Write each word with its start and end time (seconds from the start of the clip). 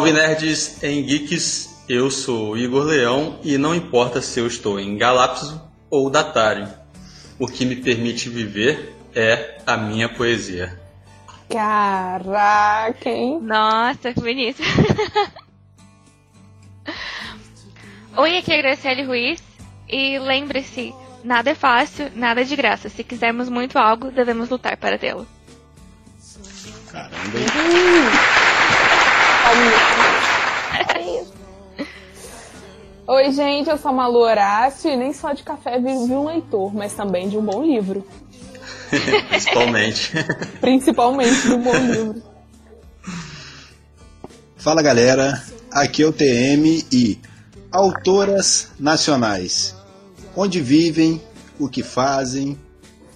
Salve 0.00 0.14
nerds 0.14 0.82
em 0.82 1.02
geeks, 1.02 1.84
eu 1.86 2.10
sou 2.10 2.56
Igor 2.56 2.84
Leão 2.84 3.38
e 3.44 3.58
não 3.58 3.74
importa 3.74 4.22
se 4.22 4.40
eu 4.40 4.46
estou 4.46 4.80
em 4.80 4.96
Galápagos 4.96 5.60
ou 5.90 6.08
Datário, 6.08 6.66
o 7.38 7.46
que 7.46 7.66
me 7.66 7.76
permite 7.76 8.30
viver 8.30 8.96
é 9.14 9.58
a 9.66 9.76
minha 9.76 10.08
poesia. 10.08 10.80
Caraca, 11.50 13.10
hein? 13.10 13.40
Nossa, 13.42 14.14
que 14.14 14.20
bonito. 14.22 14.62
Oi, 18.16 18.38
aqui 18.38 18.54
é 18.54 18.58
a 18.58 18.62
Graciele 18.62 19.02
Ruiz 19.02 19.42
e 19.86 20.18
lembre-se, 20.18 20.94
nada 21.22 21.50
é 21.50 21.54
fácil, 21.54 22.10
nada 22.16 22.40
é 22.40 22.44
de 22.44 22.56
graça. 22.56 22.88
Se 22.88 23.04
quisermos 23.04 23.50
muito 23.50 23.78
algo, 23.78 24.10
devemos 24.10 24.48
lutar 24.48 24.78
para 24.78 24.96
tê-lo. 24.96 25.26
Caramba. 26.90 27.36
Uhum. 27.36 28.39
Oi, 33.06 33.32
gente, 33.32 33.68
eu 33.68 33.76
sou 33.76 33.90
a 33.90 33.94
Malu 33.94 34.20
Horácio 34.20 34.88
e 34.88 34.96
nem 34.96 35.12
só 35.12 35.32
de 35.32 35.42
café 35.42 35.78
vive 35.78 36.12
um 36.12 36.26
leitor, 36.26 36.72
mas 36.72 36.94
também 36.94 37.28
de 37.28 37.36
um 37.36 37.42
bom 37.42 37.60
livro. 37.60 38.06
Principalmente. 39.28 40.12
Principalmente 40.60 41.42
de 41.42 41.52
um 41.52 41.60
bom 41.60 41.76
livro. 41.76 42.22
Fala 44.56 44.80
galera, 44.80 45.42
aqui 45.72 46.04
é 46.04 46.06
o 46.06 46.12
TM 46.12 46.86
e 46.92 47.18
autoras 47.72 48.70
nacionais. 48.78 49.74
Onde 50.36 50.60
vivem, 50.60 51.20
o 51.58 51.68
que 51.68 51.82
fazem, 51.82 52.56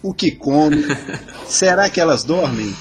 o 0.03 0.13
que 0.13 0.33
comem. 0.33 0.85
Será 1.47 1.89
que 1.89 2.01
elas 2.01 2.25
dormem? 2.25 2.75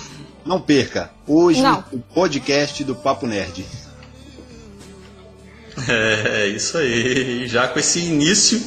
Não 0.44 0.60
perca, 0.60 1.13
hoje 1.28 1.62
Não. 1.62 1.84
o 1.92 2.00
podcast 2.00 2.84
do 2.84 2.96
Papo 2.96 3.26
Nerd. 3.28 3.66
É, 5.90 6.48
isso 6.48 6.78
aí. 6.78 7.48
Já 7.48 7.68
com 7.68 7.80
esse 7.80 8.00
início, 8.00 8.62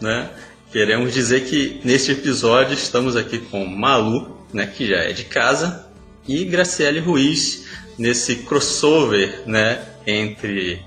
né? 0.00 0.30
Queremos 0.70 1.12
dizer 1.12 1.46
que 1.46 1.80
neste 1.84 2.12
episódio 2.12 2.74
estamos 2.74 3.16
aqui 3.16 3.38
com 3.38 3.66
Malu, 3.66 4.36
né, 4.52 4.66
que 4.66 4.86
já 4.86 4.98
é 4.98 5.12
de 5.12 5.24
casa, 5.24 5.86
e 6.28 6.44
Graciele 6.44 7.00
Ruiz 7.00 7.64
nesse 7.98 8.36
crossover, 8.36 9.42
né, 9.46 9.82
entre 10.06 10.80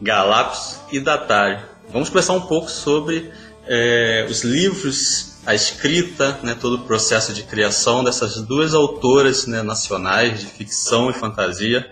Galápagos 0.00 0.78
e 0.90 0.98
Datário. 0.98 1.60
Vamos 1.92 2.08
conversar 2.08 2.32
um 2.32 2.40
pouco 2.40 2.70
sobre 2.70 3.30
é, 3.66 4.26
os 4.30 4.44
livros, 4.44 5.27
a 5.48 5.54
escrita, 5.54 6.38
né, 6.42 6.54
todo 6.54 6.74
o 6.74 6.80
processo 6.80 7.32
de 7.32 7.42
criação 7.42 8.04
dessas 8.04 8.36
duas 8.42 8.74
autoras 8.74 9.46
né, 9.46 9.62
nacionais 9.62 10.40
de 10.40 10.44
ficção 10.46 11.08
e 11.08 11.14
fantasia 11.14 11.90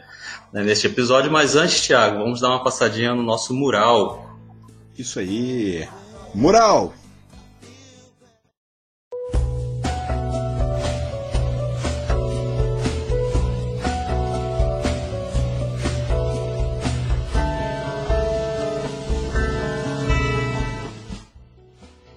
né, 0.52 0.62
neste 0.62 0.86
episódio. 0.86 1.32
Mas 1.32 1.56
antes, 1.56 1.80
Thiago, 1.80 2.18
vamos 2.18 2.42
dar 2.42 2.50
uma 2.50 2.62
passadinha 2.62 3.14
no 3.14 3.22
nosso 3.22 3.54
mural. 3.54 4.38
Isso 4.98 5.18
aí. 5.18 5.88
Mural! 6.34 6.92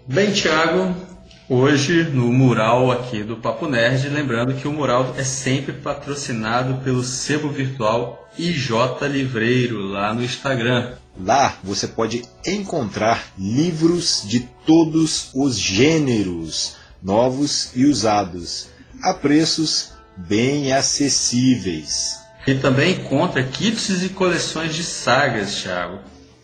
Bem, 0.05 0.33
Thiago, 0.33 1.07
hoje 1.49 2.03
no 2.03 2.31
mural 2.31 2.91
aqui 2.91 3.23
do 3.23 3.35
Papo 3.35 3.67
Nerd, 3.67 4.07
lembrando 4.09 4.53
que 4.53 4.67
o 4.67 4.71
mural 4.71 5.15
é 5.17 5.23
sempre 5.23 5.73
patrocinado 5.73 6.75
pelo 6.83 7.03
sebo 7.03 7.49
virtual 7.49 8.29
IJ 8.37 8.69
Livreiro 9.09 9.81
lá 9.87 10.13
no 10.13 10.23
Instagram. 10.23 10.93
Lá 11.19 11.57
você 11.63 11.87
pode 11.87 12.21
encontrar 12.45 13.33
livros 13.35 14.23
de 14.23 14.41
todos 14.63 15.31
os 15.33 15.57
gêneros, 15.57 16.75
novos 17.01 17.71
e 17.75 17.85
usados, 17.85 18.67
a 19.01 19.15
preços 19.15 19.93
bem 20.15 20.71
acessíveis. 20.71 22.19
E 22.45 22.53
também 22.55 22.93
encontra 22.93 23.43
kits 23.43 24.03
e 24.03 24.09
coleções 24.09 24.75
de 24.75 24.83
sagas, 24.83 25.61
Thiago, 25.61 25.99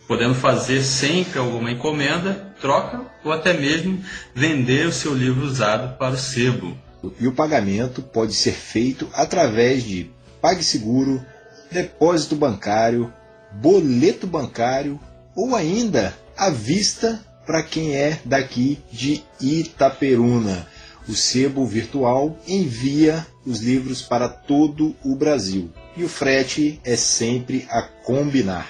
podendo 0.07 0.35
fazer 0.35 0.83
sempre 0.83 1.39
alguma 1.39 1.71
encomenda, 1.71 2.53
troca 2.61 3.01
ou 3.23 3.31
até 3.31 3.53
mesmo 3.53 4.03
vender 4.33 4.88
o 4.88 4.93
seu 4.93 5.13
livro 5.13 5.45
usado 5.45 5.97
para 5.97 6.13
o 6.13 6.17
sebo. 6.17 6.77
E 7.19 7.27
o 7.27 7.33
pagamento 7.33 8.01
pode 8.01 8.33
ser 8.33 8.53
feito 8.53 9.07
através 9.13 9.83
de 9.83 10.09
PagSeguro, 10.41 11.23
depósito 11.71 12.35
bancário, 12.35 13.11
boleto 13.53 14.27
bancário 14.27 14.99
ou 15.35 15.55
ainda 15.55 16.13
à 16.38 16.49
vista 16.49 17.19
para 17.45 17.61
quem 17.61 17.95
é 17.95 18.19
daqui 18.25 18.79
de 18.91 19.23
Itaperuna. 19.39 20.67
O 21.07 21.13
sebo 21.13 21.65
virtual 21.65 22.35
envia 22.47 23.25
os 23.45 23.59
livros 23.59 24.01
para 24.01 24.27
todo 24.27 24.95
o 25.03 25.15
Brasil 25.15 25.69
e 25.95 26.03
o 26.03 26.09
frete 26.09 26.79
é 26.83 26.95
sempre 26.95 27.67
a 27.69 27.83
combinar. 27.83 28.67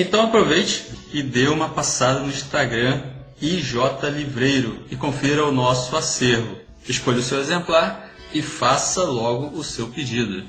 Então 0.00 0.22
aproveite 0.22 0.84
e 1.12 1.24
dê 1.24 1.48
uma 1.48 1.70
passada 1.70 2.20
no 2.20 2.28
Instagram 2.28 3.02
IJ 3.42 3.74
Livreiro 4.14 4.84
e 4.88 4.94
confira 4.94 5.44
o 5.44 5.50
nosso 5.50 5.96
acervo. 5.96 6.56
Escolha 6.88 7.18
o 7.18 7.22
seu 7.22 7.40
exemplar 7.40 8.08
e 8.32 8.40
faça 8.40 9.02
logo 9.02 9.58
o 9.58 9.64
seu 9.64 9.88
pedido. 9.88 10.44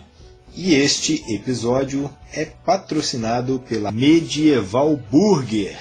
E 0.56 0.76
este 0.76 1.24
episódio 1.34 2.16
é 2.32 2.46
patrocinado 2.46 3.60
pela 3.68 3.92
Medieval 3.92 4.96
Burger. 4.96 5.76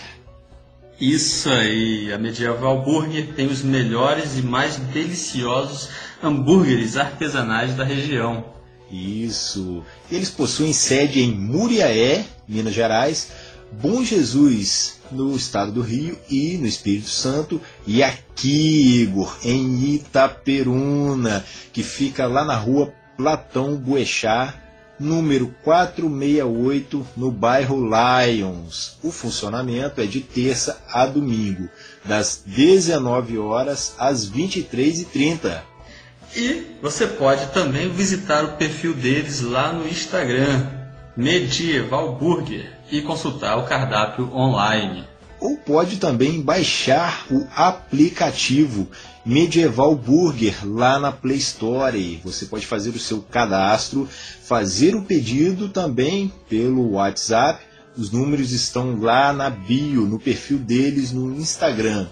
Isso 0.98 1.50
aí, 1.50 2.10
a 2.10 2.16
Medieval 2.16 2.82
Burger 2.82 3.34
tem 3.34 3.48
os 3.48 3.60
melhores 3.60 4.38
e 4.38 4.42
mais 4.42 4.76
deliciosos 4.76 5.90
hambúrgueres 6.22 6.96
artesanais 6.96 7.74
da 7.74 7.84
região. 7.84 8.46
Isso. 8.90 9.84
Eles 10.10 10.30
possuem 10.30 10.72
sede 10.72 11.20
em 11.20 11.30
Muriaé, 11.30 12.24
Minas 12.48 12.72
Gerais, 12.72 13.28
Bom 13.70 14.02
Jesus, 14.02 14.98
no 15.12 15.36
estado 15.36 15.70
do 15.70 15.82
Rio 15.82 16.18
e 16.30 16.56
no 16.56 16.66
Espírito 16.66 17.10
Santo, 17.10 17.60
e 17.86 18.02
aqui, 18.02 19.02
Igor, 19.02 19.36
em 19.44 19.94
Itaperuna, 19.94 21.44
que 21.72 21.82
fica 21.82 22.26
lá 22.26 22.44
na 22.44 22.56
rua 22.56 22.92
Platão 23.16 23.76
Boechat, 23.76 24.54
número 24.98 25.54
468, 25.62 27.06
no 27.14 27.30
bairro 27.30 27.78
Lions. 27.78 28.96
O 29.02 29.12
funcionamento 29.12 30.00
é 30.00 30.06
de 30.06 30.20
terça 30.20 30.82
a 30.90 31.04
domingo, 31.04 31.68
das 32.04 32.42
19 32.46 33.38
horas 33.38 33.94
às 33.98 34.28
23h30. 34.30 35.60
E 36.34 36.76
você 36.80 37.06
pode 37.06 37.46
também 37.48 37.90
visitar 37.90 38.44
o 38.44 38.56
perfil 38.56 38.94
deles 38.94 39.42
lá 39.42 39.72
no 39.72 39.86
Instagram, 39.86 40.66
Medieval 41.16 42.16
Burger, 42.16 42.77
e 42.90 43.02
consultar 43.02 43.56
o 43.58 43.64
cardápio 43.64 44.34
online. 44.34 45.04
Ou 45.40 45.56
pode 45.56 45.98
também 45.98 46.40
baixar 46.40 47.26
o 47.30 47.46
aplicativo 47.54 48.88
Medieval 49.24 49.94
Burger 49.94 50.56
lá 50.64 50.98
na 50.98 51.12
Play 51.12 51.36
Store. 51.36 52.20
Você 52.24 52.46
pode 52.46 52.66
fazer 52.66 52.90
o 52.90 52.98
seu 52.98 53.20
cadastro, 53.22 54.08
fazer 54.42 54.96
o 54.96 55.02
pedido 55.02 55.68
também 55.68 56.32
pelo 56.48 56.92
WhatsApp. 56.92 57.62
Os 57.96 58.10
números 58.10 58.52
estão 58.52 58.98
lá 58.98 59.32
na 59.32 59.48
bio, 59.50 60.06
no 60.06 60.18
perfil 60.18 60.58
deles 60.58 61.12
no 61.12 61.34
Instagram. 61.36 62.08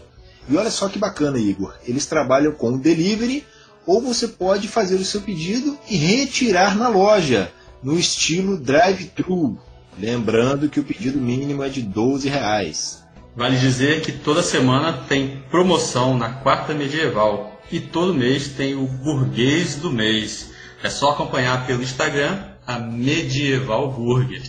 E 0.48 0.56
olha 0.56 0.70
só 0.70 0.88
que 0.88 0.98
bacana, 0.98 1.38
Igor. 1.38 1.74
Eles 1.84 2.06
trabalham 2.06 2.52
com 2.52 2.78
delivery 2.78 3.44
ou 3.84 4.00
você 4.00 4.28
pode 4.28 4.68
fazer 4.68 4.96
o 4.96 5.04
seu 5.04 5.20
pedido 5.20 5.76
e 5.88 5.96
retirar 5.96 6.76
na 6.76 6.88
loja, 6.88 7.50
no 7.82 7.98
estilo 7.98 8.56
drive-thru. 8.56 9.58
Lembrando 9.98 10.68
que 10.68 10.80
o 10.80 10.84
pedido 10.84 11.18
mínimo 11.18 11.62
é 11.62 11.68
de 11.68 11.82
12 11.82 12.28
reais. 12.28 13.04
Vale 13.34 13.58
dizer 13.58 14.00
que 14.00 14.12
toda 14.12 14.42
semana 14.42 14.92
tem 14.92 15.42
promoção 15.50 16.16
na 16.16 16.30
quarta 16.30 16.72
medieval 16.72 17.60
e 17.70 17.80
todo 17.80 18.14
mês 18.14 18.48
tem 18.48 18.74
o 18.74 18.86
burguês 18.86 19.76
do 19.76 19.90
mês. 19.90 20.52
É 20.82 20.88
só 20.88 21.10
acompanhar 21.10 21.66
pelo 21.66 21.82
Instagram, 21.82 22.38
a 22.66 22.78
Medieval 22.78 23.92
Burger. 23.92 24.42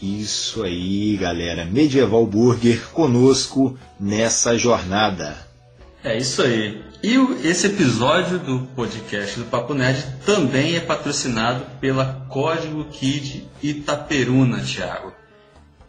Isso 0.00 0.62
aí, 0.62 1.16
galera. 1.16 1.64
Medieval 1.64 2.26
Burger 2.26 2.88
conosco 2.90 3.78
nessa 3.98 4.58
jornada. 4.58 5.36
É 6.04 6.18
isso 6.18 6.42
aí. 6.42 6.82
E 7.02 7.14
esse 7.46 7.66
episódio 7.66 8.38
do 8.38 8.60
podcast 8.74 9.38
do 9.38 9.44
Papo 9.44 9.74
Nerd 9.74 10.02
também 10.24 10.76
é 10.76 10.80
patrocinado 10.80 11.64
pela 11.78 12.26
Código 12.28 12.84
Kid 12.86 13.46
Itaperuna, 13.62 14.60
Thiago. 14.60 15.12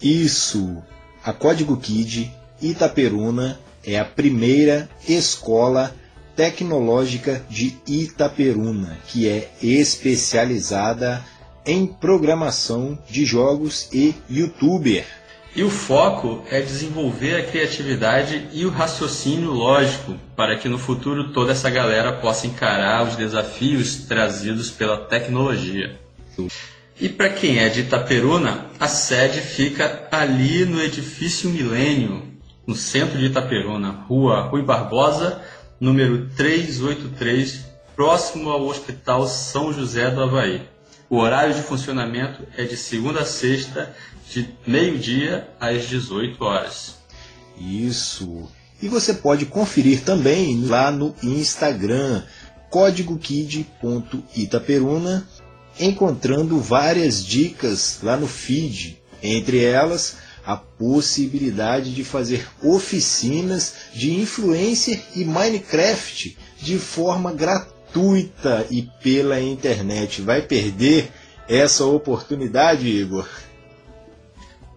Isso. 0.02 0.84
A 1.24 1.32
Código 1.32 1.78
Kid 1.78 2.32
Itaperuna 2.62 3.58
é 3.84 3.98
a 3.98 4.06
primeira 4.06 4.90
escola 5.08 5.96
tecnológica 6.36 7.42
de 7.50 7.78
Itaperuna, 7.88 8.98
que 9.08 9.28
é 9.28 9.50
especializada 9.62 11.26
em 11.66 11.88
programação 11.88 12.98
de 13.10 13.26
jogos 13.26 13.90
e 13.92 14.14
youtuber. 14.30 15.06
E 15.58 15.64
o 15.64 15.72
foco 15.72 16.46
é 16.52 16.62
desenvolver 16.62 17.36
a 17.36 17.44
criatividade 17.44 18.48
e 18.54 18.64
o 18.64 18.70
raciocínio 18.70 19.50
lógico 19.50 20.14
para 20.36 20.56
que 20.56 20.70
no 20.70 20.78
futuro 20.78 21.34
toda 21.34 21.52
essa 21.52 21.68
galera 21.68 22.14
possa 22.14 22.46
encarar 22.46 23.08
os 23.08 23.16
desafios 23.16 24.04
trazidos 24.04 24.70
pela 24.70 25.06
tecnologia. 25.06 26.00
E 27.02 27.10
para 27.10 27.30
quem 27.30 27.58
é 27.58 27.70
de 27.70 27.80
Itaperuna, 27.80 28.68
a 28.80 28.88
sede 28.88 29.42
fica 29.42 30.08
ali 30.12 30.64
no 30.64 30.80
edifício 30.80 31.50
Milênio, 31.50 32.24
no 32.68 32.76
centro 32.76 33.18
de 33.18 33.26
Itaperuna, 33.26 33.90
Rua 34.08 34.42
Rui 34.42 34.62
Barbosa, 34.62 35.42
número 35.80 36.30
383, 36.38 37.66
próximo 37.96 38.52
ao 38.52 38.64
Hospital 38.68 39.26
São 39.26 39.74
José 39.74 40.12
do 40.12 40.22
Havaí. 40.22 40.62
O 41.10 41.18
horário 41.18 41.56
de 41.56 41.62
funcionamento 41.62 42.44
é 42.58 42.64
de 42.64 42.76
segunda 42.76 43.22
a 43.22 43.26
sexta, 43.26 43.96
de 44.30 44.50
meio-dia 44.66 45.50
às 45.60 45.86
18 45.88 46.44
horas. 46.44 46.96
Isso. 47.60 48.48
E 48.82 48.88
você 48.88 49.14
pode 49.14 49.46
conferir 49.46 50.02
também 50.04 50.66
lá 50.66 50.90
no 50.92 51.14
Instagram, 51.24 52.24
códigokid.itaperuna, 52.70 55.28
encontrando 55.80 56.60
várias 56.60 57.24
dicas 57.26 58.00
lá 58.04 58.18
no 58.18 58.28
feed. 58.28 59.02
Entre 59.24 59.64
elas, 59.64 60.18
a 60.46 60.56
possibilidade 60.56 61.92
de 61.94 62.04
fazer 62.04 62.48
oficinas 62.62 63.74
de 63.94 64.14
influencer 64.14 65.02
e 65.16 65.26
Minecraft 65.26 66.38
de 66.62 66.78
forma 66.78 67.34
gratuita 67.34 68.68
e 68.70 68.84
pela 69.02 69.42
internet. 69.42 70.22
Vai 70.22 70.44
perder 70.44 71.12
essa 71.50 71.84
oportunidade, 71.86 72.88
Igor? 72.88 73.28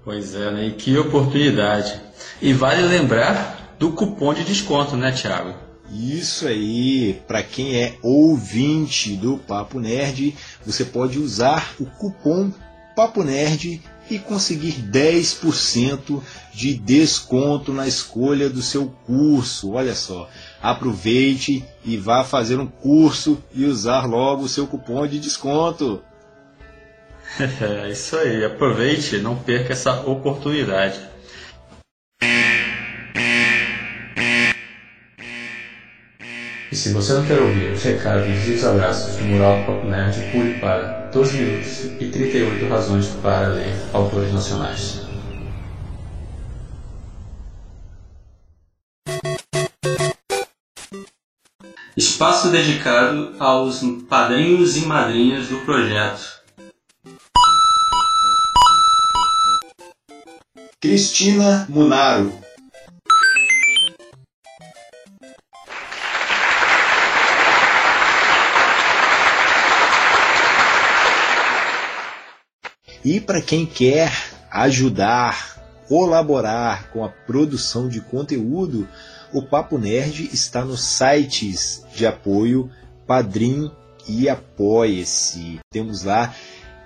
Pois 0.05 0.35
é, 0.35 0.50
né? 0.50 0.67
E 0.69 0.73
que 0.73 0.97
oportunidade. 0.97 2.00
E 2.41 2.52
vale 2.52 2.82
lembrar 2.82 3.75
do 3.79 3.93
cupom 3.93 4.32
de 4.32 4.44
desconto, 4.44 4.97
né, 4.97 5.12
Thiago? 5.12 5.55
Isso 5.93 6.47
aí, 6.47 7.20
para 7.26 7.43
quem 7.43 7.76
é 7.76 7.97
ouvinte 8.02 9.17
do 9.17 9.38
Papo 9.38 9.81
Nerd, 9.81 10.37
você 10.64 10.85
pode 10.85 11.19
usar 11.19 11.75
o 11.81 11.85
cupom 11.85 12.52
Papo 12.94 13.25
Nerd 13.25 13.82
e 14.11 14.19
conseguir 14.19 14.73
10% 14.73 16.23
de 16.52 16.75
desconto 16.75 17.73
na 17.73 17.87
escolha 17.87 18.49
do 18.49 18.62
seu 18.62 18.93
curso. 19.06 19.73
Olha 19.73 19.94
só, 19.94 20.29
aproveite 20.62 21.64
e 21.85 21.97
vá 21.97 22.25
fazer 22.25 22.58
um 22.58 22.67
curso 22.67 23.43
e 23.55 23.64
usar 23.64 24.06
logo 24.06 24.44
o 24.44 24.49
seu 24.49 24.67
cupom 24.67 25.06
de 25.06 25.19
desconto. 25.19 26.02
É 27.60 27.90
isso 27.90 28.16
aí, 28.16 28.44
aproveite, 28.44 29.18
não 29.18 29.36
perca 29.36 29.72
essa 29.72 30.00
oportunidade. 30.00 31.00
E 36.72 36.76
se 36.76 36.92
você 36.92 37.14
não 37.14 37.26
quer 37.26 37.40
ouvir 37.40 37.72
os 37.72 37.82
recados 37.82 38.46
e 38.46 38.52
os 38.52 38.64
abraços 38.64 39.16
do 39.16 39.24
Mural 39.24 39.58
do 39.58 39.66
Papo 39.66 39.86
Nerd, 39.86 40.30
pule 40.30 40.54
para 40.60 41.10
12 41.12 41.36
minutos 41.36 41.84
e 42.00 42.06
38 42.06 42.68
razões 42.68 43.06
para 43.20 43.48
ler 43.48 43.74
autores 43.92 44.32
nacionais. 44.32 45.00
Espaço 51.96 52.50
dedicado 52.50 53.34
aos 53.40 53.80
padrinhos 54.08 54.76
e 54.76 54.86
madrinhas 54.86 55.48
do 55.48 55.58
projeto. 55.64 56.39
Cristina 60.82 61.66
Munaro 61.68 62.32
E 73.04 73.20
para 73.20 73.42
quem 73.42 73.66
quer 73.66 74.10
ajudar, 74.50 75.62
colaborar 75.86 76.90
com 76.90 77.04
a 77.04 77.10
produção 77.10 77.86
de 77.86 78.00
conteúdo, 78.00 78.88
o 79.34 79.42
Papo 79.42 79.76
Nerd 79.76 80.30
está 80.32 80.64
nos 80.64 80.82
sites 80.82 81.84
de 81.94 82.06
apoio 82.06 82.70
Padrim 83.06 83.70
e 84.08 84.30
Apoie-se. 84.30 85.58
Temos 85.70 86.04
lá 86.04 86.34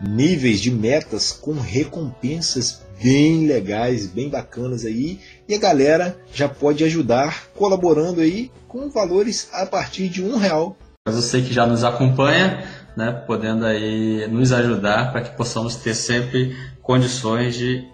níveis 0.01 0.61
de 0.61 0.71
metas 0.71 1.33
com 1.33 1.53
recompensas 1.55 2.83
bem 3.03 3.47
legais, 3.47 4.07
bem 4.07 4.29
bacanas 4.29 4.85
aí, 4.85 5.21
e 5.49 5.55
a 5.55 5.59
galera 5.59 6.17
já 6.33 6.49
pode 6.49 6.85
ajudar 6.85 7.49
colaborando 7.55 8.21
aí 8.21 8.51
com 8.69 8.91
valores 8.91 9.49
a 9.53 9.67
partir 9.67 10.09
de 10.09 10.23
um 10.23 10.37
real. 10.37 10.77
Mas 11.07 11.17
você 11.17 11.43
que 11.43 11.53
já 11.53 11.67
nos 11.67 11.85
acompanha, 11.85 12.65
né, 12.97 13.13
podendo 13.27 13.67
aí 13.67 14.27
nos 14.29 14.53
ajudar 14.53 15.13
para 15.13 15.23
que 15.23 15.37
possamos 15.37 15.77
ter 15.77 15.95
sempre 15.95 16.57
condições 16.83 17.57
de 17.57 17.87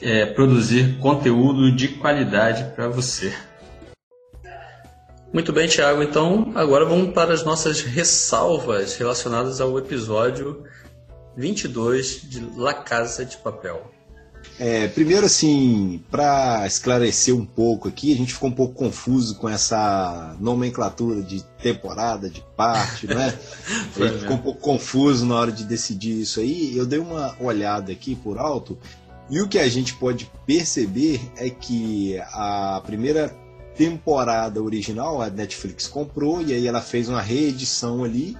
é, 0.00 0.26
produzir 0.26 0.98
conteúdo 0.98 1.74
de 1.74 1.88
qualidade 1.88 2.74
para 2.74 2.88
você. 2.88 3.32
Muito 5.32 5.50
bem, 5.50 5.66
Thiago. 5.66 6.02
Então, 6.02 6.52
agora 6.54 6.84
vamos 6.84 7.14
para 7.14 7.32
as 7.32 7.42
nossas 7.42 7.80
ressalvas 7.80 8.96
relacionadas 8.96 9.62
ao 9.62 9.78
episódio 9.78 10.62
22 11.36 12.22
de 12.28 12.40
La 12.56 12.74
Casa 12.74 13.24
de 13.24 13.36
Papel. 13.36 13.90
É, 14.58 14.86
primeiro, 14.88 15.26
assim, 15.26 16.02
para 16.10 16.66
esclarecer 16.66 17.34
um 17.34 17.44
pouco 17.44 17.88
aqui, 17.88 18.12
a 18.12 18.16
gente 18.16 18.34
ficou 18.34 18.48
um 18.48 18.54
pouco 18.54 18.74
confuso 18.74 19.36
com 19.36 19.48
essa 19.48 20.36
nomenclatura 20.38 21.22
de 21.22 21.42
temporada, 21.62 22.28
de 22.28 22.44
parte, 22.56 23.06
né? 23.06 23.38
a 23.96 24.06
gente 24.06 24.20
ficou 24.20 24.36
um 24.36 24.42
pouco 24.42 24.60
confuso 24.60 25.24
na 25.24 25.36
hora 25.36 25.52
de 25.52 25.64
decidir 25.64 26.20
isso 26.20 26.40
aí. 26.40 26.76
Eu 26.76 26.84
dei 26.84 26.98
uma 26.98 27.34
olhada 27.40 27.92
aqui 27.92 28.14
por 28.14 28.38
alto 28.38 28.78
e 29.30 29.40
o 29.40 29.48
que 29.48 29.58
a 29.58 29.68
gente 29.68 29.94
pode 29.94 30.30
perceber 30.46 31.20
é 31.36 31.48
que 31.48 32.18
a 32.32 32.82
primeira 32.84 33.34
temporada 33.74 34.62
original 34.62 35.22
a 35.22 35.30
Netflix 35.30 35.86
comprou 35.86 36.42
e 36.42 36.52
aí 36.52 36.66
ela 36.66 36.82
fez 36.82 37.08
uma 37.08 37.22
reedição 37.22 38.04
ali 38.04 38.36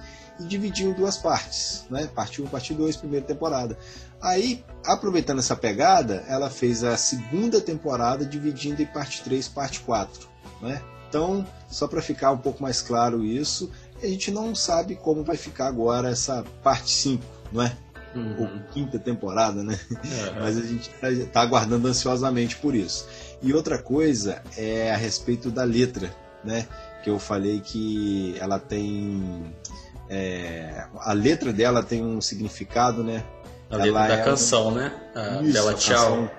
dividiu 0.47 0.91
em 0.91 0.93
duas 0.93 1.17
partes, 1.17 1.85
né? 1.89 2.09
Parte 2.13 2.41
1, 2.41 2.47
parte 2.47 2.73
2, 2.73 2.97
primeira 2.97 3.25
temporada. 3.25 3.77
Aí, 4.21 4.63
aproveitando 4.85 5.39
essa 5.39 5.55
pegada, 5.55 6.23
ela 6.27 6.49
fez 6.49 6.83
a 6.83 6.95
segunda 6.95 7.59
temporada 7.59 8.25
dividindo 8.25 8.81
em 8.81 8.85
parte 8.85 9.21
3, 9.23 9.47
parte 9.49 9.81
4, 9.81 10.27
né? 10.61 10.81
Então, 11.09 11.45
só 11.69 11.87
para 11.87 12.01
ficar 12.01 12.31
um 12.31 12.37
pouco 12.37 12.63
mais 12.63 12.81
claro 12.81 13.23
isso, 13.23 13.69
a 14.01 14.07
gente 14.07 14.31
não 14.31 14.55
sabe 14.55 14.95
como 14.95 15.23
vai 15.23 15.37
ficar 15.37 15.67
agora 15.67 16.09
essa 16.09 16.43
parte 16.63 16.89
5, 16.89 17.23
não 17.51 17.63
é? 17.63 17.77
Uhum. 18.15 18.35
Ou 18.39 18.47
quinta 18.71 18.99
temporada, 18.99 19.63
né? 19.63 19.79
Uhum. 19.89 20.39
Mas 20.39 20.57
a 20.57 20.61
gente 20.61 20.89
está 20.89 21.31
tá 21.31 21.41
aguardando 21.41 21.87
ansiosamente 21.87 22.55
por 22.57 22.75
isso. 22.75 23.07
E 23.41 23.53
outra 23.53 23.77
coisa 23.77 24.41
é 24.57 24.91
a 24.91 24.97
respeito 24.97 25.51
da 25.51 25.63
letra, 25.63 26.13
né? 26.43 26.67
Que 27.03 27.09
eu 27.09 27.19
falei 27.19 27.59
que 27.59 28.35
ela 28.39 28.59
tem. 28.59 29.53
É, 30.15 30.85
a 30.99 31.11
letra 31.11 31.51
dela 31.51 31.81
tem 31.81 32.03
um 32.03 32.21
significado, 32.21 33.03
né? 33.03 33.23
A 33.67 33.77
letra 33.77 34.07
da 34.07 34.13
é 34.13 34.23
canção, 34.23 34.69
né? 34.69 34.93
A 35.15 35.41
Isso, 35.41 35.53
Bela 35.53 35.73
Tchau. 35.73 35.95
Canção, 35.97 36.31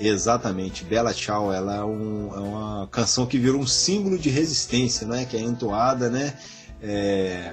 exatamente, 0.00 0.82
Bela 0.82 1.12
Tchau. 1.12 1.52
Ela 1.52 1.76
é, 1.76 1.84
um, 1.84 2.34
é, 2.34 2.38
uma 2.38 2.88
canção 2.90 3.26
que 3.26 3.36
virou 3.36 3.60
um 3.60 3.66
símbolo 3.66 4.18
de 4.18 4.30
resistência, 4.30 5.06
né? 5.06 5.26
Que 5.26 5.36
é 5.36 5.40
entoada, 5.40 6.08
né? 6.08 6.32
É, 6.82 7.52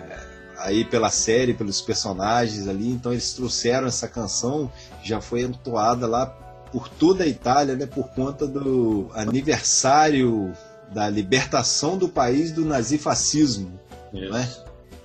aí 0.60 0.86
pela 0.86 1.10
série, 1.10 1.54
pelos 1.54 1.82
personagens 1.82 2.66
ali. 2.70 2.90
Então 2.90 3.12
eles 3.12 3.34
trouxeram 3.34 3.88
essa 3.88 4.08
canção, 4.08 4.72
já 5.04 5.20
foi 5.20 5.42
entoada 5.42 6.08
lá 6.08 6.26
por 6.72 6.88
toda 6.88 7.26
a 7.26 7.28
Itália, 7.28 7.76
né? 7.76 7.86
Por 7.86 8.08
conta 8.12 8.48
do 8.48 9.10
aniversário 9.14 10.54
da 10.94 11.10
libertação 11.10 11.98
do 11.98 12.08
país 12.08 12.54
do 12.54 12.64
nazifascismo, 12.64 13.78
né? 14.14 14.48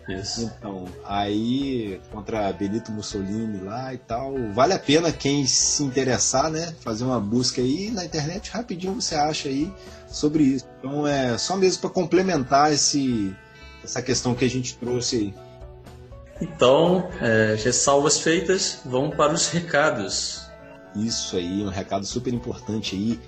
Isso. 0.08 0.52
Então, 0.58 0.84
aí 1.04 2.00
contra 2.12 2.52
Benito 2.52 2.92
Mussolini 2.92 3.61
lá 3.61 3.94
e 3.94 3.99
tal, 3.99 4.34
vale 4.52 4.75
a 4.75 4.78
pena 4.78 5.11
quem 5.11 5.46
se 5.46 5.82
interessar, 5.82 6.50
né? 6.50 6.75
Fazer 6.80 7.04
uma 7.04 7.18
busca 7.18 7.62
aí 7.62 7.90
na 7.90 8.04
internet 8.04 8.50
rapidinho 8.50 8.94
você 8.94 9.14
acha 9.14 9.49
aí 9.49 9.73
sobre 10.06 10.42
isso. 10.42 10.66
Então 10.78 11.06
é 11.06 11.38
só 11.38 11.56
mesmo 11.56 11.80
para 11.80 11.90
complementar 11.90 12.73
esse 12.73 13.34
essa 13.82 14.02
questão 14.02 14.34
que 14.34 14.44
a 14.44 14.50
gente 14.50 14.76
trouxe 14.76 15.16
aí. 15.16 15.34
Então, 16.40 17.08
é, 17.20 17.56
ressalvas 17.62 18.18
feitas, 18.18 18.80
vamos 18.84 19.14
para 19.14 19.32
os 19.32 19.49
recados. 19.49 20.42
Isso 20.96 21.37
aí, 21.37 21.62
um 21.62 21.68
recado 21.68 22.04
super 22.06 22.32
importante 22.32 22.94
aí. 22.94 23.20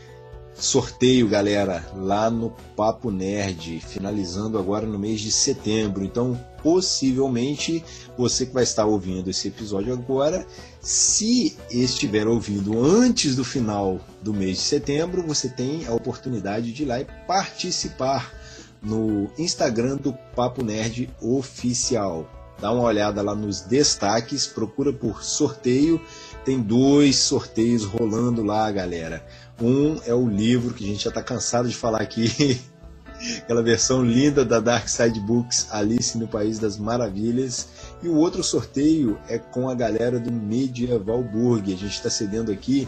Sorteio, 0.58 1.28
galera, 1.28 1.84
lá 1.94 2.30
no 2.30 2.50
Papo 2.74 3.10
Nerd, 3.10 3.78
finalizando 3.80 4.58
agora 4.58 4.86
no 4.86 4.98
mês 4.98 5.20
de 5.20 5.30
setembro. 5.30 6.02
Então, 6.02 6.40
possivelmente, 6.62 7.84
você 8.16 8.46
que 8.46 8.54
vai 8.54 8.62
estar 8.62 8.86
ouvindo 8.86 9.28
esse 9.28 9.48
episódio 9.48 9.92
agora, 9.92 10.46
se 10.80 11.54
estiver 11.70 12.26
ouvindo 12.26 12.82
antes 12.82 13.36
do 13.36 13.44
final 13.44 14.00
do 14.22 14.32
mês 14.32 14.56
de 14.56 14.62
setembro, 14.62 15.22
você 15.22 15.48
tem 15.50 15.86
a 15.86 15.94
oportunidade 15.94 16.72
de 16.72 16.84
ir 16.84 16.86
lá 16.86 17.00
e 17.00 17.06
participar 17.26 18.32
no 18.80 19.30
Instagram 19.38 19.96
do 19.96 20.14
Papo 20.34 20.64
Nerd 20.64 21.10
Oficial. 21.20 22.26
Dá 22.58 22.72
uma 22.72 22.84
olhada 22.84 23.20
lá 23.20 23.34
nos 23.34 23.60
destaques, 23.60 24.46
procura 24.46 24.90
por 24.90 25.22
sorteio. 25.22 26.00
Tem 26.44 26.58
dois 26.60 27.16
sorteios 27.16 27.84
rolando 27.84 28.42
lá, 28.42 28.70
galera. 28.70 29.26
Um 29.60 29.98
é 30.04 30.14
o 30.14 30.28
livro 30.28 30.74
que 30.74 30.84
a 30.84 30.86
gente 30.86 31.04
já 31.04 31.08
está 31.08 31.22
cansado 31.22 31.66
de 31.66 31.74
falar 31.74 32.02
aqui, 32.02 32.60
aquela 33.38 33.62
versão 33.62 34.04
linda 34.04 34.44
da 34.44 34.60
Dark 34.60 34.86
Side 34.86 35.18
Books, 35.20 35.68
Alice 35.70 36.18
no 36.18 36.28
País 36.28 36.58
das 36.58 36.76
Maravilhas. 36.76 37.68
E 38.02 38.08
o 38.08 38.16
outro 38.16 38.44
sorteio 38.44 39.18
é 39.28 39.38
com 39.38 39.70
a 39.70 39.74
galera 39.74 40.20
do 40.20 40.30
Medieval 40.30 41.22
Burg. 41.22 41.72
A 41.72 41.76
gente 41.76 41.94
está 41.94 42.10
cedendo 42.10 42.52
aqui 42.52 42.86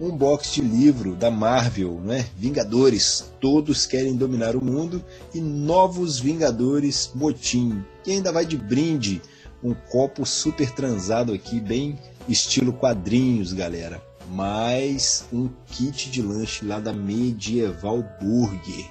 um 0.00 0.10
box 0.10 0.54
de 0.54 0.60
livro 0.60 1.14
da 1.14 1.30
Marvel, 1.30 2.00
né? 2.04 2.26
Vingadores, 2.36 3.32
todos 3.40 3.86
querem 3.86 4.16
dominar 4.16 4.56
o 4.56 4.64
mundo 4.64 5.04
e 5.32 5.40
novos 5.40 6.18
Vingadores 6.18 7.12
Motim. 7.14 7.84
E 8.04 8.12
ainda 8.12 8.32
vai 8.32 8.44
de 8.44 8.56
brinde 8.56 9.22
um 9.62 9.72
copo 9.72 10.26
super 10.26 10.70
transado 10.72 11.32
aqui, 11.32 11.60
bem 11.60 11.96
estilo 12.28 12.72
quadrinhos, 12.72 13.52
galera. 13.52 14.07
Mais 14.28 15.26
um 15.32 15.48
kit 15.66 16.10
de 16.10 16.22
lanche 16.22 16.64
lá 16.64 16.78
da 16.78 16.92
Medieval 16.92 18.04
Burger. 18.20 18.90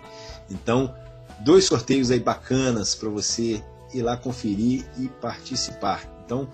Então, 0.50 0.94
dois 1.40 1.66
sorteios 1.66 2.12
aí 2.12 2.20
bacanas 2.20 2.96
para 2.96 3.10
você 3.10 3.64
ir 3.94 4.02
lá 4.02 4.18
conferir 4.18 4.86
e 4.98 5.08
participar. 5.08 6.04
Então, 6.26 6.50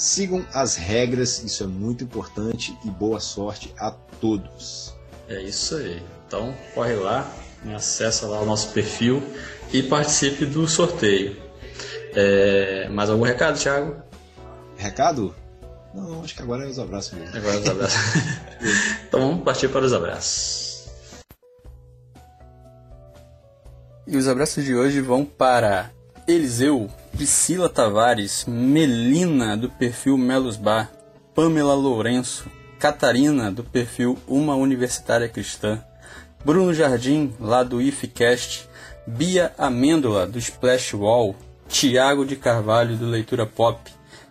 Sigam 0.00 0.46
as 0.54 0.76
regras, 0.76 1.44
isso 1.44 1.62
é 1.62 1.66
muito 1.66 2.04
importante 2.04 2.74
e 2.86 2.88
boa 2.88 3.20
sorte 3.20 3.70
a 3.78 3.90
todos. 3.90 4.94
É 5.28 5.42
isso 5.42 5.76
aí. 5.76 6.02
Então 6.26 6.54
corre 6.74 6.94
lá, 6.94 7.30
acessa 7.74 8.26
lá 8.26 8.40
o 8.40 8.46
nosso 8.46 8.72
perfil 8.72 9.22
e 9.70 9.82
participe 9.82 10.46
do 10.46 10.66
sorteio. 10.66 11.36
É, 12.14 12.88
mais 12.88 13.10
algum 13.10 13.24
recado, 13.24 13.58
Thiago? 13.58 14.02
Recado? 14.78 15.34
Não, 15.94 16.22
acho 16.22 16.34
que 16.34 16.42
agora 16.42 16.64
é 16.64 16.68
os 16.68 16.78
abraços 16.78 17.18
mesmo. 17.18 17.36
Agora 17.36 17.54
é 17.54 17.58
os 17.58 17.68
abraços. 17.68 18.00
então 19.08 19.20
vamos 19.20 19.44
partir 19.44 19.68
para 19.68 19.84
os 19.84 19.92
abraços. 19.92 20.70
E 24.06 24.16
os 24.16 24.26
abraços 24.26 24.64
de 24.64 24.74
hoje 24.74 25.00
vão 25.00 25.24
para 25.24 25.90
Eliseu, 26.26 26.88
Priscila 27.12 27.68
Tavares, 27.68 28.44
Melina 28.46 29.56
do 29.56 29.68
perfil 29.68 30.16
Melos 30.16 30.56
Bar, 30.56 30.90
Pamela 31.34 31.74
Lourenço, 31.74 32.50
Catarina 32.78 33.52
do 33.52 33.62
perfil 33.62 34.18
Uma 34.26 34.54
Universitária 34.54 35.28
Cristã, 35.28 35.82
Bruno 36.44 36.72
Jardim, 36.72 37.32
lá 37.38 37.62
do 37.62 37.80
IFCast, 37.80 38.68
Bia 39.06 39.52
Amêndola 39.58 40.26
do 40.26 40.38
Splash 40.38 40.94
Wall, 40.94 41.36
Tiago 41.68 42.24
de 42.24 42.36
Carvalho 42.36 42.96
do 42.96 43.06
Leitura 43.06 43.44
Pop, 43.46 43.78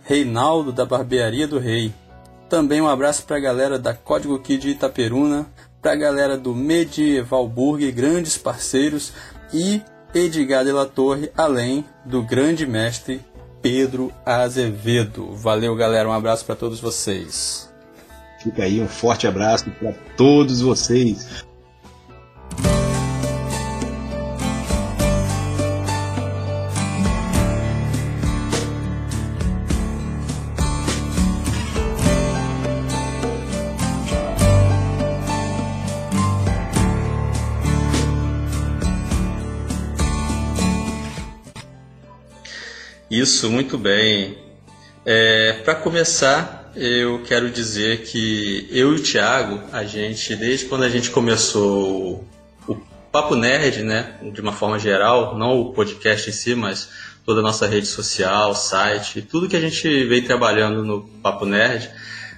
Reinaldo 0.09 0.71
da 0.71 0.87
Barbearia 0.87 1.47
do 1.47 1.59
Rei. 1.59 1.93
Também 2.49 2.81
um 2.81 2.87
abraço 2.87 3.23
para 3.27 3.37
a 3.37 3.39
galera 3.39 3.77
da 3.77 3.93
Código 3.93 4.39
Kid 4.39 4.67
Itaperuna, 4.67 5.45
para 5.83 5.91
a 5.91 5.95
galera 5.95 6.35
do 6.35 6.55
Medieval 6.55 7.47
Burger, 7.47 7.93
grandes 7.93 8.35
parceiros, 8.35 9.13
e 9.53 9.83
Edgar 10.11 10.65
de 10.65 10.71
la 10.71 10.87
Torre, 10.87 11.31
além 11.37 11.85
do 12.03 12.23
grande 12.23 12.65
mestre 12.65 13.21
Pedro 13.61 14.11
Azevedo. 14.25 15.31
Valeu, 15.35 15.75
galera. 15.75 16.09
Um 16.09 16.13
abraço 16.13 16.43
para 16.43 16.55
todos 16.55 16.79
vocês. 16.79 17.71
Fica 18.41 18.63
aí 18.63 18.81
um 18.81 18.87
forte 18.87 19.27
abraço 19.27 19.69
para 19.79 19.93
todos 20.17 20.59
vocês. 20.59 21.45
Isso, 43.09 43.49
muito 43.49 43.75
bem. 43.75 44.37
É, 45.03 45.53
Para 45.65 45.73
começar, 45.73 46.71
eu 46.75 47.23
quero 47.23 47.49
dizer 47.49 48.03
que 48.03 48.67
eu 48.69 48.93
e 48.93 48.95
o 48.97 49.01
Thiago, 49.01 49.61
a 49.71 49.83
gente, 49.83 50.35
desde 50.35 50.65
quando 50.65 50.83
a 50.83 50.89
gente 50.89 51.09
começou 51.09 52.23
o 52.67 52.75
Papo 53.11 53.35
Nerd, 53.35 53.81
né, 53.81 54.19
de 54.31 54.39
uma 54.39 54.53
forma 54.53 54.77
geral, 54.77 55.35
não 55.35 55.59
o 55.59 55.73
podcast 55.73 56.29
em 56.29 56.33
si, 56.33 56.53
mas 56.53 56.89
toda 57.25 57.39
a 57.39 57.43
nossa 57.43 57.65
rede 57.65 57.87
social, 57.87 58.53
site, 58.53 59.23
tudo 59.23 59.49
que 59.49 59.57
a 59.57 59.61
gente 59.61 59.87
veio 60.05 60.23
trabalhando 60.25 60.85
no 60.85 61.01
Papo 61.23 61.47
Nerd, 61.47 61.89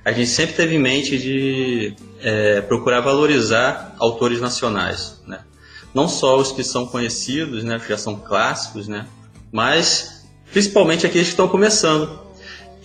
a 0.06 0.14
gente 0.14 0.30
sempre 0.30 0.56
teve 0.56 0.76
em 0.76 0.80
mente 0.80 1.18
de 1.18 1.94
é, 2.22 2.62
procurar 2.62 3.02
valorizar 3.02 3.94
autores 4.00 4.40
nacionais, 4.40 5.22
né? 5.28 5.42
Não 5.94 6.08
só 6.08 6.38
os 6.40 6.54
que 6.54 6.64
são 6.64 6.88
conhecidos, 6.88 7.62
né, 7.66 7.78
que 7.78 7.90
já 7.90 7.98
são 7.98 8.16
clássicos, 8.16 8.88
né, 8.88 9.06
mas 9.52 10.21
principalmente 10.52 11.06
aqueles 11.06 11.28
que 11.28 11.34
estão 11.34 11.48
começando. 11.48 12.20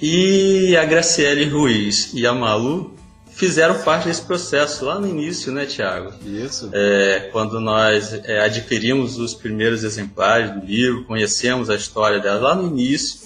E 0.01 0.77
a 0.77 0.85
Graciele 0.85 1.49
Ruiz 1.49 2.13
e 2.13 2.27
a 2.27 2.33
Malu 2.33 2.95
fizeram 3.37 3.79
parte 3.83 4.09
desse 4.09 4.23
processo 4.23 4.85
lá 4.85 4.99
no 4.99 5.07
início, 5.07 5.53
né, 5.53 5.67
Tiago? 5.67 6.13
Isso. 6.25 6.71
É, 6.73 7.29
quando 7.33 7.61
nós 7.61 8.13
é, 8.25 8.41
adquirimos 8.41 9.19
os 9.19 9.35
primeiros 9.35 9.85
exemplares 9.85 10.51
do 10.53 10.67
livro, 10.67 11.05
conhecemos 11.05 11.69
a 11.69 11.75
história 11.75 12.19
delas 12.19 12.43
lá 12.43 12.55
no 12.55 12.67
início 12.67 13.21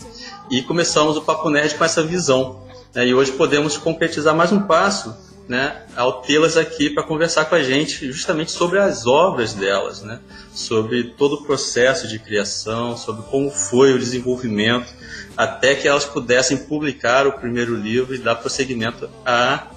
e 0.50 0.62
começamos 0.62 1.16
o 1.16 1.22
Papo 1.22 1.48
Nerd 1.48 1.74
com 1.76 1.84
essa 1.84 2.02
visão. 2.02 2.62
Né, 2.92 3.06
e 3.06 3.14
hoje 3.14 3.30
podemos 3.32 3.76
concretizar 3.76 4.34
mais 4.34 4.50
um 4.50 4.62
passo 4.62 5.16
né, 5.48 5.82
ao 5.96 6.22
tê-las 6.22 6.56
aqui 6.56 6.90
para 6.90 7.04
conversar 7.04 7.44
com 7.44 7.54
a 7.54 7.62
gente 7.62 8.10
justamente 8.12 8.50
sobre 8.50 8.78
as 8.78 9.06
obras 9.06 9.52
delas, 9.52 10.02
né, 10.02 10.18
sobre 10.60 11.04
todo 11.04 11.34
o 11.36 11.42
processo 11.42 12.06
de 12.06 12.18
criação, 12.18 12.96
sobre 12.96 13.22
como 13.30 13.50
foi 13.50 13.92
o 13.92 13.98
desenvolvimento, 13.98 14.92
até 15.36 15.74
que 15.74 15.88
elas 15.88 16.04
pudessem 16.04 16.56
publicar 16.56 17.26
o 17.26 17.32
primeiro 17.32 17.74
livro 17.74 18.14
e 18.14 18.18
dar 18.18 18.36
prosseguimento 18.36 19.08
a 19.24 19.68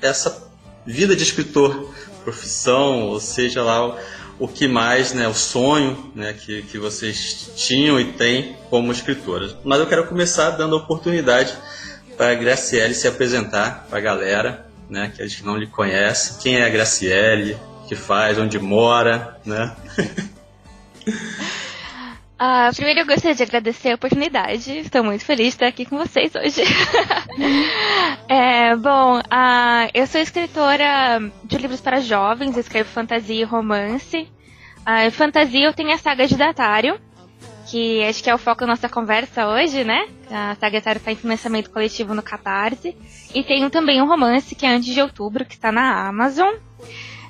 essa 0.00 0.46
vida 0.84 1.16
de 1.16 1.22
escritor, 1.22 1.92
profissão, 2.22 3.02
ou 3.08 3.18
seja 3.18 3.62
lá 3.62 3.98
o, 4.38 4.46
que 4.46 4.68
mais, 4.68 5.12
né, 5.12 5.26
o 5.26 5.34
sonho 5.34 6.12
né, 6.14 6.32
que, 6.32 6.62
que 6.62 6.78
vocês 6.78 7.50
tinham 7.56 7.98
e 7.98 8.12
têm 8.12 8.56
como 8.68 8.92
escritoras. 8.92 9.56
Mas 9.64 9.80
eu 9.80 9.86
quero 9.86 10.06
começar 10.06 10.50
dando 10.50 10.76
a 10.76 10.78
oportunidade 10.78 11.56
para 12.16 12.32
a 12.32 12.34
Graciele 12.34 12.94
se 12.94 13.08
apresentar 13.08 13.86
para 13.88 13.98
a 13.98 14.02
galera, 14.02 14.66
né? 14.88 15.04
Aqueles 15.04 15.34
que 15.34 15.44
não 15.44 15.56
lhe 15.56 15.66
conhecem. 15.66 16.36
Quem 16.40 16.56
é 16.56 16.64
a 16.64 16.68
Graciele? 16.68 17.58
Que 17.86 17.94
faz? 17.94 18.38
Onde 18.38 18.58
mora? 18.58 19.38
Né? 19.44 19.74
Uh, 22.34 22.70
primeiro 22.74 23.00
eu 23.00 23.06
gostaria 23.06 23.34
de 23.34 23.42
agradecer 23.42 23.92
a 23.92 23.94
oportunidade. 23.94 24.78
Estou 24.78 25.04
muito 25.04 25.24
feliz 25.24 25.46
de 25.46 25.48
estar 25.50 25.66
aqui 25.68 25.86
com 25.86 25.96
vocês 25.96 26.34
hoje. 26.34 26.62
é, 28.28 28.74
bom, 28.74 29.18
uh, 29.18 29.90
eu 29.94 30.06
sou 30.06 30.20
escritora 30.20 31.20
de 31.44 31.58
livros 31.58 31.80
para 31.80 32.00
jovens, 32.00 32.56
escrevo 32.56 32.88
fantasia 32.88 33.42
e 33.42 33.44
romance. 33.44 34.28
Uh, 34.80 35.10
fantasia 35.12 35.66
eu 35.66 35.72
tenho 35.72 35.92
a 35.92 35.98
saga 35.98 36.26
de 36.26 36.36
Datário, 36.36 36.98
que 37.66 38.02
acho 38.04 38.22
que 38.22 38.30
é 38.30 38.34
o 38.34 38.38
foco 38.38 38.62
da 38.62 38.68
nossa 38.68 38.88
conversa 38.88 39.46
hoje, 39.46 39.84
né? 39.84 40.08
A 40.30 40.56
Sagitário 40.56 40.98
está 40.98 41.12
em 41.12 41.16
financiamento 41.16 41.70
coletivo 41.70 42.14
no 42.14 42.22
Catarse. 42.22 42.96
E 43.34 43.44
tenho 43.44 43.70
também 43.70 44.02
um 44.02 44.06
romance 44.08 44.54
que 44.54 44.66
é 44.66 44.70
Antes 44.70 44.92
de 44.92 45.00
Outubro, 45.00 45.44
que 45.44 45.54
está 45.54 45.70
na 45.70 46.08
Amazon. 46.08 46.54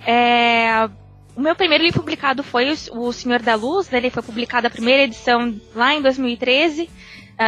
É... 0.06 0.88
o 1.36 1.40
meu 1.40 1.56
primeiro 1.56 1.84
livro 1.84 2.00
publicado 2.00 2.42
foi 2.42 2.70
o, 2.92 3.12
Senhor 3.12 3.42
da 3.42 3.54
Luz, 3.54 3.90
né? 3.90 3.98
ele 3.98 4.10
foi 4.10 4.22
publicado 4.22 4.66
a 4.66 4.70
primeira 4.70 5.02
edição 5.02 5.54
lá 5.74 5.94
em 5.94 6.00
2013. 6.00 6.88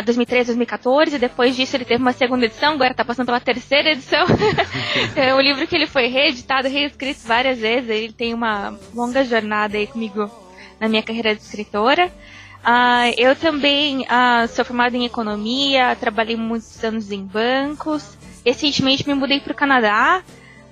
2013, 0.05 0.49
2014, 0.49 1.19
depois 1.19 1.57
disso 1.57 1.75
ele 1.75 1.85
teve 1.87 2.03
uma 2.03 2.13
segunda 2.13 2.45
edição, 2.45 2.75
agora 2.75 2.91
está 2.91 3.07
passando 3.07 3.25
pela 3.25 3.41
terceira 3.41 3.93
edição. 3.93 4.27
é 5.17 5.35
um 5.35 5.41
livro 5.41 5.67
que 5.67 5.75
ele 5.75 5.87
foi 5.87 6.09
reeditado, 6.09 6.69
reescrito 6.69 7.21
várias 7.25 7.59
vezes, 7.59 7.89
ele 7.89 8.13
tem 8.13 8.35
uma 8.35 8.79
longa 8.95 9.25
jornada 9.25 9.79
aí 9.79 9.87
comigo 9.87 10.31
na 10.79 10.91
minha 10.91 11.03
carreira 11.03 11.35
de 11.35 11.41
escritora. 11.41 12.13
Uh, 12.59 13.15
eu 13.17 13.35
também 13.37 14.03
uh, 14.03 14.47
sou 14.49 14.65
formada 14.65 14.97
em 14.97 15.05
economia, 15.05 15.97
trabalhei 15.97 16.37
muitos 16.37 16.83
anos 16.85 17.11
em 17.11 17.25
bancos. 17.25 18.17
Recentemente 18.45 19.07
me 19.07 19.15
mudei 19.15 19.41
para 19.41 19.53
o 19.53 19.57
Canadá. 19.57 20.23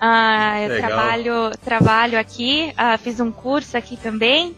Uh, 0.01 0.71
eu 0.71 0.79
trabalho, 0.79 1.51
trabalho 1.65 2.19
aqui, 2.19 2.73
fiz 3.03 3.19
um 3.21 3.33
curso 3.33 3.77
aqui 3.77 3.97
também. 3.97 4.55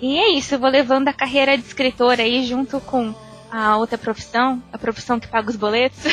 E 0.00 0.18
é 0.18 0.30
isso, 0.30 0.54
eu 0.54 0.58
vou 0.58 0.70
levando 0.70 1.08
a 1.08 1.12
carreira 1.12 1.56
de 1.56 1.64
escritora 1.64 2.22
aí 2.22 2.46
junto 2.46 2.80
com 2.80 3.14
a 3.50 3.76
outra 3.76 3.98
profissão, 3.98 4.62
a 4.72 4.78
profissão 4.78 5.18
que 5.18 5.28
paga 5.28 5.50
os 5.50 5.56
boletos. 5.56 5.98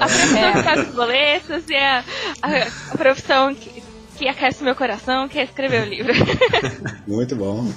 a 0.00 0.06
profissão 0.06 0.52
que 0.52 0.62
paga 0.62 0.82
os 0.82 0.94
boletos 0.94 1.68
e 1.68 1.76
a, 1.76 2.04
a, 2.42 2.94
a 2.94 2.96
profissão 2.96 3.54
que, 3.54 3.82
que 4.16 4.28
aquece 4.28 4.62
meu 4.62 4.74
coração, 4.74 5.28
que 5.28 5.38
é 5.38 5.44
escrever 5.44 5.82
o 5.82 5.90
livro. 5.90 6.12
Muito 7.06 7.36
bom. 7.36 7.70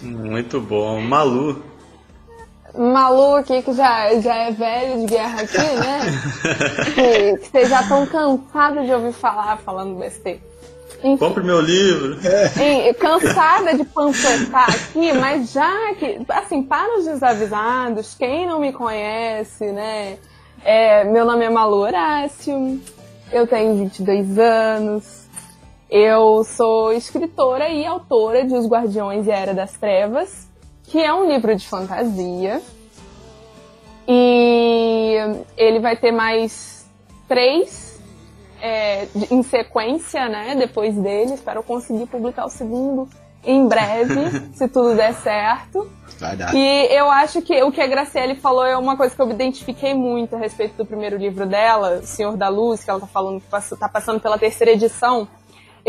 Muito 0.00 0.60
bom. 0.60 1.00
Malu. 1.00 1.77
Malu 2.76 3.36
aqui, 3.36 3.62
que 3.62 3.72
já, 3.72 4.20
já 4.20 4.34
é 4.34 4.50
velho 4.50 5.00
de 5.00 5.06
guerra 5.06 5.42
aqui, 5.42 5.58
né? 5.58 6.00
que, 6.94 7.36
que 7.38 7.50
vocês 7.50 7.68
já 7.68 7.82
estão 7.82 8.06
cansados 8.06 8.86
de 8.86 8.92
ouvir 8.92 9.12
falar, 9.12 9.58
falando 9.58 9.98
besteira. 9.98 10.40
Enfim. 10.98 11.16
Compre 11.16 11.44
meu 11.44 11.60
livro. 11.60 12.18
É. 12.26 12.92
Cansada 12.94 13.74
de 13.74 13.84
panfletar 13.84 14.68
aqui, 14.68 15.12
mas 15.12 15.52
já 15.52 15.94
que, 15.94 16.20
assim, 16.28 16.62
para 16.62 16.98
os 16.98 17.04
desavisados, 17.04 18.14
quem 18.14 18.46
não 18.46 18.58
me 18.58 18.72
conhece, 18.72 19.66
né? 19.66 20.18
É, 20.64 21.04
meu 21.04 21.24
nome 21.24 21.44
é 21.44 21.50
Malu 21.50 21.76
Horácio, 21.76 22.80
eu 23.30 23.46
tenho 23.46 23.76
22 23.76 24.38
anos, 24.38 25.24
eu 25.88 26.42
sou 26.44 26.92
escritora 26.92 27.68
e 27.68 27.86
autora 27.86 28.44
de 28.44 28.54
Os 28.54 28.66
Guardiões 28.66 29.26
e 29.26 29.30
a 29.30 29.36
Era 29.36 29.54
das 29.54 29.72
Trevas, 29.74 30.47
que 30.88 30.98
é 30.98 31.12
um 31.12 31.30
livro 31.30 31.54
de 31.54 31.66
fantasia. 31.66 32.60
E 34.06 35.16
ele 35.56 35.80
vai 35.80 35.96
ter 35.96 36.12
mais 36.12 36.88
três 37.28 38.00
é, 38.60 39.06
em 39.30 39.42
sequência, 39.42 40.28
né? 40.28 40.54
Depois 40.56 40.94
dele. 40.96 41.34
Espero 41.34 41.62
conseguir 41.62 42.06
publicar 42.06 42.46
o 42.46 42.50
segundo 42.50 43.08
em 43.44 43.68
breve, 43.68 44.50
se 44.54 44.66
tudo 44.68 44.96
der 44.96 45.14
certo. 45.14 45.90
Vai 46.18 46.36
dar. 46.36 46.54
E 46.54 46.86
eu 46.92 47.10
acho 47.10 47.40
que 47.42 47.62
o 47.62 47.70
que 47.70 47.80
a 47.80 47.86
Graciele 47.86 48.34
falou 48.34 48.64
é 48.64 48.76
uma 48.76 48.96
coisa 48.96 49.14
que 49.14 49.22
eu 49.22 49.26
me 49.26 49.34
identifiquei 49.34 49.94
muito 49.94 50.34
a 50.34 50.38
respeito 50.38 50.76
do 50.76 50.84
primeiro 50.84 51.16
livro 51.16 51.46
dela, 51.46 52.02
Senhor 52.02 52.36
da 52.36 52.48
Luz, 52.48 52.82
que 52.82 52.90
ela 52.90 53.00
tá 53.00 53.06
falando 53.06 53.40
que 53.40 53.76
tá 53.76 53.88
passando 53.88 54.20
pela 54.20 54.38
terceira 54.38 54.72
edição. 54.72 55.28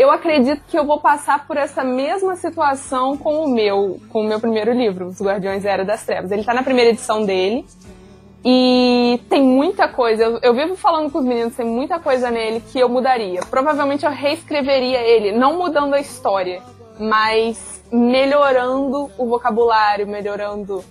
Eu 0.00 0.10
acredito 0.10 0.62
que 0.66 0.78
eu 0.78 0.86
vou 0.86 0.98
passar 0.98 1.46
por 1.46 1.58
essa 1.58 1.84
mesma 1.84 2.34
situação 2.34 3.18
com 3.18 3.44
o 3.44 3.50
meu, 3.50 4.00
com 4.08 4.22
o 4.22 4.24
meu 4.24 4.40
primeiro 4.40 4.72
livro, 4.72 5.08
Os 5.08 5.20
Guardiões 5.20 5.62
da 5.62 5.70
Era 5.70 5.84
das 5.84 6.06
Trevas. 6.06 6.30
Ele 6.30 6.42
tá 6.42 6.54
na 6.54 6.62
primeira 6.62 6.88
edição 6.88 7.26
dele. 7.26 7.66
E 8.42 9.20
tem 9.28 9.42
muita 9.42 9.88
coisa, 9.88 10.22
eu, 10.22 10.38
eu, 10.40 10.54
vivo 10.54 10.74
falando 10.74 11.12
com 11.12 11.18
os 11.18 11.24
meninos, 11.26 11.54
tem 11.54 11.66
muita 11.66 11.98
coisa 11.98 12.30
nele 12.30 12.62
que 12.72 12.80
eu 12.80 12.88
mudaria. 12.88 13.42
Provavelmente 13.50 14.06
eu 14.06 14.10
reescreveria 14.10 15.02
ele, 15.02 15.32
não 15.32 15.58
mudando 15.58 15.92
a 15.92 16.00
história, 16.00 16.62
mas 16.98 17.84
melhorando 17.92 19.10
o 19.18 19.26
vocabulário, 19.26 20.06
melhorando 20.06 20.82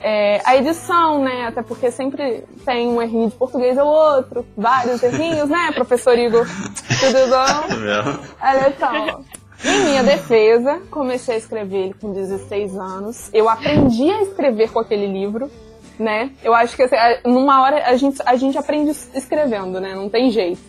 é, 0.00 0.40
a 0.44 0.56
edição, 0.56 1.22
né? 1.22 1.46
Até 1.46 1.62
porque 1.62 1.90
sempre 1.90 2.44
tem 2.64 2.88
um 2.88 3.00
errinho 3.00 3.30
de 3.30 3.36
português 3.36 3.76
ou 3.76 3.86
outro, 3.86 4.46
vários 4.56 5.02
errinhos, 5.02 5.48
né, 5.48 5.72
professor 5.74 6.18
Igor? 6.18 6.46
Tudo 6.46 7.28
bom? 7.28 8.24
Olha 8.42 8.74
só. 8.78 9.20
Em 9.64 9.80
minha 9.86 10.04
defesa, 10.04 10.80
comecei 10.88 11.34
a 11.34 11.38
escrever 11.38 11.78
ele 11.78 11.94
com 11.94 12.12
16 12.12 12.76
anos. 12.76 13.28
Eu 13.32 13.48
aprendi 13.48 14.08
a 14.08 14.22
escrever 14.22 14.70
com 14.70 14.78
aquele 14.78 15.06
livro 15.06 15.50
né? 15.98 16.30
Eu 16.44 16.54
acho 16.54 16.76
que 16.76 16.82
assim, 16.82 16.96
numa 17.24 17.60
hora 17.62 17.84
a 17.86 17.96
gente, 17.96 18.22
a 18.24 18.36
gente 18.36 18.56
aprende 18.56 18.90
escrevendo, 19.14 19.80
né? 19.80 19.94
Não 19.94 20.08
tem 20.08 20.30
jeito. 20.30 20.60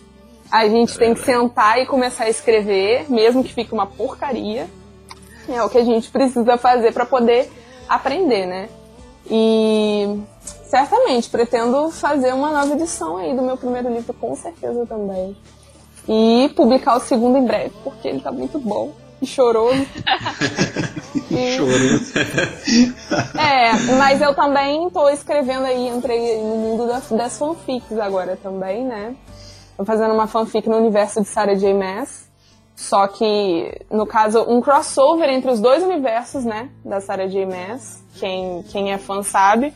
A 0.50 0.66
gente 0.66 0.98
tem 0.98 1.14
que 1.14 1.20
sentar 1.20 1.78
e 1.78 1.86
começar 1.86 2.24
a 2.24 2.28
escrever, 2.28 3.08
mesmo 3.08 3.44
que 3.44 3.54
fique 3.54 3.72
uma 3.72 3.86
porcaria. 3.86 4.68
É 5.48 5.62
o 5.62 5.70
que 5.70 5.78
a 5.78 5.84
gente 5.84 6.10
precisa 6.10 6.58
fazer 6.58 6.92
para 6.92 7.06
poder 7.06 7.48
aprender, 7.88 8.46
né? 8.46 8.68
E 9.30 10.20
certamente 10.64 11.30
pretendo 11.30 11.90
fazer 11.90 12.34
uma 12.34 12.50
nova 12.50 12.74
edição 12.74 13.16
aí 13.16 13.34
do 13.34 13.42
meu 13.42 13.56
primeiro 13.56 13.92
livro, 13.92 14.12
com 14.14 14.34
certeza 14.34 14.84
também. 14.86 15.36
E 16.08 16.50
publicar 16.56 16.96
o 16.96 17.00
segundo 17.00 17.38
em 17.38 17.44
breve, 17.44 17.72
porque 17.84 18.08
ele 18.08 18.20
tá 18.20 18.32
muito 18.32 18.58
bom 18.58 18.92
e 19.22 19.26
choroso. 19.26 19.86
e... 21.30 21.56
Choroso. 21.56 22.12
É, 23.38 23.72
mas 23.98 24.20
eu 24.20 24.34
também 24.34 24.88
tô 24.90 25.08
escrevendo 25.08 25.64
aí, 25.64 25.88
entrei 25.88 26.38
no 26.38 26.56
mundo 26.56 26.86
das, 26.86 27.10
das 27.10 27.38
fanfics 27.38 27.98
agora 27.98 28.38
também, 28.40 28.84
né? 28.84 29.14
Tô 29.76 29.84
fazendo 29.84 30.14
uma 30.14 30.26
fanfic 30.26 30.68
no 30.68 30.76
universo 30.76 31.20
de 31.20 31.28
Sarah 31.28 31.54
J. 31.54 31.74
Maas. 31.74 32.29
Só 32.80 33.06
que, 33.06 33.78
no 33.90 34.06
caso, 34.06 34.42
um 34.48 34.62
crossover 34.62 35.28
entre 35.28 35.50
os 35.50 35.60
dois 35.60 35.82
universos, 35.82 36.46
né? 36.46 36.70
Da 36.82 36.98
Sarah 36.98 37.26
J. 37.26 37.44
Maas. 37.44 38.02
Quem, 38.14 38.62
quem 38.72 38.90
é 38.90 38.96
fã 38.96 39.22
sabe. 39.22 39.74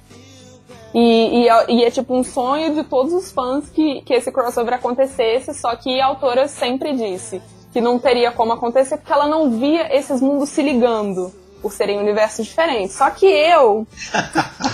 E, 0.95 1.43
e, 1.43 1.49
é, 1.49 1.71
e, 1.71 1.85
é 1.85 1.91
tipo 1.91 2.17
um 2.17 2.25
sonho 2.25 2.75
de 2.75 2.83
todos 2.83 3.13
os 3.13 3.31
fãs 3.31 3.69
que, 3.69 4.01
que 4.01 4.15
esse 4.15 4.33
crossover 4.33 4.73
acontecesse, 4.73 5.53
só 5.53 5.77
que 5.77 6.01
a 6.01 6.07
autora 6.07 6.49
sempre 6.49 6.95
disse 6.95 7.43
que 7.75 7.81
não 7.81 7.99
teria 7.99 8.33
como 8.33 8.55
acontecer 8.55 8.97
porque 8.97 9.13
ela 9.13 9.27
não 9.29 9.51
via 9.51 9.95
esses 9.95 10.23
mundos 10.23 10.49
se 10.49 10.63
ligando 10.63 11.31
por 11.61 11.73
serem 11.73 11.99
universos 11.99 12.47
diferentes. 12.47 12.97
Só 12.97 13.11
que 13.11 13.27
eu, 13.27 13.87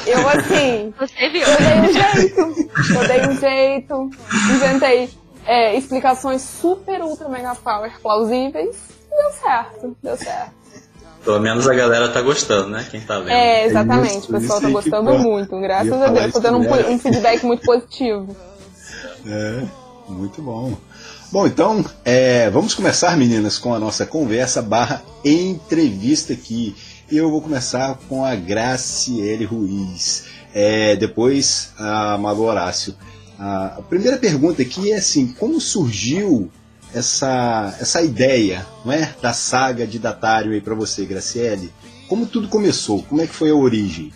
eu 0.06 0.28
assim, 0.28 0.94
Você 1.00 1.28
viu? 1.30 1.42
eu 1.42 1.58
dei 1.58 1.80
um 1.80 1.92
jeito, 1.92 2.40
eu 2.94 3.08
dei 3.08 3.26
um 3.26 3.38
jeito, 3.38 4.10
inventei 4.54 5.10
é, 5.46 5.76
explicações 5.76 6.42
super, 6.42 7.00
ultra, 7.02 7.28
mega 7.28 7.54
power 7.54 7.92
plausíveis 8.00 8.76
e 9.10 9.16
deu 9.16 9.32
certo, 9.40 9.96
deu 10.02 10.16
certo. 10.16 10.60
Pelo 11.24 11.38
menos 11.38 11.68
a 11.68 11.74
galera 11.74 12.08
tá 12.08 12.22
gostando, 12.22 12.70
né? 12.70 12.86
Quem 12.90 13.00
tá 13.00 13.18
lendo. 13.18 13.30
É, 13.30 13.66
exatamente. 13.66 14.18
Isso, 14.18 14.34
o 14.34 14.40
pessoal 14.40 14.60
tá 14.60 14.70
gostando 14.70 15.18
muito. 15.18 15.60
Graças 15.60 15.92
a 15.92 16.08
Deus. 16.08 16.32
Tô 16.32 16.40
dando 16.40 16.58
um, 16.58 16.92
um 16.94 16.98
feedback 16.98 17.44
muito 17.44 17.62
positivo. 17.62 18.34
É, 19.26 19.62
muito 20.08 20.40
bom. 20.40 20.74
Bom, 21.30 21.46
então 21.46 21.84
é, 22.04 22.48
vamos 22.50 22.74
começar, 22.74 23.16
meninas, 23.16 23.58
com 23.58 23.74
a 23.74 23.78
nossa 23.78 24.06
conversa 24.06 24.62
barra 24.62 25.02
entrevista 25.24 26.32
aqui. 26.32 26.74
Eu 27.10 27.30
vou 27.30 27.42
começar 27.42 27.98
com 28.08 28.24
a 28.24 28.34
Graciele 28.34 29.44
Ruiz, 29.44 30.24
é, 30.54 30.96
depois 30.96 31.72
a 31.78 32.16
Malu 32.16 32.44
Horácio. 32.44 32.94
A, 33.40 33.80
primeira 33.88 34.18
pergunta 34.18 34.60
aqui 34.60 34.92
é 34.92 34.96
assim, 34.96 35.28
como 35.28 35.58
surgiu 35.58 36.52
essa, 36.94 37.74
essa 37.80 38.02
ideia 38.02 38.66
não 38.84 38.92
é, 38.92 39.14
da 39.22 39.32
saga 39.32 39.86
de 39.86 39.98
Datário 39.98 40.52
aí 40.52 40.60
para 40.60 40.74
você, 40.74 41.06
Graciele? 41.06 41.72
Como 42.06 42.26
tudo 42.26 42.48
começou? 42.48 43.02
Como 43.04 43.22
é 43.22 43.26
que 43.26 43.34
foi 43.34 43.48
a 43.50 43.54
origem? 43.54 44.12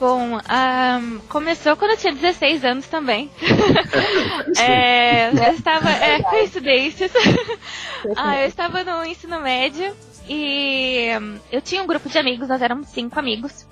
Bom, 0.00 0.38
um, 0.38 1.18
começou 1.28 1.76
quando 1.76 1.92
eu 1.92 1.96
tinha 1.98 2.14
16 2.14 2.64
anos 2.64 2.86
também. 2.86 3.30
é, 4.58 5.28
eu 5.28 5.54
estava. 5.54 5.90
É, 5.90 6.22
coincidências. 6.22 7.12
ah, 8.16 8.40
eu 8.40 8.48
estava 8.48 8.82
no 8.82 9.04
ensino 9.04 9.40
médio 9.40 9.94
e 10.26 11.08
eu 11.52 11.60
tinha 11.60 11.82
um 11.82 11.86
grupo 11.86 12.08
de 12.08 12.16
amigos, 12.16 12.48
nós 12.48 12.62
éramos 12.62 12.88
cinco 12.88 13.18
amigos. 13.18 13.66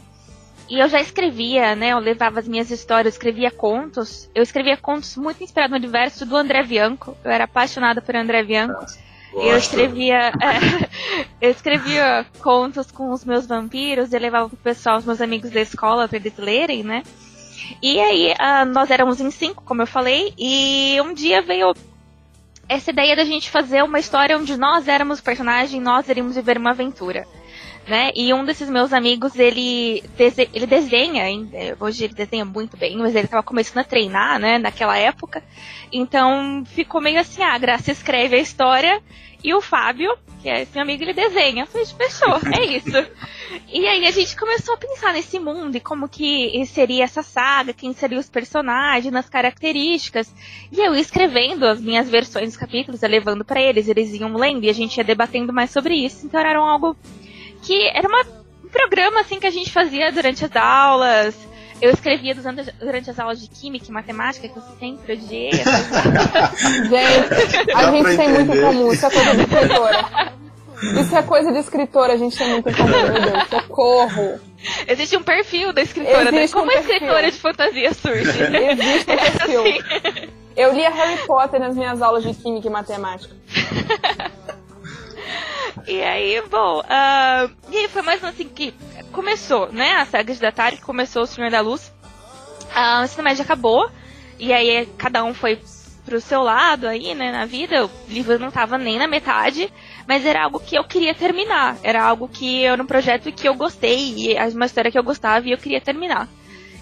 E 0.68 0.78
eu 0.78 0.88
já 0.88 1.00
escrevia, 1.00 1.74
né? 1.74 1.88
Eu 1.92 1.98
levava 1.98 2.40
as 2.40 2.48
minhas 2.48 2.70
histórias, 2.70 3.14
eu 3.14 3.18
escrevia 3.18 3.50
contos. 3.50 4.30
Eu 4.34 4.42
escrevia 4.42 4.76
contos 4.76 5.16
muito 5.16 5.42
inspirados 5.42 5.72
no 5.72 5.76
universo 5.76 6.24
do 6.24 6.36
André 6.36 6.62
Bianco. 6.62 7.16
Eu 7.24 7.30
era 7.30 7.44
apaixonada 7.44 8.00
por 8.00 8.16
André 8.16 8.42
Bianco. 8.42 8.84
Eu 9.34 9.56
escrevia, 9.56 10.28
é, 10.28 10.88
eu 11.40 11.50
escrevia 11.50 12.26
contos 12.40 12.90
com 12.90 13.10
os 13.10 13.24
meus 13.24 13.46
vampiros 13.46 14.12
e 14.12 14.18
levava 14.18 14.48
pro 14.48 14.58
pessoal, 14.58 14.98
os 14.98 15.06
meus 15.06 15.20
amigos 15.20 15.50
da 15.50 15.60
escola, 15.60 16.06
para 16.06 16.18
eles 16.18 16.36
lerem, 16.36 16.82
né? 16.82 17.02
E 17.82 17.98
aí, 17.98 18.32
uh, 18.32 18.66
nós 18.66 18.90
éramos 18.90 19.20
em 19.20 19.30
cinco, 19.30 19.62
como 19.64 19.82
eu 19.82 19.86
falei, 19.86 20.34
e 20.38 21.00
um 21.00 21.14
dia 21.14 21.40
veio 21.40 21.72
essa 22.68 22.90
ideia 22.90 23.16
da 23.16 23.24
gente 23.24 23.50
fazer 23.50 23.82
uma 23.82 23.98
história 23.98 24.36
onde 24.36 24.56
nós 24.56 24.88
éramos 24.88 25.18
o 25.18 25.22
personagem, 25.22 25.80
nós 25.80 26.08
iríamos 26.08 26.34
viver 26.34 26.58
uma 26.58 26.70
aventura. 26.70 27.26
Né? 27.86 28.12
E 28.14 28.32
um 28.32 28.44
desses 28.44 28.68
meus 28.70 28.92
amigos, 28.92 29.36
ele, 29.36 30.02
dese 30.16 30.48
ele 30.54 30.66
desenha, 30.66 31.24
hoje 31.80 32.04
ele 32.04 32.14
desenha 32.14 32.44
muito 32.44 32.76
bem, 32.76 32.96
mas 32.96 33.14
ele 33.14 33.24
estava 33.24 33.42
começando 33.42 33.78
a 33.78 33.84
treinar, 33.84 34.38
né, 34.38 34.58
naquela 34.58 34.96
época. 34.96 35.42
Então 35.92 36.64
ficou 36.64 37.00
meio 37.00 37.20
assim, 37.20 37.42
ah, 37.42 37.54
a 37.54 37.58
Graça 37.58 37.90
escreve 37.90 38.36
a 38.36 38.40
história 38.40 39.02
e 39.44 39.52
o 39.52 39.60
Fábio, 39.60 40.16
que 40.40 40.48
é 40.48 40.62
esse 40.62 40.72
meu 40.74 40.82
amigo, 40.82 41.02
ele 41.02 41.12
desenha. 41.12 41.64
Eu 41.64 41.66
falei, 41.66 41.86
fechou, 41.86 42.36
é 42.54 42.64
isso. 42.76 43.10
e 43.68 43.86
aí 43.86 44.06
a 44.06 44.10
gente 44.12 44.36
começou 44.36 44.74
a 44.74 44.78
pensar 44.78 45.12
nesse 45.12 45.40
mundo 45.40 45.76
e 45.76 45.80
como 45.80 46.08
que 46.08 46.64
seria 46.66 47.02
essa 47.02 47.22
saga, 47.24 47.72
quem 47.72 47.92
seriam 47.92 48.20
os 48.20 48.30
personagens, 48.30 49.12
nas 49.12 49.28
características. 49.28 50.32
E 50.70 50.78
eu 50.80 50.94
escrevendo 50.94 51.66
as 51.66 51.80
minhas 51.80 52.08
versões 52.08 52.46
dos 52.50 52.56
capítulos, 52.56 53.00
levando 53.02 53.44
para 53.44 53.60
eles, 53.60 53.88
eles 53.88 54.14
iam 54.14 54.32
lendo 54.34 54.64
e 54.64 54.70
a 54.70 54.74
gente 54.74 54.96
ia 54.96 55.04
debatendo 55.04 55.52
mais 55.52 55.70
sobre 55.70 55.96
isso. 55.96 56.24
Então 56.24 56.38
era 56.38 56.56
algo 56.56 56.96
que 57.62 57.88
era 57.94 58.06
uma, 58.06 58.22
um 58.64 58.68
programa 58.68 59.20
assim 59.20 59.40
que 59.40 59.46
a 59.46 59.50
gente 59.50 59.72
fazia 59.72 60.12
durante 60.12 60.44
as 60.44 60.54
aulas. 60.54 61.34
Eu 61.80 61.90
escrevia 61.90 62.34
durante, 62.34 62.70
durante 62.78 63.10
as 63.10 63.18
aulas 63.18 63.40
de 63.40 63.48
química 63.48 63.86
e 63.88 63.90
matemática, 63.90 64.48
que 64.48 64.56
eu 64.56 64.62
sempre 64.78 65.14
odiei. 65.14 65.50
gente, 66.88 67.72
a 67.74 67.90
gente 67.90 68.16
tem 68.16 68.28
muito 68.28 68.56
em 68.56 68.60
comum, 68.60 68.92
isso 68.92 69.06
é 69.06 69.10
coisa 69.10 69.34
de 69.34 69.42
escritora. 69.42 70.32
Isso 71.00 71.16
é 71.16 71.22
coisa 71.22 71.52
de 71.52 71.58
escritora, 71.58 72.12
a 72.12 72.16
gente 72.16 72.38
tem 72.38 72.48
muito 72.50 72.68
em 72.68 72.74
comum, 72.74 72.90
meu 72.90 73.22
Deus, 73.22 73.48
socorro. 73.48 74.40
Existe 74.86 75.16
um 75.16 75.22
perfil 75.24 75.72
da 75.72 75.82
escritora, 75.82 76.30
né? 76.30 76.46
Como 76.48 76.66
um 76.66 76.70
a 76.70 76.80
escritora 76.80 77.30
de 77.30 77.38
fantasia 77.38 77.94
surge? 77.94 78.30
Existe 78.30 79.10
um 79.10 79.16
perfil. 79.18 79.60
Assim. 79.62 80.28
Eu 80.56 80.72
lia 80.72 80.90
Harry 80.90 81.26
Potter 81.26 81.58
nas 81.58 81.74
minhas 81.74 82.00
aulas 82.00 82.22
de 82.22 82.34
química 82.34 82.68
e 82.68 82.70
matemática. 82.70 83.34
E 85.86 86.02
aí, 86.02 86.42
bom, 86.50 86.80
uh, 86.80 87.50
e 87.70 87.76
aí 87.78 87.88
foi 87.88 88.02
mais 88.02 88.22
assim 88.22 88.48
que 88.48 88.74
começou, 89.10 89.72
né? 89.72 89.94
A 89.94 90.06
saga 90.06 90.34
de 90.34 90.44
Atari, 90.44 90.76
começou 90.78 91.22
o 91.22 91.26
Senhor 91.26 91.50
da 91.50 91.60
Luz. 91.60 91.92
Uh, 92.74 93.00
o 93.00 93.04
ensino 93.04 93.28
acabou, 93.28 93.90
e 94.38 94.52
aí 94.52 94.86
cada 94.96 95.22
um 95.24 95.34
foi 95.34 95.60
pro 96.04 96.20
seu 96.20 96.42
lado 96.42 96.86
aí, 96.86 97.14
né, 97.14 97.30
na 97.30 97.44
vida. 97.44 97.86
O 97.86 97.90
livro 98.08 98.38
não 98.38 98.50
tava 98.50 98.76
nem 98.76 98.98
na 98.98 99.06
metade, 99.06 99.72
mas 100.06 100.26
era 100.26 100.44
algo 100.44 100.58
que 100.60 100.76
eu 100.76 100.84
queria 100.84 101.14
terminar. 101.14 101.76
Era 101.82 102.02
algo 102.02 102.28
que 102.28 102.64
era 102.64 102.82
um 102.82 102.86
projeto 102.86 103.30
que 103.32 103.48
eu 103.48 103.54
gostei, 103.54 104.14
e 104.16 104.54
uma 104.54 104.66
história 104.66 104.90
que 104.90 104.98
eu 104.98 105.04
gostava 105.04 105.46
e 105.46 105.52
eu 105.52 105.58
queria 105.58 105.80
terminar. 105.80 106.28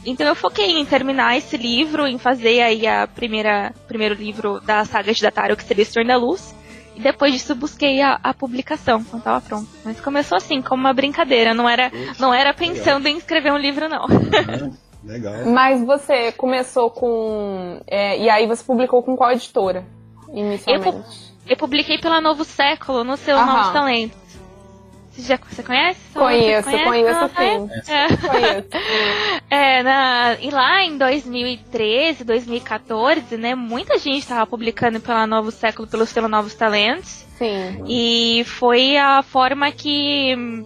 Então 0.05 0.27
eu 0.27 0.35
foquei 0.35 0.79
em 0.79 0.87
terminar 0.87 1.37
esse 1.37 1.57
livro, 1.57 2.07
em 2.07 2.19
fazer 2.19 2.63
aí 2.63 2.87
a 2.87 3.07
primeira 3.07 3.75
primeiro 3.87 4.15
livro 4.15 4.59
da 4.61 4.85
saga 4.85 5.13
de 5.13 5.21
Dataro, 5.21 5.57
que 5.57 5.65
seria 5.65 5.85
Senhor 5.85 6.07
da 6.07 6.17
Luz. 6.17 6.55
Depois 7.03 7.33
disso 7.33 7.55
busquei 7.55 8.01
a, 8.01 8.21
a 8.23 8.35
publicação, 8.35 9.03
quando 9.05 9.23
tava 9.23 9.41
pronto. 9.41 9.69
Mas 9.85 10.01
começou 10.01 10.37
assim, 10.37 10.63
como 10.63 10.83
uma 10.83 10.93
brincadeira, 10.93 11.55
não 11.55 11.69
era, 11.69 11.91
não 12.19 12.33
era 12.33 12.53
pensando 12.55 13.07
em 13.07 13.17
escrever 13.17 13.53
um 13.53 13.59
livro, 13.59 13.89
não. 13.89 14.07
Legal. 15.05 15.47
Mas 15.51 15.83
você 15.85 16.33
começou 16.33 16.91
com. 16.91 17.81
É, 17.87 18.19
e 18.19 18.29
aí 18.29 18.47
você 18.47 18.63
publicou 18.63 19.03
com 19.03 19.17
qual 19.17 19.33
editora? 19.33 19.85
Inicialmente? 20.33 20.97
Eu, 21.47 21.53
eu 21.53 21.57
publiquei 21.57 21.99
pela 21.99 22.21
Novo 22.21 22.45
Século, 22.45 23.03
no 23.03 23.17
seu 23.17 23.37
Aham. 23.37 23.47
Novos 23.47 23.73
Talentos. 23.73 24.20
Você, 25.21 25.29
já, 25.29 25.39
você 25.39 25.63
conhece? 25.63 26.01
Conheço, 26.15 26.71
conhece? 26.71 26.85
conheço 26.85 27.29
sim. 27.37 27.93
É. 27.93 28.09
Conheço. 28.17 28.69
É, 29.51 29.83
na, 29.83 30.37
e 30.41 30.49
lá 30.51 30.85
em 30.85 30.97
2013, 30.97 32.23
2014, 32.23 33.37
né, 33.37 33.57
muita 33.57 33.99
gente 33.99 34.21
estava 34.21 34.47
publicando 34.47 35.01
pela 35.01 35.27
Novo 35.27 35.51
Século, 35.51 35.89
pelo 35.89 36.07
selo 36.07 36.29
Novos 36.29 36.55
Talentos. 36.55 37.27
Sim. 37.37 37.83
E 37.89 38.45
foi 38.47 38.97
a 38.97 39.23
forma 39.23 39.73
que 39.73 40.65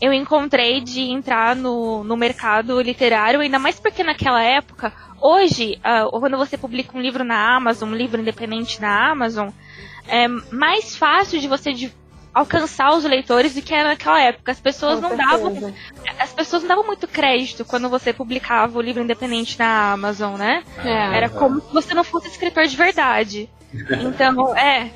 eu 0.00 0.12
encontrei 0.12 0.80
de 0.80 1.00
entrar 1.02 1.54
no, 1.54 2.02
no 2.02 2.16
mercado 2.16 2.80
literário, 2.80 3.40
ainda 3.40 3.58
mais 3.58 3.78
porque 3.78 4.02
naquela 4.02 4.42
época, 4.42 4.92
hoje, 5.20 5.78
uh, 5.78 6.18
quando 6.18 6.36
você 6.36 6.56
publica 6.56 6.96
um 6.96 7.00
livro 7.00 7.22
na 7.22 7.56
Amazon, 7.56 7.90
um 7.90 7.94
livro 7.94 8.20
independente 8.20 8.80
na 8.80 9.10
Amazon, 9.10 9.50
é 10.08 10.26
mais 10.50 10.96
fácil 10.96 11.38
de 11.38 11.46
você 11.46 11.72
alcançar 12.38 12.94
os 12.94 13.04
leitores 13.04 13.54
do 13.54 13.62
que 13.62 13.74
era 13.74 13.90
naquela 13.90 14.20
época. 14.20 14.52
As 14.52 14.60
pessoas 14.60 14.96
Com 14.96 15.02
não 15.02 15.16
certeza. 15.16 15.30
davam. 15.30 15.74
As 16.18 16.32
pessoas 16.32 16.62
não 16.62 16.68
davam 16.68 16.86
muito 16.86 17.06
crédito 17.06 17.64
quando 17.64 17.88
você 17.88 18.12
publicava 18.12 18.78
o 18.78 18.82
livro 18.82 19.02
independente 19.02 19.58
na 19.58 19.92
Amazon, 19.92 20.36
né? 20.36 20.62
É. 20.84 21.16
Era 21.16 21.28
como 21.28 21.60
se 21.60 21.72
você 21.72 21.94
não 21.94 22.04
fosse 22.04 22.28
escritor 22.28 22.66
de 22.66 22.76
verdade. 22.76 23.48
Então, 24.00 24.56
é. 24.56 24.90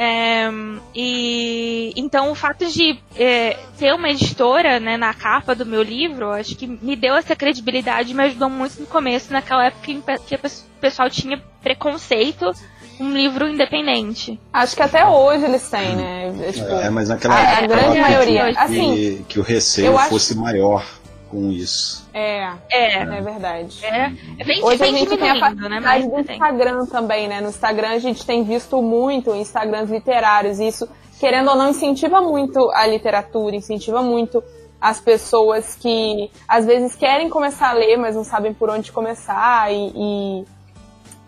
É, 0.00 0.48
e 0.94 1.92
então 1.96 2.30
o 2.30 2.34
fato 2.34 2.64
de 2.66 3.00
é, 3.16 3.56
ter 3.76 3.92
uma 3.92 4.08
editora 4.08 4.78
né, 4.78 4.96
na 4.96 5.12
capa 5.12 5.56
do 5.56 5.66
meu 5.66 5.82
livro, 5.82 6.30
acho 6.30 6.56
que 6.56 6.68
me 6.68 6.94
deu 6.94 7.16
essa 7.16 7.34
credibilidade, 7.34 8.14
me 8.14 8.22
ajudou 8.22 8.48
muito 8.48 8.80
no 8.80 8.86
começo, 8.86 9.32
naquela 9.32 9.66
época 9.66 9.84
que 9.84 10.34
o 10.36 10.80
pessoal 10.80 11.10
tinha 11.10 11.42
preconceito 11.60 12.52
um 13.00 13.12
livro 13.12 13.48
independente. 13.48 14.40
Acho 14.52 14.76
que 14.76 14.82
até 14.82 15.06
hoje 15.06 15.44
eles 15.44 15.68
têm, 15.68 15.96
né? 15.96 16.34
É, 16.40 16.52
tipo, 16.52 16.66
é 16.66 16.90
mas 16.90 17.08
naquela 17.08 17.38
época. 17.40 17.64
A 17.64 17.66
grande 17.66 18.00
maioria. 18.00 18.52
Que, 18.52 18.58
assim, 18.58 19.24
que 19.28 19.38
o 19.38 19.42
receio 19.42 19.96
fosse 19.98 20.32
acho... 20.32 20.40
maior 20.40 20.84
com 21.30 21.50
isso. 21.50 22.08
É, 22.12 22.50
é, 22.70 23.02
é 23.02 23.20
verdade. 23.20 23.84
É, 23.84 24.12
é 24.38 24.44
bem, 24.44 24.62
Hoje 24.64 24.78
bem 24.78 24.94
a 24.94 24.98
gente 24.98 25.16
tem 25.16 25.30
a 25.30 25.38
facilidade 25.38 26.06
né? 26.08 26.08
do 26.08 26.20
Instagram 26.20 26.86
também, 26.86 27.28
né? 27.28 27.40
No 27.40 27.48
Instagram 27.48 27.90
a 27.90 27.98
gente 27.98 28.24
tem 28.24 28.42
visto 28.44 28.80
muito 28.82 29.34
Instagrams 29.34 29.90
literários. 29.90 30.58
E 30.58 30.68
isso, 30.68 30.88
querendo 31.20 31.50
ou 31.50 31.56
não, 31.56 31.70
incentiva 31.70 32.20
muito 32.20 32.70
a 32.72 32.86
literatura, 32.86 33.54
incentiva 33.54 34.02
muito 34.02 34.42
as 34.80 35.00
pessoas 35.00 35.74
que 35.74 36.30
às 36.46 36.64
vezes 36.64 36.94
querem 36.94 37.28
começar 37.28 37.70
a 37.70 37.72
ler, 37.72 37.96
mas 37.96 38.14
não 38.14 38.24
sabem 38.24 38.54
por 38.54 38.70
onde 38.70 38.92
começar 38.92 39.72
e, 39.72 39.92
e 39.94 40.44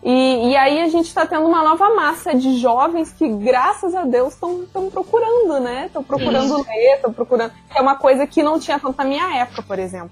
e, 0.02 0.50
e 0.50 0.56
aí 0.56 0.80
a 0.80 0.88
gente 0.88 1.06
está 1.06 1.26
tendo 1.26 1.46
uma 1.46 1.62
nova 1.62 1.94
massa 1.94 2.34
de 2.34 2.58
jovens 2.58 3.12
que, 3.12 3.28
graças 3.28 3.94
a 3.94 4.04
Deus, 4.04 4.32
estão 4.32 4.90
procurando, 4.90 5.60
né? 5.60 5.86
Estão 5.86 6.02
procurando 6.02 6.58
Isso. 6.58 6.66
ler, 6.66 6.94
estão 6.94 7.12
procurando. 7.12 7.52
É 7.74 7.80
uma 7.80 7.96
coisa 7.96 8.26
que 8.26 8.42
não 8.42 8.58
tinha 8.58 8.78
tanto 8.78 8.96
na 8.96 9.04
minha 9.04 9.36
época, 9.36 9.62
por 9.62 9.78
exemplo. 9.78 10.10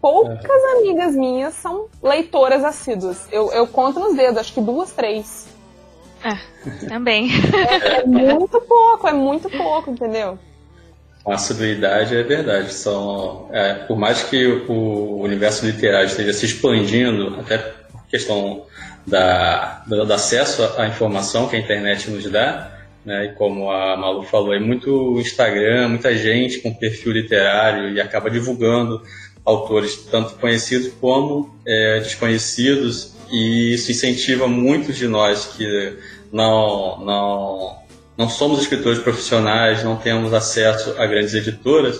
Poucas 0.00 0.62
é. 0.64 0.78
amigas 0.78 1.14
minhas 1.14 1.54
são 1.54 1.86
leitoras 2.02 2.64
assíduas. 2.64 3.28
Eu, 3.30 3.52
eu 3.52 3.66
conto 3.68 4.00
nos 4.00 4.16
dedos, 4.16 4.38
acho 4.38 4.52
que 4.52 4.60
duas, 4.60 4.90
três. 4.90 5.46
É, 6.24 6.88
também. 6.88 7.28
É, 7.54 8.00
é 8.00 8.06
muito 8.06 8.60
pouco, 8.60 9.06
é 9.06 9.12
muito 9.12 9.48
pouco, 9.50 9.90
entendeu? 9.90 10.36
A 11.24 11.34
assiduidade 11.34 12.16
é 12.16 12.22
verdade. 12.24 12.74
São, 12.74 13.48
é, 13.52 13.74
por 13.74 13.96
mais 13.96 14.24
que 14.24 14.44
o 14.68 15.20
universo 15.20 15.64
literário 15.64 16.06
esteja 16.06 16.32
se 16.32 16.46
expandindo, 16.46 17.38
até 17.38 17.81
questão 18.12 18.66
da, 19.06 19.82
do, 19.86 20.04
do 20.04 20.12
acesso 20.12 20.62
à 20.76 20.86
informação 20.86 21.48
que 21.48 21.56
a 21.56 21.58
internet 21.58 22.10
nos 22.10 22.30
dá, 22.30 22.70
né? 23.04 23.24
E 23.24 23.28
como 23.30 23.70
a 23.70 23.96
Malu 23.96 24.22
falou, 24.22 24.52
é 24.52 24.60
muito 24.60 25.18
Instagram, 25.18 25.88
muita 25.88 26.14
gente 26.14 26.60
com 26.60 26.72
perfil 26.74 27.12
literário 27.12 27.90
e 27.90 28.00
acaba 28.00 28.30
divulgando 28.30 29.02
autores 29.44 29.96
tanto 30.10 30.34
conhecidos 30.34 30.92
como 31.00 31.58
é, 31.66 32.00
desconhecidos 32.00 33.14
e 33.30 33.74
isso 33.74 33.90
incentiva 33.90 34.46
muitos 34.46 34.96
de 34.96 35.08
nós 35.08 35.46
que 35.56 35.96
não 36.30 37.00
não 37.04 37.82
não 38.16 38.28
somos 38.28 38.60
escritores 38.60 38.98
profissionais, 38.98 39.82
não 39.82 39.96
temos 39.96 40.34
acesso 40.34 40.94
a 40.98 41.06
grandes 41.06 41.32
editoras, 41.32 41.98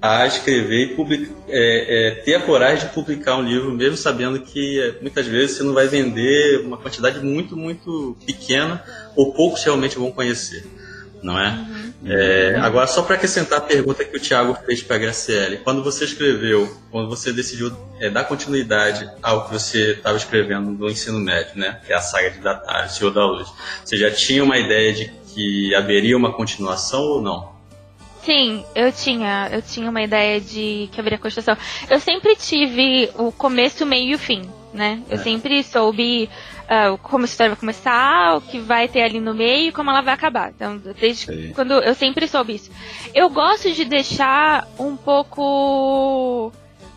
a 0.00 0.26
escrever 0.26 0.84
e 0.84 0.94
publicar, 0.94 1.34
é, 1.48 2.08
é, 2.08 2.10
ter 2.22 2.36
a 2.36 2.40
coragem 2.40 2.86
de 2.86 2.94
publicar 2.94 3.36
um 3.36 3.42
livro, 3.42 3.72
mesmo 3.72 3.96
sabendo 3.96 4.40
que 4.40 4.80
é, 4.80 4.94
muitas 5.00 5.26
vezes 5.26 5.56
você 5.56 5.62
não 5.64 5.74
vai 5.74 5.88
vender 5.88 6.60
uma 6.60 6.76
quantidade 6.76 7.18
muito, 7.20 7.56
muito 7.56 8.16
pequena 8.24 8.82
ou 9.16 9.32
poucos 9.32 9.62
realmente 9.64 9.98
vão 9.98 10.12
conhecer, 10.12 10.64
não 11.20 11.36
é? 11.36 11.48
Uhum. 11.48 12.12
é 12.12 12.56
agora, 12.60 12.86
só 12.86 13.02
para 13.02 13.16
acrescentar 13.16 13.58
a 13.58 13.62
pergunta 13.62 14.04
que 14.04 14.16
o 14.16 14.20
Tiago 14.20 14.56
fez 14.64 14.80
para 14.80 14.94
a 14.94 14.98
Graciele, 15.00 15.58
quando 15.58 15.82
você 15.82 16.04
escreveu, 16.04 16.72
quando 16.92 17.08
você 17.08 17.32
decidiu 17.32 17.76
é, 17.98 18.08
dar 18.08 18.22
continuidade 18.22 19.10
ao 19.20 19.46
que 19.46 19.52
você 19.52 19.94
estava 19.94 20.16
escrevendo 20.16 20.70
no 20.70 20.88
ensino 20.88 21.18
médio, 21.18 21.58
né, 21.58 21.80
que 21.84 21.92
é 21.92 21.96
a 21.96 22.00
saga 22.00 22.30
de 22.30 22.38
Datário, 22.38 22.88
Senhor 22.88 23.10
da 23.10 23.26
Luz, 23.26 23.48
você 23.84 23.96
já 23.96 24.12
tinha 24.12 24.44
uma 24.44 24.58
ideia 24.58 24.92
de 24.92 25.10
que 25.34 25.74
haveria 25.74 26.16
uma 26.16 26.32
continuação 26.32 27.02
ou 27.02 27.20
não? 27.20 27.57
Sim, 28.28 28.62
eu 28.74 28.92
tinha, 28.92 29.48
eu 29.50 29.62
tinha 29.62 29.88
uma 29.88 30.02
ideia 30.02 30.38
de 30.38 30.86
que 30.92 31.00
haveria 31.00 31.18
construção. 31.18 31.56
Eu 31.88 31.98
sempre 31.98 32.36
tive 32.36 33.08
o 33.14 33.32
começo, 33.32 33.84
o 33.84 33.86
meio 33.86 34.10
e 34.10 34.14
o 34.16 34.18
fim, 34.18 34.42
né? 34.70 35.02
Eu 35.08 35.14
é. 35.14 35.22
sempre 35.22 35.64
soube 35.64 36.28
uh, 36.64 36.98
como 36.98 37.24
a 37.24 37.24
história 37.24 37.54
vai 37.54 37.58
começar, 37.58 38.36
o 38.36 38.42
que 38.42 38.58
vai 38.58 38.86
ter 38.86 39.00
ali 39.00 39.18
no 39.18 39.32
meio 39.32 39.70
e 39.70 39.72
como 39.72 39.88
ela 39.88 40.02
vai 40.02 40.12
acabar. 40.12 40.50
Então, 40.50 40.76
desde 40.76 41.24
Sim. 41.24 41.52
quando 41.54 41.72
eu 41.72 41.94
sempre 41.94 42.28
soube 42.28 42.56
isso. 42.56 42.70
Eu 43.14 43.30
gosto 43.30 43.72
de 43.72 43.86
deixar 43.86 44.68
um 44.78 44.94
pouco 44.94 46.52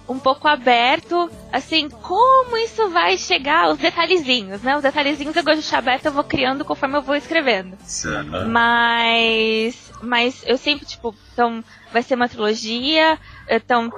um 0.10 0.20
pouco 0.20 0.50
aberto, 0.50 1.32
assim, 1.54 1.88
como 1.88 2.58
isso 2.58 2.89
vai 2.89 3.17
chegar, 3.17 3.70
os 3.70 3.78
detalhezinhos, 3.78 4.62
né? 4.62 4.76
Os 4.76 4.84
detalhezinhos 4.84 5.34
eu 5.34 5.44
gosto 5.44 5.60
de 5.60 5.62
deixar 5.62 5.78
aberto, 5.78 6.08
eu 6.08 6.12
vou 6.12 6.26
criando 6.26 6.65
conforme 6.65 6.98
eu 6.98 7.02
vou 7.02 7.15
escrevendo. 7.15 7.78
Mas 8.50 9.90
mas 10.02 10.44
eu 10.46 10.58
sempre, 10.58 10.86
tipo, 10.86 11.16
então 11.34 11.64
vai 11.92 12.02
ser 12.02 12.16
uma 12.16 12.30
trilogia, 12.30 13.18
então 13.50 13.92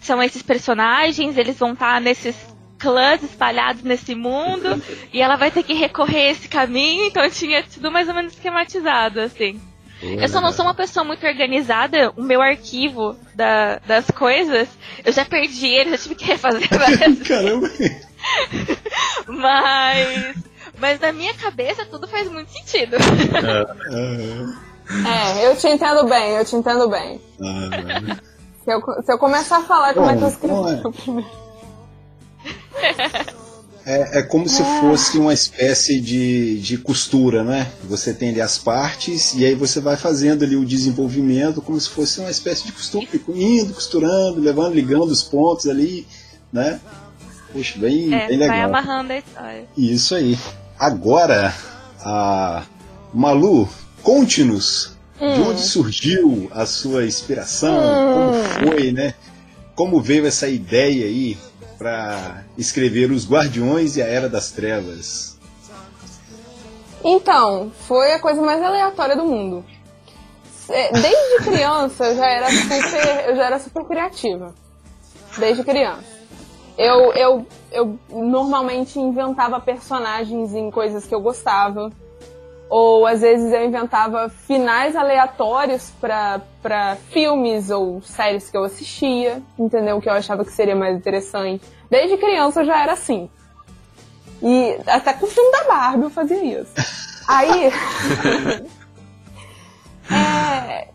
são 0.00 0.22
esses 0.22 0.42
personagens, 0.42 1.36
eles 1.36 1.58
vão 1.58 1.72
estar 1.72 1.94
tá 1.94 2.00
nesses 2.00 2.36
clãs 2.78 3.22
espalhados 3.22 3.82
nesse 3.82 4.14
mundo, 4.14 4.82
e 5.12 5.20
ela 5.20 5.36
vai 5.36 5.50
ter 5.50 5.62
que 5.62 5.74
recorrer 5.74 6.30
esse 6.30 6.48
caminho, 6.48 7.04
então 7.04 7.28
tinha 7.30 7.62
tudo 7.62 7.90
mais 7.90 8.08
ou 8.08 8.14
menos 8.14 8.32
esquematizado, 8.32 9.20
assim. 9.20 9.60
Eu 10.02 10.28
só 10.28 10.40
não 10.40 10.50
sou 10.50 10.64
uma 10.64 10.74
pessoa 10.74 11.04
muito 11.04 11.26
organizada. 11.26 12.10
O 12.16 12.22
meu 12.22 12.40
arquivo 12.40 13.16
da, 13.34 13.78
das 13.80 14.10
coisas, 14.10 14.68
eu 15.04 15.12
já 15.12 15.24
perdi 15.24 15.66
ele, 15.66 15.90
já 15.90 15.98
tive 15.98 16.14
que 16.14 16.24
refazer 16.24 16.68
várias 16.72 17.18
Caramba! 17.20 17.70
mas, 19.28 20.36
mas 20.78 21.00
na 21.00 21.12
minha 21.12 21.34
cabeça 21.34 21.84
tudo 21.84 22.08
faz 22.08 22.30
muito 22.30 22.50
sentido. 22.50 22.96
É, 22.96 24.60
eu 25.42 25.56
te 25.56 25.68
entendo 25.68 26.08
bem, 26.08 26.36
eu 26.36 26.44
te 26.44 26.56
entendo 26.56 26.88
bem. 26.88 27.20
Se 28.64 28.72
eu, 28.72 28.80
se 29.04 29.12
eu 29.12 29.18
começar 29.18 29.58
a 29.58 29.62
falar 29.62 29.94
como 29.94 30.10
é 30.10 30.16
que 30.16 30.22
eu 30.22 30.28
escrevi 30.28 30.92
primeiro. 31.02 31.40
É, 33.84 34.18
é 34.18 34.22
como 34.22 34.48
se 34.48 34.62
fosse 34.80 35.18
uma 35.18 35.32
espécie 35.32 36.00
de, 36.00 36.60
de 36.60 36.76
costura, 36.78 37.42
né? 37.42 37.66
Você 37.84 38.12
tem 38.12 38.28
ali 38.28 38.40
as 38.40 38.58
partes 38.58 39.34
e 39.34 39.44
aí 39.44 39.54
você 39.54 39.80
vai 39.80 39.96
fazendo 39.96 40.44
ali 40.44 40.54
o 40.54 40.66
desenvolvimento 40.66 41.62
como 41.62 41.80
se 41.80 41.88
fosse 41.88 42.20
uma 42.20 42.30
espécie 42.30 42.66
de 42.66 42.72
costura, 42.72 43.06
indo, 43.28 43.72
costurando, 43.72 44.38
levando, 44.38 44.74
ligando 44.74 45.10
os 45.10 45.22
pontos 45.22 45.66
ali, 45.66 46.06
né? 46.52 46.78
Poxa, 47.52 47.78
bem, 47.78 48.14
é, 48.14 48.28
bem 48.28 48.36
legal. 48.36 48.56
Vai 48.56 48.64
amarrando 48.64 49.12
a 49.12 49.18
história. 49.18 49.64
Isso 49.76 50.14
aí. 50.14 50.38
Agora, 50.78 51.54
a 52.04 52.62
Malu, 53.12 53.68
conte-nos 54.02 54.96
hum. 55.20 55.34
de 55.34 55.40
onde 55.40 55.60
surgiu 55.60 56.50
a 56.52 56.66
sua 56.66 57.04
inspiração, 57.04 57.78
hum. 57.78 58.14
como 58.14 58.70
foi, 58.72 58.92
né? 58.92 59.14
Como 59.74 60.00
veio 60.00 60.26
essa 60.26 60.48
ideia 60.48 61.06
aí 61.06 61.38
para 61.78 62.44
escrever 62.58 63.10
Os 63.10 63.28
Guardiões 63.28 63.96
e 63.96 64.02
a 64.02 64.06
Era 64.06 64.28
das 64.28 64.50
Trevas? 64.50 65.38
Então, 67.02 67.72
foi 67.88 68.12
a 68.12 68.18
coisa 68.18 68.42
mais 68.42 68.62
aleatória 68.62 69.16
do 69.16 69.24
mundo. 69.24 69.64
Desde 70.68 71.50
criança 71.50 72.04
eu 72.04 72.16
já 72.16 72.26
era 72.26 72.50
super, 72.50 73.28
eu 73.28 73.36
já 73.36 73.46
era 73.46 73.58
super 73.58 73.84
criativa. 73.84 74.54
Desde 75.38 75.64
criança. 75.64 76.04
Eu, 76.78 77.12
eu, 77.12 77.46
eu 77.72 77.98
normalmente 78.10 78.98
inventava 78.98 79.58
personagens 79.60 80.54
em 80.54 80.70
coisas 80.70 81.06
que 81.06 81.14
eu 81.14 81.20
gostava. 81.20 81.90
Ou 82.70 83.04
às 83.04 83.20
vezes 83.20 83.52
eu 83.52 83.64
inventava 83.64 84.28
finais 84.28 84.94
aleatórios 84.94 85.92
para 86.00 86.96
filmes 87.10 87.68
ou 87.68 88.00
séries 88.00 88.48
que 88.48 88.56
eu 88.56 88.62
assistia, 88.62 89.42
entendeu? 89.58 90.00
Que 90.00 90.08
eu 90.08 90.12
achava 90.12 90.44
que 90.44 90.52
seria 90.52 90.76
mais 90.76 90.96
interessante. 90.96 91.64
Desde 91.90 92.16
criança 92.16 92.60
eu 92.60 92.66
já 92.66 92.80
era 92.80 92.92
assim. 92.92 93.28
E 94.40 94.78
até 94.86 95.12
com 95.12 95.26
o 95.26 95.28
filme 95.28 95.50
da 95.50 95.64
Barbie 95.64 96.04
eu 96.04 96.10
fazia 96.10 96.42
isso. 96.60 96.72
Aí. 97.26 97.72
é, 100.10 100.88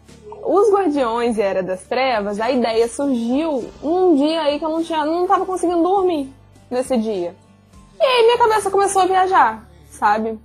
os 0.43 0.71
Guardiões 0.71 1.37
e 1.37 1.41
Era 1.41 1.61
das 1.61 1.83
Trevas, 1.83 2.39
a 2.39 2.51
ideia 2.51 2.87
surgiu 2.87 3.69
um 3.83 4.15
dia 4.15 4.41
aí 4.43 4.59
que 4.59 4.65
eu 4.65 4.69
não 4.69 4.83
tinha, 4.83 5.03
não 5.03 5.25
tava 5.27 5.45
conseguindo 5.45 5.81
dormir 5.81 6.31
nesse 6.69 6.95
dia. 6.97 7.35
E 7.99 8.03
aí 8.03 8.23
minha 8.23 8.37
cabeça 8.37 8.69
começou 8.69 9.01
a 9.01 9.05
viajar, 9.05 9.67
sabe? 9.89 10.37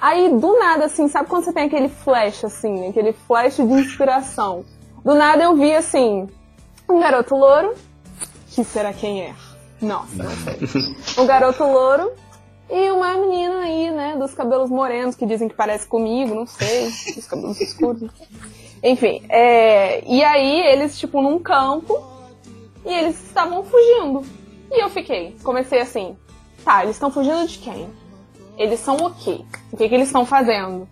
Aí, 0.00 0.28
do 0.28 0.58
nada, 0.58 0.86
assim, 0.86 1.08
sabe 1.08 1.28
quando 1.28 1.44
você 1.44 1.52
tem 1.52 1.64
aquele 1.64 1.88
flash, 1.88 2.44
assim, 2.44 2.88
aquele 2.88 3.12
flash 3.12 3.56
de 3.56 3.62
inspiração? 3.62 4.64
Do 5.04 5.14
nada 5.14 5.44
eu 5.44 5.54
vi, 5.56 5.74
assim, 5.74 6.28
um 6.88 7.00
garoto 7.00 7.34
louro, 7.34 7.74
que 8.48 8.64
será 8.64 8.92
quem 8.92 9.22
é? 9.22 9.34
Nossa, 9.80 10.22
não 10.22 10.30
sei. 10.30 10.94
Um 11.22 11.26
garoto 11.26 11.62
louro 11.64 12.12
e 12.70 12.90
uma 12.90 13.14
menina 13.16 13.60
aí, 13.60 13.90
né, 13.90 14.16
dos 14.16 14.34
cabelos 14.34 14.70
morenos, 14.70 15.14
que 15.14 15.26
dizem 15.26 15.48
que 15.48 15.54
parece 15.54 15.86
comigo, 15.86 16.34
não 16.34 16.46
sei, 16.46 16.90
dos 17.14 17.26
cabelos 17.26 17.60
escuros. 17.60 18.10
Enfim, 18.82 19.22
é, 19.28 20.04
e 20.06 20.22
aí 20.22 20.60
eles, 20.60 20.98
tipo, 20.98 21.22
num 21.22 21.38
campo, 21.38 22.02
e 22.84 22.92
eles 22.92 23.22
estavam 23.24 23.64
fugindo. 23.64 24.22
E 24.70 24.82
eu 24.82 24.90
fiquei, 24.90 25.36
comecei 25.42 25.80
assim, 25.80 26.16
tá, 26.64 26.82
eles 26.82 26.96
estão 26.96 27.10
fugindo 27.10 27.46
de 27.46 27.58
quem? 27.58 27.88
Eles 28.56 28.80
são 28.80 28.96
o 28.96 29.10
quê? 29.14 29.40
O 29.72 29.76
que, 29.76 29.88
que 29.88 29.94
eles 29.94 30.08
estão 30.08 30.24
fazendo? 30.24 30.88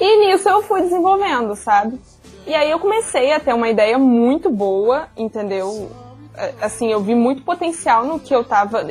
E 0.00 0.26
nisso 0.26 0.48
eu 0.48 0.62
fui 0.62 0.82
desenvolvendo, 0.82 1.54
sabe? 1.54 2.00
E 2.46 2.54
aí 2.54 2.70
eu 2.70 2.78
comecei 2.78 3.32
a 3.32 3.40
ter 3.40 3.54
uma 3.54 3.68
ideia 3.68 3.98
muito 3.98 4.50
boa, 4.50 5.08
entendeu? 5.16 5.90
É, 6.36 6.52
assim, 6.60 6.90
eu 6.90 7.00
vi 7.00 7.14
muito 7.14 7.42
potencial 7.42 8.04
no 8.04 8.18
que 8.18 8.34
eu 8.34 8.44
tava, 8.44 8.82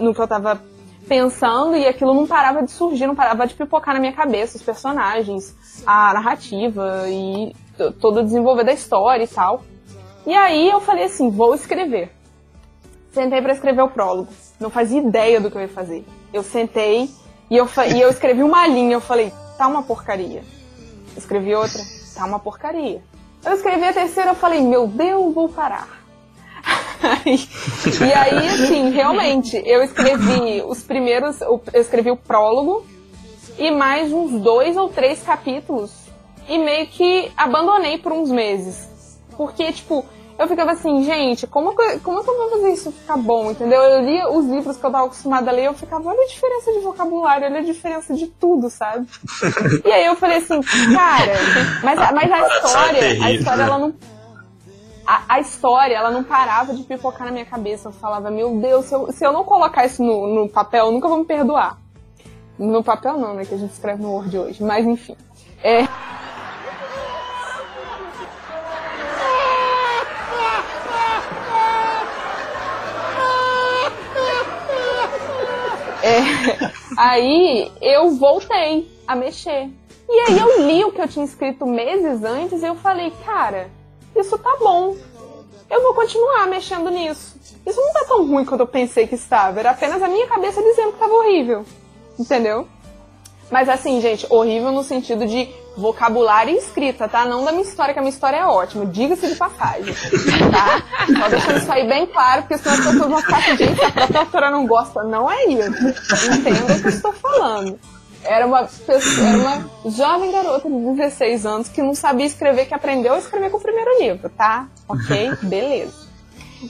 no 0.00 0.14
que 0.14 0.20
eu 0.20 0.28
tava 0.28 0.62
pensando 1.08 1.76
e 1.76 1.86
aquilo 1.86 2.14
não 2.14 2.26
parava 2.26 2.62
de 2.62 2.70
surgir, 2.70 3.06
não 3.06 3.14
parava 3.14 3.46
de 3.46 3.54
pipocar 3.54 3.94
na 3.94 4.00
minha 4.00 4.12
cabeça, 4.12 4.56
os 4.56 4.62
personagens, 4.62 5.54
a 5.86 6.14
narrativa 6.14 7.04
e 7.08 7.54
todo 8.00 8.20
o 8.20 8.24
desenvolver 8.24 8.64
da 8.64 8.72
história 8.72 9.24
e 9.24 9.28
tal. 9.28 9.62
E 10.26 10.32
aí 10.32 10.70
eu 10.70 10.80
falei 10.80 11.04
assim, 11.04 11.30
vou 11.30 11.54
escrever. 11.54 12.10
Sentei 13.12 13.42
para 13.42 13.52
escrever 13.52 13.82
o 13.82 13.88
prólogo. 13.88 14.28
Não 14.58 14.70
fazia 14.70 15.00
ideia 15.00 15.40
do 15.40 15.50
que 15.50 15.56
eu 15.56 15.62
ia 15.62 15.68
fazer. 15.68 16.06
Eu 16.32 16.42
sentei 16.42 17.10
e 17.50 17.56
eu, 17.56 17.68
e 17.94 18.00
eu 18.00 18.10
escrevi 18.10 18.42
uma 18.42 18.66
linha, 18.66 18.94
eu 18.94 19.00
falei, 19.00 19.32
tá 19.56 19.66
uma 19.66 19.82
porcaria. 19.82 20.42
Escrevi 21.16 21.54
outra, 21.54 21.80
tá 22.14 22.24
uma 22.24 22.38
porcaria. 22.38 23.02
Eu 23.44 23.52
escrevi 23.52 23.84
a 23.84 23.92
terceira, 23.92 24.30
eu 24.30 24.34
falei, 24.34 24.60
meu 24.60 24.86
Deus, 24.86 25.34
vou 25.34 25.48
parar. 25.48 25.88
e 27.26 28.12
aí, 28.12 28.48
assim, 28.48 28.90
realmente, 28.90 29.62
eu 29.66 29.82
escrevi 29.82 30.62
os 30.66 30.82
primeiros, 30.82 31.40
eu 31.42 31.62
escrevi 31.74 32.10
o 32.10 32.16
prólogo 32.16 32.86
e 33.58 33.70
mais 33.70 34.12
uns 34.12 34.40
dois 34.40 34.76
ou 34.76 34.88
três 34.88 35.22
capítulos 35.22 35.92
e 36.48 36.58
meio 36.58 36.86
que 36.86 37.30
abandonei 37.36 37.98
por 37.98 38.12
uns 38.12 38.30
meses. 38.30 38.88
Porque, 39.36 39.72
tipo, 39.72 40.04
eu 40.36 40.48
ficava 40.48 40.72
assim, 40.72 41.04
gente, 41.04 41.46
como 41.46 41.76
que, 41.76 42.00
como 42.00 42.24
que 42.24 42.28
eu 42.28 42.36
vou 42.36 42.50
fazer 42.50 42.72
isso 42.72 42.90
ficar 42.90 43.16
bom, 43.16 43.52
entendeu? 43.52 43.80
Eu 43.80 44.04
lia 44.04 44.28
os 44.28 44.46
livros 44.46 44.76
que 44.76 44.84
eu 44.84 44.90
tava 44.90 45.06
acostumada 45.06 45.50
a 45.50 45.54
ler, 45.54 45.66
eu 45.66 45.74
ficava, 45.74 46.08
olha 46.08 46.22
a 46.22 46.26
diferença 46.26 46.72
de 46.72 46.80
vocabulário, 46.80 47.46
olha 47.46 47.60
a 47.60 47.64
diferença 47.64 48.14
de 48.14 48.26
tudo, 48.26 48.68
sabe? 48.68 49.06
e 49.84 49.92
aí 49.92 50.06
eu 50.06 50.16
falei 50.16 50.38
assim, 50.38 50.60
cara, 50.92 51.32
mas, 51.84 51.98
mas 52.12 52.32
a 52.32 52.48
história, 52.48 53.24
a 53.24 53.32
história 53.32 53.62
ela 53.62 53.78
não. 53.78 53.94
A, 55.06 55.22
a, 55.28 55.40
história, 55.40 55.94
ela 55.94 56.10
não 56.10 56.24
parava 56.24 56.74
de 56.74 56.82
pipocar 56.82 57.26
na 57.26 57.30
minha 57.30 57.44
cabeça. 57.44 57.88
Eu 57.88 57.92
falava, 57.92 58.30
meu 58.30 58.58
Deus, 58.58 58.86
se 58.86 58.94
eu, 58.94 59.12
se 59.12 59.24
eu 59.24 59.34
não 59.34 59.44
colocar 59.44 59.84
isso 59.84 60.02
no, 60.02 60.26
no 60.26 60.48
papel, 60.48 60.86
eu 60.86 60.92
nunca 60.92 61.06
vou 61.08 61.18
me 61.18 61.26
perdoar. 61.26 61.78
No 62.58 62.82
papel 62.82 63.18
não, 63.18 63.34
né? 63.34 63.44
Que 63.44 63.54
a 63.54 63.58
gente 63.58 63.72
escreve 63.72 64.02
no 64.02 64.12
Word 64.12 64.38
hoje. 64.38 64.64
Mas 64.64 64.86
enfim. 64.86 65.14
É. 65.62 65.86
É, 76.04 76.20
aí 76.96 77.70
eu 77.80 78.10
voltei 78.12 78.90
a 79.06 79.14
mexer. 79.14 79.70
E 80.08 80.20
aí 80.20 80.38
eu 80.38 80.66
li 80.66 80.84
o 80.84 80.92
que 80.92 81.00
eu 81.00 81.08
tinha 81.08 81.24
escrito 81.24 81.66
meses 81.66 82.22
antes 82.22 82.62
e 82.62 82.66
eu 82.66 82.74
falei, 82.74 83.12
cara, 83.24 83.70
isso 84.14 84.36
tá 84.38 84.56
bom. 84.58 84.96
Eu 85.70 85.82
vou 85.82 85.94
continuar 85.94 86.46
mexendo 86.46 86.90
nisso. 86.90 87.36
Isso 87.66 87.80
não 87.80 87.92
tá 87.92 88.04
tão 88.06 88.26
ruim 88.26 88.44
quanto 88.44 88.60
eu 88.60 88.66
pensei 88.66 89.06
que 89.06 89.14
estava. 89.14 89.60
Era 89.60 89.70
apenas 89.70 90.02
a 90.02 90.08
minha 90.08 90.26
cabeça 90.26 90.62
dizendo 90.62 90.92
que 90.92 90.98
tava 90.98 91.14
horrível. 91.14 91.64
Entendeu? 92.18 92.68
Mas 93.50 93.68
assim, 93.68 94.00
gente, 94.00 94.26
horrível 94.30 94.72
no 94.72 94.84
sentido 94.84 95.26
de 95.26 95.48
vocabulário 95.76 96.54
e 96.54 96.58
escrita, 96.58 97.08
tá? 97.08 97.24
Não 97.24 97.44
da 97.44 97.52
minha 97.52 97.64
história, 97.64 97.92
que 97.92 97.98
a 97.98 98.02
minha 98.02 98.12
história 98.12 98.36
é 98.38 98.46
ótima. 98.46 98.86
Diga-se 98.86 99.28
de 99.28 99.34
passagem, 99.34 99.94
tá? 100.50 100.82
Só 101.06 101.28
deixando 101.28 101.58
isso 101.58 101.72
aí 101.72 101.88
bem 101.88 102.06
claro, 102.06 102.42
porque 102.42 102.58
senão 102.58 102.74
as 102.74 102.84
pessoas 102.84 103.08
vão 103.08 103.18
ficar 103.18 103.38
assim, 103.38 103.56
gente, 103.56 103.84
a 103.84 103.90
própria 103.90 104.20
autora 104.20 104.50
não 104.50 104.66
gosta. 104.66 105.02
Não 105.02 105.30
é 105.30 105.44
isso. 105.46 105.70
Entenda 106.32 106.74
o 106.74 106.80
que 106.80 106.86
eu 106.86 106.90
estou 106.90 107.12
falando. 107.12 107.78
Era 108.22 108.46
uma, 108.46 108.64
pessoa, 108.64 109.28
era 109.28 109.36
uma 109.36 109.70
jovem 109.90 110.32
garota 110.32 110.68
de 110.68 110.96
16 110.96 111.44
anos 111.44 111.68
que 111.68 111.82
não 111.82 111.94
sabia 111.94 112.24
escrever, 112.24 112.66
que 112.66 112.74
aprendeu 112.74 113.12
a 113.12 113.18
escrever 113.18 113.50
com 113.50 113.58
o 113.58 113.60
primeiro 113.60 114.00
livro, 114.00 114.30
tá? 114.30 114.66
Ok? 114.88 115.32
Beleza. 115.42 116.08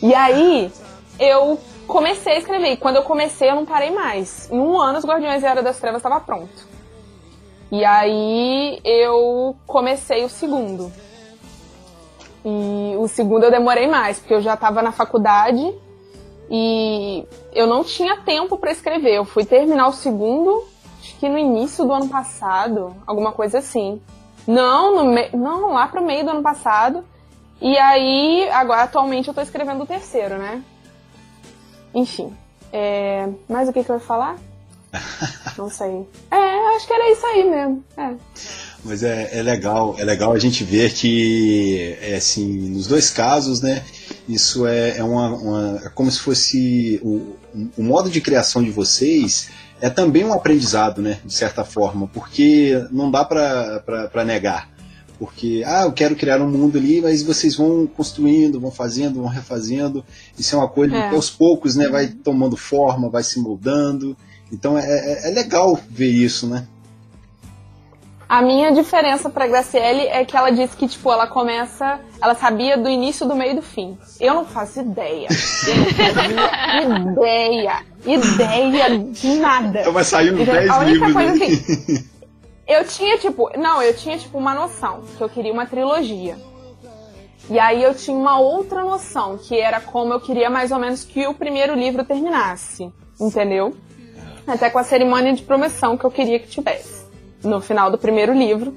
E 0.02 0.12
aí, 0.12 0.72
eu 1.20 1.60
comecei 1.86 2.34
a 2.34 2.38
escrever. 2.38 2.72
E 2.72 2.76
quando 2.76 2.96
eu 2.96 3.02
comecei, 3.02 3.50
eu 3.50 3.54
não 3.54 3.64
parei 3.64 3.92
mais. 3.92 4.50
Em 4.50 4.58
um 4.58 4.80
ano, 4.80 4.98
Os 4.98 5.04
Guardiões 5.04 5.42
da 5.42 5.50
Era 5.50 5.62
das 5.62 5.78
Trevas 5.78 5.98
estava 5.98 6.20
pronto. 6.20 6.73
E 7.74 7.84
aí 7.84 8.78
eu 8.84 9.56
comecei 9.66 10.22
o 10.24 10.28
segundo. 10.28 10.92
E 12.44 12.94
o 12.96 13.08
segundo 13.08 13.42
eu 13.42 13.50
demorei 13.50 13.88
mais, 13.88 14.20
porque 14.20 14.32
eu 14.32 14.40
já 14.40 14.54
estava 14.54 14.80
na 14.80 14.92
faculdade 14.92 15.74
e 16.48 17.26
eu 17.52 17.66
não 17.66 17.82
tinha 17.82 18.16
tempo 18.18 18.56
para 18.56 18.70
escrever. 18.70 19.16
Eu 19.16 19.24
fui 19.24 19.44
terminar 19.44 19.88
o 19.88 19.92
segundo, 19.92 20.62
acho 21.00 21.16
que 21.16 21.28
no 21.28 21.36
início 21.36 21.84
do 21.84 21.92
ano 21.92 22.08
passado, 22.08 22.94
alguma 23.04 23.32
coisa 23.32 23.58
assim. 23.58 24.00
Não, 24.46 24.94
no 24.94 25.04
me... 25.12 25.30
não, 25.30 25.72
lá 25.72 25.88
pro 25.88 26.04
meio 26.04 26.24
do 26.24 26.30
ano 26.30 26.42
passado. 26.42 27.04
E 27.60 27.76
aí, 27.76 28.48
agora 28.50 28.82
atualmente 28.82 29.26
eu 29.26 29.34
tô 29.34 29.40
escrevendo 29.40 29.82
o 29.82 29.86
terceiro, 29.86 30.38
né? 30.38 30.62
Enfim. 31.92 32.32
É... 32.72 33.28
Mas 33.48 33.68
o 33.68 33.72
que, 33.72 33.82
que 33.82 33.90
eu 33.90 33.96
ia 33.96 34.00
falar? 34.00 34.36
Não 35.58 35.70
sei. 35.70 36.06
É, 36.30 36.76
acho 36.76 36.86
que 36.86 36.92
era 36.92 37.12
isso 37.12 37.26
aí 37.26 37.50
mesmo. 37.50 37.84
É. 37.96 38.14
Mas 38.84 39.02
é, 39.02 39.38
é 39.38 39.42
legal, 39.42 39.94
é 39.98 40.04
legal 40.04 40.32
a 40.32 40.38
gente 40.38 40.62
ver 40.62 40.92
que, 40.92 41.96
é 42.02 42.16
assim, 42.16 42.70
nos 42.70 42.86
dois 42.86 43.08
casos, 43.08 43.62
né, 43.62 43.82
isso 44.28 44.66
é, 44.66 44.98
é 44.98 45.04
uma, 45.04 45.28
uma 45.30 45.80
é 45.84 45.88
como 45.88 46.10
se 46.10 46.20
fosse 46.20 47.00
o, 47.02 47.34
o 47.78 47.82
modo 47.82 48.10
de 48.10 48.20
criação 48.20 48.62
de 48.62 48.70
vocês 48.70 49.48
é 49.80 49.88
também 49.88 50.24
um 50.24 50.34
aprendizado, 50.34 51.00
né, 51.00 51.18
de 51.24 51.32
certa 51.32 51.64
forma, 51.64 52.06
porque 52.08 52.86
não 52.90 53.10
dá 53.10 53.24
para 53.24 54.24
negar. 54.24 54.74
Porque, 55.18 55.62
ah, 55.64 55.84
eu 55.84 55.92
quero 55.92 56.16
criar 56.16 56.40
um 56.42 56.50
mundo 56.50 56.76
ali, 56.76 57.00
mas 57.00 57.22
vocês 57.22 57.56
vão 57.56 57.86
construindo, 57.86 58.60
vão 58.60 58.70
fazendo, 58.70 59.20
vão 59.20 59.28
refazendo. 59.28 60.04
Isso 60.36 60.54
é 60.54 60.58
uma 60.58 60.68
coisa 60.68 60.96
é. 60.96 61.08
que 61.08 61.14
aos 61.14 61.30
poucos 61.30 61.76
né, 61.76 61.88
vai 61.88 62.08
tomando 62.08 62.56
forma, 62.56 63.08
vai 63.08 63.22
se 63.22 63.38
moldando. 63.38 64.16
Então 64.54 64.78
é, 64.78 64.84
é, 64.84 65.28
é 65.28 65.30
legal 65.30 65.78
ver 65.90 66.08
isso, 66.08 66.46
né? 66.46 66.66
A 68.26 68.40
minha 68.40 68.72
diferença 68.72 69.28
pra 69.28 69.46
Graciele 69.46 70.06
é 70.06 70.24
que 70.24 70.36
ela 70.36 70.50
disse 70.50 70.76
que, 70.76 70.88
tipo, 70.88 71.12
ela 71.12 71.26
começa. 71.26 72.00
Ela 72.22 72.34
sabia 72.34 72.76
do 72.76 72.88
início, 72.88 73.26
do 73.28 73.36
meio 73.36 73.52
e 73.52 73.56
do 73.56 73.62
fim. 73.62 73.98
Eu 74.18 74.34
não 74.34 74.46
faço 74.46 74.80
ideia. 74.80 75.28
Eu 75.68 76.88
não 76.88 77.12
fazia 77.12 77.12
ideia. 77.12 77.82
Ideia 78.06 78.98
de 78.98 79.34
nada. 79.36 79.80
Então 79.80 79.92
vai 79.92 80.04
sair 80.04 80.32
uns 80.32 80.46
10 80.46 80.78
livros. 80.84 81.12
Coisa, 81.12 81.32
assim, 81.32 82.08
eu 82.66 82.84
tinha, 82.86 83.18
tipo. 83.18 83.50
Não, 83.58 83.82
eu 83.82 83.94
tinha, 83.94 84.16
tipo, 84.16 84.38
uma 84.38 84.54
noção. 84.54 85.02
Que 85.18 85.22
eu 85.22 85.28
queria 85.28 85.52
uma 85.52 85.66
trilogia. 85.66 86.36
E 87.50 87.58
aí 87.58 87.82
eu 87.82 87.94
tinha 87.94 88.16
uma 88.16 88.38
outra 88.40 88.82
noção, 88.82 89.36
que 89.36 89.60
era 89.60 89.78
como 89.80 90.14
eu 90.14 90.20
queria 90.20 90.48
mais 90.48 90.72
ou 90.72 90.78
menos 90.78 91.04
que 91.04 91.26
o 91.26 91.34
primeiro 91.34 91.74
livro 91.74 92.02
terminasse. 92.04 92.90
Entendeu? 93.20 93.76
Até 94.46 94.68
com 94.70 94.78
a 94.78 94.84
cerimônia 94.84 95.32
de 95.32 95.42
promoção 95.42 95.96
que 95.96 96.04
eu 96.04 96.10
queria 96.10 96.38
que 96.38 96.48
tivesse 96.48 97.04
no 97.42 97.60
final 97.60 97.90
do 97.90 97.98
primeiro 97.98 98.32
livro. 98.32 98.74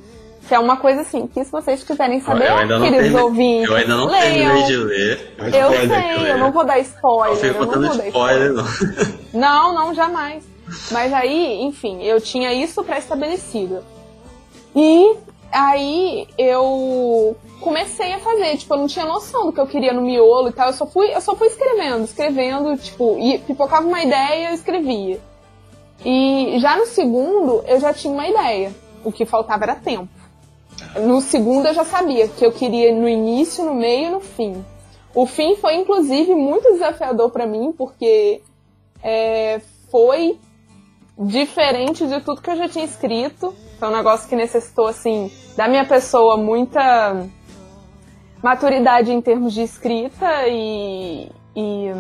Que 0.47 0.55
é 0.55 0.59
uma 0.59 0.77
coisa 0.77 1.01
assim, 1.01 1.27
que 1.27 1.43
se 1.43 1.51
vocês 1.51 1.83
quiserem 1.83 2.21
saber, 2.21 2.47
queridos 2.79 3.13
ouvintes, 3.21 3.69
eu 3.69 3.75
ainda 3.75 3.97
não 3.97 4.05
leiam. 4.07 4.53
terminei 4.55 4.63
de 4.63 4.77
ler. 4.77 5.35
Eu 5.39 5.69
sei, 5.89 6.31
eu 6.31 6.37
não 6.37 6.53
vou 6.53 6.65
dar 6.65 6.79
spoiler. 6.79 7.37
Eu, 7.43 7.53
eu 7.53 7.65
não 7.65 7.81
vou 7.81 7.97
dar 7.97 8.07
spoiler, 8.07 8.53
não. 8.53 8.65
Não, 9.33 9.73
não, 9.75 9.93
jamais. 9.93 10.45
Mas 10.89 11.11
aí, 11.11 11.61
enfim, 11.63 12.01
eu 12.01 12.21
tinha 12.21 12.53
isso 12.53 12.81
pré-estabelecido. 12.81 13.83
E 14.73 15.15
aí 15.51 16.27
eu 16.37 17.35
comecei 17.59 18.13
a 18.13 18.19
fazer, 18.19 18.55
tipo, 18.57 18.73
eu 18.73 18.77
não 18.77 18.87
tinha 18.87 19.05
noção 19.05 19.47
do 19.47 19.51
que 19.51 19.59
eu 19.59 19.67
queria 19.67 19.91
no 19.91 20.01
miolo 20.01 20.47
e 20.47 20.53
tal. 20.53 20.67
Eu 20.67 20.73
só 20.73 20.85
fui, 20.85 21.13
eu 21.13 21.19
só 21.19 21.35
fui 21.35 21.47
escrevendo, 21.47 22.05
escrevendo, 22.05 22.77
tipo, 22.77 23.17
e 23.19 23.37
pipocava 23.39 23.85
uma 23.85 24.01
ideia, 24.01 24.49
eu 24.49 24.55
escrevia. 24.55 25.19
E 26.05 26.57
já 26.59 26.77
no 26.77 26.85
segundo, 26.85 27.63
eu 27.67 27.79
já 27.79 27.93
tinha 27.93 28.13
uma 28.13 28.27
ideia. 28.27 28.73
O 29.03 29.11
que 29.11 29.25
faltava 29.25 29.63
era 29.63 29.75
tempo. 29.75 30.09
No 30.95 31.21
segundo, 31.21 31.67
eu 31.67 31.73
já 31.73 31.83
sabia 31.83 32.27
que 32.27 32.45
eu 32.45 32.51
queria 32.51 32.93
no 32.93 33.07
início, 33.07 33.63
no 33.65 33.73
meio 33.73 34.07
e 34.07 34.11
no 34.11 34.19
fim. 34.19 34.63
O 35.13 35.25
fim 35.25 35.55
foi, 35.55 35.75
inclusive, 35.75 36.33
muito 36.35 36.71
desafiador 36.73 37.31
para 37.31 37.45
mim, 37.45 37.71
porque 37.71 38.41
é, 39.03 39.59
foi 39.89 40.39
diferente 41.17 42.05
de 42.05 42.21
tudo 42.21 42.41
que 42.41 42.49
eu 42.49 42.55
já 42.55 42.69
tinha 42.69 42.85
escrito. 42.85 43.55
Foi 43.79 43.87
um 43.87 43.95
negócio 43.95 44.29
que 44.29 44.35
necessitou, 44.35 44.87
assim, 44.87 45.31
da 45.55 45.67
minha 45.67 45.85
pessoa 45.85 46.37
muita 46.37 47.25
maturidade 48.43 49.11
em 49.11 49.21
termos 49.21 49.53
de 49.53 49.63
escrita 49.63 50.47
e, 50.47 51.31
e 51.59 51.91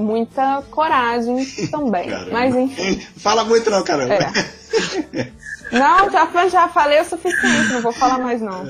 muita 0.00 0.62
coragem 0.70 1.44
também. 1.68 2.08
Caramba. 2.08 2.30
Mas 2.30 2.54
enfim. 2.54 3.00
Fala 3.16 3.44
muito 3.44 3.68
não, 3.68 3.82
caramba. 3.82 4.14
É. 4.14 5.32
Não, 5.72 6.08
já, 6.10 6.48
já 6.48 6.68
falei 6.68 7.00
o 7.00 7.04
suficiente, 7.04 7.72
não 7.72 7.82
vou 7.82 7.92
falar 7.92 8.18
mais 8.18 8.40
não. 8.40 8.64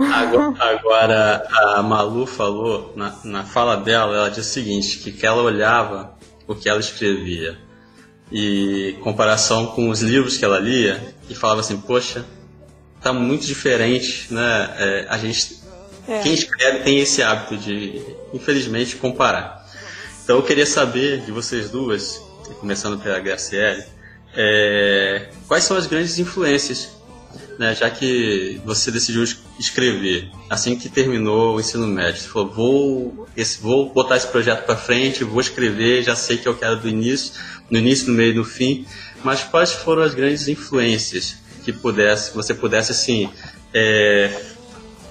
Agora, 0.00 0.54
agora 0.58 1.48
a 1.50 1.82
Malu 1.82 2.26
falou, 2.26 2.92
na, 2.96 3.14
na 3.24 3.44
fala 3.44 3.76
dela, 3.76 4.16
ela 4.16 4.28
disse 4.30 4.40
o 4.40 4.52
seguinte, 4.52 4.98
que 4.98 5.26
ela 5.26 5.42
olhava 5.42 6.14
o 6.46 6.54
que 6.54 6.68
ela 6.68 6.80
escrevia 6.80 7.58
e 8.30 8.96
comparação 9.02 9.66
com 9.66 9.90
os 9.90 10.00
livros 10.00 10.38
que 10.38 10.44
ela 10.44 10.58
lia 10.58 11.14
e 11.28 11.34
falava 11.34 11.60
assim, 11.60 11.78
poxa, 11.78 12.24
tá 13.00 13.12
muito 13.12 13.46
diferente, 13.46 14.32
né? 14.32 14.74
É, 14.78 15.06
a 15.08 15.18
gente 15.18 15.61
é. 16.06 16.20
Quem 16.20 16.34
escreve 16.34 16.80
tem 16.80 16.98
esse 16.98 17.22
hábito 17.22 17.56
de, 17.56 18.02
infelizmente, 18.32 18.96
comparar. 18.96 19.64
Então 20.24 20.36
eu 20.36 20.42
queria 20.42 20.66
saber 20.66 21.20
de 21.20 21.30
vocês 21.32 21.70
duas, 21.70 22.20
começando 22.60 22.98
pela 23.00 23.20
Graciele, 23.20 23.84
é, 24.34 25.28
quais 25.46 25.64
são 25.64 25.76
as 25.76 25.86
grandes 25.86 26.18
influências, 26.18 26.90
né, 27.58 27.74
já 27.74 27.90
que 27.90 28.60
você 28.64 28.90
decidiu 28.90 29.22
escrever 29.58 30.30
assim 30.48 30.76
que 30.76 30.88
terminou 30.88 31.56
o 31.56 31.60
ensino 31.60 31.86
médio. 31.86 32.20
Você 32.20 32.28
falou, 32.28 32.50
vou, 32.50 33.28
esse, 33.36 33.60
vou 33.60 33.92
botar 33.92 34.16
esse 34.16 34.26
projeto 34.26 34.64
para 34.64 34.76
frente, 34.76 35.22
vou 35.22 35.40
escrever, 35.40 36.02
já 36.02 36.16
sei 36.16 36.38
que 36.38 36.48
eu 36.48 36.56
quero 36.56 36.76
do 36.76 36.88
início, 36.88 37.34
no 37.70 37.78
início, 37.78 38.08
no 38.08 38.14
meio 38.14 38.32
e 38.32 38.34
no 38.34 38.44
fim. 38.44 38.86
Mas 39.22 39.44
quais 39.44 39.72
foram 39.72 40.02
as 40.02 40.14
grandes 40.14 40.48
influências 40.48 41.36
que 41.64 41.72
pudesse, 41.72 42.34
você 42.34 42.54
pudesse 42.54 42.90
assim 42.90 43.30
é, 43.72 44.51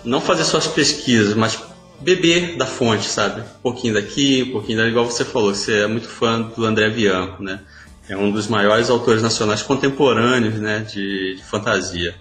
não 0.04 0.22
fazer 0.22 0.44
suas 0.44 0.68
pesquisas, 0.68 1.36
mas 1.36 1.60
beber 2.00 2.58
da 2.58 2.66
fonte, 2.66 3.08
sabe? 3.08 3.42
Um 3.42 3.62
pouquinho 3.62 3.94
daqui, 3.94 4.44
um 4.48 4.52
pouquinho 4.52 4.80
dali, 4.80 4.90
igual 4.90 5.06
você 5.06 5.24
falou, 5.24 5.54
você 5.54 5.82
é 5.82 5.88
muito 5.88 6.08
fã 6.08 6.42
do 6.42 6.66
André 6.66 6.90
Bianco, 6.90 7.44
né? 7.44 7.62
É 8.10 8.18
um 8.18 8.32
dos 8.32 8.48
maiores 8.48 8.90
autores 8.90 9.22
nacionais 9.22 9.62
contemporâneos, 9.62 10.56
né, 10.56 10.80
de, 10.80 11.36
de 11.36 11.44
fantasia. 11.44 12.16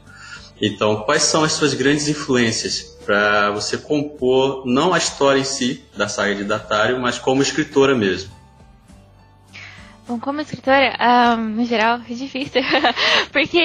Então, 0.60 0.96
quais 1.04 1.22
são 1.22 1.42
as 1.42 1.52
suas 1.52 1.72
grandes 1.72 2.06
influências 2.06 2.98
para 3.04 3.50
você 3.50 3.78
compor 3.78 4.64
não 4.66 4.92
a 4.92 4.98
história 4.98 5.40
em 5.40 5.44
si 5.44 5.82
da 5.96 6.06
saga 6.06 6.34
de 6.34 6.44
Datário, 6.44 7.00
mas 7.00 7.18
como 7.18 7.42
escritora 7.42 7.94
mesmo? 7.94 8.30
Bom, 10.10 10.18
como 10.18 10.40
escritora, 10.40 10.98
um, 11.38 11.50
no 11.50 11.64
geral, 11.64 12.00
é 12.00 12.12
difícil. 12.12 12.62
Porque 13.30 13.60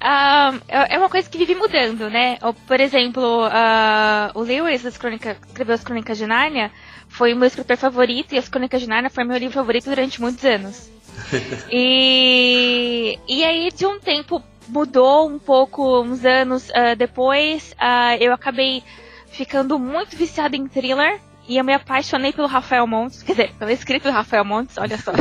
um, 0.00 0.60
é 0.68 0.96
uma 0.96 1.08
coisa 1.08 1.28
que 1.28 1.36
vive 1.36 1.56
mudando, 1.56 2.08
né? 2.08 2.38
Por 2.68 2.78
exemplo, 2.78 3.48
uh, 3.48 4.38
o 4.38 4.42
Lewis, 4.42 4.84
das 4.84 4.96
crônicas, 4.96 5.36
escreveu 5.44 5.74
as 5.74 5.82
Crônicas 5.82 6.16
de 6.16 6.24
Nárnia, 6.24 6.70
foi 7.08 7.32
o 7.32 7.36
meu 7.36 7.48
escritor 7.48 7.76
favorito 7.76 8.32
e 8.32 8.38
as 8.38 8.48
Crônicas 8.48 8.80
de 8.80 8.88
Nárnia 8.88 9.10
foi 9.10 9.24
meu 9.24 9.36
livro 9.36 9.54
favorito 9.54 9.86
durante 9.86 10.20
muitos 10.20 10.44
anos. 10.44 10.88
e, 11.68 13.18
e 13.26 13.44
aí, 13.44 13.68
de 13.72 13.84
um 13.84 13.98
tempo, 13.98 14.40
mudou 14.68 15.28
um 15.28 15.40
pouco, 15.40 16.00
uns 16.00 16.24
anos 16.24 16.68
uh, 16.68 16.94
depois, 16.96 17.72
uh, 17.72 18.22
eu 18.22 18.32
acabei 18.32 18.84
ficando 19.32 19.80
muito 19.80 20.16
viciada 20.16 20.56
em 20.56 20.68
thriller. 20.68 21.20
E 21.52 21.58
eu 21.58 21.64
me 21.64 21.74
apaixonei 21.74 22.32
pelo 22.32 22.48
Rafael 22.48 22.86
Montes, 22.86 23.22
quer 23.22 23.32
dizer, 23.32 23.52
pelo 23.58 23.70
escrito 23.70 24.04
do 24.04 24.10
Rafael 24.10 24.42
Montes, 24.42 24.78
olha 24.78 24.96
só. 24.96 25.12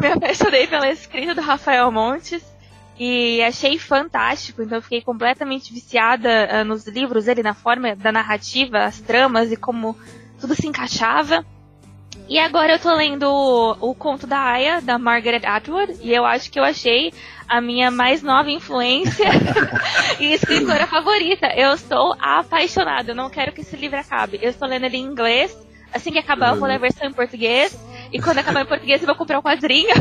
me 0.00 0.08
apaixonei 0.08 0.66
pela 0.66 0.90
escrita 0.90 1.32
do 1.32 1.40
Rafael 1.40 1.88
Montes 1.92 2.42
e 2.98 3.40
achei 3.40 3.78
fantástico, 3.78 4.62
então 4.62 4.82
fiquei 4.82 5.00
completamente 5.00 5.72
viciada 5.72 6.28
uh, 6.50 6.64
nos 6.64 6.88
livros 6.88 7.26
dele, 7.26 7.40
na 7.40 7.54
forma 7.54 7.94
da 7.94 8.10
narrativa, 8.10 8.82
as 8.82 9.00
tramas 9.00 9.52
e 9.52 9.56
como 9.56 9.96
tudo 10.40 10.56
se 10.56 10.66
encaixava. 10.66 11.46
E 12.28 12.38
agora 12.38 12.72
eu 12.72 12.78
tô 12.78 12.94
lendo 12.94 13.24
o, 13.24 13.90
o 13.90 13.94
conto 13.94 14.26
da 14.26 14.38
Aya, 14.38 14.82
da 14.82 14.98
Margaret 14.98 15.40
Atwood, 15.44 15.96
e 16.02 16.12
eu 16.12 16.26
acho 16.26 16.50
que 16.50 16.60
eu 16.60 16.64
achei 16.64 17.10
a 17.48 17.58
minha 17.60 17.90
mais 17.90 18.22
nova 18.22 18.50
influência 18.50 19.26
e 20.20 20.34
escritora 20.34 20.86
favorita. 20.86 21.46
Eu 21.56 21.72
estou 21.72 22.14
apaixonada, 22.20 23.12
eu 23.12 23.16
não 23.16 23.30
quero 23.30 23.52
que 23.52 23.62
esse 23.62 23.74
livro 23.76 23.98
acabe. 23.98 24.38
Eu 24.42 24.50
estou 24.50 24.68
lendo 24.68 24.84
ele 24.84 24.98
em 24.98 25.04
inglês. 25.04 25.56
Assim 25.90 26.12
que 26.12 26.18
acabar, 26.18 26.50
eu 26.52 26.58
vou 26.58 26.68
ler 26.68 26.74
a 26.74 26.78
versão 26.78 27.08
em 27.08 27.12
português. 27.14 27.74
E 28.12 28.20
quando 28.20 28.38
acabar 28.38 28.60
em 28.60 28.66
português, 28.66 29.00
eu 29.00 29.06
vou 29.06 29.16
comprar 29.16 29.38
um 29.38 29.42
quadrinho. 29.42 29.88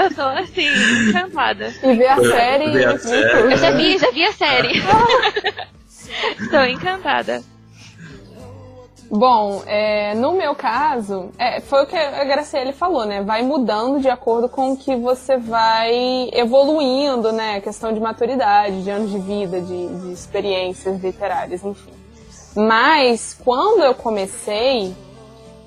eu 0.00 0.14
tô, 0.14 0.22
assim, 0.22 0.66
encantada. 1.06 1.66
E 1.82 1.94
ver 1.94 2.06
a 2.06 2.16
série. 2.16 2.70
Ver 2.70 2.88
a 2.88 2.98
série. 2.98 3.52
Eu 3.52 3.56
já 3.58 3.70
vi, 3.72 3.98
já 3.98 4.10
vi 4.10 4.24
a 4.24 4.32
série. 4.32 4.82
Estou 6.40 6.64
encantada. 6.64 7.42
Bom, 9.12 9.64
é, 9.66 10.14
no 10.14 10.34
meu 10.34 10.54
caso, 10.54 11.30
é, 11.36 11.60
foi 11.60 11.82
o 11.82 11.86
que 11.86 11.96
a 11.96 12.22
Graciele 12.22 12.72
falou, 12.72 13.04
né? 13.04 13.22
Vai 13.22 13.42
mudando 13.42 13.98
de 13.98 14.08
acordo 14.08 14.48
com 14.48 14.70
o 14.70 14.76
que 14.76 14.94
você 14.94 15.36
vai 15.36 16.30
evoluindo, 16.32 17.32
né? 17.32 17.60
Questão 17.60 17.92
de 17.92 17.98
maturidade, 17.98 18.84
de 18.84 18.88
anos 18.88 19.10
de 19.10 19.18
vida, 19.18 19.60
de, 19.60 19.88
de 19.88 20.12
experiências 20.12 21.02
literárias, 21.02 21.64
enfim. 21.64 21.90
Mas, 22.54 23.36
quando 23.44 23.82
eu 23.82 23.94
comecei, 23.96 24.94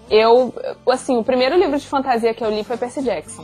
eu, 0.09 0.53
assim, 0.87 1.17
o 1.17 1.23
primeiro 1.23 1.57
livro 1.57 1.77
de 1.77 1.85
fantasia 1.85 2.33
que 2.33 2.45
eu 2.45 2.49
li 2.49 2.63
foi 2.63 2.77
Percy 2.77 3.01
Jackson. 3.01 3.43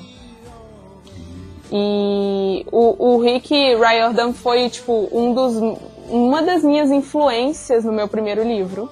E 1.69 2.65
o, 2.71 3.15
o 3.15 3.21
Rick 3.21 3.53
Riordan 3.53 4.31
foi, 4.31 4.69
tipo, 4.69 5.09
um 5.11 5.33
dos, 5.33 5.77
uma 6.07 6.41
das 6.41 6.63
minhas 6.63 6.89
influências 6.89 7.83
no 7.83 7.91
meu 7.91 8.07
primeiro 8.07 8.43
livro, 8.43 8.89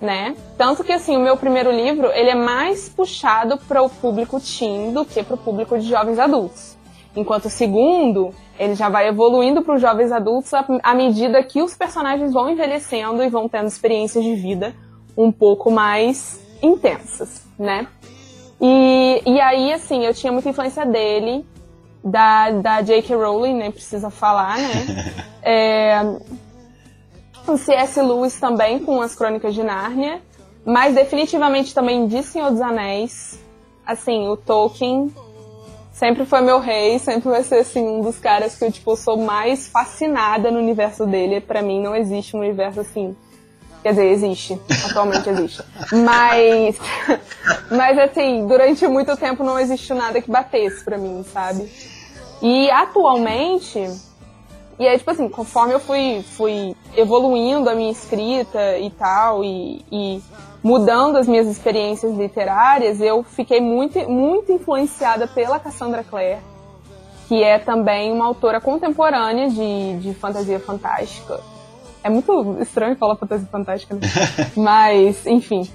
né? 0.00 0.34
Tanto 0.56 0.82
que, 0.82 0.92
assim, 0.92 1.16
o 1.16 1.20
meu 1.20 1.36
primeiro 1.36 1.70
livro, 1.70 2.08
ele 2.12 2.30
é 2.30 2.34
mais 2.34 2.88
puxado 2.88 3.58
para 3.58 3.82
o 3.82 3.90
público 3.90 4.40
teen 4.40 4.92
do 4.92 5.04
que 5.04 5.22
para 5.22 5.34
o 5.34 5.38
público 5.38 5.78
de 5.78 5.88
jovens 5.88 6.18
adultos. 6.18 6.76
Enquanto 7.14 7.46
o 7.46 7.50
segundo, 7.50 8.32
ele 8.58 8.74
já 8.74 8.88
vai 8.88 9.08
evoluindo 9.08 9.62
para 9.62 9.74
os 9.74 9.80
jovens 9.80 10.12
adultos 10.12 10.52
à 10.54 10.94
medida 10.94 11.42
que 11.42 11.60
os 11.60 11.74
personagens 11.74 12.32
vão 12.32 12.48
envelhecendo 12.48 13.22
e 13.22 13.28
vão 13.28 13.48
tendo 13.48 13.66
experiências 13.66 14.22
de 14.24 14.34
vida 14.34 14.74
um 15.16 15.32
pouco 15.32 15.70
mais 15.70 16.40
intensas, 16.62 17.46
né? 17.58 17.86
E, 18.60 19.22
e 19.26 19.40
aí, 19.40 19.72
assim, 19.72 20.04
eu 20.04 20.14
tinha 20.14 20.32
muita 20.32 20.50
influência 20.50 20.84
dele, 20.86 21.44
da, 22.04 22.50
da 22.50 22.82
J.K. 22.82 23.16
Rowling, 23.16 23.54
nem 23.54 23.70
precisa 23.70 24.10
falar, 24.10 24.58
né? 24.58 25.14
é, 25.42 26.00
o 27.46 27.56
C.S. 27.56 28.00
Lewis 28.00 28.38
também, 28.38 28.78
com 28.78 29.00
as 29.00 29.14
Crônicas 29.14 29.54
de 29.54 29.62
Nárnia, 29.62 30.20
mas 30.64 30.94
definitivamente 30.94 31.74
também 31.74 32.06
de 32.06 32.22
Senhor 32.22 32.50
dos 32.50 32.60
Anéis. 32.60 33.38
Assim, 33.86 34.28
o 34.28 34.36
Tolkien 34.36 35.12
sempre 35.92 36.24
foi 36.24 36.40
meu 36.40 36.60
rei, 36.60 36.98
sempre 36.98 37.28
vai 37.28 37.42
ser 37.42 37.56
assim 37.56 37.86
um 37.86 38.00
dos 38.00 38.18
caras 38.18 38.56
que 38.56 38.64
eu 38.64 38.72
tipo 38.72 38.96
sou 38.96 39.16
mais 39.16 39.68
fascinada 39.68 40.50
no 40.50 40.58
universo 40.58 41.04
dele. 41.06 41.40
Para 41.40 41.60
mim 41.60 41.82
não 41.82 41.94
existe 41.94 42.36
um 42.36 42.40
universo 42.40 42.80
assim. 42.80 43.16
Quer 43.82 43.90
dizer, 43.90 44.06
existe, 44.12 44.60
atualmente 44.88 45.28
existe. 45.28 45.62
Mas 45.92 46.76
mas 47.70 47.98
assim, 47.98 48.46
durante 48.46 48.86
muito 48.86 49.16
tempo 49.16 49.42
não 49.42 49.58
existiu 49.58 49.96
nada 49.96 50.20
que 50.20 50.30
batesse 50.30 50.84
para 50.84 50.98
mim, 50.98 51.24
sabe? 51.32 51.70
E 52.42 52.70
atualmente, 52.70 53.86
e 54.80 54.88
aí, 54.88 54.96
tipo 54.96 55.10
assim, 55.10 55.28
conforme 55.28 55.74
eu 55.74 55.78
fui, 55.78 56.22
fui 56.22 56.74
evoluindo 56.96 57.68
a 57.68 57.74
minha 57.74 57.92
escrita 57.92 58.78
e 58.78 58.88
tal, 58.88 59.44
e, 59.44 59.84
e 59.92 60.22
mudando 60.64 61.16
as 61.16 61.28
minhas 61.28 61.46
experiências 61.46 62.16
literárias, 62.16 62.98
eu 62.98 63.22
fiquei 63.22 63.60
muito, 63.60 63.98
muito 64.08 64.50
influenciada 64.50 65.28
pela 65.28 65.60
Cassandra 65.60 66.02
Clare, 66.02 66.38
que 67.28 67.44
é 67.44 67.58
também 67.58 68.10
uma 68.10 68.24
autora 68.24 68.58
contemporânea 68.58 69.50
de, 69.50 69.98
de 69.98 70.14
fantasia 70.14 70.58
fantástica. 70.58 71.40
É 72.02 72.08
muito 72.08 72.56
estranho 72.58 72.96
falar 72.96 73.16
fantasia 73.16 73.48
fantástica, 73.52 73.94
né? 73.94 74.00
Mas, 74.56 75.26
enfim. 75.26 75.70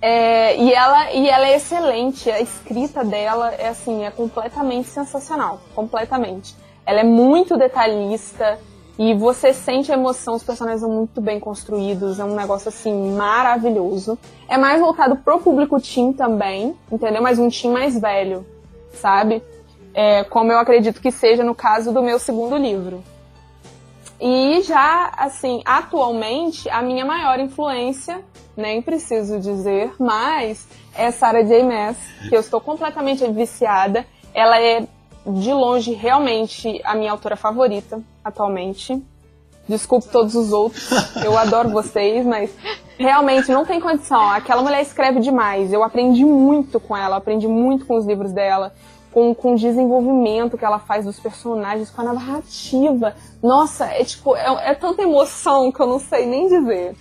É, 0.00 0.56
e, 0.56 0.72
ela, 0.72 1.10
e 1.10 1.28
ela 1.28 1.48
é 1.48 1.56
excelente, 1.56 2.30
a 2.30 2.40
escrita 2.40 3.04
dela 3.04 3.52
é 3.52 3.66
assim, 3.66 4.04
é 4.04 4.12
completamente 4.12 4.86
sensacional, 4.90 5.60
completamente. 5.74 6.54
Ela 6.86 7.00
é 7.00 7.04
muito 7.04 7.58
detalhista 7.58 8.58
e 8.98 9.12
você 9.12 9.52
sente 9.52 9.92
a 9.92 9.94
emoção, 9.94 10.34
os 10.34 10.42
personagens 10.42 10.80
são 10.80 10.90
muito 10.90 11.20
bem 11.20 11.38
construídos, 11.38 12.18
é 12.18 12.24
um 12.24 12.34
negócio 12.34 12.68
assim 12.68 13.14
maravilhoso. 13.14 14.18
É 14.48 14.56
mais 14.56 14.80
voltado 14.80 15.16
pro 15.16 15.40
público 15.40 15.80
teen 15.80 16.12
também, 16.12 16.74
entendeu? 16.90 17.20
Mas 17.20 17.38
um 17.38 17.50
teen 17.50 17.72
mais 17.72 17.98
velho, 18.00 18.46
sabe? 18.94 19.42
É, 19.92 20.24
como 20.24 20.52
eu 20.52 20.58
acredito 20.58 21.00
que 21.00 21.10
seja 21.10 21.44
no 21.44 21.54
caso 21.54 21.92
do 21.92 22.02
meu 22.02 22.18
segundo 22.18 22.56
livro. 22.56 23.02
E 24.18 24.62
já, 24.62 25.12
assim, 25.16 25.60
atualmente, 25.64 26.70
a 26.70 26.80
minha 26.80 27.04
maior 27.04 27.38
influência 27.38 28.24
nem 28.56 28.80
preciso 28.80 29.38
dizer, 29.38 29.92
mas 29.98 30.66
é 30.94 31.10
Sarah 31.10 31.42
J. 31.42 31.62
Maas, 31.62 31.96
que 32.28 32.34
eu 32.34 32.40
estou 32.40 32.60
completamente 32.60 33.26
viciada. 33.28 34.06
Ela 34.32 34.58
é, 34.60 34.86
de 35.26 35.52
longe, 35.52 35.92
realmente 35.92 36.80
a 36.84 36.94
minha 36.94 37.10
autora 37.10 37.36
favorita 37.36 38.00
atualmente. 38.24 39.02
Desculpe 39.68 40.08
todos 40.08 40.36
os 40.36 40.52
outros, 40.52 40.88
eu 41.24 41.36
adoro 41.38 41.70
vocês, 41.70 42.24
mas 42.24 42.50
realmente 42.96 43.50
não 43.50 43.64
tem 43.64 43.80
condição. 43.80 44.30
Aquela 44.30 44.62
mulher 44.62 44.80
escreve 44.80 45.18
demais. 45.20 45.72
Eu 45.72 45.82
aprendi 45.82 46.24
muito 46.24 46.78
com 46.78 46.96
ela, 46.96 47.16
aprendi 47.16 47.48
muito 47.48 47.84
com 47.84 47.96
os 47.96 48.06
livros 48.06 48.32
dela, 48.32 48.72
com, 49.10 49.34
com 49.34 49.54
o 49.54 49.56
desenvolvimento 49.56 50.56
que 50.56 50.64
ela 50.64 50.78
faz 50.78 51.04
dos 51.04 51.18
personagens, 51.18 51.90
com 51.90 52.00
a 52.02 52.12
narrativa. 52.12 53.16
Nossa, 53.42 53.86
é 53.86 54.04
tipo, 54.04 54.36
é, 54.36 54.70
é 54.70 54.74
tanta 54.74 55.02
emoção 55.02 55.72
que 55.72 55.80
eu 55.80 55.86
não 55.86 55.98
sei 55.98 56.26
nem 56.26 56.46
dizer 56.46 56.94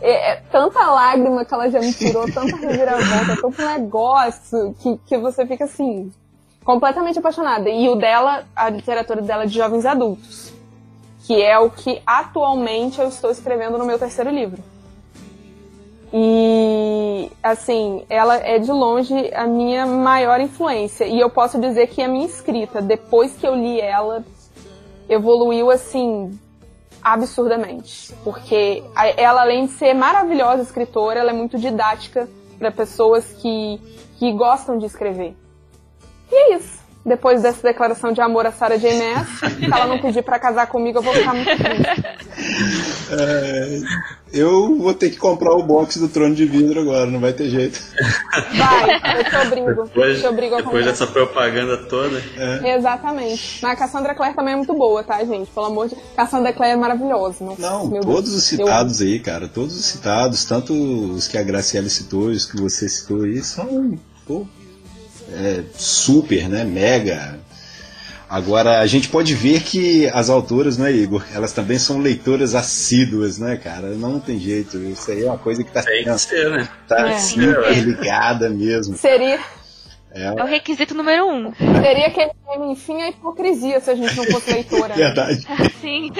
é, 0.00 0.32
é, 0.32 0.36
tanta 0.50 0.80
lágrima 0.90 1.44
que 1.44 1.54
ela 1.54 1.70
já 1.70 1.80
me 1.80 1.92
tirou, 1.92 2.24
tanta 2.32 2.56
reviravolta, 2.56 3.40
tanto 3.40 3.62
negócio 3.62 4.74
que, 4.80 4.98
que 5.06 5.18
você 5.18 5.46
fica 5.46 5.64
assim, 5.64 6.12
completamente 6.66 7.20
apaixonada. 7.20 7.70
E 7.70 7.88
o 7.88 7.94
dela, 7.94 8.44
a 8.54 8.68
literatura 8.68 9.22
dela 9.22 9.44
é 9.44 9.46
de 9.46 9.54
jovens 9.54 9.86
adultos, 9.86 10.52
que 11.24 11.40
é 11.40 11.56
o 11.58 11.70
que 11.70 12.02
atualmente 12.04 13.00
eu 13.00 13.06
estou 13.08 13.30
escrevendo 13.30 13.78
no 13.78 13.86
meu 13.86 13.98
terceiro 13.98 14.30
livro. 14.30 14.60
E, 16.12 17.30
assim, 17.42 18.04
ela 18.08 18.36
é 18.36 18.58
de 18.58 18.70
longe 18.70 19.14
a 19.34 19.46
minha 19.46 19.86
maior 19.86 20.40
influência. 20.40 21.04
E 21.04 21.20
eu 21.20 21.30
posso 21.30 21.60
dizer 21.60 21.86
que 21.86 22.02
a 22.02 22.08
minha 22.08 22.26
escrita, 22.26 22.82
depois 22.82 23.36
que 23.36 23.46
eu 23.46 23.54
li 23.54 23.80
ela, 23.80 24.24
evoluiu, 25.08 25.70
assim, 25.70 26.36
absurdamente. 27.02 28.12
Porque 28.24 28.82
ela, 29.16 29.42
além 29.42 29.66
de 29.66 29.72
ser 29.72 29.94
maravilhosa 29.94 30.62
escritora, 30.62 31.20
ela 31.20 31.30
é 31.30 31.34
muito 31.34 31.58
didática 31.58 32.28
para 32.58 32.72
pessoas 32.72 33.32
que, 33.34 33.80
que 34.18 34.32
gostam 34.32 34.78
de 34.78 34.86
escrever. 34.86 35.36
E 36.30 36.34
é 36.34 36.56
isso. 36.56 36.76
Depois 37.06 37.40
dessa 37.40 37.62
declaração 37.62 38.12
de 38.12 38.20
amor 38.20 38.46
a 38.46 38.50
Sarah 38.50 38.76
J. 38.76 38.92
Maas, 38.98 39.28
se 39.28 39.64
ela 39.64 39.86
não 39.86 40.00
pedir 40.00 40.22
para 40.22 40.40
casar 40.40 40.66
comigo, 40.66 40.98
eu 40.98 41.02
vou 41.02 41.14
ficar 41.14 41.34
muito 41.34 41.50
triste. 41.56 42.26
É, 43.08 43.80
eu 44.32 44.76
vou 44.76 44.92
ter 44.92 45.10
que 45.10 45.16
comprar 45.16 45.54
o 45.54 45.62
box 45.62 46.00
do 46.00 46.08
Trono 46.08 46.34
de 46.34 46.44
Vidro 46.44 46.80
agora, 46.80 47.06
não 47.06 47.20
vai 47.20 47.32
ter 47.32 47.48
jeito. 47.48 47.80
Vai, 48.58 49.20
eu 49.20 49.24
te 49.24 49.46
obrigo. 49.46 49.84
Depois, 49.84 50.20
te 50.20 50.26
obrigo 50.26 50.54
a 50.56 50.58
depois 50.58 50.84
dessa 50.84 51.06
propaganda 51.06 51.76
toda. 51.76 52.20
É. 52.36 52.76
Exatamente. 52.76 53.60
Mas 53.62 53.72
a 53.72 53.76
Cassandra 53.76 54.12
Clare 54.12 54.34
também 54.34 54.54
é 54.54 54.56
muito 54.56 54.74
boa, 54.74 55.04
tá, 55.04 55.24
gente? 55.24 55.48
Pelo 55.48 55.66
amor 55.66 55.88
de 55.88 55.94
Cassandra 56.16 56.52
Clare 56.52 56.72
é 56.72 56.76
maravilhosa. 56.76 57.44
Não, 57.56 57.88
todos 57.88 58.30
Deus. 58.30 58.34
os 58.34 58.42
citados 58.42 59.00
eu... 59.00 59.06
aí, 59.06 59.20
cara, 59.20 59.46
todos 59.46 59.78
os 59.78 59.84
citados, 59.86 60.44
tanto 60.44 60.72
os 60.72 61.28
que 61.28 61.38
a 61.38 61.42
Graciela 61.44 61.88
citou, 61.88 62.30
os 62.30 62.46
que 62.46 62.60
você 62.60 62.88
citou 62.88 63.22
aí, 63.22 63.40
são 63.44 63.96
pô, 64.26 64.44
é, 65.32 65.62
super, 65.74 66.48
né, 66.48 66.64
mega. 66.64 67.38
Agora, 68.28 68.80
a 68.80 68.86
gente 68.86 69.08
pode 69.08 69.34
ver 69.34 69.62
que 69.62 70.08
as 70.08 70.28
autoras, 70.28 70.76
não 70.76 70.86
é, 70.86 70.92
Igor? 70.92 71.24
Elas 71.32 71.52
também 71.52 71.78
são 71.78 71.98
leitoras 71.98 72.56
assíduas, 72.56 73.38
né, 73.38 73.56
cara? 73.56 73.90
Não 73.90 74.18
tem 74.18 74.38
jeito. 74.38 74.78
Isso 74.78 75.12
aí 75.12 75.22
é 75.22 75.26
uma 75.26 75.38
coisa 75.38 75.62
que 75.62 75.70
tá, 75.70 75.82
tem 75.82 76.04
que 76.04 76.18
ser, 76.18 76.50
né? 76.50 76.68
tá 76.88 77.08
é. 77.08 77.16
interligada 77.16 78.48
mesmo. 78.48 78.96
Seria. 78.96 79.38
É, 80.10 80.24
é 80.24 80.42
o 80.42 80.46
requisito 80.46 80.94
número 80.94 81.28
um. 81.28 81.52
Seria 81.54 82.10
que, 82.10 82.30
enfim, 82.70 83.00
a 83.02 83.10
hipocrisia 83.10 83.80
se 83.80 83.90
a 83.90 83.94
gente 83.94 84.16
não 84.16 84.24
fosse 84.24 84.50
leitora. 84.52 84.94
Verdade. 84.96 85.46
Sim. 85.80 86.10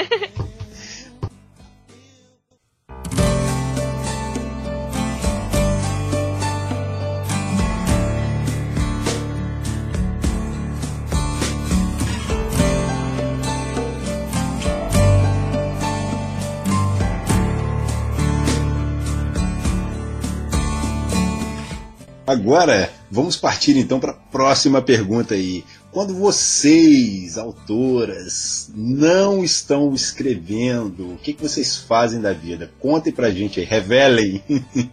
Agora, 22.26 22.90
vamos 23.08 23.36
partir 23.36 23.76
então 23.76 24.00
para 24.00 24.10
a 24.10 24.14
próxima 24.14 24.82
pergunta 24.82 25.34
aí. 25.34 25.64
Quando 25.92 26.12
vocês, 26.12 27.38
autoras, 27.38 28.70
não 28.74 29.44
estão 29.44 29.94
escrevendo, 29.94 31.12
o 31.12 31.16
que, 31.16 31.32
que 31.32 31.42
vocês 31.42 31.76
fazem 31.76 32.20
da 32.20 32.32
vida? 32.32 32.72
Contem 32.80 33.12
pra 33.12 33.30
gente 33.30 33.60
aí, 33.60 33.66
revelem. 33.66 34.42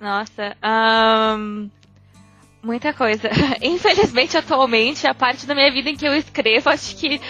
Nossa, 0.00 0.56
um, 1.38 1.70
muita 2.62 2.92
coisa. 2.92 3.30
Infelizmente, 3.62 4.36
atualmente, 4.36 5.06
a 5.06 5.14
parte 5.14 5.46
da 5.46 5.54
minha 5.54 5.72
vida 5.72 5.88
em 5.88 5.96
que 5.96 6.06
eu 6.06 6.14
escrevo, 6.14 6.68
acho 6.68 6.96
que 6.96 7.20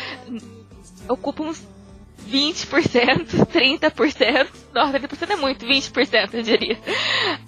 ocupa 1.06 1.42
uns 1.42 1.62
20%, 2.26 3.46
30%. 3.46 4.48
Nossa, 4.74 5.00
30% 5.00 5.30
é 5.30 5.36
muito, 5.36 5.66
20% 5.66 6.34
eu 6.34 6.42
diria. 6.42 6.78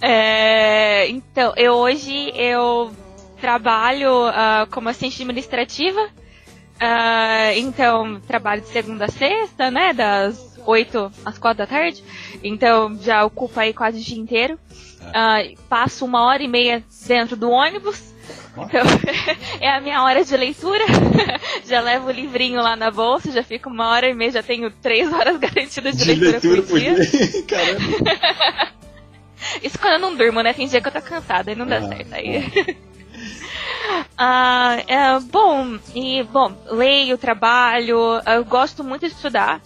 É, 0.00 1.08
então, 1.08 1.52
eu 1.56 1.74
hoje 1.74 2.32
eu 2.34 2.90
trabalho 3.40 4.28
uh, 4.28 4.66
como 4.70 4.88
assistente 4.88 5.22
administrativa. 5.22 6.00
Uh, 6.00 7.56
então, 7.56 8.20
trabalho 8.20 8.60
de 8.62 8.68
segunda 8.68 9.06
a 9.06 9.10
sexta, 9.10 9.70
né? 9.70 9.92
Das 9.92 10.58
8 10.64 11.12
às 11.24 11.38
4 11.38 11.58
da 11.58 11.66
tarde. 11.66 12.02
Então, 12.42 12.96
já 13.00 13.24
ocupa 13.24 13.62
aí 13.62 13.72
quase 13.72 14.00
o 14.00 14.02
dia 14.02 14.18
inteiro. 14.18 14.58
Uh, 15.02 15.58
passo 15.68 16.04
uma 16.04 16.24
hora 16.24 16.42
e 16.42 16.48
meia 16.48 16.84
dentro 17.06 17.36
do 17.36 17.50
ônibus. 17.50 18.07
Então, 18.56 18.82
é 19.60 19.70
a 19.70 19.80
minha 19.80 20.02
hora 20.02 20.24
de 20.24 20.36
leitura. 20.36 20.84
já 21.64 21.80
levo 21.80 22.08
o 22.08 22.10
livrinho 22.10 22.60
lá 22.60 22.76
na 22.76 22.90
bolsa, 22.90 23.30
já 23.30 23.42
fico 23.42 23.68
uma 23.68 23.88
hora 23.90 24.08
e 24.08 24.14
meia, 24.14 24.32
já 24.32 24.42
tenho 24.42 24.70
três 24.70 25.12
horas 25.12 25.36
garantidas 25.40 25.96
de, 25.96 26.04
de 26.04 26.14
leitura, 26.14 26.32
leitura 26.32 26.62
por 26.62 26.80
dia. 26.80 26.96
Caramba. 27.46 28.78
Isso 29.62 29.78
quando 29.78 29.94
eu 29.94 30.00
não 30.00 30.16
durmo, 30.16 30.40
né? 30.42 30.52
Tem 30.52 30.66
dia 30.66 30.80
que 30.80 30.88
eu 30.88 30.92
tô 30.92 31.00
cansada 31.00 31.52
e 31.52 31.54
não 31.54 31.66
dá 31.66 31.78
ah, 31.78 31.88
certo. 31.88 32.14
Aí. 32.14 32.76
ah, 34.16 34.82
é, 34.86 35.20
bom, 35.20 35.78
e 35.94 36.22
bom, 36.24 36.52
leio, 36.66 37.16
trabalho, 37.16 38.20
eu 38.26 38.44
gosto 38.44 38.82
muito 38.82 39.06
de 39.06 39.14
estudar. 39.14 39.60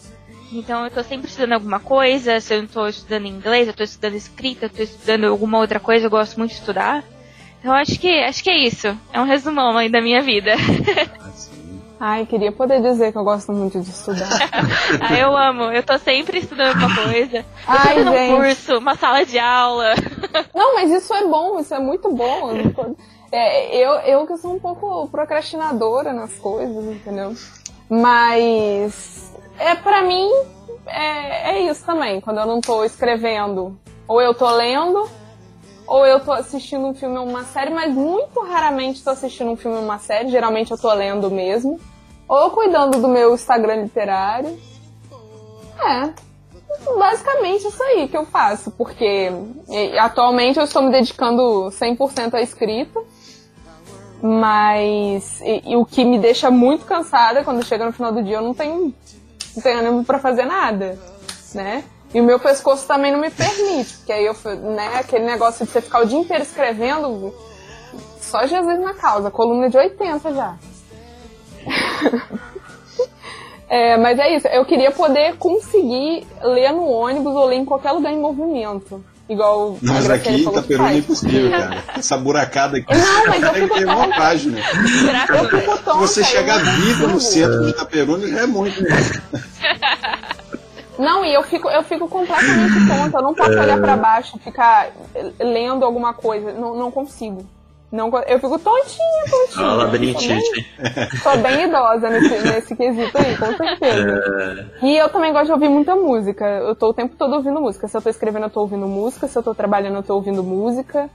Então 0.52 0.84
eu 0.84 0.90
tô 0.90 1.02
sempre 1.02 1.28
estudando 1.28 1.54
alguma 1.54 1.80
coisa, 1.80 2.38
se 2.38 2.54
eu 2.54 2.60
não 2.60 2.68
tô 2.68 2.86
estudando 2.86 3.24
inglês, 3.26 3.66
eu 3.66 3.72
tô 3.72 3.82
estudando 3.82 4.14
escrita, 4.14 4.66
eu 4.66 4.70
tô 4.70 4.82
estudando 4.82 5.24
alguma 5.24 5.58
outra 5.58 5.80
coisa, 5.80 6.06
eu 6.06 6.10
gosto 6.10 6.36
muito 6.36 6.50
de 6.50 6.58
estudar. 6.58 7.02
Então 7.62 7.72
acho 7.72 7.96
que 8.00 8.18
acho 8.24 8.42
que 8.42 8.50
é 8.50 8.58
isso. 8.58 8.88
É 9.12 9.20
um 9.20 9.24
resumão 9.24 9.78
aí 9.78 9.88
da 9.88 10.00
minha 10.00 10.20
vida. 10.20 10.50
Ai, 12.04 12.26
queria 12.26 12.50
poder 12.50 12.82
dizer 12.82 13.12
que 13.12 13.18
eu 13.18 13.22
gosto 13.22 13.52
muito 13.52 13.80
de 13.80 13.88
estudar. 13.88 14.26
ah, 15.00 15.16
eu 15.16 15.36
amo. 15.36 15.70
Eu 15.70 15.84
tô 15.84 15.96
sempre 16.00 16.38
estudando 16.38 16.82
alguma 16.82 17.04
coisa. 17.04 17.46
Ai, 17.64 18.00
eu 18.00 18.04
tô 18.04 18.10
um 18.10 18.36
curso, 18.36 18.78
uma 18.78 18.96
sala 18.96 19.24
de 19.24 19.38
aula. 19.38 19.94
Não, 20.52 20.74
mas 20.74 20.90
isso 20.90 21.14
é 21.14 21.24
bom, 21.28 21.60
isso 21.60 21.72
é 21.72 21.78
muito 21.78 22.12
bom. 22.12 22.50
É, 23.30 23.76
eu, 23.76 23.92
eu 24.00 24.26
que 24.26 24.36
sou 24.36 24.52
um 24.52 24.58
pouco 24.58 25.08
procrastinadora 25.10 26.12
nas 26.12 26.34
coisas, 26.34 26.84
entendeu? 26.84 27.36
Mas 27.88 29.32
é 29.60 29.76
para 29.76 30.02
mim 30.02 30.28
é, 30.88 31.52
é 31.52 31.70
isso 31.70 31.86
também. 31.86 32.20
Quando 32.20 32.40
eu 32.40 32.46
não 32.46 32.60
tô 32.60 32.82
escrevendo, 32.82 33.78
ou 34.08 34.20
eu 34.20 34.34
tô 34.34 34.50
lendo, 34.50 35.08
ou 35.92 36.06
eu 36.06 36.20
tô 36.20 36.32
assistindo 36.32 36.86
um 36.86 36.94
filme 36.94 37.18
ou 37.18 37.26
uma 37.26 37.44
série, 37.44 37.68
mas 37.68 37.92
muito 37.92 38.40
raramente 38.40 39.04
tô 39.04 39.10
assistindo 39.10 39.50
um 39.50 39.56
filme 39.56 39.76
ou 39.76 39.82
uma 39.82 39.98
série, 39.98 40.30
geralmente 40.30 40.70
eu 40.70 40.78
tô 40.78 40.90
lendo 40.90 41.30
mesmo. 41.30 41.78
Ou 42.26 42.50
cuidando 42.50 42.98
do 42.98 43.06
meu 43.06 43.34
Instagram 43.34 43.82
literário. 43.82 44.58
É. 45.78 46.10
Basicamente 46.98 47.68
isso 47.68 47.82
aí 47.82 48.08
que 48.08 48.16
eu 48.16 48.24
faço, 48.24 48.70
porque 48.70 49.30
atualmente 50.00 50.58
eu 50.58 50.64
estou 50.64 50.80
me 50.80 50.90
dedicando 50.90 51.68
100% 51.68 52.32
à 52.32 52.40
escrita. 52.40 52.98
Mas 54.22 55.42
e, 55.42 55.72
e, 55.72 55.76
o 55.76 55.84
que 55.84 56.06
me 56.06 56.18
deixa 56.18 56.50
muito 56.50 56.86
cansada 56.86 57.40
é 57.40 57.44
quando 57.44 57.62
chega 57.62 57.84
no 57.84 57.92
final 57.92 58.12
do 58.12 58.22
dia 58.22 58.36
eu 58.36 58.42
não 58.42 58.54
tenho, 58.54 58.94
não 59.54 59.62
tenho 59.62 59.78
ânimo 59.80 60.04
para 60.06 60.18
fazer 60.18 60.46
nada, 60.46 60.98
né? 61.54 61.84
E 62.14 62.20
o 62.20 62.24
meu 62.24 62.38
pescoço 62.38 62.86
também 62.86 63.10
não 63.10 63.20
me 63.20 63.30
permite, 63.30 63.96
porque 63.96 64.12
aí 64.12 64.26
eu, 64.26 64.34
né, 64.74 64.96
aquele 64.96 65.24
negócio 65.24 65.64
de 65.64 65.72
você 65.72 65.80
ficar 65.80 66.02
o 66.02 66.06
dia 66.06 66.18
inteiro 66.18 66.42
escrevendo, 66.42 67.34
só 68.20 68.46
Jesus 68.46 68.80
na 68.80 68.94
causa, 68.94 69.30
coluna 69.30 69.70
de 69.70 69.78
80 69.78 70.34
já. 70.34 70.56
é, 73.68 73.96
mas 73.96 74.18
é 74.18 74.36
isso, 74.36 74.46
eu 74.48 74.64
queria 74.66 74.90
poder 74.90 75.36
conseguir 75.36 76.26
ler 76.42 76.72
no 76.72 76.86
ônibus 76.86 77.34
ou 77.34 77.46
ler 77.46 77.56
em 77.56 77.64
qualquer 77.64 77.92
lugar 77.92 78.12
em 78.12 78.20
movimento. 78.20 79.02
Igual 79.28 79.78
não, 79.80 79.94
mas 79.94 80.10
aqui 80.10 80.30
em 80.30 80.40
Itaperuna 80.40 80.92
é 80.92 80.96
impossível, 80.98 81.50
cara. 81.50 81.82
Essa 81.96 82.18
buracada 82.18 82.76
aqui. 82.76 82.92
Não, 82.94 83.26
mas 83.26 83.42
eu 83.42 83.68
fico 83.68 83.90
uma 83.90 84.08
página. 84.08 84.58
Eu 84.58 85.48
fico 85.48 85.78
tonta, 85.78 85.94
você 85.94 86.24
chegar 86.24 86.58
vivo 86.58 87.06
no 87.06 87.20
centro 87.20 87.62
de 87.62 87.70
Itaperuna 87.70 88.28
já 88.28 88.40
é 88.40 88.46
muito. 88.46 88.78
Não, 91.02 91.24
e 91.24 91.34
eu 91.34 91.42
fico, 91.42 91.68
eu 91.68 91.82
fico 91.82 92.08
completamente 92.08 92.86
tonta. 92.86 93.18
Eu 93.18 93.22
não 93.22 93.34
posso 93.34 93.58
olhar 93.58 93.80
para 93.80 93.96
baixo, 93.96 94.38
ficar 94.38 94.90
lendo 95.40 95.84
alguma 95.84 96.14
coisa. 96.14 96.52
Não, 96.52 96.76
não 96.76 96.92
consigo. 96.92 97.44
Não, 97.90 98.08
eu 98.26 98.38
fico 98.38 98.58
tontinha, 98.58 99.24
tontinha. 99.30 99.66
Ah, 99.66 99.74
labirintite. 99.74 100.66
Tô 101.22 101.36
bem 101.38 101.64
idosa 101.64 102.08
nesse, 102.08 102.38
nesse 102.38 102.76
quesito 102.76 103.18
aí, 103.18 103.36
com 103.36 103.54
certeza. 103.54 104.70
É... 104.80 104.86
E 104.86 104.96
eu 104.96 105.10
também 105.10 105.32
gosto 105.32 105.46
de 105.46 105.52
ouvir 105.52 105.68
muita 105.68 105.94
música. 105.94 106.46
Eu 106.46 106.74
tô 106.74 106.88
o 106.88 106.94
tempo 106.94 107.16
todo 107.16 107.34
ouvindo 107.34 107.60
música. 107.60 107.88
Se 107.88 107.96
eu 107.96 108.00
tô 108.00 108.08
escrevendo, 108.08 108.44
eu 108.44 108.50
tô 108.50 108.60
ouvindo 108.60 108.86
música. 108.86 109.26
Se 109.26 109.36
eu 109.36 109.42
tô 109.42 109.54
trabalhando, 109.54 109.96
eu 109.96 110.02
tô 110.02 110.14
ouvindo 110.14 110.42
música. 110.42 111.10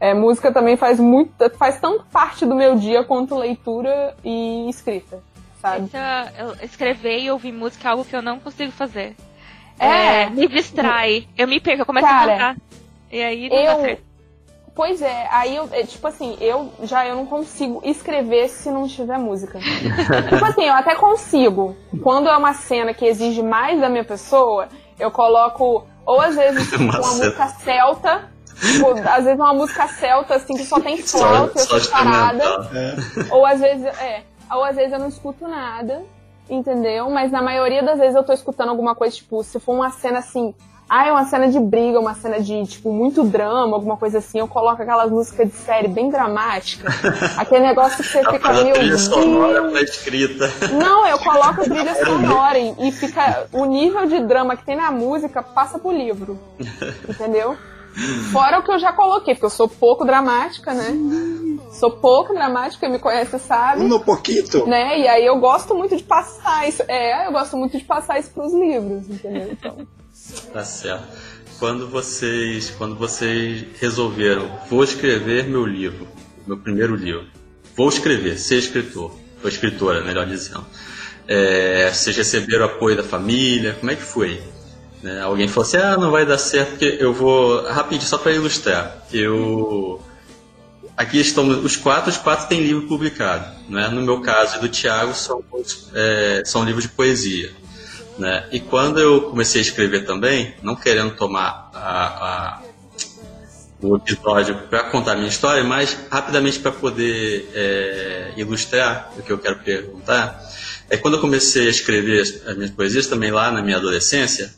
É, 0.00 0.14
música 0.14 0.52
também 0.52 0.76
faz 0.76 0.98
muito, 1.00 1.32
faz 1.56 1.80
tanto 1.80 2.04
parte 2.12 2.46
do 2.46 2.54
meu 2.54 2.76
dia 2.76 3.02
quanto 3.02 3.36
leitura 3.36 4.14
e 4.24 4.68
escrita, 4.68 5.18
sabe? 5.60 5.86
Essa, 5.86 6.64
escrever 6.64 7.20
e 7.20 7.30
ouvir 7.30 7.52
música 7.52 7.88
é 7.88 7.90
algo 7.90 8.04
que 8.04 8.14
eu 8.14 8.22
não 8.22 8.38
consigo 8.38 8.72
fazer. 8.72 9.16
É, 9.78 10.22
é 10.22 10.30
me 10.30 10.48
distrai. 10.48 11.28
Eu 11.36 11.46
me 11.46 11.60
perco, 11.60 11.82
eu 11.82 11.86
começo 11.86 12.06
Cara, 12.06 12.34
a 12.34 12.38
cantar. 12.38 12.56
E 13.10 13.22
aí 13.22 13.48
não 13.48 13.56
eu. 13.56 13.98
Pois 14.74 15.02
é, 15.02 15.28
aí 15.32 15.56
eu, 15.56 15.68
é, 15.72 15.82
tipo 15.82 16.06
assim, 16.06 16.36
eu 16.40 16.72
já 16.84 17.04
eu 17.04 17.16
não 17.16 17.26
consigo 17.26 17.80
escrever 17.84 18.48
se 18.48 18.70
não 18.70 18.86
tiver 18.86 19.18
música. 19.18 19.58
tipo 20.30 20.44
assim, 20.44 20.66
eu 20.66 20.74
até 20.74 20.94
consigo. 20.94 21.76
Quando 22.00 22.28
é 22.28 22.36
uma 22.36 22.54
cena 22.54 22.94
que 22.94 23.04
exige 23.04 23.42
mais 23.42 23.80
da 23.80 23.88
minha 23.88 24.04
pessoa, 24.04 24.68
eu 24.96 25.10
coloco, 25.10 25.84
ou 26.06 26.20
às 26.20 26.36
vezes 26.36 26.70
tipo, 26.70 26.84
uma 26.94 26.98
música 26.98 27.48
celta, 27.48 28.30
tipo, 28.60 28.90
às 28.90 29.24
vezes 29.24 29.40
uma 29.40 29.52
música 29.52 29.88
celta, 29.88 30.36
assim, 30.36 30.54
que 30.56 30.64
só 30.64 30.78
tem 30.78 30.96
flauta 30.98 31.60
e 31.60 31.74
eu 31.74 31.90
parada. 31.90 32.44
É. 32.72 33.34
Ou 33.34 33.44
às 33.44 33.58
vezes, 33.58 33.84
é, 33.84 34.22
ou 34.50 34.64
às 34.64 34.76
vezes 34.76 34.92
eu 34.92 34.98
não 34.98 35.08
escuto 35.08 35.46
nada, 35.46 36.02
entendeu? 36.48 37.10
Mas 37.10 37.30
na 37.30 37.42
maioria 37.42 37.82
das 37.82 37.98
vezes 37.98 38.14
eu 38.14 38.24
tô 38.24 38.32
escutando 38.32 38.70
alguma 38.70 38.94
coisa, 38.94 39.14
tipo, 39.14 39.42
se 39.42 39.58
for 39.60 39.74
uma 39.74 39.90
cena 39.90 40.18
assim, 40.18 40.54
ah, 40.88 41.06
é 41.06 41.12
uma 41.12 41.26
cena 41.26 41.48
de 41.48 41.60
briga, 41.60 42.00
uma 42.00 42.14
cena 42.14 42.40
de, 42.40 42.64
tipo, 42.64 42.90
muito 42.90 43.22
drama, 43.22 43.76
alguma 43.76 43.98
coisa 43.98 44.18
assim, 44.18 44.38
eu 44.38 44.48
coloco 44.48 44.80
aquelas 44.80 45.10
músicas 45.10 45.48
de 45.48 45.54
série 45.54 45.86
bem 45.86 46.08
dramática. 46.10 46.88
Aquele 47.36 47.66
negócio 47.66 47.98
que 48.02 48.08
você 48.08 48.24
fica 48.24 48.52
meio. 48.54 48.72
trilha 48.72 48.96
sonora 48.96 49.70
pra 49.70 49.82
escrita. 49.82 50.50
Não, 50.72 51.06
eu 51.06 51.18
coloco 51.18 51.62
trilha 51.68 51.94
sonora 51.94 52.58
e, 52.58 52.88
e 52.88 52.92
fica. 52.92 53.46
O 53.52 53.66
nível 53.66 54.06
de 54.06 54.20
drama 54.20 54.56
que 54.56 54.64
tem 54.64 54.76
na 54.76 54.90
música 54.90 55.42
passa 55.42 55.78
pro 55.78 55.92
livro. 55.92 56.38
Entendeu? 57.06 57.54
Fora 58.32 58.58
o 58.58 58.62
que 58.62 58.70
eu 58.70 58.78
já 58.78 58.92
coloquei, 58.92 59.34
porque 59.34 59.46
eu 59.46 59.50
sou 59.50 59.68
pouco 59.68 60.04
dramática, 60.04 60.72
né? 60.72 60.86
Sou 61.72 61.90
pouco 61.90 62.32
dramática, 62.32 62.80
quem 62.80 62.92
me 62.92 62.98
conhece 62.98 63.38
sabe. 63.38 63.82
Um 63.82 63.88
pouquinho. 64.00 64.44
Né? 64.66 65.00
E 65.00 65.08
aí 65.08 65.26
eu 65.26 65.38
gosto 65.38 65.74
muito 65.74 65.96
de 65.96 66.02
passar 66.02 66.68
isso. 66.68 66.82
É, 66.88 67.26
eu 67.26 67.32
gosto 67.32 67.56
muito 67.56 67.76
de 67.76 67.84
passar 67.84 68.18
isso 68.18 68.30
pros 68.30 68.52
livros, 68.52 69.08
entendeu? 69.08 69.50
Então. 69.52 69.86
Tá 70.52 70.64
certo. 70.64 71.06
Quando 71.58 71.88
vocês, 71.88 72.70
quando 72.70 72.94
vocês 72.94 73.64
resolveram, 73.80 74.48
vou 74.70 74.84
escrever 74.84 75.48
meu 75.48 75.66
livro, 75.66 76.06
meu 76.46 76.56
primeiro 76.56 76.94
livro, 76.94 77.26
vou 77.76 77.88
escrever, 77.88 78.38
ser 78.38 78.58
escritor, 78.58 79.12
ou 79.42 79.48
escritora, 79.48 80.04
melhor 80.04 80.26
dizendo. 80.26 80.64
É, 81.26 81.90
vocês 81.92 82.16
receberam 82.16 82.64
apoio 82.64 82.96
da 82.96 83.02
família? 83.02 83.74
Como 83.74 83.90
é 83.90 83.96
que 83.96 84.02
foi? 84.02 84.40
É, 85.02 85.20
alguém 85.20 85.48
falou 85.48 85.66
assim: 85.66 85.76
ah, 85.76 85.96
não 85.96 86.10
vai 86.10 86.26
dar 86.26 86.38
certo, 86.38 86.70
porque 86.70 86.96
eu 87.00 87.12
vou. 87.12 87.62
Rapidinho, 87.66 88.08
só 88.08 88.18
para 88.18 88.32
ilustrar. 88.32 89.04
Eu. 89.12 90.00
Aqui 90.96 91.20
estão 91.20 91.46
os 91.48 91.76
quatro, 91.76 92.10
os 92.10 92.16
quatro 92.16 92.48
têm 92.48 92.60
livro 92.60 92.88
publicado. 92.88 93.46
Né? 93.68 93.86
No 93.88 94.02
meu 94.02 94.20
caso 94.20 94.56
e 94.56 94.60
do 94.60 94.68
Tiago, 94.68 95.14
são, 95.14 95.44
é, 95.94 96.42
são 96.44 96.64
livros 96.64 96.82
de 96.84 96.90
poesia. 96.90 97.52
Né? 98.18 98.48
E 98.50 98.58
quando 98.58 98.98
eu 98.98 99.30
comecei 99.30 99.60
a 99.60 99.62
escrever 99.62 100.04
também, 100.04 100.54
não 100.60 100.74
querendo 100.74 101.14
tomar 101.14 101.70
a, 101.72 102.06
a, 102.06 102.62
o 103.80 103.94
episódio 103.94 104.56
para 104.68 104.90
contar 104.90 105.12
a 105.12 105.14
minha 105.14 105.28
história, 105.28 105.62
mas 105.62 105.96
rapidamente 106.10 106.58
para 106.58 106.72
poder 106.72 107.48
é, 107.54 108.32
ilustrar 108.36 109.12
o 109.16 109.22
que 109.22 109.30
eu 109.30 109.38
quero 109.38 109.60
perguntar, 109.60 110.42
é 110.90 110.96
quando 110.96 111.14
eu 111.14 111.20
comecei 111.20 111.68
a 111.68 111.70
escrever 111.70 112.22
as 112.44 112.56
minhas 112.56 112.72
poesias 112.72 113.06
também 113.06 113.30
lá 113.30 113.52
na 113.52 113.62
minha 113.62 113.76
adolescência, 113.76 114.52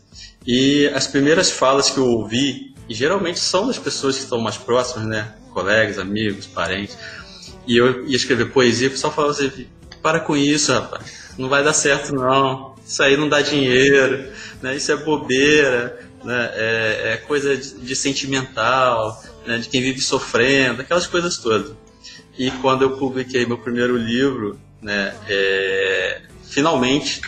e 0.46 0.88
as 0.94 1.06
primeiras 1.06 1.50
falas 1.50 1.90
que 1.90 1.98
eu 1.98 2.06
ouvi, 2.06 2.74
e 2.88 2.94
geralmente 2.94 3.38
são 3.38 3.66
das 3.66 3.78
pessoas 3.78 4.16
que 4.16 4.24
estão 4.24 4.40
mais 4.40 4.56
próximas, 4.56 5.06
né? 5.06 5.34
Colegas, 5.52 5.98
amigos, 5.98 6.46
parentes, 6.46 6.96
e 7.66 7.76
eu 7.76 8.06
ia 8.06 8.16
escrever 8.16 8.52
poesia, 8.52 8.88
o 8.88 8.90
pessoal 8.92 9.12
falava 9.12 9.32
assim, 9.32 9.66
para 10.02 10.20
com 10.20 10.36
isso, 10.36 10.72
rapaz, 10.72 11.34
não 11.38 11.48
vai 11.48 11.62
dar 11.62 11.72
certo 11.72 12.14
não, 12.14 12.74
isso 12.84 13.02
aí 13.02 13.16
não 13.16 13.28
dá 13.28 13.40
dinheiro, 13.40 14.30
né? 14.62 14.76
isso 14.76 14.90
é 14.90 14.96
bobeira, 14.96 16.00
né? 16.24 16.50
é, 16.54 17.12
é 17.12 17.16
coisa 17.18 17.56
de, 17.56 17.74
de 17.74 17.96
sentimental, 17.96 19.22
né? 19.46 19.58
de 19.58 19.68
quem 19.68 19.80
vive 19.80 20.00
sofrendo, 20.00 20.82
aquelas 20.82 21.06
coisas 21.06 21.38
todas. 21.38 21.72
E 22.38 22.50
quando 22.50 22.82
eu 22.82 22.96
publiquei 22.96 23.44
meu 23.44 23.58
primeiro 23.58 23.96
livro, 23.96 24.58
né, 24.80 25.14
é, 25.28 26.22
finalmente 26.48 27.20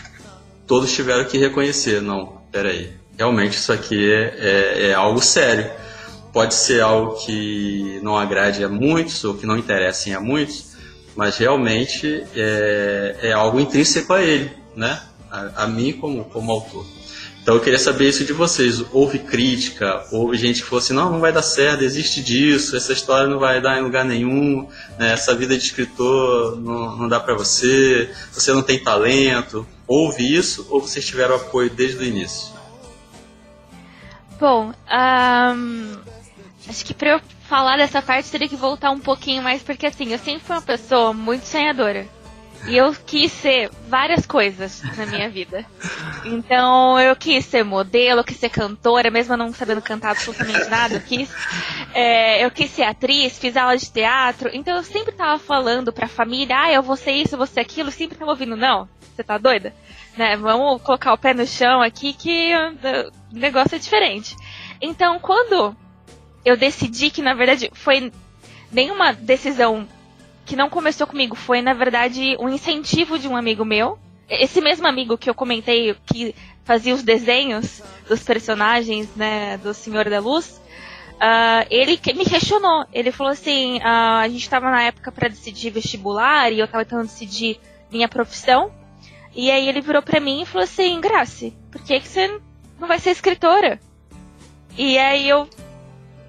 todos 0.66 0.92
tiveram 0.92 1.24
que 1.26 1.36
reconhecer, 1.36 2.00
não, 2.00 2.40
peraí, 2.50 2.94
realmente 3.16 3.56
isso 3.56 3.72
aqui 3.72 4.10
é, 4.10 4.36
é, 4.38 4.88
é, 4.88 4.94
algo 4.94 5.20
sério. 5.20 5.70
Pode 6.32 6.54
ser 6.54 6.80
algo 6.80 7.16
que 7.16 8.00
não 8.02 8.16
agrade 8.16 8.64
a 8.64 8.68
muitos 8.68 9.22
ou 9.24 9.34
que 9.34 9.46
não 9.46 9.56
interesse 9.56 10.12
a 10.12 10.20
muitos, 10.20 10.72
mas 11.14 11.36
realmente 11.36 12.24
é, 12.34 13.16
é 13.22 13.32
algo 13.32 13.60
intrínseco 13.60 14.12
a 14.14 14.22
ele, 14.22 14.50
né? 14.74 15.00
a, 15.32 15.64
a 15.64 15.66
mim 15.66 15.92
como, 15.92 16.24
como 16.26 16.52
autor. 16.52 16.86
Então 17.42 17.56
eu 17.56 17.60
queria 17.60 17.78
saber 17.78 18.08
isso 18.08 18.24
de 18.24 18.32
vocês. 18.32 18.84
Houve 18.92 19.18
crítica, 19.18 20.04
houve 20.12 20.36
gente 20.36 20.62
que 20.62 20.68
falou 20.68 20.78
assim, 20.78 20.92
não, 20.92 21.10
não 21.10 21.18
vai 21.18 21.32
dar 21.32 21.42
certo, 21.42 21.80
desiste 21.80 22.22
disso, 22.22 22.76
essa 22.76 22.92
história 22.92 23.26
não 23.26 23.40
vai 23.40 23.60
dar 23.60 23.78
em 23.78 23.82
lugar 23.82 24.04
nenhum, 24.04 24.68
né, 24.96 25.12
essa 25.12 25.34
vida 25.34 25.56
de 25.56 25.64
escritor 25.64 26.60
não, 26.60 26.96
não 26.96 27.08
dá 27.08 27.18
para 27.18 27.34
você, 27.34 28.10
você 28.32 28.52
não 28.52 28.62
tem 28.62 28.78
talento. 28.78 29.66
Houve 29.88 30.22
isso 30.22 30.68
ou 30.70 30.80
vocês 30.80 31.04
tiveram 31.04 31.34
apoio 31.34 31.68
desde 31.68 31.98
o 31.98 32.04
início? 32.04 32.52
Bom, 34.38 34.72
um, 34.90 36.00
acho 36.68 36.84
que 36.84 36.94
para 36.94 37.10
eu 37.10 37.20
falar 37.48 37.76
dessa 37.76 38.02
parte 38.02 38.30
teria 38.30 38.48
que 38.48 38.56
voltar 38.56 38.90
um 38.90 39.00
pouquinho 39.00 39.42
mais, 39.42 39.62
porque 39.62 39.86
assim, 39.86 40.12
eu 40.12 40.18
sempre 40.18 40.40
fui 40.40 40.56
uma 40.56 40.62
pessoa 40.62 41.12
muito 41.12 41.44
sonhadora. 41.44 42.06
E 42.66 42.76
eu 42.76 42.94
quis 42.94 43.32
ser 43.32 43.70
várias 43.88 44.24
coisas 44.24 44.82
na 44.96 45.04
minha 45.04 45.28
vida. 45.28 45.66
Então 46.24 46.98
eu 47.00 47.16
quis 47.16 47.44
ser 47.44 47.64
modelo, 47.64 48.20
eu 48.20 48.24
quis 48.24 48.36
ser 48.36 48.50
cantora, 48.50 49.10
mesmo 49.10 49.36
não 49.36 49.52
sabendo 49.52 49.82
cantar 49.82 50.10
absolutamente 50.10 50.68
nada, 50.68 50.94
eu 50.94 51.00
quis. 51.00 51.28
É, 51.92 52.44
eu 52.44 52.50
quis 52.50 52.70
ser 52.70 52.84
atriz, 52.84 53.38
fiz 53.38 53.56
aula 53.56 53.76
de 53.76 53.90
teatro. 53.90 54.48
Então 54.52 54.76
eu 54.76 54.84
sempre 54.84 55.12
tava 55.12 55.38
falando 55.38 55.92
pra 55.92 56.06
família, 56.06 56.56
ah, 56.56 56.72
eu 56.72 56.82
vou 56.82 56.96
ser 56.96 57.12
isso, 57.12 57.34
eu 57.34 57.38
vou 57.38 57.46
ser 57.46 57.60
aquilo, 57.60 57.90
sempre 57.90 58.16
tava 58.16 58.30
ouvindo, 58.30 58.56
não, 58.56 58.88
você 59.00 59.24
tá 59.24 59.38
doida? 59.38 59.74
Né, 60.16 60.36
vamos 60.36 60.82
colocar 60.82 61.12
o 61.14 61.18
pé 61.18 61.32
no 61.32 61.46
chão 61.46 61.80
aqui 61.80 62.12
que 62.12 62.52
o 62.54 63.36
negócio 63.36 63.74
é 63.74 63.78
diferente. 63.78 64.36
Então 64.80 65.18
quando 65.18 65.74
eu 66.44 66.56
decidi 66.56 67.10
que 67.10 67.22
na 67.22 67.34
verdade 67.34 67.70
foi 67.72 68.12
nenhuma 68.70 69.12
decisão 69.12 69.88
que 70.44 70.56
não 70.56 70.68
começou 70.68 71.06
comigo, 71.06 71.34
foi 71.34 71.62
na 71.62 71.72
verdade 71.72 72.36
um 72.38 72.48
incentivo 72.48 73.18
de 73.18 73.28
um 73.28 73.36
amigo 73.36 73.64
meu. 73.64 73.98
Esse 74.28 74.60
mesmo 74.60 74.86
amigo 74.86 75.18
que 75.18 75.28
eu 75.28 75.34
comentei 75.34 75.94
que 76.06 76.34
fazia 76.64 76.94
os 76.94 77.02
desenhos 77.02 77.82
dos 78.08 78.22
personagens, 78.22 79.08
né, 79.16 79.58
do 79.58 79.74
Senhor 79.74 80.08
da 80.08 80.20
Luz, 80.20 80.60
uh, 81.14 81.66
ele 81.70 82.00
me 82.14 82.24
questionou. 82.24 82.86
Ele 82.92 83.12
falou 83.12 83.32
assim: 83.32 83.78
uh, 83.78 84.20
a 84.20 84.28
gente 84.28 84.42
estava 84.42 84.70
na 84.70 84.82
época 84.82 85.12
para 85.12 85.28
decidir 85.28 85.70
vestibular 85.70 86.50
e 86.52 86.58
eu 86.58 86.64
estava 86.64 86.84
tentando 86.84 87.06
decidir 87.08 87.60
minha 87.90 88.08
profissão. 88.08 88.72
E 89.34 89.50
aí 89.50 89.68
ele 89.68 89.80
virou 89.80 90.02
para 90.02 90.20
mim 90.20 90.42
e 90.42 90.46
falou 90.46 90.64
assim: 90.64 91.00
Grace, 91.00 91.54
por 91.70 91.82
que, 91.82 92.00
que 92.00 92.08
você 92.08 92.40
não 92.78 92.88
vai 92.88 92.98
ser 92.98 93.10
escritora? 93.10 93.80
E 94.76 94.98
aí 94.98 95.28
eu 95.28 95.48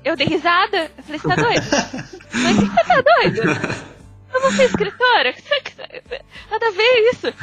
eu 0.04 0.16
dei 0.16 0.28
risada. 0.28 0.92
Eu 0.98 1.04
falei, 1.04 1.20
você 1.20 1.28
tá 1.28 1.36
doido? 1.36 1.66
Mas 2.34 2.56
você 2.58 2.84
tá 2.84 3.02
doido? 3.02 3.93
Eu 4.34 4.42
vou 4.42 4.52
ser 4.52 4.64
escritora? 4.66 5.34
Nada 6.50 6.68
a 6.68 6.72
ver 6.72 7.12
isso. 7.12 7.34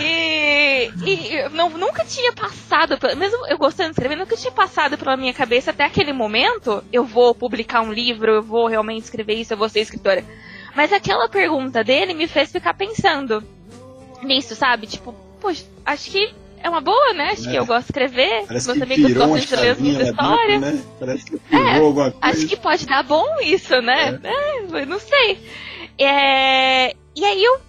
E, 0.00 0.90
e 1.06 1.48
não, 1.50 1.70
nunca 1.70 2.04
tinha 2.04 2.32
passado, 2.32 2.98
mesmo 3.16 3.46
eu 3.46 3.58
gostando 3.58 3.90
de 3.90 3.94
escrever, 3.94 4.16
nunca 4.16 4.36
tinha 4.36 4.52
passado 4.52 4.96
pela 4.96 5.16
minha 5.16 5.34
cabeça 5.34 5.70
até 5.70 5.84
aquele 5.84 6.12
momento, 6.12 6.82
eu 6.92 7.04
vou 7.04 7.34
publicar 7.34 7.82
um 7.82 7.92
livro, 7.92 8.32
eu 8.32 8.42
vou 8.42 8.66
realmente 8.66 9.04
escrever 9.04 9.34
isso, 9.34 9.52
eu 9.52 9.58
vou 9.58 9.68
ser 9.68 9.80
escritora. 9.80 10.24
Mas 10.74 10.92
aquela 10.92 11.28
pergunta 11.28 11.82
dele 11.84 12.14
me 12.14 12.26
fez 12.26 12.50
ficar 12.50 12.74
pensando 12.74 13.42
nisso, 14.22 14.54
sabe? 14.54 14.86
Tipo, 14.86 15.14
poxa, 15.40 15.64
acho 15.84 16.10
que 16.10 16.32
é 16.62 16.68
uma 16.68 16.80
boa, 16.80 17.12
né? 17.14 17.30
Acho 17.32 17.48
é. 17.48 17.52
que 17.52 17.56
eu 17.56 17.66
gosto 17.66 17.86
de 17.86 17.92
escrever. 17.92 18.44
Parece 18.46 18.66
Meus 18.66 18.82
amigos 18.82 19.12
gostam 19.12 19.38
de 19.38 19.56
ler 19.56 19.70
as 19.70 19.78
minhas 19.78 20.08
histórias. 20.08 20.60
Né? 20.60 20.82
Parece 20.98 21.24
que 21.24 21.40
é, 21.50 21.76
alguma 21.76 22.10
coisa. 22.10 22.16
Acho 22.20 22.46
que 22.46 22.56
pode 22.56 22.86
dar 22.86 23.02
bom 23.02 23.26
isso, 23.42 23.80
né? 23.80 24.20
É. 24.22 24.80
É, 24.80 24.86
não 24.86 24.98
sei. 24.98 25.38
É, 26.00 26.96
e 27.14 27.24
aí 27.24 27.44
eu 27.44 27.60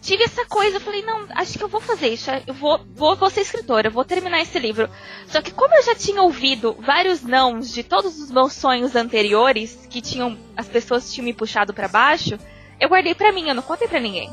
tive 0.00 0.24
essa 0.24 0.44
coisa, 0.46 0.76
eu 0.76 0.80
falei, 0.80 1.02
não, 1.02 1.26
acho 1.30 1.56
que 1.56 1.62
eu 1.62 1.68
vou 1.68 1.80
fazer 1.80 2.08
isso, 2.08 2.28
eu 2.44 2.52
vou, 2.52 2.80
vou, 2.92 3.14
vou 3.14 3.30
ser 3.30 3.42
escritora, 3.42 3.86
eu 3.86 3.92
vou 3.92 4.04
terminar 4.04 4.42
esse 4.42 4.58
livro. 4.58 4.90
Só 5.28 5.40
que 5.40 5.52
como 5.52 5.72
eu 5.76 5.82
já 5.84 5.94
tinha 5.94 6.20
ouvido 6.20 6.76
vários 6.80 7.22
nãos 7.22 7.72
de 7.72 7.84
todos 7.84 8.18
os 8.18 8.30
meus 8.32 8.52
sonhos 8.52 8.96
anteriores, 8.96 9.86
que 9.88 10.00
tinham, 10.00 10.36
as 10.56 10.66
pessoas 10.66 11.12
tinham 11.12 11.24
me 11.24 11.32
puxado 11.32 11.72
para 11.72 11.86
baixo, 11.86 12.36
eu 12.80 12.88
guardei 12.88 13.14
para 13.14 13.32
mim, 13.32 13.48
eu 13.48 13.54
não 13.54 13.62
contei 13.62 13.86
para 13.86 14.00
ninguém. 14.00 14.28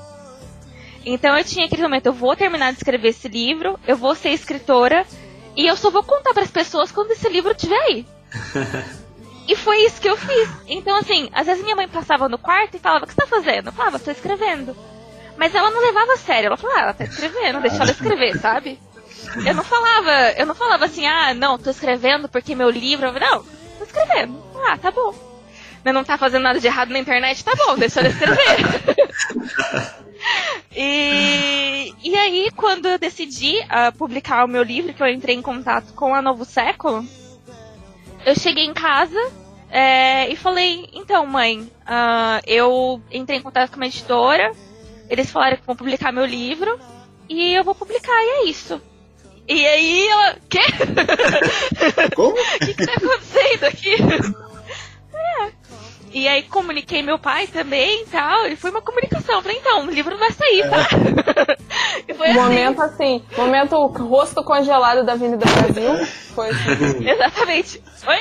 Então 1.05 1.37
eu 1.37 1.43
tinha 1.43 1.67
aquele 1.67 1.83
momento, 1.83 2.07
eu 2.07 2.13
vou 2.13 2.35
terminar 2.35 2.71
de 2.71 2.79
escrever 2.79 3.09
esse 3.09 3.27
livro, 3.27 3.79
eu 3.87 3.95
vou 3.95 4.15
ser 4.15 4.29
escritora 4.29 5.05
e 5.55 5.67
eu 5.67 5.75
só 5.77 5.91
vou 5.91 6.03
contar 6.03 6.33
para 6.33 6.43
as 6.43 6.51
pessoas 6.51 6.91
quando 6.91 7.11
esse 7.11 7.29
livro 7.29 7.51
estiver 7.51 7.79
aí. 7.83 8.05
e 9.49 9.55
foi 9.55 9.83
isso 9.83 9.99
que 9.99 10.07
eu 10.07 10.15
fiz. 10.15 10.49
Então 10.67 10.95
assim, 10.95 11.27
às 11.33 11.47
vezes 11.47 11.63
minha 11.63 11.75
mãe 11.75 11.87
passava 11.87 12.29
no 12.29 12.37
quarto 12.37 12.75
e 12.75 12.79
falava: 12.79 13.05
"O 13.05 13.07
que 13.07 13.13
você 13.15 13.21
tá 13.21 13.25
fazendo?" 13.25 13.69
Eu 13.69 13.73
falava: 13.73 13.97
"Estou 13.97 14.13
escrevendo". 14.13 14.77
Mas 15.35 15.55
ela 15.55 15.71
não 15.71 15.81
levava 15.81 16.13
a 16.13 16.17
sério. 16.17 16.47
Ela 16.47 16.57
falava: 16.57 16.79
ah, 16.79 16.83
"Ela 16.83 16.93
tá 16.93 17.03
escrevendo, 17.05 17.59
deixa 17.59 17.81
ela 17.81 17.91
escrever", 17.91 18.37
sabe? 18.37 18.79
Eu 19.43 19.55
não 19.55 19.63
falava, 19.63 20.11
eu 20.37 20.45
não 20.45 20.53
falava 20.53 20.85
assim: 20.85 21.07
"Ah, 21.07 21.33
não, 21.33 21.57
tô 21.57 21.71
escrevendo 21.71 22.29
porque 22.29 22.53
meu 22.53 22.69
livro", 22.69 23.11
não, 23.11 23.43
tô 23.43 23.83
escrevendo. 23.83 24.39
Ah, 24.67 24.77
tá 24.77 24.91
bom. 24.91 25.15
Mas 25.83 25.93
não 25.95 26.03
tá 26.03 26.15
fazendo 26.15 26.43
nada 26.43 26.59
de 26.59 26.67
errado 26.67 26.89
na 26.89 26.99
internet, 26.99 27.43
tá 27.43 27.53
bom, 27.55 27.75
deixa 27.75 28.01
ela 28.01 28.09
escrever. 28.09 28.37
E, 30.75 31.93
e 32.03 32.15
aí, 32.15 32.51
quando 32.55 32.87
eu 32.87 32.99
decidi 32.99 33.55
uh, 33.61 33.97
publicar 33.97 34.45
o 34.45 34.47
meu 34.47 34.61
livro, 34.61 34.93
que 34.93 35.01
eu 35.01 35.07
entrei 35.07 35.35
em 35.35 35.41
contato 35.41 35.93
com 35.93 36.13
a 36.13 36.21
Novo 36.21 36.45
Século, 36.45 37.05
eu 38.25 38.35
cheguei 38.35 38.65
em 38.65 38.73
casa 38.73 39.19
é, 39.69 40.29
e 40.29 40.35
falei: 40.35 40.89
então, 40.93 41.25
mãe, 41.25 41.61
uh, 41.61 42.41
eu 42.45 43.01
entrei 43.11 43.37
em 43.37 43.41
contato 43.41 43.69
com 43.69 43.77
uma 43.77 43.85
editora, 43.85 44.51
eles 45.09 45.29
falaram 45.29 45.57
que 45.57 45.65
vão 45.65 45.75
publicar 45.75 46.11
meu 46.11 46.25
livro 46.25 46.79
e 47.27 47.53
eu 47.53 47.63
vou 47.63 47.75
publicar, 47.75 48.11
e 48.23 48.29
é 48.29 48.43
isso. 48.45 48.81
E 49.47 49.65
aí 49.65 50.07
ela. 50.07 50.35
Quê? 50.47 50.59
Como? 52.15 52.35
O 52.39 52.59
que, 52.59 52.73
que 52.73 52.85
tá 52.85 52.93
acontecendo 52.93 53.63
aqui? 53.65 53.95
é. 55.13 55.51
E 56.11 56.27
aí 56.27 56.43
comuniquei 56.43 57.01
meu 57.03 57.19
pai 57.19 57.47
também 57.47 58.03
e 58.03 58.05
tal. 58.05 58.47
E 58.47 58.55
foi 58.55 58.71
uma 58.71 58.81
comunicação. 58.81 59.41
Falei, 59.41 59.57
então, 59.57 59.85
o 59.85 59.91
livro 59.91 60.17
vai 60.17 60.31
sair, 60.31 60.69
tá? 60.69 60.87
e 62.07 62.13
foi 62.13 62.29
assim. 62.29 62.39
momento 62.39 62.81
assim. 62.81 63.23
assim, 63.27 63.41
momento 63.41 63.87
rosto 63.87 64.43
congelado 64.43 65.03
da 65.03 65.13
Avenida 65.13 65.45
Brasil. 65.45 66.05
Foi 66.33 66.49
assim. 66.49 67.09
Exatamente. 67.09 67.81
Foi. 67.97 68.17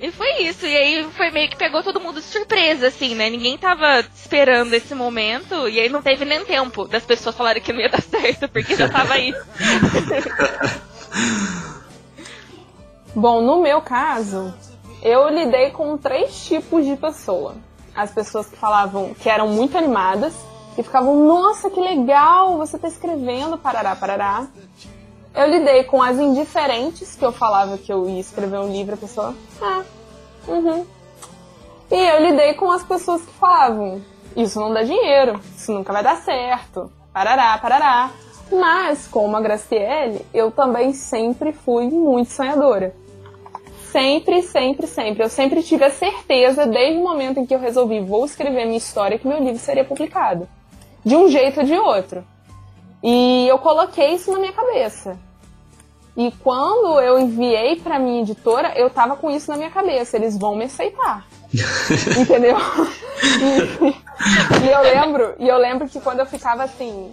E 0.00 0.10
foi 0.10 0.44
isso. 0.44 0.64
E 0.64 0.74
aí 0.74 1.04
foi 1.12 1.30
meio 1.30 1.50
que 1.50 1.56
pegou 1.56 1.82
todo 1.82 2.00
mundo 2.00 2.20
de 2.20 2.26
surpresa, 2.26 2.86
assim, 2.86 3.14
né? 3.14 3.28
Ninguém 3.28 3.58
tava 3.58 4.00
esperando 4.14 4.72
esse 4.72 4.94
momento. 4.94 5.68
E 5.68 5.78
aí 5.78 5.90
não 5.90 6.00
teve 6.00 6.24
nem 6.24 6.42
tempo 6.44 6.86
das 6.86 7.04
pessoas 7.04 7.36
falarem 7.36 7.62
que 7.62 7.72
não 7.72 7.80
ia 7.80 7.90
dar 7.90 8.00
certo, 8.08 8.48
porque 8.48 8.74
já 8.74 8.88
tava 8.88 9.12
aí. 9.12 9.34
Bom, 13.14 13.42
no 13.42 13.60
meu 13.60 13.82
caso, 13.82 14.54
eu 15.02 15.28
lidei 15.28 15.70
com 15.70 15.98
três 15.98 16.46
tipos 16.46 16.86
de 16.86 16.96
pessoa. 16.96 17.56
As 17.94 18.10
pessoas 18.10 18.46
que 18.46 18.56
falavam 18.56 19.12
que 19.12 19.28
eram 19.28 19.48
muito 19.48 19.76
animadas, 19.76 20.32
que 20.74 20.82
ficavam, 20.82 21.26
nossa, 21.26 21.68
que 21.68 21.80
legal, 21.80 22.56
você 22.56 22.78
tá 22.78 22.88
escrevendo, 22.88 23.58
parará, 23.58 23.94
parará. 23.94 24.46
Eu 25.34 25.48
lidei 25.48 25.84
com 25.84 26.02
as 26.02 26.18
indiferentes, 26.18 27.14
que 27.14 27.24
eu 27.24 27.32
falava 27.32 27.78
que 27.78 27.92
eu 27.92 28.08
ia 28.08 28.20
escrever 28.20 28.58
um 28.58 28.70
livro, 28.70 28.94
a 28.94 28.98
pessoa, 28.98 29.34
ah, 29.62 29.82
uhum. 30.48 30.84
E 31.90 31.96
eu 31.96 32.20
lidei 32.22 32.54
com 32.54 32.70
as 32.70 32.82
pessoas 32.82 33.22
que 33.22 33.32
falavam, 33.32 34.00
isso 34.36 34.60
não 34.60 34.72
dá 34.72 34.82
dinheiro, 34.82 35.40
isso 35.56 35.72
nunca 35.72 35.92
vai 35.92 36.02
dar 36.02 36.16
certo, 36.16 36.90
parará, 37.12 37.58
parará. 37.58 38.10
Mas, 38.52 39.06
como 39.06 39.36
a 39.36 39.40
Graciele, 39.40 40.24
eu 40.34 40.50
também 40.50 40.92
sempre 40.92 41.52
fui 41.52 41.88
muito 41.88 42.30
sonhadora. 42.32 42.94
Sempre, 43.90 44.42
sempre, 44.42 44.86
sempre. 44.86 45.22
Eu 45.22 45.28
sempre 45.28 45.62
tive 45.62 45.84
a 45.84 45.90
certeza, 45.90 46.66
desde 46.66 46.98
o 46.98 47.02
momento 47.02 47.40
em 47.40 47.46
que 47.46 47.54
eu 47.54 47.58
resolvi 47.58 48.00
vou 48.00 48.24
escrever 48.24 48.64
minha 48.64 48.78
história, 48.78 49.18
que 49.18 49.26
meu 49.26 49.38
livro 49.38 49.58
seria 49.58 49.84
publicado. 49.84 50.48
De 51.04 51.16
um 51.16 51.28
jeito 51.28 51.60
ou 51.60 51.66
de 51.66 51.74
outro. 51.74 52.24
E 53.02 53.46
eu 53.48 53.58
coloquei 53.58 54.14
isso 54.14 54.30
na 54.32 54.38
minha 54.38 54.52
cabeça. 54.52 55.18
E 56.16 56.30
quando 56.42 57.00
eu 57.00 57.18
enviei 57.18 57.76
para 57.76 57.98
minha 57.98 58.20
editora, 58.20 58.72
eu 58.76 58.90
tava 58.90 59.16
com 59.16 59.30
isso 59.30 59.50
na 59.50 59.56
minha 59.56 59.70
cabeça. 59.70 60.16
Eles 60.16 60.36
vão 60.36 60.54
me 60.54 60.64
aceitar. 60.64 61.26
Entendeu? 62.20 62.56
E, 63.82 64.66
e, 64.66 64.70
eu 64.70 64.82
lembro, 64.82 65.34
e 65.38 65.48
eu 65.48 65.56
lembro 65.56 65.88
que 65.88 66.00
quando 66.00 66.20
eu 66.20 66.26
ficava 66.26 66.64
assim, 66.64 67.12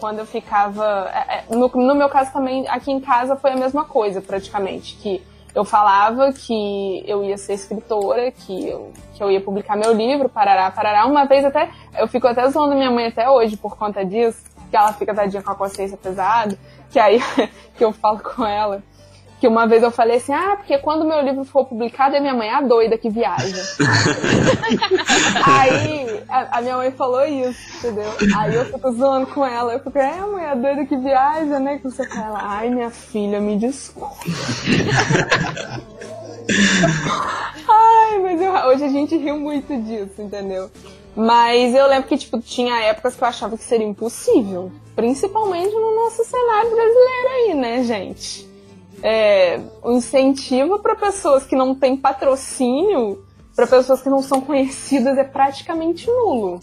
quando 0.00 0.18
eu 0.18 0.26
ficava. 0.26 1.10
É, 1.14 1.38
é, 1.38 1.44
no, 1.54 1.68
no 1.68 1.94
meu 1.94 2.08
caso 2.08 2.32
também, 2.32 2.66
aqui 2.68 2.90
em 2.90 3.00
casa 3.00 3.36
foi 3.36 3.52
a 3.52 3.56
mesma 3.56 3.84
coisa, 3.84 4.20
praticamente. 4.20 4.96
Que 4.96 5.22
eu 5.54 5.64
falava 5.64 6.32
que 6.32 7.02
eu 7.06 7.24
ia 7.24 7.36
ser 7.36 7.54
escritora, 7.54 8.30
que 8.30 8.68
eu, 8.68 8.92
que 9.14 9.22
eu 9.22 9.30
ia 9.30 9.40
publicar 9.40 9.76
meu 9.76 9.92
livro, 9.92 10.28
parará, 10.28 10.70
parará. 10.70 11.06
Uma 11.06 11.24
vez 11.24 11.44
até, 11.44 11.70
eu 11.96 12.08
fico 12.08 12.26
até 12.26 12.48
zoando 12.48 12.74
minha 12.74 12.90
mãe 12.90 13.06
até 13.06 13.28
hoje 13.28 13.56
por 13.56 13.76
conta 13.76 14.04
disso, 14.04 14.42
que 14.70 14.76
ela 14.76 14.92
fica 14.92 15.14
tadinha 15.14 15.42
com 15.42 15.50
a 15.50 15.54
consciência 15.54 15.96
pesada, 15.96 16.58
que 16.90 16.98
aí 16.98 17.20
que 17.76 17.84
eu 17.84 17.92
falo 17.92 18.20
com 18.20 18.44
ela. 18.44 18.82
Que 19.40 19.46
uma 19.46 19.68
vez 19.68 19.84
eu 19.84 19.90
falei 19.92 20.16
assim, 20.16 20.32
ah, 20.32 20.56
porque 20.56 20.76
quando 20.78 21.04
meu 21.04 21.20
livro 21.20 21.44
for 21.44 21.64
publicado 21.64 22.16
é 22.16 22.20
minha 22.20 22.34
mãe 22.34 22.50
a 22.50 22.60
doida 22.60 22.98
que 22.98 23.08
viaja. 23.08 23.62
aí, 25.46 26.24
a, 26.28 26.58
a, 26.58 26.60
minha 26.60 26.76
mãe 26.76 26.90
falou 26.90 27.24
isso, 27.24 27.60
entendeu? 27.78 28.10
Aí 28.36 28.56
eu 28.56 28.64
fico 28.64 28.90
zoando 28.90 29.28
com 29.28 29.46
ela. 29.46 29.74
Eu 29.74 29.78
fico, 29.78 29.96
é, 29.96 30.20
mãe, 30.26 30.44
a 30.44 30.56
doida 30.56 30.84
que 30.86 30.96
viaja, 30.96 31.60
né? 31.60 31.78
Que 31.78 31.84
você 31.84 32.04
fala, 32.08 32.40
ai, 32.42 32.68
minha 32.68 32.90
filha, 32.90 33.40
me 33.40 33.56
desculpe. 33.56 34.28
ai, 37.68 38.18
mas 38.18 38.40
eu, 38.40 38.52
hoje 38.52 38.84
a 38.84 38.88
gente 38.88 39.16
riu 39.16 39.38
muito 39.38 39.76
disso, 39.82 40.20
entendeu? 40.20 40.68
Mas 41.18 41.74
eu 41.74 41.88
lembro 41.88 42.08
que, 42.08 42.16
tipo, 42.16 42.38
tinha 42.40 42.80
épocas 42.80 43.16
que 43.16 43.24
eu 43.24 43.26
achava 43.26 43.58
que 43.58 43.64
seria 43.64 43.84
impossível. 43.84 44.70
Principalmente 44.94 45.74
no 45.74 45.96
nosso 45.96 46.22
cenário 46.24 46.70
brasileiro 46.70 47.28
aí, 47.34 47.54
né, 47.54 47.82
gente? 47.82 48.48
É, 49.02 49.60
o 49.82 49.90
incentivo 49.90 50.78
para 50.78 50.94
pessoas 50.94 51.44
que 51.44 51.56
não 51.56 51.74
têm 51.74 51.96
patrocínio, 51.96 53.20
para 53.56 53.66
pessoas 53.66 54.00
que 54.00 54.08
não 54.08 54.22
são 54.22 54.40
conhecidas, 54.40 55.18
é 55.18 55.24
praticamente 55.24 56.06
nulo. 56.06 56.60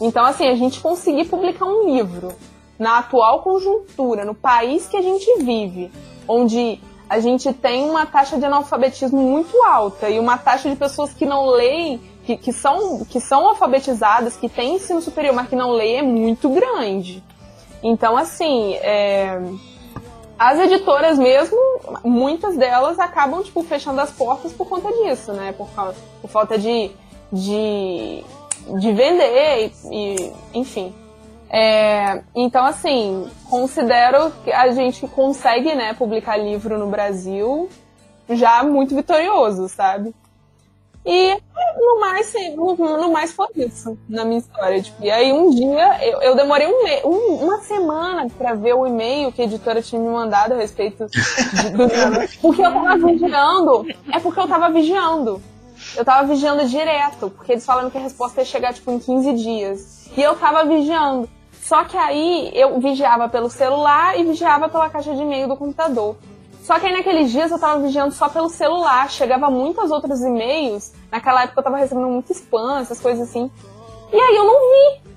Então, 0.00 0.24
assim, 0.24 0.48
a 0.48 0.56
gente 0.56 0.80
conseguir 0.80 1.26
publicar 1.26 1.66
um 1.66 1.94
livro 1.94 2.32
na 2.76 2.98
atual 2.98 3.44
conjuntura, 3.44 4.24
no 4.24 4.34
país 4.34 4.84
que 4.88 4.96
a 4.96 5.02
gente 5.02 5.44
vive, 5.44 5.92
onde 6.26 6.80
a 7.08 7.20
gente 7.20 7.52
tem 7.52 7.88
uma 7.88 8.04
taxa 8.04 8.36
de 8.36 8.44
analfabetismo 8.44 9.22
muito 9.22 9.62
alta 9.62 10.10
e 10.10 10.18
uma 10.18 10.36
taxa 10.38 10.68
de 10.68 10.74
pessoas 10.74 11.12
que 11.12 11.24
não 11.24 11.46
leem 11.46 12.00
que, 12.24 12.36
que, 12.36 12.52
são, 12.52 13.04
que 13.04 13.20
são 13.20 13.48
alfabetizadas, 13.48 14.36
que 14.36 14.48
têm 14.48 14.76
ensino 14.76 15.00
superior, 15.00 15.34
mas 15.34 15.48
que 15.48 15.56
não 15.56 15.70
leem, 15.70 15.98
é 15.98 16.02
muito 16.02 16.48
grande. 16.48 17.22
Então, 17.82 18.16
assim, 18.16 18.74
é, 18.76 19.40
as 20.38 20.58
editoras 20.58 21.18
mesmo, 21.18 21.58
muitas 22.04 22.56
delas 22.56 22.98
acabam, 22.98 23.42
tipo, 23.42 23.62
fechando 23.62 24.00
as 24.00 24.10
portas 24.10 24.52
por 24.52 24.68
conta 24.68 24.90
disso, 24.92 25.32
né? 25.32 25.52
Por, 25.52 25.68
por 26.20 26.30
falta 26.30 26.56
de, 26.56 26.90
de, 27.32 28.24
de 28.78 28.92
vender 28.92 29.72
e, 29.90 29.94
e 29.94 30.32
enfim. 30.54 30.94
É, 31.50 32.22
então, 32.34 32.64
assim, 32.64 33.28
considero 33.50 34.32
que 34.42 34.50
a 34.50 34.70
gente 34.72 35.06
consegue, 35.08 35.74
né, 35.74 35.92
publicar 35.92 36.36
livro 36.36 36.78
no 36.78 36.86
Brasil 36.86 37.68
já 38.30 38.62
muito 38.62 38.94
vitorioso, 38.94 39.68
sabe? 39.68 40.14
E 41.04 41.36
no 41.76 42.00
mais, 42.00 42.32
no, 42.54 42.76
no, 42.76 43.12
mais 43.12 43.32
foi 43.32 43.48
isso 43.56 43.98
na 44.08 44.24
minha 44.24 44.38
história. 44.38 44.80
Tipo, 44.80 45.02
e 45.02 45.10
aí 45.10 45.32
um 45.32 45.50
dia, 45.50 45.98
eu, 46.04 46.22
eu 46.22 46.36
demorei 46.36 46.68
um, 46.68 47.08
um, 47.08 47.34
uma 47.44 47.58
semana 47.58 48.28
para 48.38 48.54
ver 48.54 48.74
o 48.74 48.86
e-mail 48.86 49.32
que 49.32 49.42
a 49.42 49.44
editora 49.44 49.82
tinha 49.82 50.00
me 50.00 50.08
mandado 50.08 50.54
a 50.54 50.56
respeito 50.56 51.06
de, 51.06 51.70
do 51.70 51.88
Porque 52.40 52.62
eu 52.64 52.72
tava 52.72 52.96
vigiando. 52.98 53.86
É 54.12 54.20
porque 54.20 54.40
eu 54.40 54.48
tava 54.48 54.70
vigiando. 54.70 55.42
Eu 55.96 56.04
tava 56.04 56.28
vigiando 56.28 56.68
direto, 56.68 57.30
porque 57.30 57.52
eles 57.52 57.66
falaram 57.66 57.90
que 57.90 57.98
a 57.98 58.02
resposta 58.02 58.40
ia 58.40 58.44
chegar 58.44 58.72
tipo 58.72 58.90
em 58.92 59.00
15 59.00 59.32
dias. 59.34 60.10
E 60.16 60.22
eu 60.22 60.36
tava 60.36 60.64
vigiando. 60.64 61.28
Só 61.60 61.84
que 61.84 61.96
aí 61.96 62.50
eu 62.54 62.78
vigiava 62.80 63.28
pelo 63.28 63.50
celular 63.50 64.18
e 64.18 64.24
vigiava 64.24 64.68
pela 64.68 64.88
caixa 64.88 65.14
de 65.14 65.22
e-mail 65.22 65.48
do 65.48 65.56
computador. 65.56 66.16
Só 66.62 66.78
que 66.78 66.86
aí 66.86 66.92
naqueles 66.92 67.32
dias 67.32 67.50
eu 67.50 67.58
tava 67.58 67.80
vigiando 67.82 68.14
só 68.14 68.28
pelo 68.28 68.48
celular, 68.48 69.10
chegava 69.10 69.50
muitos 69.50 69.90
outros 69.90 70.20
e-mails. 70.20 70.92
Naquela 71.10 71.42
época 71.42 71.58
eu 71.58 71.64
tava 71.64 71.76
recebendo 71.76 72.06
muito 72.06 72.32
spam, 72.32 72.80
essas 72.80 73.00
coisas 73.00 73.28
assim. 73.28 73.50
E 74.12 74.16
aí 74.16 74.36
eu 74.36 74.44
não 74.44 74.60
vi. 74.60 75.12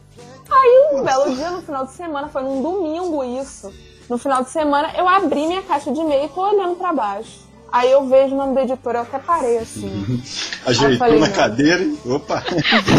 Aí 0.50 0.90
um 0.94 1.04
belo 1.04 1.36
dia, 1.36 1.52
no 1.52 1.62
final 1.62 1.86
de 1.86 1.92
semana, 1.92 2.30
foi 2.30 2.42
num 2.42 2.62
domingo 2.62 3.24
isso. 3.24 3.72
No 4.10 4.18
final 4.18 4.44
de 4.44 4.50
semana 4.50 4.92
eu 4.98 5.08
abri 5.08 5.46
minha 5.46 5.62
caixa 5.62 5.92
de 5.92 6.00
e-mail 6.00 6.26
e 6.26 6.30
tô 6.30 6.42
olhando 6.42 6.76
pra 6.76 6.92
baixo. 6.92 7.46
Aí 7.72 7.92
eu 7.92 8.08
vejo 8.08 8.34
o 8.34 8.38
nome 8.38 8.56
da 8.56 8.64
editora, 8.64 9.00
eu 9.00 9.04
até 9.04 9.20
parei 9.20 9.60
assim. 9.60 10.24
Ajeitou 10.66 10.98
falei, 10.98 11.20
na 11.20 11.30
cadeira 11.30 11.84
e. 11.84 12.00
Opa! 12.10 12.44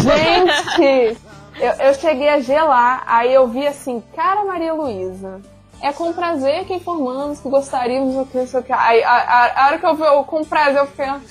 Gente! 0.01 1.17
Eu, 1.59 1.87
eu 1.87 1.93
cheguei 1.95 2.29
a 2.29 2.39
gelar, 2.39 3.01
aí 3.07 3.33
eu 3.33 3.47
vi 3.47 3.65
assim, 3.65 3.99
cara 4.15 4.45
Maria 4.45 4.75
Luísa 4.75 5.41
é 5.81 5.93
com 5.93 6.11
prazer 6.13 6.65
que 6.65 6.73
informamos 6.73 7.39
que 7.39 7.49
gostaríamos 7.49 8.15
do 8.15 8.25
que 8.25 8.39
isso 8.39 8.57
aqui. 8.57 8.73
Aí, 8.73 9.03
a, 9.03 9.11
a, 9.11 9.63
a, 9.63 9.67
hora 9.67 9.77
que 9.77 9.85
eu 9.85 9.95
vi 9.95 10.03
o 10.03 10.23
com 10.23 10.43
prazer, 10.43 10.77
eu 10.77 10.87
fiquei. 10.87 11.05
Ah. 11.05 11.21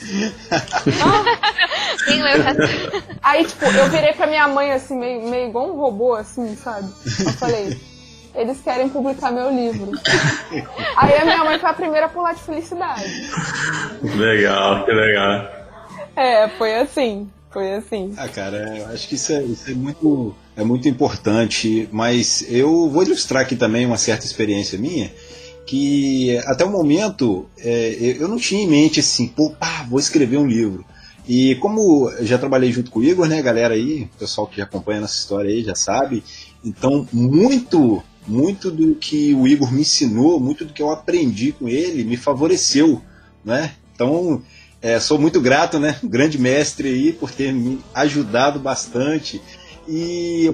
Aí, 3.22 3.44
tipo, 3.44 3.64
eu 3.64 3.90
virei 3.90 4.12
pra 4.12 4.26
minha 4.26 4.46
mãe 4.48 4.72
assim, 4.72 4.96
meio, 4.96 5.28
meio 5.28 5.48
igual 5.48 5.68
um 5.68 5.76
robô, 5.76 6.14
assim, 6.14 6.54
sabe? 6.56 6.88
Eu 7.24 7.32
falei, 7.32 7.80
eles 8.34 8.60
querem 8.60 8.88
publicar 8.88 9.32
meu 9.32 9.50
livro. 9.50 9.92
Aí 10.96 11.16
a 11.16 11.24
minha 11.24 11.44
mãe 11.44 11.58
foi 11.58 11.70
a 11.70 11.74
primeira 11.74 12.06
a 12.06 12.08
pular 12.08 12.34
de 12.34 12.42
felicidade. 12.42 13.04
Legal, 14.02 14.84
que 14.84 14.92
legal. 14.92 15.48
É, 16.14 16.48
foi 16.50 16.76
assim. 16.76 17.30
Foi 17.50 17.74
assim. 17.74 18.12
Ah, 18.16 18.28
cara, 18.28 18.76
eu 18.76 18.86
acho 18.86 19.08
que 19.08 19.14
isso 19.14 19.32
é, 19.32 19.42
isso 19.42 19.70
é 19.70 19.74
muito 19.74 20.34
é 20.56 20.64
muito 20.64 20.88
importante, 20.88 21.88
mas 21.92 22.44
eu 22.48 22.88
vou 22.88 23.02
ilustrar 23.02 23.42
aqui 23.42 23.56
também 23.56 23.84
uma 23.84 23.98
certa 23.98 24.24
experiência 24.24 24.78
minha, 24.78 25.12
que 25.66 26.38
até 26.46 26.64
o 26.64 26.70
momento 26.70 27.46
é, 27.58 28.16
eu 28.18 28.26
não 28.26 28.38
tinha 28.38 28.62
em 28.62 28.68
mente 28.68 29.00
assim, 29.00 29.28
pô, 29.28 29.50
pá, 29.50 29.86
vou 29.88 30.00
escrever 30.00 30.38
um 30.38 30.46
livro. 30.46 30.84
E 31.28 31.56
como 31.56 32.10
já 32.20 32.38
trabalhei 32.38 32.70
junto 32.72 32.90
com 32.90 33.00
o 33.00 33.04
Igor, 33.04 33.26
né, 33.26 33.42
galera 33.42 33.74
aí, 33.74 34.08
pessoal 34.18 34.46
que 34.46 34.62
acompanha 34.62 35.00
nossa 35.00 35.18
história 35.18 35.50
aí 35.50 35.62
já 35.62 35.74
sabe, 35.74 36.22
então 36.64 37.06
muito, 37.12 38.02
muito 38.26 38.70
do 38.70 38.94
que 38.94 39.34
o 39.34 39.46
Igor 39.46 39.72
me 39.72 39.80
ensinou, 39.80 40.38
muito 40.38 40.64
do 40.64 40.72
que 40.72 40.80
eu 40.80 40.90
aprendi 40.90 41.52
com 41.52 41.68
ele 41.68 42.04
me 42.04 42.16
favoreceu, 42.16 43.02
né? 43.44 43.74
Então, 43.94 44.42
é, 44.80 45.00
sou 45.00 45.18
muito 45.18 45.40
grato, 45.40 45.78
né? 45.78 45.98
Grande 46.02 46.38
mestre 46.38 46.88
aí 46.88 47.12
por 47.12 47.30
ter 47.30 47.52
me 47.52 47.80
ajudado 47.94 48.58
bastante. 48.58 49.40
E 49.88 50.52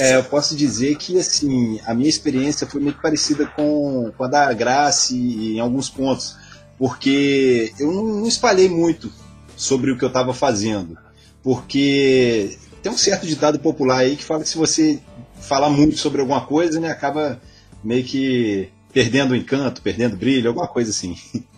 é, 0.00 0.16
eu 0.16 0.24
posso 0.24 0.56
dizer 0.56 0.96
que 0.96 1.18
assim, 1.18 1.80
a 1.86 1.94
minha 1.94 2.08
experiência 2.08 2.66
foi 2.66 2.80
muito 2.80 3.00
parecida 3.00 3.46
com, 3.46 4.10
com 4.16 4.24
a 4.24 4.28
da 4.28 4.52
Grace 4.52 5.16
em 5.16 5.60
alguns 5.60 5.88
pontos, 5.88 6.36
porque 6.78 7.72
eu 7.78 7.92
não 7.92 8.26
espalhei 8.26 8.68
muito 8.68 9.12
sobre 9.56 9.92
o 9.92 9.98
que 9.98 10.04
eu 10.04 10.08
estava 10.08 10.34
fazendo, 10.34 10.98
porque 11.44 12.58
tem 12.82 12.90
um 12.90 12.98
certo 12.98 13.24
ditado 13.24 13.60
popular 13.60 13.98
aí 13.98 14.16
que 14.16 14.24
fala 14.24 14.42
que 14.42 14.48
se 14.48 14.58
você 14.58 14.98
falar 15.40 15.70
muito 15.70 15.96
sobre 15.96 16.20
alguma 16.20 16.40
coisa, 16.40 16.80
né, 16.80 16.90
acaba 16.90 17.40
meio 17.84 18.02
que 18.02 18.68
perdendo 18.92 19.30
o 19.30 19.36
encanto, 19.36 19.80
perdendo 19.80 20.14
o 20.14 20.18
brilho, 20.18 20.48
alguma 20.48 20.66
coisa 20.66 20.90
assim. 20.90 21.16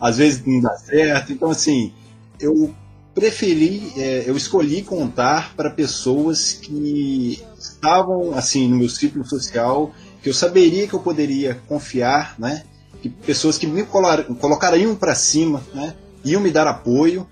Às 0.00 0.16
vezes 0.16 0.44
não 0.44 0.60
dá 0.60 0.76
certo. 0.76 1.32
Então, 1.32 1.50
assim, 1.50 1.92
eu 2.40 2.74
preferi, 3.14 3.92
é, 3.96 4.24
eu 4.26 4.36
escolhi 4.36 4.82
contar 4.82 5.54
para 5.56 5.70
pessoas 5.70 6.52
que 6.52 7.42
estavam, 7.58 8.32
assim, 8.34 8.68
no 8.68 8.76
meu 8.76 8.88
círculo 8.88 9.24
social, 9.24 9.92
que 10.22 10.28
eu 10.28 10.34
saberia 10.34 10.86
que 10.86 10.94
eu 10.94 11.00
poderia 11.00 11.60
confiar, 11.66 12.34
né? 12.38 12.62
Que 13.02 13.08
pessoas 13.08 13.58
que 13.58 13.66
me 13.66 13.84
colocariam 13.84 14.94
para 14.94 15.14
cima, 15.14 15.62
né? 15.74 15.94
Iam 16.24 16.40
me 16.40 16.50
dar 16.50 16.66
apoio. 16.66 17.26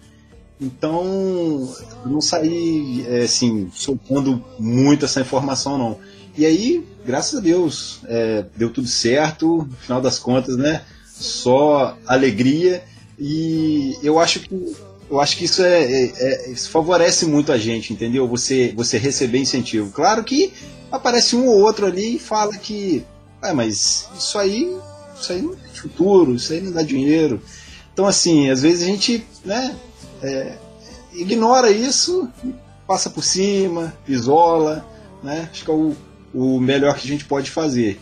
Então, 0.60 1.72
não 2.04 2.20
saí, 2.20 3.04
é, 3.08 3.22
assim, 3.22 3.70
soltando 3.72 4.42
muito 4.58 5.04
essa 5.04 5.20
informação, 5.20 5.76
não. 5.76 5.98
E 6.36 6.44
aí, 6.44 6.86
graças 7.04 7.38
a 7.38 7.42
Deus, 7.42 8.00
é, 8.06 8.44
deu 8.56 8.70
tudo 8.70 8.88
certo, 8.88 9.66
no 9.70 9.76
final 9.76 10.00
das 10.00 10.18
contas, 10.18 10.56
né? 10.56 10.82
Só 11.18 11.96
alegria. 12.06 12.84
E 13.18 13.96
eu 14.02 14.18
acho 14.18 14.40
que 14.40 14.76
eu 15.08 15.20
acho 15.20 15.36
que 15.36 15.44
isso 15.44 15.62
é, 15.62 15.84
é, 15.84 16.12
é, 16.16 16.50
isso 16.50 16.68
favorece 16.68 17.26
muito 17.26 17.52
a 17.52 17.58
gente, 17.58 17.92
entendeu? 17.92 18.26
Você 18.28 18.72
você 18.76 18.98
receber 18.98 19.38
incentivo. 19.38 19.90
Claro 19.90 20.22
que 20.24 20.52
aparece 20.90 21.36
um 21.36 21.46
ou 21.46 21.60
outro 21.60 21.86
ali 21.86 22.16
e 22.16 22.18
fala 22.18 22.56
que, 22.56 23.04
ah, 23.40 23.54
mas 23.54 24.08
isso 24.18 24.38
aí, 24.38 24.76
isso 25.18 25.32
aí 25.32 25.42
não 25.42 25.54
tem 25.54 25.70
futuro, 25.72 26.34
isso 26.34 26.52
aí 26.52 26.60
não 26.60 26.72
dá 26.72 26.82
dinheiro. 26.82 27.40
Então 27.92 28.06
assim, 28.06 28.50
às 28.50 28.62
vezes 28.62 28.82
a 28.82 28.86
gente, 28.86 29.24
né, 29.44 29.76
é, 30.22 30.58
ignora 31.14 31.70
isso, 31.70 32.28
passa 32.86 33.08
por 33.08 33.22
cima, 33.22 33.94
isola, 34.06 34.86
né? 35.22 35.48
Acho 35.50 35.64
que 35.64 35.70
é 35.70 35.74
o, 35.74 35.96
o 36.34 36.60
melhor 36.60 36.94
que 36.96 37.06
a 37.06 37.10
gente 37.10 37.24
pode 37.24 37.50
fazer. 37.50 38.00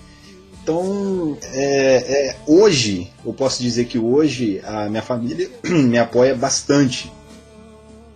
Então, 0.65 1.37
é, 1.43 2.31
é, 2.31 2.37
hoje, 2.47 3.13
eu 3.23 3.35
posso 3.35 3.63
dizer 3.63 3.85
que 3.85 3.99
hoje 3.99 4.63
a 4.65 4.89
minha 4.89 5.03
família 5.03 5.51
me 5.63 5.99
apoia 5.99 6.35
bastante. 6.35 7.13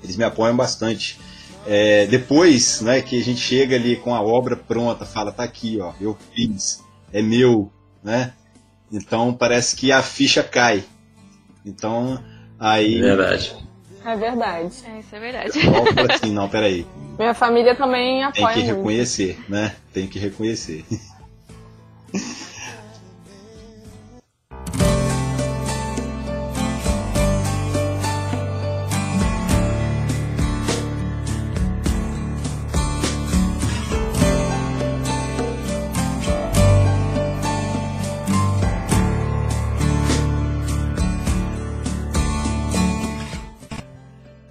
Eles 0.03 0.16
me 0.16 0.24
apoiam 0.24 0.57
bastante. 0.57 1.20
É, 1.66 2.07
depois 2.07 2.80
né, 2.80 3.03
que 3.03 3.20
a 3.20 3.22
gente 3.22 3.38
chega 3.38 3.76
ali 3.76 3.96
com 3.96 4.14
a 4.14 4.22
obra 4.22 4.57
pronta, 4.57 5.05
fala, 5.05 5.30
tá 5.30 5.42
aqui, 5.42 5.78
ó, 5.78 5.92
eu 6.01 6.16
fiz, 6.34 6.82
é 7.12 7.20
meu, 7.20 7.70
né? 8.03 8.32
Então 8.90 9.34
parece 9.34 9.76
que 9.76 9.92
a 9.92 10.03
ficha 10.03 10.42
cai. 10.42 10.82
Então, 11.66 12.18
aí. 12.59 12.99
Verdade. 12.99 13.57
É 14.07 14.16
verdade. 14.16 14.74
É, 14.86 15.01
isso 15.01 15.14
é 15.14 15.20
verdade. 15.20 15.51
Assim, 16.14 16.32
não, 16.32 16.49
peraí. 16.49 16.86
Minha 17.18 17.34
família 17.34 17.74
também 17.74 18.24
apoia. 18.24 18.55
Tem 18.55 18.55
que 18.55 18.61
muito. 18.68 18.76
reconhecer, 18.78 19.38
né? 19.51 19.76
Tem 19.92 20.07
que 20.07 20.18
reconhecer. 20.18 20.86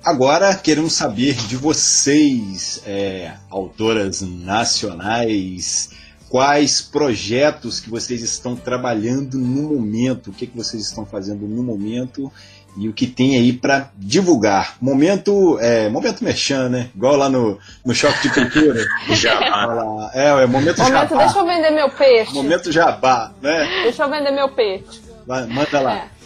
Agora 0.08 0.56
queremos 0.56 0.94
saber 0.94 1.36
de 1.36 1.58
vocês, 1.58 2.82
é, 2.88 3.34
autoras 3.50 4.22
nacionais, 4.22 5.90
quais 6.30 6.82
projetos 6.82 7.80
que 7.80 7.90
vocês 7.90 8.22
estão 8.22 8.56
trabalhando 8.56 9.38
no 9.38 9.64
momento, 9.64 10.30
o 10.30 10.34
que, 10.34 10.48
que 10.48 10.56
vocês 10.56 10.84
estão 10.84 11.06
fazendo 11.06 11.48
no 11.48 11.64
momento 11.64 12.32
e 12.78 12.88
o 12.88 12.94
que 12.94 13.08
tem 13.08 13.38
aí 13.38 13.52
para 13.52 13.90
divulgar. 13.98 14.76
Momento, 14.80 15.58
é, 15.60 15.90
momento 15.90 16.24
merchan, 16.24 16.70
né? 16.70 16.90
Igual 16.96 17.16
lá 17.16 17.30
no, 17.30 17.58
no 17.84 17.94
Choque 17.94 18.22
de 18.22 18.34
Cultura. 18.34 18.86
jabá. 19.16 20.12
É, 20.14 20.28
é 20.28 20.46
momento, 20.46 20.78
momento 20.78 21.10
jabá. 21.10 21.24
deixa 21.24 21.40
eu 21.40 21.46
vender 21.46 21.72
meu 21.72 21.90
peixe. 21.90 22.34
Momento 22.34 22.72
jabá, 22.72 23.32
né? 23.42 23.82
Deixa 23.84 24.04
eu 24.04 24.10
vender 24.10 24.32
meu 24.32 24.50
peixe. 24.50 25.02
Vai, 25.26 25.46
manda 25.48 25.80
lá. 25.80 25.96
É. 25.96 26.18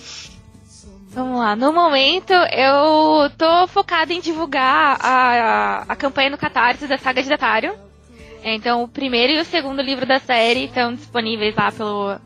Vamos 1.14 1.40
lá, 1.40 1.58
no 1.58 1.74
momento 1.74 2.32
eu 2.32 3.30
tô 3.38 3.68
focada 3.68 4.14
em 4.14 4.22
divulgar 4.22 4.98
a, 4.98 5.10
a, 5.10 5.82
a 5.90 5.96
campanha 5.96 6.30
no 6.30 6.38
Catarse 6.38 6.88
da 6.88 6.98
Saga 6.98 7.22
de 7.22 7.28
Datário. 7.28 7.91
Então 8.44 8.84
o 8.84 8.88
primeiro 8.88 9.34
e 9.34 9.40
o 9.40 9.46
segundo 9.46 9.82
livro 9.82 10.06
da 10.06 10.20
série 10.20 10.66
estão 10.66 10.94
disponíveis 10.94 11.56
lá 11.56 11.72
pelo 11.72 12.18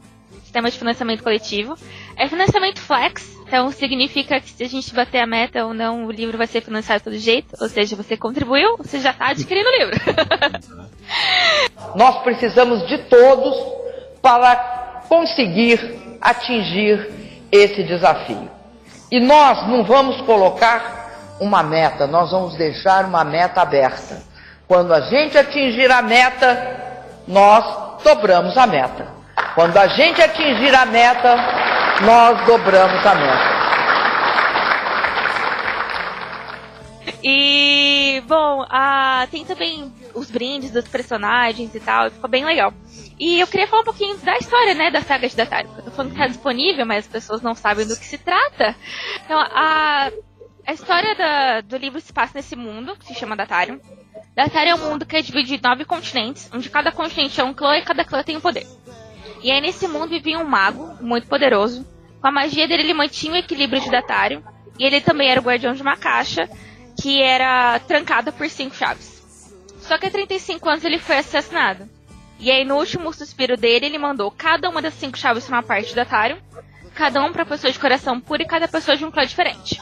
sistema 0.44 0.72
de 0.72 0.78
financiamento 0.78 1.24
coletivo. 1.24 1.76
É 2.16 2.28
financiamento 2.28 2.80
flex, 2.80 3.38
então 3.46 3.70
significa 3.72 4.40
que 4.40 4.50
se 4.50 4.64
a 4.64 4.68
gente 4.70 4.94
bater 4.94 5.20
a 5.20 5.28
meta 5.28 5.66
ou 5.66 5.74
não, 5.74 6.06
o 6.06 6.12
livro 6.12 6.38
vai 6.38 6.48
ser 6.48 6.62
financiado 6.62 7.04
todo 7.04 7.18
jeito. 7.18 7.56
Ou 7.60 7.68
seja, 7.68 7.96
você 7.96 8.16
contribuiu, 8.16 8.78
você 8.78 9.00
já 9.00 9.12
está 9.12 9.28
adquirindo 9.28 9.68
o 9.68 9.78
livro. 9.78 10.00
Nós 11.96 12.24
precisamos 12.24 12.88
de 12.88 12.98
todos 13.10 13.56
para 14.22 15.04
conseguir 15.10 16.18
atingir 16.22 17.12
esse 17.52 17.84
desafio. 17.84 18.50
E 19.12 19.20
nós 19.20 19.68
não 19.68 19.84
vamos 19.84 20.20
colocar 20.22 21.36
uma 21.40 21.62
meta, 21.62 22.08
nós 22.08 22.32
vamos 22.32 22.56
deixar 22.56 23.06
uma 23.06 23.24
meta 23.24 23.62
aberta. 23.62 24.22
Quando 24.68 24.94
a 24.94 25.02
gente 25.02 25.38
atingir 25.38 25.92
a 25.92 26.02
meta, 26.02 27.12
nós 27.28 28.04
dobramos 28.04 28.58
a 28.58 28.66
meta. 28.66 29.08
Quando 29.54 29.78
a 29.78 29.88
gente 29.88 30.22
atingir 30.22 30.74
a 30.74 30.86
meta, 30.86 31.36
nós 32.02 32.46
dobramos 32.46 33.06
a 33.06 33.16
meta. 33.16 33.56
E, 37.24 38.24
bom, 38.28 38.66
ah, 38.70 39.28
tem 39.32 39.46
também 39.46 39.94
os 40.14 40.32
brindes 40.32 40.72
dos 40.72 40.88
personagens 40.88 41.74
e 41.74 41.80
tal, 41.80 42.10
ficou 42.10 42.30
bem 42.30 42.46
legal. 42.46 42.74
E 43.20 43.40
eu 43.40 43.48
queria 43.48 43.68
falar 43.68 43.82
um 43.82 43.86
pouquinho 43.86 44.18
da 44.18 44.38
história, 44.38 44.74
né, 44.74 44.92
da 44.92 45.02
saga 45.02 45.28
de 45.28 45.36
Datário. 45.36 45.70
Eu 45.78 45.84
tô 45.84 45.92
falando 45.92 46.12
que 46.12 46.18
tá 46.18 46.28
disponível, 46.28 46.86
mas 46.86 47.06
as 47.06 47.12
pessoas 47.12 47.42
não 47.42 47.56
sabem 47.56 47.88
do 47.88 47.96
que 47.96 48.06
se 48.06 48.18
trata. 48.18 48.76
Então, 49.24 49.40
a, 49.40 50.12
a 50.66 50.74
história 50.74 51.62
do 51.62 51.78
livro 51.78 52.00
se 52.02 52.12
passa 52.12 52.34
nesse 52.36 52.56
mundo, 52.56 52.96
que 52.98 53.06
se 53.06 53.16
chama 53.16 53.36
Datário. 53.36 53.80
Datário 54.36 54.72
é 54.72 54.76
um 54.76 54.90
mundo 54.90 55.06
que 55.06 55.16
é 55.16 55.22
dividido 55.22 55.66
em 55.66 55.70
nove 55.70 55.86
continentes, 55.86 56.50
onde 56.54 56.70
cada 56.70 56.92
continente 56.92 57.40
é 57.40 57.44
um 57.44 57.54
clã 57.54 57.78
e 57.78 57.84
cada 57.84 58.04
clã 58.04 58.24
tem 58.24 58.38
um 58.38 58.42
poder. 58.42 58.66
E 59.42 59.52
aí 59.52 59.62
nesse 59.62 59.88
mundo 59.88 60.10
vivia 60.10 60.40
um 60.40 60.44
mago, 60.44 60.98
muito 61.02 61.28
poderoso. 61.28 61.86
Com 62.20 62.28
a 62.28 62.32
magia 62.32 62.68
dele, 62.68 62.84
ele 62.84 62.94
mantinha 62.94 63.34
o 63.34 63.38
equilíbrio 63.38 63.82
de 63.82 63.92
Datário. 63.92 64.44
E 64.80 64.84
ele 64.84 65.00
também 65.00 65.30
era 65.30 65.40
o 65.40 65.44
guardião 65.44 65.74
de 65.74 65.82
uma 65.82 65.96
caixa, 65.96 66.50
que 67.02 67.22
era 67.22 67.80
trancada 67.80 68.32
por 68.32 68.50
cinco 68.50 68.76
chaves. 68.76 69.24
Só 69.78 69.98
que 69.98 70.08
há 70.08 70.12
35 70.12 70.68
anos 70.68 70.84
ele 70.84 70.98
foi 70.98 71.18
assassinado. 71.18 71.88
E 72.40 72.50
aí, 72.50 72.66
no 72.66 72.76
último 72.76 73.14
suspiro 73.14 73.56
dele, 73.56 73.86
ele 73.86 73.98
mandou 73.98 74.32
cada 74.32 74.70
uma 74.70 74.82
das 74.82 74.96
cinco 74.96 75.18
chaves 75.18 75.46
para 75.46 75.58
uma 75.58 75.64
parte 75.64 75.90
do 75.90 75.96
Datário, 75.96 76.42
cada 76.94 77.24
um 77.24 77.32
para 77.32 77.46
pessoa 77.46 77.72
de 77.72 77.80
coração 77.80 78.20
puro 78.20 78.42
e 78.42 78.48
cada 78.48 78.68
pessoa 78.68 78.98
de 78.98 79.06
um 79.06 79.12
clã 79.12 79.26
diferente. 79.26 79.82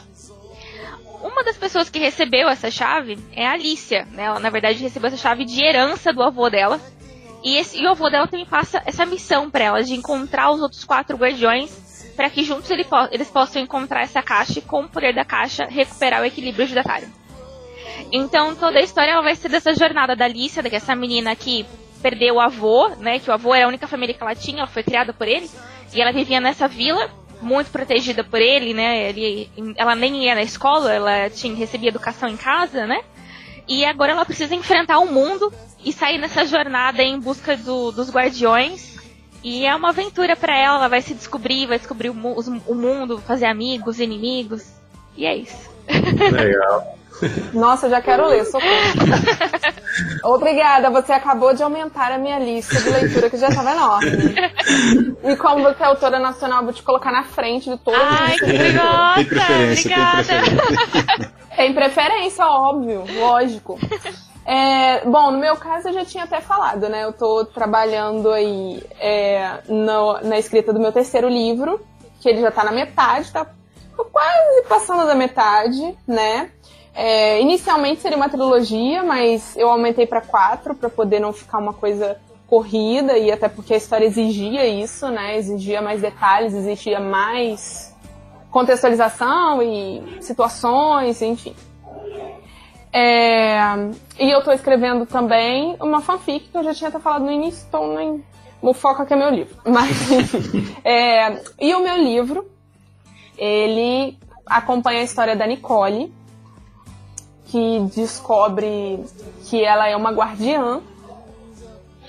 Uma 1.24 1.42
das 1.42 1.56
pessoas 1.56 1.88
que 1.88 1.98
recebeu 1.98 2.50
essa 2.50 2.70
chave 2.70 3.18
é 3.32 3.46
a 3.46 3.52
Alicia. 3.52 4.06
Né? 4.12 4.24
Ela, 4.24 4.38
na 4.38 4.50
verdade, 4.50 4.82
recebeu 4.82 5.08
essa 5.08 5.16
chave 5.16 5.46
de 5.46 5.64
herança 5.64 6.12
do 6.12 6.22
avô 6.22 6.50
dela. 6.50 6.78
E, 7.42 7.56
esse, 7.56 7.80
e 7.80 7.86
o 7.86 7.90
avô 7.90 8.10
dela 8.10 8.28
também 8.28 8.44
passa 8.44 8.82
essa 8.84 9.06
missão 9.06 9.50
para 9.50 9.64
ela 9.64 9.82
de 9.82 9.94
encontrar 9.94 10.50
os 10.50 10.60
outros 10.60 10.84
quatro 10.84 11.16
guardiões 11.16 12.12
para 12.14 12.28
que 12.28 12.44
juntos 12.44 12.70
ele 12.70 12.84
po 12.84 13.08
eles 13.10 13.28
possam 13.30 13.62
encontrar 13.62 14.02
essa 14.02 14.22
caixa 14.22 14.58
e, 14.58 14.62
com 14.62 14.82
o 14.82 14.88
poder 14.88 15.14
da 15.14 15.24
caixa, 15.24 15.64
recuperar 15.64 16.20
o 16.20 16.26
equilíbrio 16.26 16.66
de 16.66 16.74
Datário. 16.74 17.10
Então, 18.12 18.54
toda 18.54 18.78
a 18.78 18.82
história 18.82 19.20
vai 19.22 19.34
ser 19.34 19.48
dessa 19.48 19.74
jornada 19.74 20.14
da 20.14 20.26
Alicia, 20.26 20.62
que 20.62 20.76
essa 20.76 20.94
menina 20.94 21.34
que 21.34 21.64
perdeu 22.02 22.34
o 22.34 22.40
avô, 22.40 22.90
né? 22.98 23.18
Que 23.18 23.30
o 23.30 23.32
avô 23.32 23.54
era 23.54 23.64
a 23.64 23.68
única 23.68 23.86
família 23.86 24.14
que 24.14 24.22
ela 24.22 24.34
tinha, 24.34 24.58
ela 24.58 24.66
foi 24.66 24.82
criada 24.82 25.14
por 25.14 25.26
ele. 25.26 25.50
E 25.94 26.02
ela 26.02 26.12
vivia 26.12 26.40
nessa 26.40 26.68
vila, 26.68 27.10
muito 27.44 27.70
protegida 27.70 28.24
por 28.24 28.40
ele, 28.40 28.74
né? 28.74 29.08
Ele, 29.08 29.50
ela 29.76 29.94
nem 29.94 30.24
ia 30.24 30.34
na 30.34 30.42
escola, 30.42 30.92
ela 30.92 31.30
tinha, 31.30 31.54
recebia 31.54 31.90
educação 31.90 32.28
em 32.28 32.36
casa, 32.36 32.86
né? 32.86 33.02
E 33.68 33.84
agora 33.84 34.12
ela 34.12 34.24
precisa 34.24 34.54
enfrentar 34.54 34.98
o 34.98 35.06
mundo 35.06 35.52
e 35.84 35.92
sair 35.92 36.18
nessa 36.18 36.44
jornada 36.44 37.02
em 37.02 37.18
busca 37.18 37.56
do, 37.56 37.92
dos 37.92 38.10
guardiões. 38.10 38.94
E 39.42 39.66
é 39.66 39.74
uma 39.74 39.90
aventura 39.90 40.34
para 40.34 40.56
ela, 40.56 40.76
ela 40.76 40.88
vai 40.88 41.02
se 41.02 41.14
descobrir, 41.14 41.66
vai 41.66 41.78
descobrir 41.78 42.10
o, 42.10 42.14
o 42.14 42.74
mundo, 42.74 43.18
fazer 43.18 43.46
amigos, 43.46 44.00
inimigos. 44.00 44.64
E 45.16 45.26
é 45.26 45.36
isso. 45.36 45.70
Legal. 46.32 46.98
Nossa, 47.52 47.88
já 47.88 48.00
quero 48.00 48.26
ler, 48.26 48.44
socorro. 48.44 48.64
Obrigada, 50.24 50.90
você 50.90 51.12
acabou 51.12 51.54
de 51.54 51.62
aumentar 51.62 52.10
a 52.12 52.18
minha 52.18 52.38
lista 52.38 52.80
de 52.80 52.88
leitura 52.90 53.30
que 53.30 53.36
já 53.36 53.48
estava 53.48 53.70
enorme. 53.72 54.34
E 55.22 55.36
como 55.36 55.62
você 55.62 55.82
é 55.82 55.86
autora 55.86 56.18
nacional, 56.18 56.64
vou 56.64 56.72
te 56.72 56.82
colocar 56.82 57.12
na 57.12 57.24
frente 57.24 57.70
de 57.70 57.76
todas 57.78 58.00
as 58.00 58.20
Ai, 58.20 58.36
que 58.38 58.46
legal! 58.46 59.14
Tem 59.14 59.24
preferência, 59.26 59.82
tem 59.94 60.02
obrigada. 60.02 60.24
preferência. 60.24 61.34
Tem 61.54 61.72
preferência, 61.72 62.44
óbvio, 62.46 63.04
lógico. 63.20 63.78
É, 64.44 65.04
bom, 65.08 65.30
no 65.30 65.38
meu 65.38 65.54
caso 65.56 65.86
eu 65.88 65.92
já 65.92 66.04
tinha 66.04 66.24
até 66.24 66.40
falado, 66.40 66.88
né? 66.88 67.04
Eu 67.04 67.12
tô 67.12 67.44
trabalhando 67.44 68.32
aí 68.32 68.82
é, 68.98 69.60
no- 69.68 70.20
na 70.22 70.36
escrita 70.36 70.72
do 70.72 70.80
meu 70.80 70.90
terceiro 70.90 71.28
livro, 71.28 71.80
que 72.20 72.28
ele 72.28 72.40
já 72.40 72.50
tá 72.50 72.64
na 72.64 72.72
metade, 72.72 73.30
tá 73.32 73.46
quase 74.12 74.62
passando 74.68 75.06
da 75.06 75.14
metade, 75.14 75.96
né? 76.08 76.50
É, 76.94 77.40
inicialmente 77.40 78.00
seria 78.00 78.16
uma 78.16 78.28
trilogia, 78.28 79.02
mas 79.02 79.56
eu 79.56 79.68
aumentei 79.68 80.06
pra 80.06 80.20
quatro 80.20 80.74
pra 80.74 80.88
poder 80.88 81.20
não 81.20 81.32
ficar 81.32 81.58
uma 81.58 81.72
coisa 81.72 82.20
corrida 82.46 83.18
e 83.18 83.32
até 83.32 83.48
porque 83.48 83.74
a 83.74 83.76
história 83.76 84.04
exigia 84.04 84.64
isso, 84.66 85.08
né? 85.08 85.36
Exigia 85.36 85.82
mais 85.82 86.00
detalhes, 86.00 86.54
exigia 86.54 87.00
mais 87.00 87.92
contextualização 88.50 89.60
e 89.60 90.18
situações, 90.20 91.20
enfim. 91.20 91.56
É, 92.92 93.58
e 94.20 94.30
eu 94.30 94.40
tô 94.44 94.52
escrevendo 94.52 95.04
também 95.04 95.76
uma 95.80 96.00
fanfic 96.00 96.48
que 96.48 96.56
eu 96.56 96.62
já 96.62 96.72
tinha 96.72 96.88
até 96.88 97.00
falado 97.00 97.24
no 97.24 97.32
início, 97.32 97.66
então 97.68 97.96
nem. 97.96 98.24
O 98.62 98.72
foco 98.72 99.02
aqui 99.02 99.12
é 99.12 99.16
meu 99.16 99.30
livro. 99.30 99.56
Mas. 99.66 99.90
É, 100.84 101.42
e 101.60 101.74
o 101.74 101.80
meu 101.82 101.96
livro, 101.96 102.48
ele 103.36 104.16
acompanha 104.46 105.00
a 105.00 105.02
história 105.02 105.34
da 105.34 105.44
Nicole, 105.44 106.14
que 107.54 107.78
descobre 107.94 109.04
que 109.44 109.62
ela 109.62 109.86
é 109.88 109.94
uma 109.94 110.10
guardiã. 110.10 110.80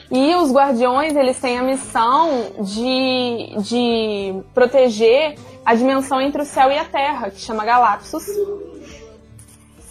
E 0.10 0.34
os 0.34 0.52
guardiões, 0.52 1.16
eles 1.16 1.40
têm 1.40 1.60
a 1.60 1.62
missão 1.62 2.48
de, 2.62 3.56
de 3.60 4.42
proteger 4.56 5.38
a 5.64 5.76
dimensão 5.76 6.20
entre 6.20 6.42
o 6.42 6.46
céu 6.46 6.72
e 6.72 6.80
a 6.80 6.86
terra, 6.86 7.30
que 7.30 7.40
chama 7.40 7.64
Galapsus. 7.64 8.26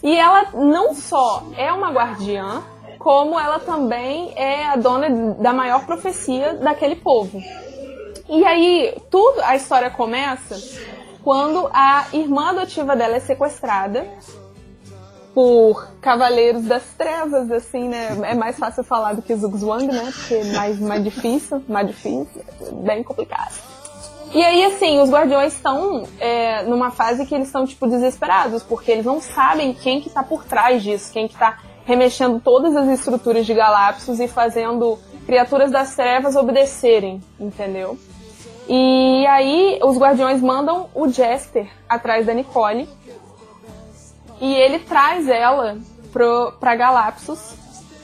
E 0.02 0.16
ela 0.16 0.46
não 0.54 0.92
só 0.92 1.44
é 1.56 1.72
uma 1.72 1.92
guardiã, 1.92 2.60
como 2.98 3.38
ela 3.38 3.60
também 3.60 4.32
é 4.34 4.66
a 4.66 4.74
dona 4.74 5.34
da 5.34 5.52
maior 5.52 5.86
profecia 5.86 6.54
daquele 6.54 6.96
povo. 6.96 7.40
E 8.28 8.44
aí, 8.44 8.96
tudo, 9.08 9.40
a 9.42 9.54
história 9.54 9.88
começa 9.88 10.56
quando 11.22 11.70
a 11.72 12.06
irmã 12.12 12.50
adotiva 12.50 12.96
dela 12.96 13.16
é 13.16 13.20
sequestrada 13.20 14.04
por 15.34 15.88
Cavaleiros 16.00 16.64
das 16.64 16.84
Trevas, 16.96 17.50
assim, 17.50 17.88
né? 17.88 18.16
É 18.22 18.34
mais 18.34 18.56
fácil 18.56 18.84
falar 18.84 19.14
do 19.14 19.22
que 19.22 19.34
Zugzwang, 19.34 19.86
né? 19.86 20.12
Porque 20.14 20.34
é 20.34 20.44
mais, 20.52 20.78
mais 20.78 21.02
difícil, 21.02 21.62
mais 21.68 21.88
difícil, 21.88 22.42
bem 22.84 23.02
complicado. 23.02 23.52
E 24.32 24.42
aí, 24.42 24.64
assim, 24.64 25.00
os 25.00 25.10
guardiões 25.10 25.52
estão 25.52 26.04
é, 26.18 26.62
numa 26.62 26.90
fase 26.90 27.26
que 27.26 27.34
eles 27.34 27.48
estão, 27.48 27.66
tipo, 27.66 27.86
desesperados, 27.86 28.62
porque 28.62 28.90
eles 28.90 29.04
não 29.04 29.20
sabem 29.20 29.74
quem 29.74 30.00
que 30.00 30.08
tá 30.08 30.22
por 30.22 30.44
trás 30.44 30.82
disso, 30.82 31.12
quem 31.12 31.28
que 31.28 31.36
tá 31.36 31.58
remexendo 31.84 32.40
todas 32.40 32.74
as 32.74 32.88
estruturas 32.88 33.44
de 33.44 33.54
Galapsos 33.54 34.18
e 34.20 34.26
fazendo 34.26 34.98
criaturas 35.26 35.70
das 35.70 35.94
trevas 35.94 36.36
obedecerem, 36.36 37.20
entendeu? 37.38 37.98
E 38.68 39.26
aí, 39.26 39.78
os 39.82 39.98
guardiões 39.98 40.40
mandam 40.40 40.88
o 40.94 41.08
Jester 41.08 41.70
atrás 41.88 42.24
da 42.24 42.32
Nicole, 42.32 42.88
e 44.40 44.54
ele 44.54 44.80
traz 44.80 45.28
ela 45.28 45.78
pro, 46.12 46.52
pra 46.60 46.76
Galapsus, 46.76 47.54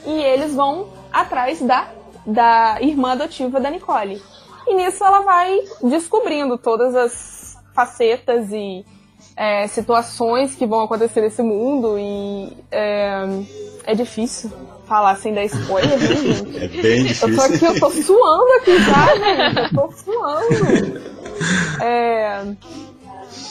e 0.05 0.11
eles 0.11 0.53
vão 0.53 0.89
atrás 1.11 1.61
da, 1.61 1.87
da 2.25 2.77
irmã 2.81 3.11
adotiva 3.13 3.59
da 3.59 3.69
Nicole. 3.69 4.21
E 4.67 4.73
nisso 4.73 5.03
ela 5.03 5.21
vai 5.21 5.59
descobrindo 5.83 6.57
todas 6.57 6.95
as 6.95 7.57
facetas 7.73 8.51
e 8.51 8.85
é, 9.35 9.67
situações 9.67 10.55
que 10.55 10.65
vão 10.65 10.81
acontecer 10.81 11.21
nesse 11.21 11.41
mundo 11.41 11.97
e 11.97 12.55
é, 12.71 13.23
é 13.85 13.95
difícil 13.95 14.51
falar 14.85 15.15
sem 15.15 15.33
dar 15.33 15.45
spoiler, 15.45 15.97
né, 15.97 16.15
gente? 16.15 16.57
É 16.61 16.67
bem 16.67 17.03
difícil. 17.03 17.29
Eu 17.29 17.35
tô 17.35 17.41
aqui, 17.41 17.65
eu 17.65 17.79
tô 17.79 17.89
suando 17.89 18.51
aqui 18.59 18.77
já, 18.83 19.15
gente. 19.15 19.57
Eu 19.57 19.69
tô 19.69 19.91
suando. 19.91 21.11
É, 21.81 22.43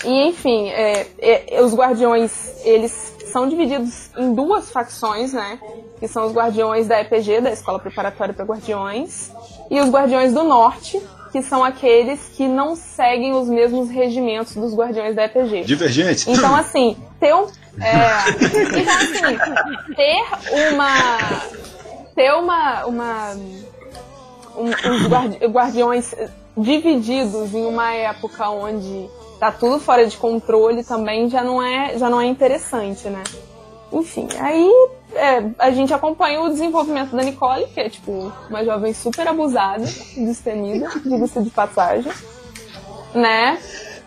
e 0.04 0.28
enfim, 0.28 0.68
é, 0.68 1.06
é, 1.18 1.62
os 1.62 1.74
guardiões, 1.74 2.32
eles 2.64 3.14
são 3.30 3.48
divididos 3.48 4.10
em 4.16 4.34
duas 4.34 4.70
facções, 4.70 5.32
né? 5.32 5.58
Que 5.98 6.08
são 6.08 6.26
os 6.26 6.32
guardiões 6.32 6.88
da 6.88 7.00
EPG, 7.00 7.40
da 7.40 7.50
Escola 7.50 7.78
Preparatória 7.78 8.34
para 8.34 8.44
Guardiões, 8.44 9.30
e 9.70 9.80
os 9.80 9.88
guardiões 9.88 10.32
do 10.32 10.42
Norte, 10.42 11.00
que 11.30 11.42
são 11.42 11.62
aqueles 11.62 12.20
que 12.36 12.48
não 12.48 12.74
seguem 12.74 13.32
os 13.32 13.48
mesmos 13.48 13.88
regimentos 13.88 14.54
dos 14.54 14.74
guardiões 14.74 15.14
da 15.14 15.24
EPG. 15.24 15.62
Divergentes. 15.62 16.26
Então, 16.26 16.56
assim, 16.56 16.96
ter 17.20 17.34
um. 17.34 17.46
É, 17.80 18.30
então, 18.80 18.96
assim, 18.96 19.94
ter 19.94 20.72
uma. 20.72 20.94
Ter 22.14 22.32
uma. 22.32 22.86
uma 22.86 23.36
um, 24.56 24.68
os 24.68 25.06
guardi 25.06 25.38
guardiões 25.46 26.12
divididos 26.56 27.54
em 27.54 27.64
uma 27.64 27.92
época 27.92 28.50
onde 28.50 29.08
tá 29.40 29.50
tudo 29.50 29.80
fora 29.80 30.06
de 30.06 30.16
controle 30.18 30.84
também 30.84 31.30
já 31.30 31.42
não 31.42 31.62
é, 31.62 31.98
já 31.98 32.10
não 32.10 32.20
é 32.20 32.26
interessante, 32.26 33.08
né? 33.08 33.24
Enfim, 33.90 34.28
aí 34.38 34.70
é, 35.14 35.42
a 35.58 35.70
gente 35.70 35.92
acompanha 35.92 36.42
o 36.42 36.50
desenvolvimento 36.50 37.16
da 37.16 37.22
Nicole, 37.22 37.66
que 37.66 37.80
é 37.80 37.88
tipo 37.88 38.30
uma 38.48 38.64
jovem 38.64 38.92
super 38.92 39.26
abusada, 39.26 39.84
destemida, 40.14 40.88
diga-se 41.04 41.42
de 41.42 41.50
passagem, 41.50 42.12
né? 43.14 43.58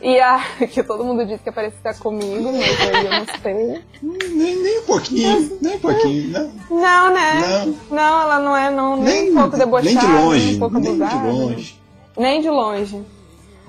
E 0.02 0.20
a 0.20 0.40
que 0.72 0.84
todo 0.84 1.04
mundo 1.04 1.26
diz 1.26 1.42
que 1.42 1.50
aparece 1.50 1.78
estar 1.78 1.98
comigo, 1.98 2.52
mas 2.54 2.82
aí 2.82 3.06
eu 3.06 3.12
não 3.12 3.26
sei. 3.42 3.82
Nem, 4.02 4.56
nem 4.56 4.80
um 4.80 4.84
pouquinho, 4.84 5.58
nem 5.60 5.76
um 5.76 5.80
pouquinho, 5.80 6.30
não. 6.30 6.52
Não, 6.70 7.14
né? 7.14 7.66
Não, 7.66 7.98
não 7.98 8.22
ela 8.22 8.40
não 8.40 8.56
é 8.56 8.70
não, 8.70 8.98
nem, 8.98 9.24
nem 9.24 9.32
um 9.32 9.42
pouco 9.42 9.58
debochada, 9.58 9.90
nem 9.90 9.98
de 9.98 10.06
longe, 10.06 10.46
nem 10.46 10.56
um 10.56 10.60
pouco 10.60 10.80
nem 10.80 10.90
abusada. 10.90 11.16
de 11.16 11.28
longe. 11.28 11.80
Nem 12.16 12.42
de 12.42 12.50
longe. 12.50 13.02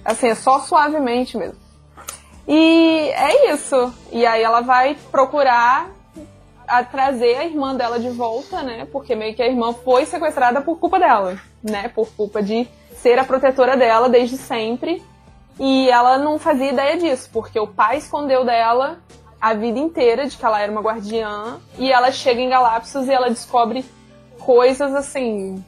Assim, 0.05 0.29
é 0.29 0.35
só 0.35 0.61
suavemente 0.61 1.37
mesmo. 1.37 1.59
E 2.47 3.11
é 3.15 3.53
isso. 3.53 3.93
E 4.13 4.27
aí 4.27 4.43
ela 4.43 4.61
vai 4.61 4.97
procurar 5.11 5.91
a 6.67 6.83
trazer 6.83 7.37
a 7.37 7.45
irmã 7.45 7.75
dela 7.75 7.99
de 7.99 8.11
volta, 8.11 8.63
né? 8.63 8.87
Porque 8.91 9.15
meio 9.15 9.35
que 9.35 9.43
a 9.43 9.47
irmã 9.47 9.73
foi 9.73 10.07
sequestrada 10.07 10.61
por 10.61 10.79
culpa 10.79 10.99
dela, 10.99 11.39
né? 11.63 11.89
Por 11.89 12.09
culpa 12.15 12.43
de 12.43 12.69
ser 12.97 13.19
a 13.19 13.25
protetora 13.25 13.77
dela 13.77 14.09
desde 14.09 14.37
sempre. 14.37 15.03
E 15.59 15.89
ela 15.89 16.19
não 16.19 16.39
fazia 16.39 16.71
ideia 16.71 16.97
disso, 16.97 17.31
porque 17.33 17.59
o 17.61 17.67
pai 17.67 17.99
escondeu 17.99 18.45
dela 18.45 18.99
a 19.41 19.55
vida 19.55 19.79
inteira 19.79 20.27
de 20.27 20.37
que 20.37 20.45
ela 20.45 20.61
era 20.61 20.73
uma 20.73 20.81
guardiã. 20.81 21.59
E 21.79 21.93
ela 21.93 22.11
chega 22.11 22.41
em 22.41 22.49
Galápagos 22.49 23.07
e 23.07 23.13
ela 23.13 23.29
descobre 23.29 23.85
coisas 24.39 24.95
assim 24.95 25.65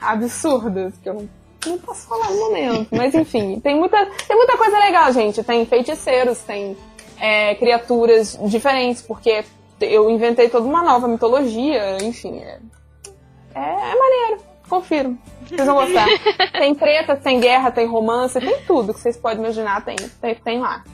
absurdas 0.00 0.94
que 1.02 1.08
eu 1.08 1.28
não 1.66 1.78
posso 1.78 2.06
falar 2.06 2.30
no 2.30 2.38
momento, 2.38 2.88
mas 2.90 3.14
enfim, 3.14 3.60
tem 3.60 3.76
muita, 3.76 4.06
tem 4.26 4.36
muita 4.36 4.56
coisa 4.56 4.78
legal, 4.78 5.12
gente. 5.12 5.42
Tem 5.42 5.66
feiticeiros, 5.66 6.38
tem 6.38 6.76
é, 7.18 7.54
criaturas 7.56 8.38
diferentes, 8.44 9.02
porque 9.02 9.44
eu 9.80 10.10
inventei 10.10 10.48
toda 10.48 10.66
uma 10.66 10.82
nova 10.82 11.06
mitologia, 11.06 11.98
enfim. 12.02 12.38
É, 12.40 12.58
é, 13.54 13.90
é 13.90 13.94
maneiro, 13.94 14.42
confiro. 14.68 15.18
Vocês 15.46 15.66
vão 15.66 15.74
gostar. 15.74 16.06
tem 16.52 16.74
treta, 16.74 17.16
tem 17.16 17.40
guerra, 17.40 17.70
tem 17.70 17.86
romance, 17.86 18.38
tem 18.40 18.62
tudo 18.62 18.94
que 18.94 19.00
vocês 19.00 19.16
podem 19.16 19.38
imaginar, 19.38 19.84
tem, 19.84 19.96
tem, 19.96 20.34
tem 20.36 20.60
lá. 20.60 20.84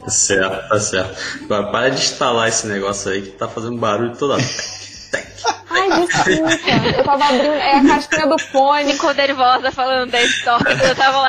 Tá 0.00 0.08
certo, 0.08 0.68
tá 0.68 0.80
certo. 0.80 1.16
Agora 1.44 1.70
para 1.70 1.88
de 1.90 2.00
instalar 2.00 2.48
esse 2.48 2.66
negócio 2.66 3.10
aí 3.12 3.22
que 3.22 3.30
tá 3.30 3.46
fazendo 3.46 3.76
barulho 3.78 4.16
toda 4.16 4.34
hora. 4.34 4.42
Ai, 5.70 5.88
desculpa. 6.06 6.98
Eu 6.98 7.04
tava 7.04 7.24
abrindo. 7.24 7.52
É 7.54 7.78
a 7.78 7.86
caixinha 7.86 8.26
do 8.26 8.38
fone. 8.38 8.92
Ficou 8.92 9.14
nervosa 9.14 9.70
falando 9.72 10.10
da 10.10 10.22
história. 10.22 10.72
Eu 10.84 10.96
tava 10.96 11.20
lá. 11.20 11.28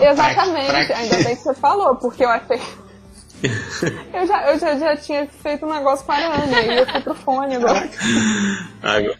É, 0.00 0.10
exatamente. 0.10 0.92
Ainda 0.92 1.16
bem 1.16 1.36
que 1.36 1.42
você 1.42 1.54
falou, 1.54 1.96
porque 1.96 2.24
eu 2.24 2.28
achei. 2.28 2.60
Eu 4.12 4.26
já, 4.26 4.50
eu 4.50 4.58
já, 4.58 4.78
já 4.78 4.96
tinha 4.96 5.26
feito 5.42 5.66
um 5.66 5.72
negócio 5.72 6.06
com 6.06 6.12
a 6.12 6.16
Ana 6.16 6.60
e 6.60 6.78
eu 6.78 6.86
fui 6.86 7.00
pro 7.00 7.14
fone 7.14 7.56
agora. 7.56 7.90
Agora, 8.82 9.18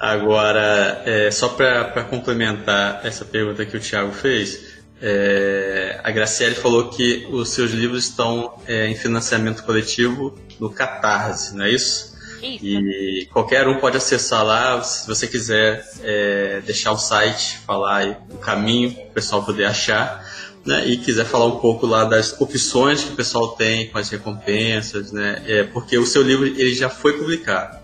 agora 0.00 1.02
é, 1.04 1.30
só 1.30 1.48
para 1.50 2.04
complementar 2.04 3.00
essa 3.04 3.24
pergunta 3.24 3.66
que 3.66 3.76
o 3.76 3.80
Thiago 3.80 4.12
fez, 4.12 4.78
é, 5.02 6.00
a 6.02 6.10
Graciele 6.10 6.54
falou 6.54 6.88
que 6.88 7.28
os 7.30 7.50
seus 7.50 7.70
livros 7.72 8.04
estão 8.04 8.58
é, 8.66 8.86
em 8.86 8.94
financiamento 8.94 9.62
coletivo 9.64 10.38
no 10.58 10.70
Catarse, 10.70 11.54
não 11.54 11.64
é 11.64 11.70
isso? 11.70 12.17
Isso. 12.42 12.64
E 12.64 13.28
qualquer 13.32 13.66
um 13.68 13.78
pode 13.78 13.96
acessar 13.96 14.44
lá, 14.44 14.82
se 14.82 15.06
você 15.06 15.26
quiser 15.26 15.84
é, 16.02 16.60
deixar 16.64 16.92
o 16.92 16.98
site, 16.98 17.58
falar 17.66 18.24
o 18.30 18.38
caminho 18.38 18.92
para 18.92 19.04
o 19.04 19.10
pessoal 19.10 19.42
poder 19.42 19.64
achar. 19.64 20.26
Né, 20.66 20.86
e 20.86 20.98
quiser 20.98 21.24
falar 21.24 21.46
um 21.46 21.60
pouco 21.60 21.86
lá 21.86 22.04
das 22.04 22.38
opções 22.38 23.02
que 23.02 23.12
o 23.12 23.16
pessoal 23.16 23.48
tem 23.52 23.88
com 23.88 23.96
as 23.96 24.10
recompensas, 24.10 25.12
né? 25.12 25.42
É, 25.46 25.62
porque 25.62 25.96
o 25.96 26.04
seu 26.04 26.20
livro 26.20 26.44
ele 26.44 26.74
já 26.74 26.90
foi 26.90 27.16
publicado. 27.16 27.78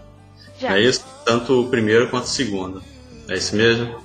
Já. 0.61 0.77
É 0.77 0.83
isso? 0.83 1.03
Tanto 1.25 1.63
o 1.63 1.71
primeiro 1.71 2.11
quanto 2.11 2.25
o 2.25 2.29
segundo. 2.29 2.83
É 3.29 3.35
isso 3.35 3.57
mesmo? 3.57 4.03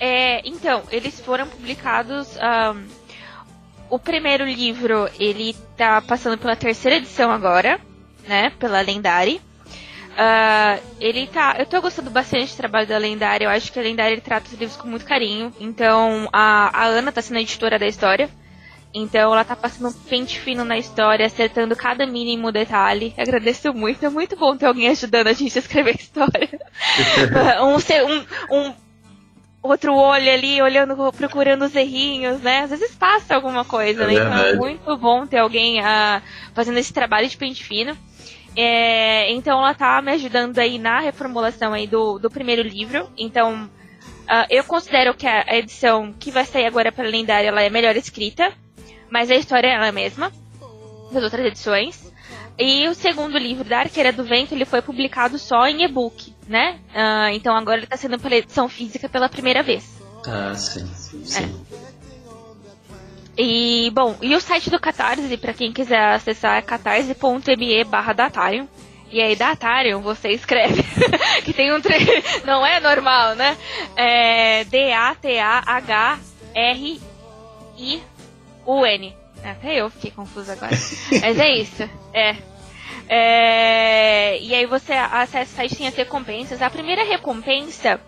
É, 0.00 0.40
então, 0.48 0.82
eles 0.90 1.20
foram 1.20 1.46
publicados. 1.46 2.36
ahn, 2.38 2.84
o 3.88 3.98
primeiro 3.98 4.44
livro, 4.44 5.08
ele 5.20 5.54
tá 5.76 6.00
passando 6.00 6.38
pela 6.38 6.56
terceira 6.56 6.96
edição 6.96 7.30
agora, 7.30 7.78
né? 8.26 8.50
Pela 8.58 8.80
Lendari. 8.80 9.40
Ah, 10.16 10.78
ele 11.00 11.26
tá. 11.26 11.56
Eu 11.58 11.66
tô 11.66 11.80
gostando 11.80 12.10
bastante 12.10 12.52
do 12.52 12.56
trabalho 12.56 12.86
da 12.86 12.98
Lendari. 12.98 13.44
Eu 13.44 13.50
acho 13.50 13.72
que 13.72 13.78
a 13.78 13.82
Lendari 13.82 14.12
ele 14.12 14.20
trata 14.20 14.46
os 14.46 14.52
livros 14.52 14.76
com 14.76 14.88
muito 14.88 15.04
carinho. 15.04 15.52
Então, 15.58 16.28
a, 16.32 16.70
a 16.82 16.84
Ana 16.86 17.12
tá 17.12 17.22
sendo 17.22 17.38
a 17.38 17.40
editora 17.40 17.78
da 17.78 17.86
história. 17.86 18.28
Então, 18.94 19.32
ela 19.32 19.42
tá 19.42 19.56
passando 19.56 19.88
um 19.88 19.92
pente 19.92 20.38
fino 20.38 20.64
na 20.64 20.76
história, 20.76 21.24
acertando 21.24 21.74
cada 21.74 22.06
mínimo 22.06 22.52
detalhe. 22.52 23.14
Agradeço 23.16 23.72
muito. 23.72 24.04
É 24.04 24.10
muito 24.10 24.36
bom 24.36 24.54
ter 24.54 24.66
alguém 24.66 24.88
ajudando 24.88 25.28
a 25.28 25.32
gente 25.32 25.56
a 25.58 25.60
escrever 25.60 25.92
a 25.92 25.94
história. 26.00 26.60
um, 27.62 28.54
um, 28.54 28.68
um 28.68 28.74
outro 29.62 29.94
olho 29.94 30.30
ali, 30.32 30.60
olhando, 30.60 30.96
procurando 31.12 31.64
os 31.64 31.74
errinhos, 31.74 32.40
né? 32.40 32.60
Às 32.60 32.70
vezes 32.70 32.94
passa 32.94 33.34
alguma 33.34 33.64
coisa, 33.64 34.04
É 34.04 34.06
né? 34.06 34.12
Então 34.14 34.38
é 34.38 34.54
muito 34.54 34.96
bom 34.96 35.26
ter 35.26 35.38
alguém 35.38 35.80
ah, 35.80 36.20
fazendo 36.52 36.78
esse 36.78 36.92
trabalho 36.92 37.28
de 37.28 37.36
pente 37.36 37.62
fino. 37.62 37.96
É, 38.54 39.32
então 39.32 39.58
ela 39.58 39.72
tá 39.72 40.02
me 40.02 40.12
ajudando 40.12 40.58
aí 40.58 40.78
na 40.78 41.00
reformulação 41.00 41.72
aí 41.72 41.86
do, 41.86 42.18
do 42.18 42.30
primeiro 42.30 42.62
livro. 42.62 43.08
Então 43.16 43.70
ah, 44.26 44.46
eu 44.50 44.64
considero 44.64 45.14
que 45.14 45.26
a, 45.26 45.44
edição 45.56 46.12
que 46.18 46.30
vai 46.30 46.44
sair 46.44 46.66
agora 46.66 46.90
para 46.90 47.08
Lendária 47.08 47.48
ela 47.48 47.62
é 47.62 47.70
melhor 47.70 47.96
escrita, 47.96 48.52
mas 49.08 49.30
a 49.30 49.36
história 49.36 49.68
é 49.68 49.74
ela 49.74 49.92
mesma 49.92 50.32
das 51.12 51.22
outras 51.22 51.46
edições. 51.46 52.12
E 52.58 52.86
o 52.88 52.94
segundo 52.94 53.38
livro 53.38 53.64
da 53.64 53.80
Arqueira 53.80 54.12
do 54.12 54.24
Vento 54.24 54.54
ele 54.54 54.64
foi 54.64 54.82
publicado 54.82 55.38
só 55.38 55.66
em 55.66 55.84
e-book, 55.84 56.31
né? 56.46 56.78
Ah, 56.94 57.32
então 57.32 57.56
agora 57.56 57.78
ele 57.78 57.84
está 57.84 57.96
sendo 57.96 58.18
pela 58.18 58.36
edição 58.36 58.68
física 58.68 59.08
pela 59.08 59.28
primeira 59.28 59.62
vez. 59.62 60.02
Ah, 60.26 60.54
sim. 60.54 60.86
sim. 61.24 61.64
E, 63.36 63.90
bom, 63.94 64.16
e 64.20 64.34
o 64.34 64.40
site 64.40 64.68
do 64.70 64.78
Catarse, 64.78 65.36
pra 65.36 65.54
quem 65.54 65.72
quiser 65.72 66.14
acessar, 66.14 66.58
é 66.58 66.62
catarse.me 66.62 67.84
barra 67.84 68.12
Datarium. 68.12 68.68
E 69.10 69.20
aí, 69.20 69.34
Datarium, 69.36 70.00
você 70.00 70.30
escreve, 70.30 70.82
que 71.44 71.52
tem 71.52 71.72
um 71.72 71.80
tre... 71.80 71.98
não 72.44 72.64
é 72.64 72.80
normal, 72.80 73.34
né? 73.34 73.56
É 73.94 74.64
D-A-T-A-H-R-I-U-N. 74.64 75.22
Até 79.44 79.74
eu 79.80 79.90
fiquei 79.90 80.10
confusa 80.12 80.52
agora. 80.52 80.72
Mas 81.20 81.38
é 81.38 81.50
isso, 81.56 81.82
é. 82.14 82.36
É, 83.14 84.40
E 84.40 84.54
aí 84.54 84.64
você 84.64 84.94
acessa 84.94 85.64
as 85.64 85.94
recompensas. 85.94 86.62
A 86.62 86.70
primeira 86.70 87.04
recompensa 87.04 88.00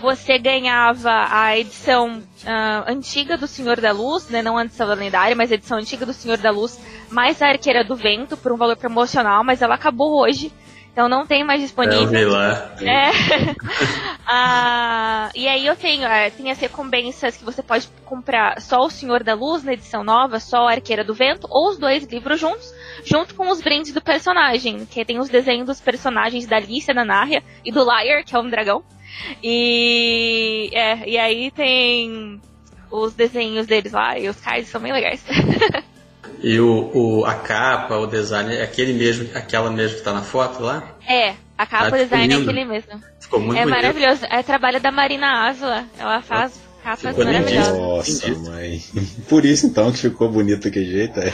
você 0.00 0.36
ganhava 0.36 1.28
a 1.30 1.56
edição 1.56 2.20
ah, 2.44 2.82
antiga 2.88 3.38
do 3.38 3.46
Senhor 3.46 3.80
da 3.80 3.92
Luz, 3.92 4.28
né? 4.28 4.42
Não 4.42 4.58
a 4.58 4.64
edição 4.64 4.88
lendária, 4.94 5.36
mas 5.36 5.52
a 5.52 5.54
edição 5.54 5.78
antiga 5.78 6.04
do 6.04 6.12
Senhor 6.12 6.38
da 6.38 6.50
Luz, 6.50 6.76
mais 7.08 7.40
a 7.40 7.50
Arqueira 7.50 7.84
do 7.84 7.94
Vento, 7.94 8.36
por 8.36 8.50
um 8.50 8.56
valor 8.56 8.76
promocional, 8.76 9.44
mas 9.44 9.62
ela 9.62 9.76
acabou 9.76 10.20
hoje. 10.20 10.52
Então 10.92 11.08
não 11.08 11.26
tem 11.26 11.42
mais 11.42 11.60
É, 11.60 11.62
eu 11.62 11.66
disponível. 11.66 12.08
vi 12.08 12.24
lá. 12.26 12.74
É. 12.80 13.10
Ah, 14.34 15.30
e 15.34 15.48
aí 15.48 15.66
eu 15.66 15.74
tenho, 15.74 16.04
é, 16.06 16.30
tem 16.30 16.50
as 16.50 16.58
recompensas 16.58 17.36
que 17.36 17.44
você 17.44 17.62
pode 17.62 17.88
comprar 18.04 18.60
só 18.62 18.78
o 18.80 18.88
Senhor 18.88 19.22
da 19.22 19.34
Luz 19.34 19.62
na 19.64 19.72
edição 19.72 20.04
nova, 20.04 20.38
só 20.38 20.68
a 20.68 20.72
Arqueira 20.72 21.02
do 21.04 21.12
Vento, 21.12 21.46
ou 21.50 21.68
os 21.68 21.76
dois 21.76 22.04
livros 22.04 22.38
juntos, 22.40 22.72
junto 23.04 23.34
com 23.34 23.50
os 23.50 23.60
brindes 23.60 23.92
do 23.92 24.00
personagem, 24.00 24.86
que 24.86 25.04
tem 25.04 25.18
os 25.18 25.28
desenhos 25.28 25.66
dos 25.66 25.80
personagens 25.80 26.46
da 26.46 26.56
Alicia, 26.56 26.94
da 26.94 27.04
Narnia, 27.04 27.42
e 27.64 27.72
do 27.72 27.82
Liar, 27.82 28.24
que 28.24 28.34
é 28.34 28.38
um 28.38 28.48
dragão. 28.48 28.82
E, 29.42 30.70
é, 30.72 31.08
e 31.08 31.18
aí 31.18 31.50
tem 31.50 32.40
os 32.90 33.12
desenhos 33.12 33.66
deles 33.66 33.92
lá, 33.92 34.18
e 34.18 34.28
os 34.28 34.40
cards 34.40 34.68
são 34.68 34.80
bem 34.80 34.92
legais. 34.92 35.22
E 36.42 36.58
o, 36.58 36.90
o, 36.92 37.24
a 37.24 37.34
capa, 37.34 37.96
o 37.98 38.06
design, 38.06 38.54
é 38.54 38.62
aquele 38.64 38.92
mesmo, 38.92 39.28
aquela 39.34 39.70
mesmo 39.70 39.98
que 39.98 40.02
tá 40.02 40.12
na 40.12 40.22
foto 40.22 40.62
lá? 40.62 40.96
É, 41.08 41.34
a 41.56 41.64
capa, 41.64 41.84
Ah, 41.84 41.88
o 41.88 41.98
design 41.98 42.34
é 42.34 42.36
aquele 42.36 42.64
mesmo. 42.64 43.00
Ficou 43.20 43.38
muito 43.38 43.56
é 43.58 43.62
bonito. 43.62 43.76
maravilhoso. 43.76 44.26
É 44.28 44.42
trabalho 44.42 44.80
da 44.80 44.90
Marina 44.90 45.48
Ávila. 45.48 45.84
Ela 45.96 46.20
faz 46.20 46.60
capas 46.82 47.16
maravilhosas. 47.16 47.78
Nossa, 47.78 48.34
mãe. 48.50 48.82
Por 49.28 49.44
isso 49.44 49.66
então 49.66 49.92
que 49.92 49.98
ficou 49.98 50.28
bonito 50.28 50.64
daquele 50.64 50.90
jeito. 50.90 51.20
É. 51.20 51.28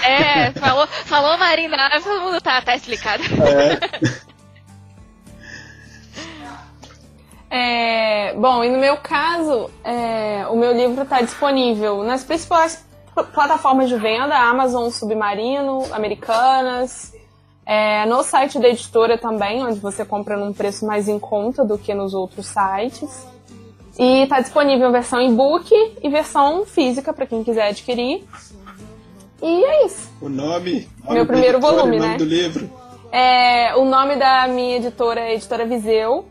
É, 0.48 0.52
falou, 0.52 0.86
falou 0.86 1.38
Marina 1.38 1.76
Ávila, 1.86 2.02
todo 2.02 2.20
mundo 2.20 2.40
tá, 2.42 2.60
tá 2.60 2.76
explicado. 2.76 3.22
É, 7.50 8.34
bom, 8.36 8.62
e 8.62 8.68
no 8.68 8.78
meu 8.78 8.98
caso, 8.98 9.70
é, 9.82 10.46
o 10.50 10.56
meu 10.56 10.72
livro 10.72 11.02
está 11.02 11.22
disponível 11.22 12.04
nas 12.04 12.22
principais 12.24 12.86
plataformas 13.24 13.88
de 13.88 13.96
venda, 13.96 14.36
Amazon, 14.36 14.90
Submarino, 14.90 15.84
Americanas, 15.92 17.12
é, 17.66 18.06
no 18.06 18.22
site 18.22 18.58
da 18.58 18.68
editora 18.68 19.18
também, 19.18 19.62
onde 19.64 19.78
você 19.78 20.04
compra 20.04 20.36
num 20.36 20.52
preço 20.52 20.86
mais 20.86 21.06
em 21.06 21.18
conta 21.18 21.64
do 21.64 21.76
que 21.76 21.92
nos 21.92 22.14
outros 22.14 22.46
sites. 22.46 23.26
E 23.98 24.22
está 24.22 24.40
disponível 24.40 24.90
versão 24.92 25.20
e-book 25.20 25.70
e 26.02 26.08
versão 26.08 26.64
física 26.64 27.12
para 27.12 27.26
quem 27.26 27.44
quiser 27.44 27.68
adquirir. 27.68 28.24
E 29.42 29.64
é 29.64 29.86
isso. 29.86 30.10
O 30.20 30.28
nome. 30.28 30.88
Meu 31.04 31.14
nome 31.14 31.26
primeiro 31.26 31.60
da 31.60 31.68
editora, 31.68 31.82
volume, 31.82 31.96
o 31.96 32.00
nome 32.00 32.12
né? 32.12 32.16
do 32.16 32.24
livro. 32.24 32.70
É, 33.10 33.76
o 33.76 33.84
nome 33.84 34.16
da 34.16 34.46
minha 34.48 34.76
editora 34.76 35.20
é 35.20 35.34
Editora 35.34 35.66
Viseu. 35.66 36.26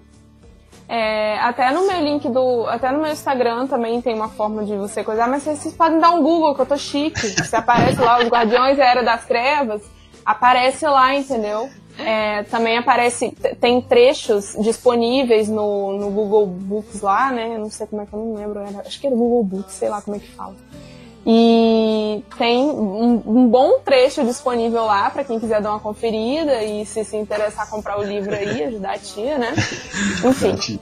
É, 0.89 1.37
até 1.39 1.69
no 1.71 1.85
meu 1.85 2.01
link 2.01 2.29
do. 2.29 2.65
Até 2.67 2.91
no 2.91 3.01
meu 3.01 3.11
Instagram 3.11 3.67
também 3.67 4.01
tem 4.01 4.13
uma 4.15 4.29
forma 4.29 4.63
de 4.63 4.73
você 4.75 5.03
coisar, 5.03 5.27
mas 5.27 5.43
vocês 5.43 5.73
podem 5.73 5.99
dar 5.99 6.11
um 6.11 6.21
Google 6.23 6.55
que 6.55 6.61
eu 6.61 6.65
tô 6.65 6.77
chique. 6.77 7.19
Se 7.19 7.55
aparece 7.55 7.99
lá 7.99 8.19
os 8.19 8.27
Guardiões 8.29 8.77
da 8.77 8.85
Era 8.85 9.03
das 9.03 9.25
Trevas, 9.25 9.81
aparece 10.25 10.85
lá, 10.87 11.13
entendeu? 11.13 11.69
É, 11.99 12.43
também 12.43 12.77
aparece, 12.77 13.31
tem 13.59 13.81
trechos 13.81 14.55
disponíveis 14.61 15.49
no, 15.49 15.93
no 15.97 16.09
Google 16.11 16.45
Books 16.45 17.01
lá, 17.01 17.31
né? 17.31 17.57
Não 17.57 17.69
sei 17.71 17.87
como 17.87 18.03
é 18.03 18.05
que 18.05 18.13
eu 18.13 18.19
não 18.19 18.35
lembro, 18.35 18.59
era- 18.59 18.81
acho 18.85 19.01
que 19.01 19.07
era 19.07 19.15
Google 19.15 19.43
Books, 19.43 19.73
sei 19.73 19.89
lá 19.89 20.01
como 20.01 20.15
é 20.15 20.19
que 20.19 20.29
fala. 20.31 20.55
E 21.29 22.23
tem 22.37 22.63
um, 22.63 23.21
um 23.25 23.49
bom 23.49 23.79
trecho 23.79 24.23
disponível 24.23 24.85
lá 24.85 25.09
para 25.09 25.25
quem 25.25 25.37
quiser 25.37 25.61
dar 25.61 25.71
uma 25.71 25.79
conferida 25.81 26.63
e 26.63 26.85
se 26.85 27.03
se 27.03 27.17
interessar 27.17 27.69
comprar 27.69 27.99
o 27.99 28.03
livro 28.03 28.33
aí, 28.33 28.63
ajudar 28.63 28.93
a 28.93 28.97
tia, 28.97 29.37
né? 29.37 29.53
Enfim. 30.23 30.79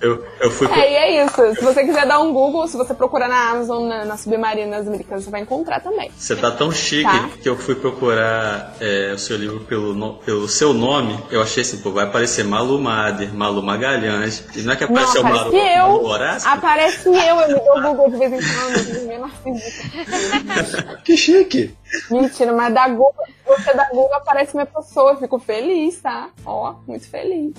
Eu, 0.00 0.24
eu 0.40 0.50
fui. 0.50 0.68
É, 0.70 0.92
e 0.92 0.94
é 0.94 1.24
isso. 1.24 1.34
Se 1.56 1.62
você 1.64 1.84
quiser 1.84 2.06
dar 2.06 2.20
um 2.20 2.32
Google, 2.32 2.68
se 2.68 2.76
você 2.76 2.94
procurar 2.94 3.28
na 3.28 3.50
Amazon, 3.50 3.84
na, 3.88 4.04
na 4.04 4.16
Submarina 4.16 4.78
nas 4.78 4.86
Americanas, 4.86 5.24
você 5.24 5.30
vai 5.30 5.40
encontrar 5.40 5.80
também. 5.80 6.10
Você 6.16 6.36
tá 6.36 6.50
tão 6.50 6.70
chique 6.70 7.02
Tá. 7.02 7.28
que 7.42 7.48
eu 7.48 7.56
fui 7.56 7.74
procurar 7.74 8.74
é, 8.80 9.12
o 9.14 9.18
seu 9.18 9.36
livro 9.36 9.60
pelo, 9.60 9.94
no- 9.94 10.14
pelo 10.14 10.46
seu 10.48 10.72
nome. 10.72 11.18
Eu 11.30 11.42
achei 11.42 11.62
assim, 11.62 11.78
pô, 11.78 11.90
vai 11.90 12.04
aparecer 12.04 12.44
Malu 12.44 12.80
Mader, 12.80 13.34
Malu 13.34 13.62
Magalhães. 13.62 14.44
E 14.54 14.62
não 14.62 14.72
é 14.72 14.76
que 14.76 14.84
Não, 14.84 14.92
apareceu 14.92 15.22
Malu, 15.22 15.36
aparece 15.48 15.76
Malu 15.78 15.98
eu. 15.98 16.04
Horácio? 16.04 16.48
Aparece 16.50 17.08
eu, 17.08 17.14
eu 17.14 17.48
me 17.48 17.54
dou 17.54 17.82
Google 17.82 18.10
de 18.10 18.16
vez 18.18 18.32
em 18.32 18.38
quando, 18.38 19.18
narcisista. 19.20 20.98
Que 21.04 21.16
chique. 21.16 21.74
Mentira, 22.10 22.52
mas 22.52 22.72
da 22.74 22.86
Google, 22.88 23.14
você 23.46 23.72
da 23.74 23.88
Google 23.88 24.14
aparece 24.14 24.54
minha 24.54 24.66
pessoa, 24.66 25.12
eu 25.12 25.16
fico 25.18 25.38
feliz, 25.38 26.00
tá? 26.00 26.28
Ó, 26.44 26.74
muito 26.86 27.08
feliz. 27.08 27.52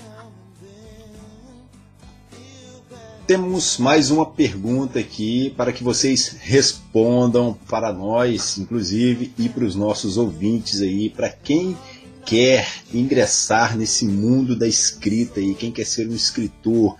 Temos 3.29 3.77
mais 3.77 4.09
uma 4.09 4.25
pergunta 4.25 4.97
aqui 4.97 5.53
para 5.55 5.71
que 5.71 5.83
vocês 5.83 6.35
respondam 6.41 7.55
para 7.69 7.93
nós, 7.93 8.57
inclusive, 8.57 9.31
e 9.37 9.47
para 9.47 9.65
os 9.65 9.75
nossos 9.75 10.17
ouvintes 10.17 10.81
aí, 10.81 11.11
para 11.11 11.29
quem 11.29 11.77
quer 12.25 12.67
ingressar 12.91 13.77
nesse 13.77 14.03
mundo 14.03 14.55
da 14.55 14.67
escrita 14.67 15.39
aí, 15.39 15.53
quem 15.53 15.71
quer 15.71 15.85
ser 15.85 16.09
um 16.09 16.15
escritor. 16.15 16.97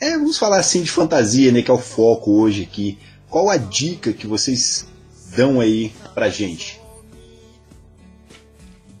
É, 0.00 0.12
vamos 0.16 0.38
falar 0.38 0.60
assim 0.60 0.80
de 0.80 0.92
fantasia, 0.92 1.50
né, 1.50 1.60
que 1.60 1.72
é 1.72 1.74
o 1.74 1.78
foco 1.78 2.30
hoje 2.30 2.62
aqui. 2.62 2.96
Qual 3.28 3.50
a 3.50 3.56
dica 3.56 4.12
que 4.12 4.28
vocês 4.28 4.86
dão 5.36 5.60
aí 5.60 5.92
pra 6.14 6.28
gente? 6.28 6.80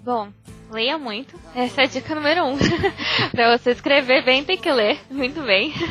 Bom, 0.04 0.28
leia 0.74 0.98
muito. 0.98 1.38
Essa 1.54 1.82
é 1.82 1.84
a 1.84 1.86
dica 1.86 2.14
número 2.14 2.44
um. 2.44 2.58
pra 3.30 3.56
você 3.56 3.70
escrever 3.70 4.24
bem, 4.24 4.44
tem 4.44 4.58
que 4.58 4.70
ler 4.70 4.98
muito 5.10 5.40
bem. 5.42 5.72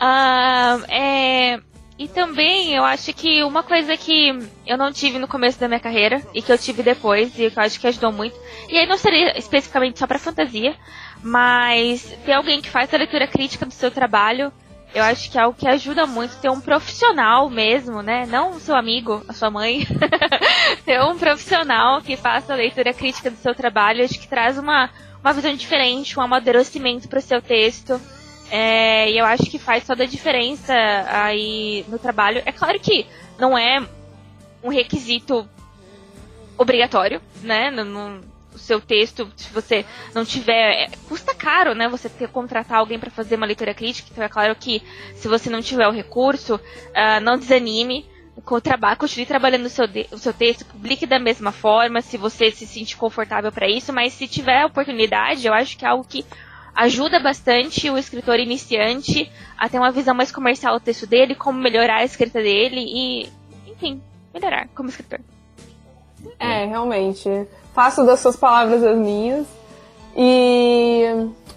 Ah, 0.00 0.78
é, 0.88 1.58
E 1.98 2.06
também 2.06 2.72
eu 2.72 2.84
acho 2.84 3.12
que 3.12 3.42
uma 3.42 3.64
coisa 3.64 3.96
que 3.96 4.30
eu 4.64 4.78
não 4.78 4.92
tive 4.92 5.18
no 5.18 5.26
começo 5.26 5.58
da 5.58 5.66
minha 5.66 5.80
carreira 5.80 6.22
e 6.32 6.40
que 6.40 6.52
eu 6.52 6.56
tive 6.56 6.82
depois 6.84 7.36
e 7.36 7.50
que 7.50 7.58
eu 7.58 7.62
acho 7.62 7.80
que 7.80 7.86
ajudou 7.88 8.12
muito. 8.12 8.36
E 8.68 8.78
aí 8.78 8.86
não 8.86 8.96
seria 8.96 9.36
especificamente 9.36 9.98
só 9.98 10.06
pra 10.06 10.18
fantasia, 10.18 10.76
mas 11.20 12.02
ter 12.24 12.32
alguém 12.32 12.62
que 12.62 12.70
faz 12.70 12.94
a 12.94 12.96
leitura 12.96 13.26
crítica 13.26 13.66
do 13.66 13.74
seu 13.74 13.90
trabalho 13.90 14.52
eu 14.94 15.02
acho 15.02 15.30
que 15.30 15.38
é 15.38 15.42
algo 15.42 15.56
que 15.58 15.68
ajuda 15.68 16.06
muito 16.06 16.36
ter 16.40 16.50
um 16.50 16.60
profissional 16.60 17.50
mesmo, 17.50 18.02
né? 18.02 18.26
Não 18.26 18.52
o 18.52 18.60
seu 18.60 18.74
amigo, 18.74 19.22
a 19.28 19.32
sua 19.32 19.50
mãe. 19.50 19.86
ter 20.88 21.02
um 21.02 21.18
profissional 21.18 22.00
que 22.00 22.16
faça 22.16 22.54
a 22.54 22.56
leitura 22.56 22.94
crítica 22.94 23.30
do 23.30 23.36
seu 23.36 23.54
trabalho, 23.54 24.02
acho 24.02 24.18
que 24.18 24.26
traz 24.26 24.56
uma, 24.56 24.88
uma 25.22 25.34
visão 25.34 25.54
diferente, 25.54 26.18
um 26.18 26.22
amadurecimento 26.22 27.06
para 27.10 27.18
o 27.18 27.20
seu 27.20 27.42
texto. 27.42 28.00
É, 28.50 29.10
e 29.10 29.18
eu 29.18 29.26
acho 29.26 29.42
que 29.50 29.58
faz 29.58 29.86
toda 29.86 30.04
a 30.04 30.06
diferença 30.06 30.72
aí 31.10 31.84
no 31.88 31.98
trabalho. 31.98 32.40
É 32.46 32.52
claro 32.52 32.80
que 32.80 33.06
não 33.38 33.56
é 33.58 33.86
um 34.64 34.70
requisito 34.70 35.46
obrigatório, 36.56 37.20
né? 37.42 37.70
No, 37.70 37.84
no- 37.84 38.38
o 38.54 38.58
seu 38.58 38.80
texto, 38.80 39.30
se 39.36 39.52
você 39.52 39.84
não 40.14 40.24
tiver. 40.24 40.84
é, 40.84 40.88
custa 41.06 41.34
caro, 41.34 41.74
né? 41.74 41.86
Você 41.86 42.08
ter 42.08 42.26
que 42.26 42.32
contratar 42.32 42.78
alguém 42.78 42.98
para 42.98 43.10
fazer 43.10 43.36
uma 43.36 43.44
leitura 43.44 43.74
crítica. 43.74 44.08
Então 44.10 44.24
é 44.24 44.28
claro 44.30 44.56
que 44.56 44.82
se 45.14 45.28
você 45.28 45.50
não 45.50 45.60
tiver 45.60 45.86
o 45.86 45.92
recurso, 45.92 46.58
ah, 46.94 47.20
não 47.20 47.36
desanime. 47.36 48.06
Trabalho, 48.62 48.96
continue 48.96 49.26
trabalhando 49.26 49.66
o 49.66 49.68
seu, 49.68 49.86
o 50.12 50.18
seu 50.18 50.32
texto, 50.32 50.64
publique 50.64 51.06
da 51.06 51.18
mesma 51.18 51.52
forma, 51.52 52.00
se 52.00 52.16
você 52.16 52.50
se 52.50 52.66
sentir 52.66 52.96
confortável 52.96 53.50
para 53.50 53.68
isso, 53.68 53.92
mas 53.92 54.12
se 54.12 54.26
tiver 54.28 54.64
oportunidade, 54.64 55.46
eu 55.46 55.52
acho 55.52 55.76
que 55.76 55.84
é 55.84 55.88
algo 55.88 56.04
que 56.04 56.24
ajuda 56.74 57.18
bastante 57.18 57.90
o 57.90 57.98
escritor 57.98 58.38
iniciante 58.38 59.30
a 59.58 59.68
ter 59.68 59.78
uma 59.78 59.90
visão 59.90 60.14
mais 60.14 60.30
comercial 60.30 60.78
do 60.78 60.84
texto 60.84 61.06
dele, 61.06 61.34
como 61.34 61.58
melhorar 61.58 61.98
a 61.98 62.04
escrita 62.04 62.40
dele 62.40 62.80
e, 62.80 63.32
enfim, 63.66 64.00
melhorar 64.32 64.68
como 64.74 64.88
escritor. 64.88 65.20
É, 66.38 66.64
realmente. 66.64 67.28
Faço 67.74 68.04
das 68.04 68.20
suas 68.20 68.36
palavras 68.36 68.82
as 68.82 68.96
minhas. 68.96 69.46
E. 70.16 71.04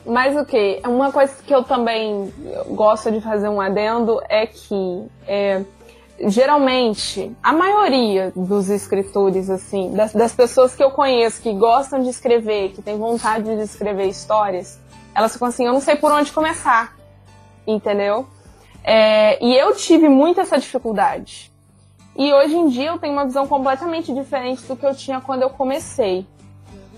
Mas 0.05 0.35
o 0.35 0.43
que? 0.43 0.81
Uma 0.85 1.11
coisa 1.11 1.35
que 1.43 1.53
eu 1.53 1.63
também 1.63 2.33
gosto 2.69 3.11
de 3.11 3.21
fazer 3.21 3.49
um 3.49 3.61
adendo 3.61 4.19
é 4.27 4.47
que. 4.47 5.05
é, 5.27 5.63
geralmente, 6.25 7.31
a 7.41 7.53
maioria 7.53 8.31
dos 8.35 8.69
escritores, 8.69 9.49
assim, 9.49 9.91
das, 9.93 10.13
das 10.13 10.33
pessoas 10.33 10.75
que 10.75 10.83
eu 10.83 10.91
conheço 10.91 11.41
que 11.41 11.53
gostam 11.53 12.01
de 12.01 12.09
escrever, 12.09 12.71
que 12.71 12.81
têm 12.81 12.97
vontade 12.97 13.55
de 13.55 13.61
escrever 13.61 14.07
histórias, 14.07 14.79
elas 15.15 15.33
ficam 15.33 15.47
assim: 15.47 15.65
eu 15.65 15.73
não 15.73 15.81
sei 15.81 15.95
por 15.95 16.11
onde 16.11 16.31
começar. 16.31 16.95
Entendeu? 17.65 18.25
É, 18.83 19.43
e 19.43 19.55
eu 19.55 19.75
tive 19.75 20.09
muito 20.09 20.41
essa 20.41 20.57
dificuldade. 20.57 21.51
E 22.17 22.33
hoje 22.33 22.55
em 22.55 22.67
dia 22.67 22.89
eu 22.89 22.99
tenho 22.99 23.13
uma 23.13 23.25
visão 23.25 23.47
completamente 23.47 24.13
diferente 24.13 24.63
do 24.63 24.75
que 24.75 24.85
eu 24.85 24.95
tinha 24.95 25.21
quando 25.21 25.43
eu 25.43 25.49
comecei. 25.49 26.25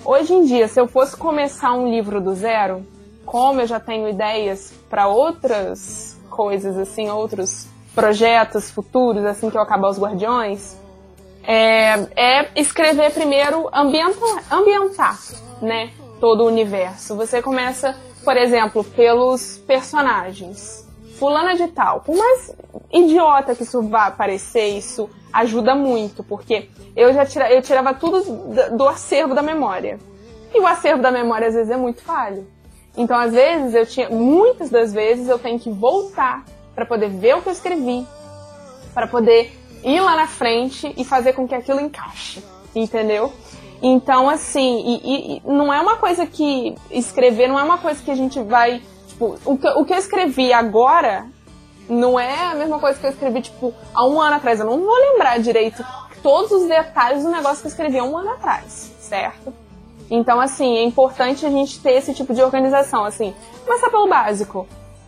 Hoje 0.06 0.34
em 0.34 0.44
dia, 0.44 0.68
se 0.68 0.80
eu 0.80 0.88
fosse 0.88 1.16
começar 1.16 1.74
um 1.74 1.90
livro 1.90 2.20
do 2.20 2.34
zero, 2.34 2.86
como 3.26 3.62
eu 3.62 3.68
já 3.68 3.80
tenho 3.80 4.10
ideias 4.10 4.74
para 4.90 5.08
outras 5.08 6.18
coisas, 6.30 6.78
assim, 6.78 7.10
outros 7.10 7.68
projetos 7.94 8.72
futuros, 8.72 9.26
assim 9.26 9.50
que 9.50 9.58
eu 9.58 9.62
acabar 9.62 9.90
os 9.90 10.00
Guardiões, 10.00 10.78
é, 11.46 11.94
é 12.16 12.50
escrever 12.56 13.12
primeiro, 13.12 13.70
ambientar, 13.74 14.44
ambientar, 14.52 15.20
né, 15.62 15.92
todo 16.20 16.44
o 16.44 16.48
universo. 16.48 17.16
Você 17.16 17.42
começa, 17.42 17.96
por 18.24 18.38
exemplo, 18.38 18.84
pelos 18.84 19.58
personagens. 19.68 20.84
Fulana 21.20 21.56
de 21.56 21.68
tal. 21.68 22.02
Por 22.02 22.18
mais 22.18 22.54
idiota 22.92 23.56
que 23.56 23.64
isso 23.64 23.82
vá 23.84 24.10
parecer, 24.10 24.78
isso 24.78 25.10
ajuda 25.32 25.76
muito, 25.76 26.24
porque 26.24 26.70
eu 26.96 27.14
já 27.14 27.26
tira, 27.26 27.52
eu 27.52 27.62
tirava 27.62 27.94
tudo 27.94 28.22
do, 28.76 28.88
acervo 28.88 29.34
da 29.34 29.42
memória. 29.42 30.00
E 30.54 30.60
o 30.60 30.68
acervo 30.68 31.02
da 31.02 31.12
memória 31.12 31.48
às 31.48 31.54
vezes 31.54 31.72
é 31.72 31.78
muito 31.78 32.02
falho. 32.02 32.48
Então, 32.96 33.18
às 33.18 33.34
vezes, 33.34 33.74
eu 33.74 33.86
tinha, 33.86 34.10
muitas 34.10 34.70
das 34.70 34.94
vezes 34.94 35.28
eu 35.28 35.40
tenho 35.40 35.60
que 35.60 35.72
voltar 35.72 36.46
para 36.76 36.86
poder 36.86 37.10
ver 37.10 37.36
o 37.36 37.42
que 37.42 37.50
eu 37.50 37.54
escrevi, 37.54 38.06
para 38.94 39.08
poder 39.08 39.52
ir 39.84 40.00
lá 40.00 40.16
na 40.16 40.28
frente 40.28 40.94
e 40.98 41.04
fazer 41.04 41.34
com 41.34 41.48
que 41.48 41.56
aquilo 41.56 41.80
encaixe, 41.80 42.44
entendeu? 42.76 43.32
Então, 43.82 44.30
assim, 44.30 44.82
e, 44.86 45.36
e- 45.38 45.42
não 45.46 45.74
é 45.74 45.80
uma 45.82 45.98
coisa 45.98 46.26
que 46.26 46.74
escrever 46.90 47.48
não 47.48 47.60
é 47.60 47.64
uma 47.64 47.78
coisa 47.78 48.02
que 48.02 48.10
a 48.10 48.16
gente 48.16 48.42
vai, 48.42 48.82
tipo, 49.08 49.38
o 49.46 49.58
que, 49.58 49.68
o 49.68 49.84
que 49.86 49.94
eu 49.94 49.98
escrevi 49.98 50.54
agora 50.54 51.26
não 51.90 52.18
é 52.18 52.46
a 52.46 52.56
mesma 52.56 52.80
coisa 52.80 52.98
que 52.98 53.06
eu 53.06 53.10
escrevi, 53.10 53.42
tipo, 53.42 53.74
há 53.94 54.08
um 54.08 54.22
ano 54.22 54.38
atrás. 54.38 54.60
Eu 54.60 54.66
não 54.66 54.80
vou 54.80 54.96
lembrar 55.12 55.38
direito 55.40 55.84
todos 56.22 56.52
os 56.52 56.68
detalhes 56.68 57.24
do 57.24 57.30
negócio 57.30 57.60
que 57.60 57.68
eu 57.68 57.72
escrevi 57.72 58.00
um 58.00 58.18
ano 58.18 58.32
atrás, 58.32 58.90
certo? 59.02 59.54
Então, 60.10 60.40
assim, 60.40 60.78
é 60.78 60.84
importante 60.84 61.46
a 61.46 61.50
gente 61.50 61.82
ter 61.82 61.92
esse 61.92 62.14
tipo 62.14 62.34
de 62.34 62.42
organização, 62.42 63.04
assim. 63.04 63.34
Começar 63.66 63.90
pelo 63.90 64.08
básico. 64.08 64.66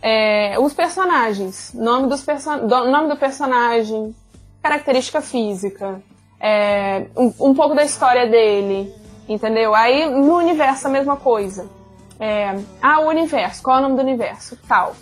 É, 0.08 0.56
os 0.60 0.72
personagens, 0.72 1.72
nome, 1.74 2.08
dos 2.08 2.22
perso 2.22 2.58
do, 2.58 2.84
nome 2.84 3.08
do 3.08 3.16
personagem, 3.16 4.14
característica 4.62 5.20
física, 5.20 6.00
é, 6.38 7.08
um, 7.16 7.32
um, 7.40 7.52
pouco 7.52 7.74
da 7.74 7.82
história 7.82 8.24
dele, 8.24 8.94
entendeu? 9.28 9.74
Aí 9.74 10.08
no 10.08 10.36
universo 10.36 10.86
a 10.86 10.90
mesma 10.90 11.16
coisa. 11.16 11.68
É, 12.20 12.56
ah, 12.80 13.00
o 13.00 13.08
universo, 13.08 13.60
qual 13.60 13.78
é 13.78 13.80
o 13.80 13.82
nome 13.82 13.96
do 13.96 14.02
universo? 14.02 14.56
Tal. 14.68 14.94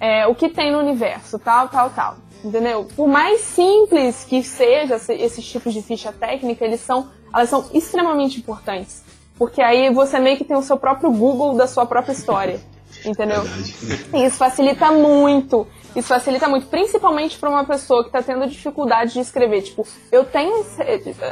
É, 0.00 0.26
o 0.26 0.34
que 0.34 0.48
tem 0.48 0.72
no 0.72 0.80
universo? 0.80 1.38
Tal, 1.38 1.68
tal, 1.68 1.88
tal. 1.90 2.16
Entendeu? 2.44 2.88
Por 2.96 3.06
mais 3.06 3.42
simples 3.42 4.24
que 4.24 4.42
seja 4.42 4.96
esses 5.10 5.46
tipos 5.48 5.72
de 5.72 5.80
ficha 5.80 6.10
técnica, 6.10 6.64
eles 6.64 6.80
são, 6.80 7.08
elas 7.32 7.48
são 7.48 7.66
extremamente 7.72 8.40
importantes. 8.40 9.04
Porque 9.38 9.62
aí 9.62 9.94
você 9.94 10.18
meio 10.18 10.36
que 10.36 10.44
tem 10.44 10.56
o 10.56 10.62
seu 10.62 10.76
próprio 10.76 11.12
Google 11.12 11.54
da 11.54 11.68
sua 11.68 11.86
própria 11.86 12.14
história. 12.14 12.60
Entendeu? 13.04 13.42
E 14.14 14.24
isso 14.24 14.36
facilita 14.36 14.90
muito. 14.90 15.66
Isso 15.94 16.08
facilita 16.08 16.48
muito, 16.48 16.66
principalmente 16.66 17.38
para 17.38 17.50
uma 17.50 17.64
pessoa 17.64 18.02
que 18.02 18.08
está 18.08 18.22
tendo 18.22 18.46
dificuldade 18.46 19.14
de 19.14 19.20
escrever. 19.20 19.62
Tipo, 19.62 19.86
eu 20.12 20.24
tenho. 20.24 20.64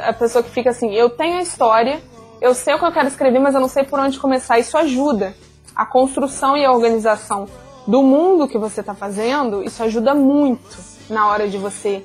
A 0.05 0.13
pessoa 0.13 0.43
que 0.43 0.49
fica 0.49 0.69
assim, 0.71 0.93
eu 0.93 1.09
tenho 1.09 1.37
a 1.37 1.41
história, 1.41 2.01
eu 2.41 2.53
sei 2.53 2.73
o 2.73 2.79
que 2.79 2.85
eu 2.85 2.91
quero 2.91 3.07
escrever, 3.07 3.39
mas 3.39 3.55
eu 3.55 3.61
não 3.61 3.69
sei 3.69 3.83
por 3.83 3.99
onde 3.99 4.19
começar. 4.19 4.59
Isso 4.59 4.77
ajuda. 4.77 5.35
A 5.75 5.85
construção 5.85 6.57
e 6.57 6.65
a 6.65 6.71
organização 6.71 7.47
do 7.87 8.03
mundo 8.03 8.47
que 8.47 8.57
você 8.57 8.81
está 8.81 8.93
fazendo, 8.93 9.63
isso 9.63 9.81
ajuda 9.81 10.13
muito 10.13 10.77
na 11.09 11.27
hora 11.27 11.47
de 11.47 11.57
você 11.57 12.03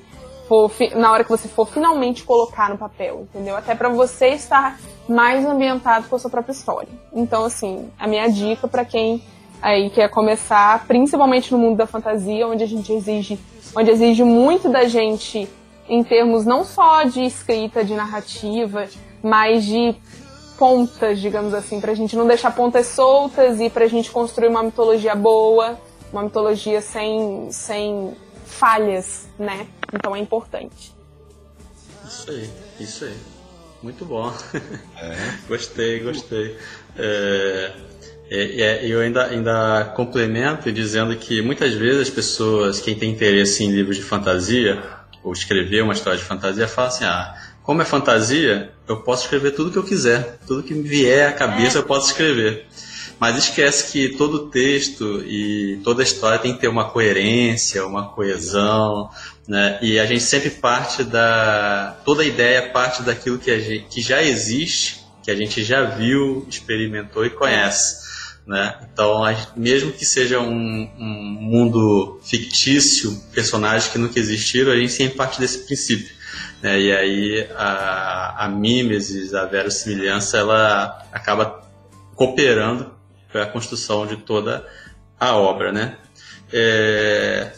for, 0.48 0.70
na 0.94 1.10
hora 1.10 1.24
que 1.24 1.30
você 1.30 1.48
for 1.48 1.66
finalmente 1.66 2.22
colocar 2.24 2.70
no 2.70 2.78
papel, 2.78 3.22
entendeu? 3.22 3.56
Até 3.56 3.74
para 3.74 3.88
você 3.88 4.28
estar 4.28 4.78
mais 5.08 5.44
ambientado 5.44 6.08
com 6.08 6.16
a 6.16 6.18
sua 6.18 6.30
própria 6.30 6.52
história. 6.52 6.88
Então, 7.12 7.44
assim, 7.44 7.90
a 7.98 8.06
minha 8.06 8.28
dica 8.28 8.68
para 8.68 8.84
quem 8.84 9.22
aí 9.64 9.88
quer 9.88 10.10
começar, 10.10 10.86
principalmente 10.86 11.50
no 11.50 11.56
mundo 11.58 11.78
da 11.78 11.86
fantasia, 11.86 12.46
onde 12.46 12.62
a 12.62 12.66
gente 12.66 12.92
exige, 12.92 13.40
onde 13.74 13.90
exige 13.90 14.22
muito 14.22 14.68
da 14.68 14.84
gente 14.84 15.48
em 15.88 16.04
termos 16.04 16.44
não 16.44 16.64
só 16.64 17.04
de 17.04 17.24
escrita, 17.24 17.82
de 17.82 17.94
narrativa, 17.94 18.86
mas 19.22 19.64
de 19.64 19.94
pontas, 20.58 21.18
digamos 21.18 21.54
assim, 21.54 21.80
pra 21.80 21.94
gente 21.94 22.14
não 22.14 22.26
deixar 22.26 22.54
pontas 22.54 22.88
soltas 22.88 23.58
e 23.58 23.70
pra 23.70 23.86
gente 23.86 24.10
construir 24.10 24.48
uma 24.48 24.62
mitologia 24.62 25.14
boa, 25.14 25.80
uma 26.12 26.24
mitologia 26.24 26.82
sem, 26.82 27.48
sem 27.50 28.14
falhas, 28.44 29.26
né? 29.38 29.66
Então 29.94 30.14
é 30.14 30.18
importante. 30.18 30.94
Isso 32.06 32.30
aí, 32.30 32.50
isso 32.78 33.04
aí. 33.06 33.16
Muito 33.82 34.04
bom. 34.04 34.30
É. 34.98 35.16
gostei, 35.48 36.00
gostei. 36.00 36.56
É, 36.96 37.72
é, 38.30 38.62
é, 38.62 38.86
eu 38.86 39.00
ainda, 39.00 39.26
ainda 39.26 39.92
complemento 39.96 40.72
dizendo 40.72 41.14
que 41.16 41.42
muitas 41.42 41.74
vezes 41.74 42.02
as 42.02 42.10
pessoas, 42.10 42.80
quem 42.80 42.94
tem 42.94 43.10
interesse 43.10 43.64
em 43.64 43.70
livros 43.70 43.96
de 43.96 44.02
fantasia, 44.02 44.82
ou 45.22 45.32
escrever 45.32 45.82
uma 45.82 45.92
história 45.92 46.18
de 46.18 46.24
fantasia, 46.24 46.66
falam 46.68 46.90
assim: 46.90 47.04
ah, 47.04 47.34
como 47.62 47.82
é 47.82 47.84
fantasia, 47.84 48.70
eu 48.86 48.98
posso 48.98 49.24
escrever 49.24 49.52
tudo 49.52 49.70
que 49.70 49.78
eu 49.78 49.84
quiser, 49.84 50.38
tudo 50.46 50.62
que 50.62 50.74
me 50.74 50.86
vier 50.86 51.28
à 51.28 51.32
cabeça 51.32 51.78
é. 51.78 51.80
eu 51.80 51.84
posso 51.84 52.08
escrever. 52.08 52.66
Mas 53.18 53.38
esquece 53.38 53.92
que 53.92 54.16
todo 54.16 54.50
texto 54.50 55.22
e 55.24 55.80
toda 55.84 56.02
história 56.02 56.38
tem 56.38 56.52
que 56.52 56.60
ter 56.60 56.68
uma 56.68 56.90
coerência, 56.90 57.86
uma 57.86 58.08
coesão, 58.08 59.08
né? 59.46 59.78
E 59.80 59.98
a 59.98 60.04
gente 60.04 60.22
sempre 60.22 60.50
parte 60.50 61.04
da. 61.04 61.96
Toda 62.04 62.22
a 62.22 62.26
ideia 62.26 62.70
parte 62.70 63.02
daquilo 63.02 63.38
que, 63.38 63.50
a 63.50 63.58
gente, 63.58 63.86
que 63.88 64.02
já 64.02 64.22
existe, 64.22 65.04
que 65.22 65.30
a 65.30 65.36
gente 65.36 65.62
já 65.62 65.84
viu, 65.84 66.44
experimentou 66.48 67.24
e 67.24 67.30
conhece. 67.30 68.03
Né? 68.46 68.78
Então, 68.92 69.22
mesmo 69.56 69.90
que 69.90 70.04
seja 70.04 70.38
um, 70.38 70.90
um, 70.98 71.38
mundo 71.40 72.20
fictício, 72.22 73.18
personagens 73.32 73.90
que 73.90 73.98
nunca 73.98 74.18
existiram, 74.18 74.70
a 74.70 74.76
gente 74.76 74.92
sempre 74.92 75.16
parte 75.16 75.40
desse 75.40 75.58
princípio. 75.60 76.14
Né? 76.62 76.80
E 76.80 76.92
aí 76.92 77.48
a, 77.56 78.44
a 78.44 78.48
mimesis, 78.48 79.32
a 79.32 79.46
verossimilhança, 79.46 80.36
ela 80.36 81.06
acaba 81.10 81.62
cooperando 82.14 82.92
para 83.32 83.44
a 83.44 83.46
construção 83.46 84.06
de 84.06 84.18
toda 84.18 84.66
a 85.18 85.34
obra. 85.34 85.72
Né? 85.72 85.96
É... 86.52 87.50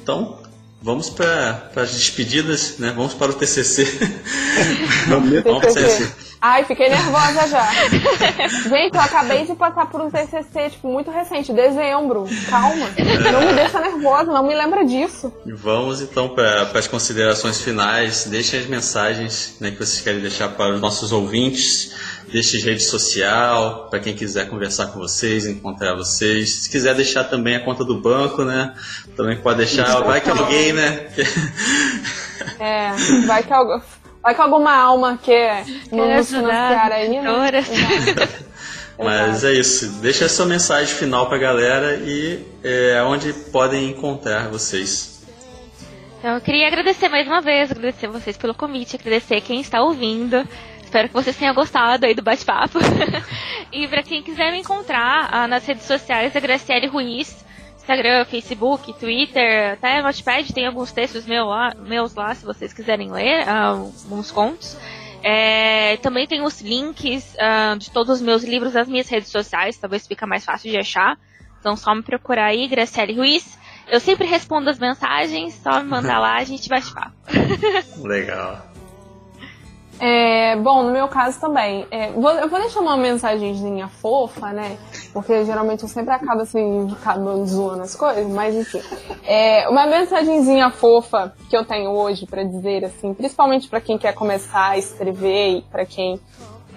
Então, 0.00 0.40
vamos 0.80 1.10
para 1.10 1.70
as 1.74 1.90
despedidas, 1.90 2.78
né? 2.78 2.92
vamos 2.94 3.14
para 3.14 3.32
o 3.32 3.34
TCC. 3.34 3.84
vamos 5.08 5.42
para 5.42 5.52
o 5.52 5.60
TCC. 5.60 6.27
Ai, 6.40 6.64
fiquei 6.64 6.88
nervosa 6.88 7.48
já. 7.48 7.68
Gente, 8.68 8.94
eu 8.94 9.00
acabei 9.00 9.44
de 9.44 9.54
passar 9.54 9.86
por 9.86 10.00
um 10.00 10.10
TCC, 10.10 10.70
tipo, 10.70 10.88
muito 10.88 11.10
recente, 11.10 11.52
dezembro. 11.52 12.26
Calma. 12.48 12.86
Não 13.32 13.40
me 13.40 13.52
deixa 13.54 13.80
nervosa, 13.80 14.32
não 14.32 14.44
me 14.44 14.54
lembra 14.54 14.84
disso. 14.84 15.32
Vamos 15.44 16.00
então 16.00 16.28
para 16.28 16.70
as 16.74 16.86
considerações 16.86 17.60
finais. 17.60 18.24
Deixem 18.26 18.60
as 18.60 18.66
mensagens 18.66 19.56
né, 19.60 19.72
que 19.72 19.78
vocês 19.78 20.00
querem 20.00 20.20
deixar 20.20 20.50
para 20.50 20.74
os 20.74 20.80
nossos 20.80 21.10
ouvintes. 21.10 21.96
Deixe 22.30 22.58
rede 22.58 22.82
social, 22.82 23.88
para 23.88 24.00
quem 24.00 24.14
quiser 24.14 24.50
conversar 24.50 24.88
com 24.88 24.98
vocês, 24.98 25.46
encontrar 25.46 25.94
vocês. 25.96 26.64
Se 26.64 26.70
quiser 26.70 26.94
deixar 26.94 27.24
também 27.24 27.56
a 27.56 27.64
conta 27.64 27.84
do 27.84 28.00
banco, 28.00 28.44
né? 28.44 28.74
Também 29.16 29.40
pode 29.40 29.58
deixar. 29.58 30.02
Vai 30.02 30.20
que 30.20 30.28
alguém, 30.28 30.72
né? 30.74 31.08
É, 32.60 32.92
vai 33.26 33.42
que 33.42 33.52
alguém 33.52 33.80
Vai 34.22 34.34
que 34.34 34.40
alguma 34.40 34.74
alma 34.74 35.18
quer 35.22 35.64
nos 35.90 36.30
financiar 36.30 36.92
aí, 36.92 37.08
né? 37.08 37.22
Mas 38.98 39.44
é 39.44 39.52
isso. 39.52 40.00
Deixa 40.00 40.24
a 40.24 40.28
sua 40.28 40.44
mensagem 40.44 40.92
final 40.92 41.28
pra 41.28 41.38
galera 41.38 41.94
e 41.96 42.44
é, 42.64 43.00
onde 43.02 43.32
podem 43.32 43.90
encontrar 43.90 44.48
vocês. 44.48 45.18
Então, 46.18 46.34
eu 46.34 46.40
queria 46.40 46.66
agradecer 46.66 47.08
mais 47.08 47.26
uma 47.28 47.40
vez, 47.40 47.70
agradecer 47.70 48.08
vocês 48.08 48.36
pelo 48.36 48.52
convite, 48.52 48.96
agradecer 48.96 49.40
quem 49.40 49.60
está 49.60 49.80
ouvindo. 49.80 50.46
Espero 50.82 51.06
que 51.08 51.14
vocês 51.14 51.36
tenham 51.36 51.54
gostado 51.54 52.06
aí 52.06 52.14
do 52.14 52.22
bate-papo. 52.22 52.78
e 53.72 53.86
para 53.86 54.02
quem 54.02 54.22
quiser 54.22 54.50
me 54.50 54.58
encontrar 54.58 55.28
ah, 55.30 55.46
nas 55.46 55.64
redes 55.64 55.84
sociais, 55.84 56.34
é 56.34 56.40
Graciele 56.40 56.88
Ruiz. 56.88 57.46
Instagram, 57.88 58.26
Facebook, 58.26 58.92
Twitter, 59.00 59.72
até 59.72 60.02
Notepad 60.02 60.52
tem 60.52 60.66
alguns 60.66 60.92
textos 60.92 61.24
meu 61.24 61.46
lá, 61.46 61.72
meus 61.74 62.14
lá, 62.14 62.34
se 62.34 62.44
vocês 62.44 62.74
quiserem 62.74 63.10
ler, 63.10 63.46
uh, 63.46 63.90
alguns 64.04 64.30
contos. 64.30 64.76
É, 65.22 65.96
também 65.96 66.26
tem 66.26 66.42
os 66.42 66.60
links 66.60 67.34
uh, 67.34 67.78
de 67.78 67.90
todos 67.90 68.16
os 68.16 68.22
meus 68.22 68.44
livros 68.44 68.74
nas 68.74 68.86
minhas 68.86 69.08
redes 69.08 69.30
sociais, 69.30 69.78
talvez 69.78 70.06
fica 70.06 70.26
mais 70.26 70.44
fácil 70.44 70.70
de 70.70 70.76
achar. 70.76 71.18
Então 71.60 71.76
só 71.76 71.94
me 71.94 72.02
procurar 72.02 72.44
aí, 72.46 72.68
Graciele 72.68 73.16
Ruiz. 73.16 73.58
Eu 73.90 74.00
sempre 74.00 74.26
respondo 74.26 74.68
as 74.68 74.78
mensagens, 74.78 75.54
só 75.54 75.82
me 75.82 75.88
mandar 75.88 76.18
lá, 76.20 76.36
a 76.36 76.44
gente 76.44 76.68
bate 76.68 76.92
papo. 76.92 77.16
Legal. 78.06 78.67
É, 80.00 80.54
bom, 80.56 80.84
no 80.84 80.92
meu 80.92 81.08
caso 81.08 81.40
também. 81.40 81.86
É, 81.90 82.10
vou, 82.12 82.30
eu 82.30 82.48
vou 82.48 82.60
deixar 82.60 82.80
uma 82.80 82.96
mensagenzinha 82.96 83.88
fofa, 83.88 84.52
né? 84.52 84.78
Porque 85.12 85.44
geralmente 85.44 85.82
eu 85.82 85.88
sempre 85.88 86.14
acabo 86.14 86.42
assim, 86.42 86.88
acabo 86.92 87.44
zoando 87.44 87.82
as 87.82 87.96
coisas, 87.96 88.26
mas 88.28 88.54
enfim. 88.54 88.80
É, 89.24 89.68
uma 89.68 89.86
mensagenzinha 89.86 90.70
fofa 90.70 91.34
que 91.50 91.56
eu 91.56 91.64
tenho 91.64 91.90
hoje 91.90 92.26
para 92.26 92.44
dizer, 92.44 92.84
assim, 92.84 93.12
principalmente 93.12 93.68
para 93.68 93.80
quem 93.80 93.98
quer 93.98 94.14
começar 94.14 94.70
a 94.70 94.78
escrever 94.78 95.58
e 95.58 95.62
para 95.62 95.84
quem 95.84 96.20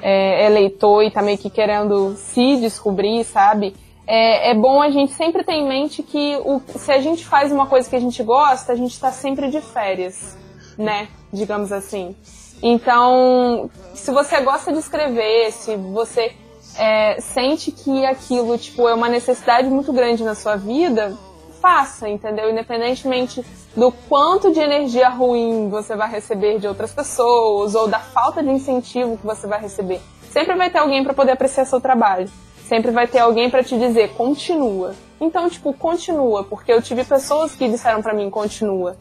é, 0.01 0.45
é, 0.45 0.49
leitor 0.49 1.03
e 1.03 1.11
tá 1.11 1.21
meio 1.21 1.37
que 1.37 1.49
querendo 1.49 2.15
se 2.15 2.57
descobrir, 2.57 3.23
sabe? 3.23 3.75
É, 4.07 4.49
é 4.49 4.53
bom 4.55 4.81
a 4.81 4.89
gente 4.89 5.13
sempre 5.13 5.43
ter 5.43 5.53
em 5.53 5.67
mente 5.67 6.01
que 6.01 6.37
o, 6.43 6.59
se 6.75 6.91
a 6.91 6.99
gente 6.99 7.23
faz 7.23 7.51
uma 7.51 7.67
coisa 7.67 7.87
que 7.87 7.95
a 7.95 7.99
gente 7.99 8.21
gosta, 8.23 8.73
a 8.73 8.75
gente 8.75 8.99
tá 8.99 9.11
sempre 9.11 9.49
de 9.49 9.61
férias, 9.61 10.35
né? 10.75 11.07
Digamos 11.31 11.71
assim. 11.71 12.15
Então, 12.61 13.69
se 13.93 14.11
você 14.11 14.39
gosta 14.41 14.71
de 14.71 14.79
escrever, 14.79 15.51
se 15.51 15.75
você 15.75 16.33
é, 16.77 17.19
sente 17.19 17.71
que 17.71 18.05
aquilo 18.05 18.57
tipo 18.57 18.87
é 18.87 18.93
uma 18.93 19.09
necessidade 19.09 19.67
muito 19.67 19.91
grande 19.91 20.23
na 20.23 20.35
sua 20.35 20.55
vida, 20.55 21.17
faça, 21.61 22.09
entendeu? 22.09 22.49
Independentemente 22.49 23.45
do 23.75 23.91
quanto 23.91 24.51
de 24.51 24.59
energia 24.59 25.09
ruim 25.09 25.69
você 25.69 25.95
vai 25.95 26.09
receber 26.09 26.59
de 26.59 26.67
outras 26.67 26.93
pessoas 26.93 27.75
ou 27.75 27.87
da 27.87 27.99
falta 27.99 28.43
de 28.43 28.49
incentivo 28.49 29.17
que 29.17 29.25
você 29.25 29.47
vai 29.47 29.61
receber, 29.61 30.01
sempre 30.29 30.55
vai 30.55 30.69
ter 30.69 30.79
alguém 30.79 31.03
para 31.03 31.13
poder 31.13 31.31
apreciar 31.31 31.65
seu 31.65 31.79
trabalho. 31.79 32.29
Sempre 32.67 32.91
vai 32.91 33.05
ter 33.05 33.19
alguém 33.19 33.49
para 33.49 33.61
te 33.61 33.77
dizer 33.77 34.13
continua. 34.13 34.95
Então, 35.19 35.49
tipo, 35.49 35.73
continua, 35.73 36.45
porque 36.45 36.71
eu 36.71 36.81
tive 36.81 37.03
pessoas 37.03 37.53
que 37.53 37.67
disseram 37.67 38.01
para 38.01 38.13
mim 38.13 38.29
continua. 38.29 38.95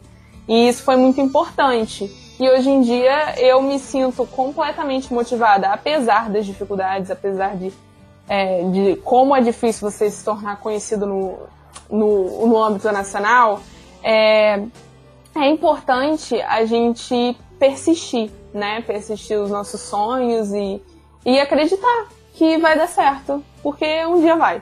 E 0.51 0.67
isso 0.67 0.83
foi 0.83 0.97
muito 0.97 1.21
importante. 1.21 2.11
E 2.37 2.49
hoje 2.49 2.69
em 2.69 2.81
dia 2.81 3.39
eu 3.39 3.61
me 3.61 3.79
sinto 3.79 4.25
completamente 4.25 5.13
motivada, 5.13 5.69
apesar 5.69 6.29
das 6.29 6.45
dificuldades, 6.45 7.09
apesar 7.09 7.55
de, 7.55 7.71
é, 8.27 8.61
de 8.63 8.97
como 8.97 9.33
é 9.33 9.39
difícil 9.39 9.89
você 9.89 10.11
se 10.11 10.25
tornar 10.25 10.59
conhecido 10.59 11.05
no, 11.05 11.39
no, 11.89 12.47
no 12.47 12.61
âmbito 12.61 12.91
nacional. 12.91 13.61
É, 14.03 14.61
é 15.35 15.47
importante 15.47 16.41
a 16.41 16.65
gente 16.65 17.33
persistir, 17.57 18.29
né? 18.53 18.81
Persistir 18.81 19.39
os 19.39 19.49
nossos 19.49 19.79
sonhos 19.79 20.51
e, 20.51 20.81
e 21.25 21.39
acreditar 21.39 22.09
que 22.33 22.57
vai 22.57 22.77
dar 22.77 22.87
certo, 22.87 23.41
porque 23.63 24.05
um 24.05 24.19
dia 24.19 24.35
vai. 24.35 24.61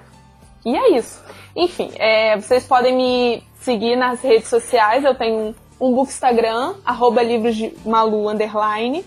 E 0.63 0.77
é 0.77 0.97
isso. 0.99 1.19
Enfim, 1.55 1.89
é, 1.95 2.35
vocês 2.39 2.63
podem 2.63 2.95
me 2.95 3.43
seguir 3.59 3.95
nas 3.95 4.21
redes 4.21 4.49
sociais. 4.49 5.03
Eu 5.03 5.15
tenho 5.15 5.55
um 5.79 5.93
book 5.93 6.09
Instagram, 6.09 6.75
arroba 6.85 7.23
livros 7.23 7.55
de 7.55 7.73
Malu, 7.85 8.29
underline. 8.29 9.05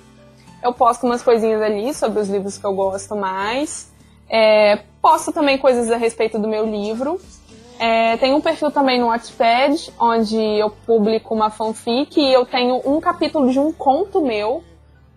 Eu 0.63 0.73
posto 0.73 1.05
umas 1.05 1.23
coisinhas 1.23 1.61
ali 1.61 1.93
sobre 1.93 2.21
os 2.21 2.29
livros 2.29 2.57
que 2.57 2.65
eu 2.65 2.73
gosto 2.73 3.15
mais. 3.17 3.93
É, 4.31 4.79
posto 5.03 5.33
também 5.33 5.59
coisas 5.59 5.91
a 5.91 5.97
respeito 5.97 6.39
do 6.39 6.49
meu 6.49 6.65
livro. 6.65 7.21
É, 7.79 8.17
um 8.33 8.41
perfil 8.41 8.71
também 8.71 9.01
no 9.01 9.09
Wattpad, 9.09 9.93
onde 9.99 10.37
eu 10.37 10.71
publico 10.71 11.35
uma 11.35 11.51
fanfic 11.51 12.21
e 12.21 12.33
eu 12.33 12.47
tenho 12.47 12.81
um 12.87 13.01
capítulo 13.01 13.51
de 13.51 13.59
um 13.59 13.73
conto 13.73 14.21
meu, 14.21 14.63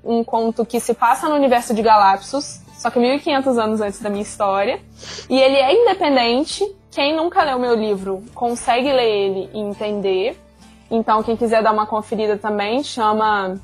um 0.04 0.24
conto 0.24 0.66
que 0.66 0.80
se 0.80 0.94
passa 0.94 1.30
no 1.30 1.36
universo 1.36 1.74
de 1.76 1.84
Galapsos, 1.84 2.62
só 2.74 2.90
que 2.90 2.98
1500 2.98 3.58
anos 3.58 3.82
antes 3.82 4.02
da 4.02 4.10
minha 4.10 4.24
história. 4.24 4.82
E 5.30 5.40
ele 5.40 5.58
é 5.58 5.74
independente, 5.80 6.66
quem 6.92 7.16
nunca 7.16 7.44
leu 7.44 7.60
meu 7.60 7.76
livro 7.76 8.24
consegue 8.34 8.92
ler 8.92 9.10
ele 9.10 9.50
e 9.54 9.60
entender. 9.60 10.45
Então, 10.90 11.24
quem 11.24 11.36
quiser 11.36 11.64
dar 11.64 11.72
uma 11.72 11.86
conferida 11.86 12.38
também, 12.38 12.84
chama 12.84 13.60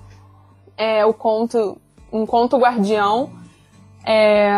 é, 0.78 1.06
o 1.06 1.14
conto, 1.14 1.78
um 2.12 2.26
conto 2.26 2.58
guardião, 2.58 3.30
é, 4.06 4.50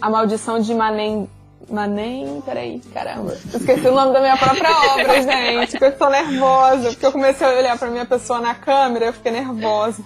a 0.00 0.10
maldição 0.10 0.60
de 0.60 0.74
Manem 0.74 1.28
Manem, 1.70 2.42
peraí, 2.44 2.80
caramba. 2.92 3.32
Esqueci 3.32 3.86
o 3.86 3.94
nome 3.94 4.12
da 4.12 4.20
minha 4.20 4.36
própria 4.36 4.70
obra, 4.92 5.22
gente. 5.22 5.70
Porque 5.70 5.84
eu 5.84 5.98
tô 5.98 6.10
nervosa. 6.10 6.90
Porque 6.90 7.06
eu 7.06 7.12
comecei 7.12 7.46
a 7.46 7.50
olhar 7.50 7.78
pra 7.78 7.88
minha 7.88 8.04
pessoa 8.04 8.40
na 8.40 8.54
câmera 8.54 9.06
e 9.06 9.08
eu 9.08 9.12
fiquei 9.12 9.32
nervosa. 9.32 10.04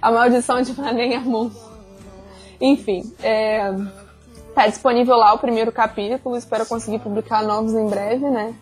A 0.00 0.10
maldição 0.10 0.62
de 0.62 0.72
Manem 0.80 1.14
Amon. 1.14 1.50
Enfim, 2.60 3.12
é, 3.22 3.70
tá 4.54 4.66
disponível 4.66 5.16
lá 5.16 5.34
o 5.34 5.38
primeiro 5.38 5.70
capítulo. 5.70 6.36
Espero 6.36 6.64
conseguir 6.64 7.00
publicar 7.00 7.42
novos 7.42 7.74
em 7.74 7.86
breve, 7.86 8.28
né? 8.30 8.54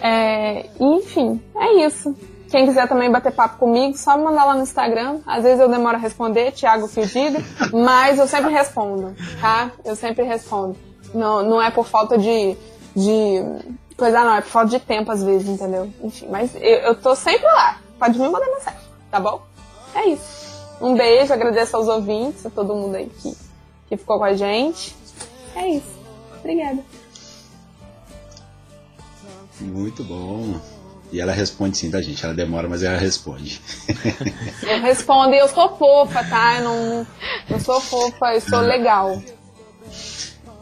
É, 0.00 0.66
enfim, 0.78 1.40
é 1.56 1.86
isso. 1.86 2.14
Quem 2.50 2.66
quiser 2.66 2.88
também 2.88 3.10
bater 3.10 3.32
papo 3.32 3.58
comigo, 3.58 3.96
só 3.96 4.16
me 4.16 4.24
mandar 4.24 4.44
lá 4.44 4.54
no 4.54 4.62
Instagram. 4.62 5.20
Às 5.26 5.42
vezes 5.42 5.60
eu 5.60 5.68
demoro 5.68 5.96
a 5.96 6.00
responder, 6.00 6.52
Thiago 6.52 6.88
diga, 6.88 7.40
mas 7.72 8.18
eu 8.18 8.26
sempre 8.26 8.50
respondo, 8.50 9.14
tá? 9.40 9.70
Eu 9.84 9.94
sempre 9.94 10.24
respondo. 10.24 10.76
Não, 11.12 11.42
não 11.42 11.60
é 11.60 11.70
por 11.70 11.86
falta 11.86 12.16
de, 12.16 12.56
de 12.96 13.42
coisa, 13.96 14.24
não, 14.24 14.34
é 14.34 14.40
por 14.40 14.48
falta 14.48 14.70
de 14.70 14.80
tempo 14.80 15.12
às 15.12 15.22
vezes, 15.22 15.46
entendeu? 15.46 15.90
Enfim, 16.02 16.26
mas 16.30 16.54
eu, 16.54 16.78
eu 16.78 16.94
tô 16.94 17.14
sempre 17.14 17.46
lá. 17.46 17.80
Pode 17.98 18.18
me 18.18 18.28
mandar 18.28 18.46
mensagem, 18.46 18.80
tá 19.10 19.20
bom? 19.20 19.42
É 19.94 20.06
isso. 20.06 20.38
Um 20.80 20.94
beijo, 20.94 21.32
agradeço 21.32 21.76
aos 21.76 21.88
ouvintes, 21.88 22.46
a 22.46 22.50
todo 22.50 22.74
mundo 22.74 22.94
aí 22.94 23.10
que, 23.20 23.36
que 23.88 23.96
ficou 23.96 24.18
com 24.18 24.24
a 24.24 24.32
gente. 24.32 24.96
É 25.54 25.68
isso. 25.68 25.98
Obrigada. 26.38 26.82
Muito 29.60 30.04
bom. 30.04 30.60
E 31.10 31.20
ela 31.20 31.32
responde 31.32 31.78
sim 31.78 31.90
da 31.90 32.02
gente. 32.02 32.24
Ela 32.24 32.34
demora, 32.34 32.68
mas 32.68 32.82
ela 32.82 32.98
responde. 32.98 33.60
eu 34.62 34.80
respondo 34.80 35.34
e 35.34 35.38
eu 35.38 35.48
sou 35.48 35.76
fofa, 35.76 36.22
tá? 36.24 36.58
Eu 36.58 36.64
não, 36.64 37.06
não 37.50 37.60
sou 37.60 37.80
fofa, 37.80 38.34
eu 38.34 38.40
sou 38.40 38.60
legal. 38.60 39.22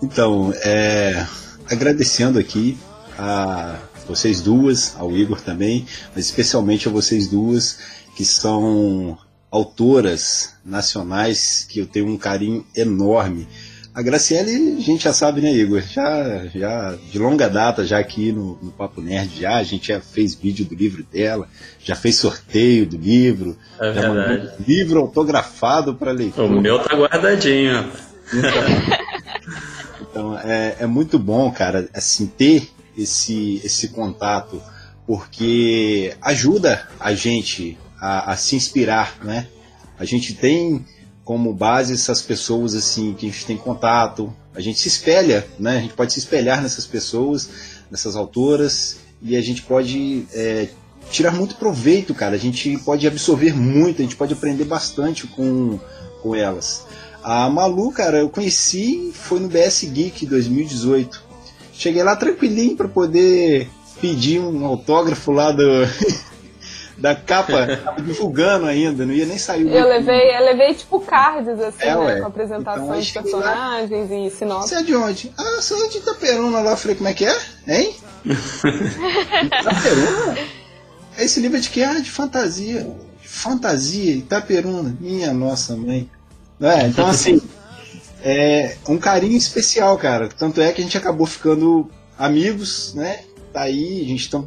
Então, 0.02 0.52
é, 0.62 1.26
agradecendo 1.70 2.38
aqui 2.38 2.78
a 3.18 3.78
vocês 4.06 4.40
duas, 4.40 4.94
ao 4.96 5.10
Igor 5.16 5.40
também, 5.40 5.84
mas 6.14 6.26
especialmente 6.26 6.86
a 6.86 6.92
vocês 6.92 7.26
duas, 7.26 7.78
que 8.14 8.24
são 8.24 9.18
autoras 9.50 10.54
nacionais 10.64 11.66
que 11.68 11.80
eu 11.80 11.86
tenho 11.86 12.08
um 12.08 12.16
carinho 12.16 12.64
enorme. 12.74 13.48
A 13.96 14.02
Graciele, 14.02 14.76
a 14.76 14.80
gente 14.82 15.04
já 15.04 15.12
sabe, 15.14 15.40
né, 15.40 15.50
Igor? 15.50 15.80
Já, 15.80 16.44
já 16.54 16.94
de 17.10 17.18
longa 17.18 17.48
data, 17.48 17.82
já 17.82 17.98
aqui 17.98 18.30
no, 18.30 18.58
no 18.60 18.70
Papo 18.70 19.00
Nerd, 19.00 19.40
já 19.40 19.56
a 19.56 19.62
gente 19.62 19.88
já 19.88 20.02
fez 20.02 20.34
vídeo 20.34 20.66
do 20.66 20.74
livro 20.74 21.02
dela, 21.02 21.48
já 21.82 21.96
fez 21.96 22.16
sorteio 22.16 22.84
do 22.84 22.98
livro, 22.98 23.56
é 23.80 23.94
já 23.94 24.12
mandou 24.12 24.50
livro 24.68 25.00
autografado 25.00 25.94
para 25.94 26.12
leitura. 26.12 26.46
O 26.46 26.60
meu 26.60 26.78
tá 26.78 26.94
guardadinho. 26.94 27.90
Então, 28.34 28.50
então 30.02 30.38
é, 30.40 30.76
é 30.80 30.86
muito 30.86 31.18
bom, 31.18 31.50
cara, 31.50 31.88
assim, 31.94 32.26
ter 32.26 32.68
esse, 32.98 33.62
esse 33.64 33.88
contato, 33.88 34.60
porque 35.06 36.14
ajuda 36.20 36.86
a 37.00 37.14
gente 37.14 37.78
a, 37.98 38.32
a 38.32 38.36
se 38.36 38.56
inspirar, 38.56 39.16
né? 39.24 39.46
A 39.98 40.04
gente 40.04 40.34
tem 40.34 40.84
como 41.26 41.52
base 41.52 41.92
essas 41.92 42.22
pessoas 42.22 42.76
assim 42.76 43.12
que 43.12 43.26
a 43.26 43.30
gente 43.30 43.44
tem 43.44 43.56
contato, 43.56 44.32
a 44.54 44.60
gente 44.60 44.78
se 44.78 44.86
espelha, 44.86 45.44
né? 45.58 45.78
A 45.78 45.80
gente 45.80 45.94
pode 45.94 46.12
se 46.12 46.20
espelhar 46.20 46.62
nessas 46.62 46.86
pessoas, 46.86 47.50
nessas 47.90 48.14
autoras 48.14 48.98
e 49.20 49.36
a 49.36 49.42
gente 49.42 49.62
pode 49.62 50.24
é, 50.32 50.68
tirar 51.10 51.32
muito 51.32 51.56
proveito, 51.56 52.14
cara. 52.14 52.36
A 52.36 52.38
gente 52.38 52.78
pode 52.78 53.08
absorver 53.08 53.52
muito, 53.52 54.00
a 54.00 54.04
gente 54.04 54.14
pode 54.14 54.32
aprender 54.32 54.66
bastante 54.66 55.26
com, 55.26 55.80
com 56.22 56.32
elas. 56.32 56.86
A 57.24 57.50
Malu, 57.50 57.90
cara, 57.90 58.18
eu 58.18 58.28
conheci 58.28 59.10
foi 59.12 59.40
no 59.40 59.48
BS 59.48 59.84
Geek 59.84 60.26
2018. 60.26 61.24
Cheguei 61.72 62.04
lá 62.04 62.14
tranquilinho 62.14 62.76
para 62.76 62.86
poder 62.86 63.68
pedir 64.00 64.38
um 64.38 64.64
autógrafo 64.64 65.32
lá 65.32 65.50
do 65.50 65.62
da 66.96 67.14
capa, 67.14 67.66
tava 67.84 68.00
divulgando 68.00 68.66
ainda, 68.66 69.04
não 69.04 69.12
ia 69.12 69.26
nem 69.26 69.38
sair. 69.38 69.68
Eu 69.72 69.88
levei, 69.88 70.36
eu 70.36 70.44
levei 70.44 70.74
tipo 70.74 71.00
cards, 71.00 71.60
assim, 71.60 71.84
é, 71.84 71.96
né, 71.96 72.20
com 72.20 72.26
apresentações 72.26 73.08
então, 73.10 73.22
de 73.22 73.30
personagens 73.30 74.10
lá, 74.10 74.16
e 74.16 74.30
sinopse. 74.30 74.68
Você 74.68 74.74
é 74.76 74.82
de 74.82 74.94
onde? 74.94 75.32
Ah, 75.36 75.60
sou 75.60 75.88
de 75.88 75.98
Itaperuna 75.98 76.60
lá. 76.60 76.70
Eu 76.72 76.76
falei, 76.76 76.96
como 76.96 77.08
é 77.08 77.14
que 77.14 77.26
é? 77.26 77.38
Hein? 77.68 77.94
Itaperuna? 79.44 80.38
Esse 81.18 81.40
livro 81.40 81.56
é 81.56 81.60
de 81.60 81.70
que? 81.70 81.82
Ah, 81.82 81.98
de 81.98 82.10
fantasia. 82.10 82.86
De 83.20 83.28
fantasia, 83.28 84.14
Itaperuna. 84.14 84.96
Minha 85.00 85.32
nossa 85.32 85.76
mãe. 85.76 86.10
É, 86.60 86.86
então 86.86 87.06
assim, 87.06 87.40
é 88.22 88.76
um 88.88 88.98
carinho 88.98 89.36
especial, 89.36 89.96
cara. 89.98 90.28
Tanto 90.28 90.60
é 90.60 90.72
que 90.72 90.80
a 90.80 90.84
gente 90.84 90.96
acabou 90.96 91.26
ficando 91.26 91.90
amigos, 92.18 92.94
né? 92.94 93.20
Tá 93.52 93.62
aí, 93.62 94.02
a 94.02 94.08
gente 94.08 94.30
tá 94.30 94.42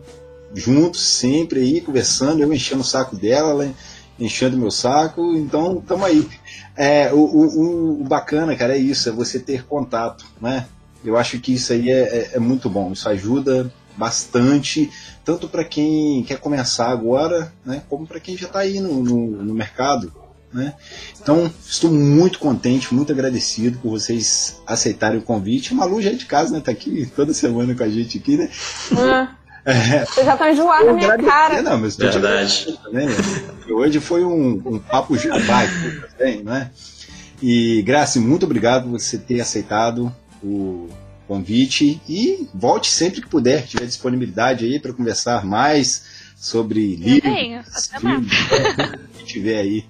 juntos 0.54 1.02
sempre 1.02 1.60
aí, 1.60 1.82
conversando, 1.82 2.42
eu 2.42 2.54
enchendo 2.54 2.82
o 2.82 2.86
saco 2.86 3.16
dela, 3.16 3.52
ela 3.52 3.74
enchendo 4.20 4.58
meu 4.58 4.72
saco, 4.72 5.36
então 5.36 5.82
tamo 5.82 6.06
aí. 6.06 6.28
É, 6.76 7.12
o, 7.14 7.18
o, 7.18 8.02
o, 8.02 8.04
bacana, 8.04 8.56
cara, 8.56 8.76
é 8.76 8.78
isso, 8.78 9.10
é 9.10 9.12
você 9.12 9.40
ter 9.40 9.66
contato, 9.66 10.26
né? 10.42 10.68
Eu 11.04 11.18
acho 11.18 11.40
que 11.40 11.54
isso 11.54 11.72
aí 11.72 11.90
é, 11.90 12.02
é, 12.02 12.30
é 12.34 12.40
muito 12.40 12.70
bom, 12.70 12.92
isso 12.92 13.08
ajuda 13.08 13.72
bastante, 13.98 14.90
tanto 15.24 15.48
para 15.48 15.64
quem 15.64 16.24
quer 16.24 16.40
começar 16.40 16.90
agora, 16.90 17.54
né, 17.66 17.84
como 17.90 18.08
para 18.08 18.20
quem 18.20 18.38
já 18.38 18.48
está 18.48 18.60
aí 18.60 18.80
no, 18.80 19.04
no, 19.04 19.44
no 19.44 19.54
mercado. 19.54 20.12
Né? 20.52 20.74
Então, 21.22 21.52
estou 21.64 21.92
muito 21.92 22.40
contente, 22.40 22.94
muito 22.94 23.12
agradecido 23.12 23.78
por 23.78 23.92
vocês 23.92 24.60
aceitarem 24.66 25.20
o 25.20 25.22
convite. 25.22 25.74
A 25.74 25.76
Malu 25.76 26.02
já 26.02 26.10
é 26.10 26.16
de 26.16 26.26
casa, 26.26 26.56
né? 26.56 26.60
Tá 26.60 26.72
aqui 26.72 27.06
toda 27.16 27.36
semana 27.36 27.76
com 27.76 27.84
a 27.84 27.88
gente 27.88 28.18
aqui, 28.18 28.36
né? 28.36 28.50
Ah. 28.98 29.36
É. 29.66 30.06
Você 30.06 30.24
já 30.24 30.38
tá 30.38 30.52
enjoado 30.52 30.86
na 30.86 30.94
minha 30.94 31.18
cara. 31.18 31.62
Não, 31.62 31.78
mas 31.78 31.96
Verdade. 31.96 32.78
Também, 32.84 33.08
né? 33.08 33.16
Hoje 33.70 34.00
foi 34.00 34.24
um, 34.24 34.62
um 34.66 34.80
papo 34.80 35.18
jabá 35.18 35.64
também, 36.18 36.44
né? 36.44 36.72
E, 37.42 37.82
Graça, 37.84 38.20
muito 38.20 38.46
obrigado 38.46 38.84
por 38.84 39.00
você 39.00 39.18
ter 39.18 39.40
aceitado 39.40 40.14
o 40.44 40.90
convite 41.28 42.02
e 42.10 42.48
volte 42.54 42.90
sempre 42.90 43.22
que 43.22 43.30
puder, 43.30 43.66
tiver 43.66 43.86
disponibilidade 43.86 44.66
aí 44.66 44.80
para 44.80 44.92
conversar 44.92 45.46
mais 45.46 46.04
sobre 46.36 46.96
livros, 46.96 47.88
filmes, 48.00 48.32
que 49.18 49.26
tiver 49.26 49.60
aí. 49.60 49.86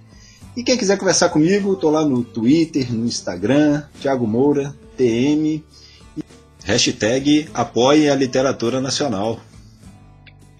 E 0.58 0.64
quem 0.64 0.78
quiser 0.78 0.98
conversar 0.98 1.30
comigo, 1.30 1.76
tô 1.76 1.90
lá 1.90 2.04
no 2.04 2.24
Twitter, 2.24 2.92
no 2.94 3.06
Instagram, 3.06 3.84
Thiago 4.02 4.28
Moura, 4.28 4.76
TM, 4.98 5.64
hashtag 6.66 7.48
apoie 7.54 8.10
a 8.10 8.16
literatura 8.16 8.82
nacional. 8.82 9.40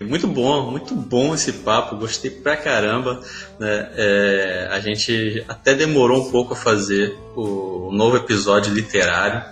Muito 0.02 0.28
bom, 0.28 0.72
muito 0.72 0.96
bom 0.96 1.36
esse 1.36 1.52
papo, 1.52 1.98
gostei 1.98 2.32
pra 2.32 2.56
caramba. 2.56 3.22
Né? 3.60 3.90
É, 3.96 4.70
a 4.72 4.80
gente 4.80 5.44
até 5.48 5.74
demorou 5.76 6.28
um 6.28 6.32
pouco 6.32 6.54
a 6.54 6.58
fazer 6.58 7.18
o 7.36 7.92
novo 7.92 8.16
episódio 8.16 8.74
literário. 8.74 9.44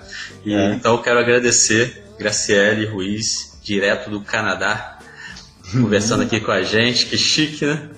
E, 0.46 0.54
é. 0.54 0.74
Então 0.74 0.94
eu 0.94 1.02
quero 1.02 1.20
agradecer 1.20 2.02
Graciele 2.18 2.86
Ruiz, 2.86 3.60
direto 3.62 4.10
do 4.10 4.22
Canadá, 4.22 5.00
conversando 5.72 6.24
aqui 6.24 6.40
com 6.40 6.52
a 6.52 6.64
gente. 6.64 7.08
Que 7.08 7.18
chique, 7.18 7.66
né? 7.66 7.90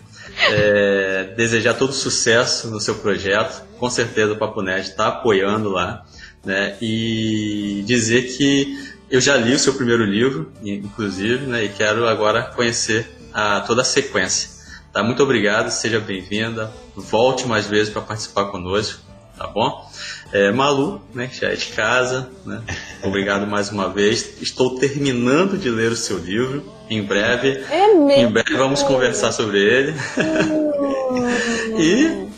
É, 0.52 1.34
desejar 1.38 1.76
todo 1.76 1.94
sucesso 1.94 2.70
no 2.72 2.80
seu 2.80 2.96
projeto. 2.96 3.64
Com 3.78 3.90
certeza 3.92 4.34
o 4.34 4.38
Papo 4.38 4.64
Nerd 4.64 4.88
está 4.88 5.08
apoiando 5.08 5.70
lá. 5.70 6.04
Né? 6.44 6.76
E 6.82 7.84
dizer 7.86 8.24
que 8.24 8.89
eu 9.10 9.20
já 9.20 9.36
li 9.36 9.54
o 9.54 9.60
seu 9.60 9.74
primeiro 9.74 10.04
livro, 10.04 10.52
inclusive, 10.64 11.46
né, 11.46 11.64
e 11.66 11.70
quero 11.70 12.08
agora 12.08 12.44
conhecer 12.44 13.10
a, 13.34 13.62
toda 13.62 13.82
a 13.82 13.86
sequência. 13.86 14.50
Tá? 14.94 15.04
Muito 15.04 15.22
obrigado, 15.24 15.70
seja 15.70 16.00
bem-vinda. 16.00 16.72
Volte 16.96 17.48
mais 17.48 17.68
vezes 17.68 17.92
para 17.92 18.02
participar 18.02 18.46
conosco, 18.46 19.02
tá 19.38 19.48
bom? 19.48 19.90
É, 20.32 20.52
Malu, 20.52 21.02
né, 21.14 21.28
que 21.28 21.40
já 21.42 21.48
é 21.48 21.56
de 21.56 21.68
casa, 21.68 22.30
né? 22.46 22.62
Obrigado 23.04 23.48
mais 23.48 23.70
uma 23.72 23.90
vez. 23.90 24.42
Estou 24.42 24.78
terminando 24.78 25.58
de 25.58 25.70
ler 25.70 25.92
o 25.92 25.96
seu 25.96 26.18
livro. 26.20 26.64
Em 26.90 27.04
breve, 27.04 27.64
É 27.70 27.94
mesmo. 27.94 28.12
em 28.12 28.28
breve 28.32 28.56
vamos 28.56 28.82
conversar 28.84 29.32
sobre 29.32 29.60
ele. 29.60 29.94
e 31.78 32.29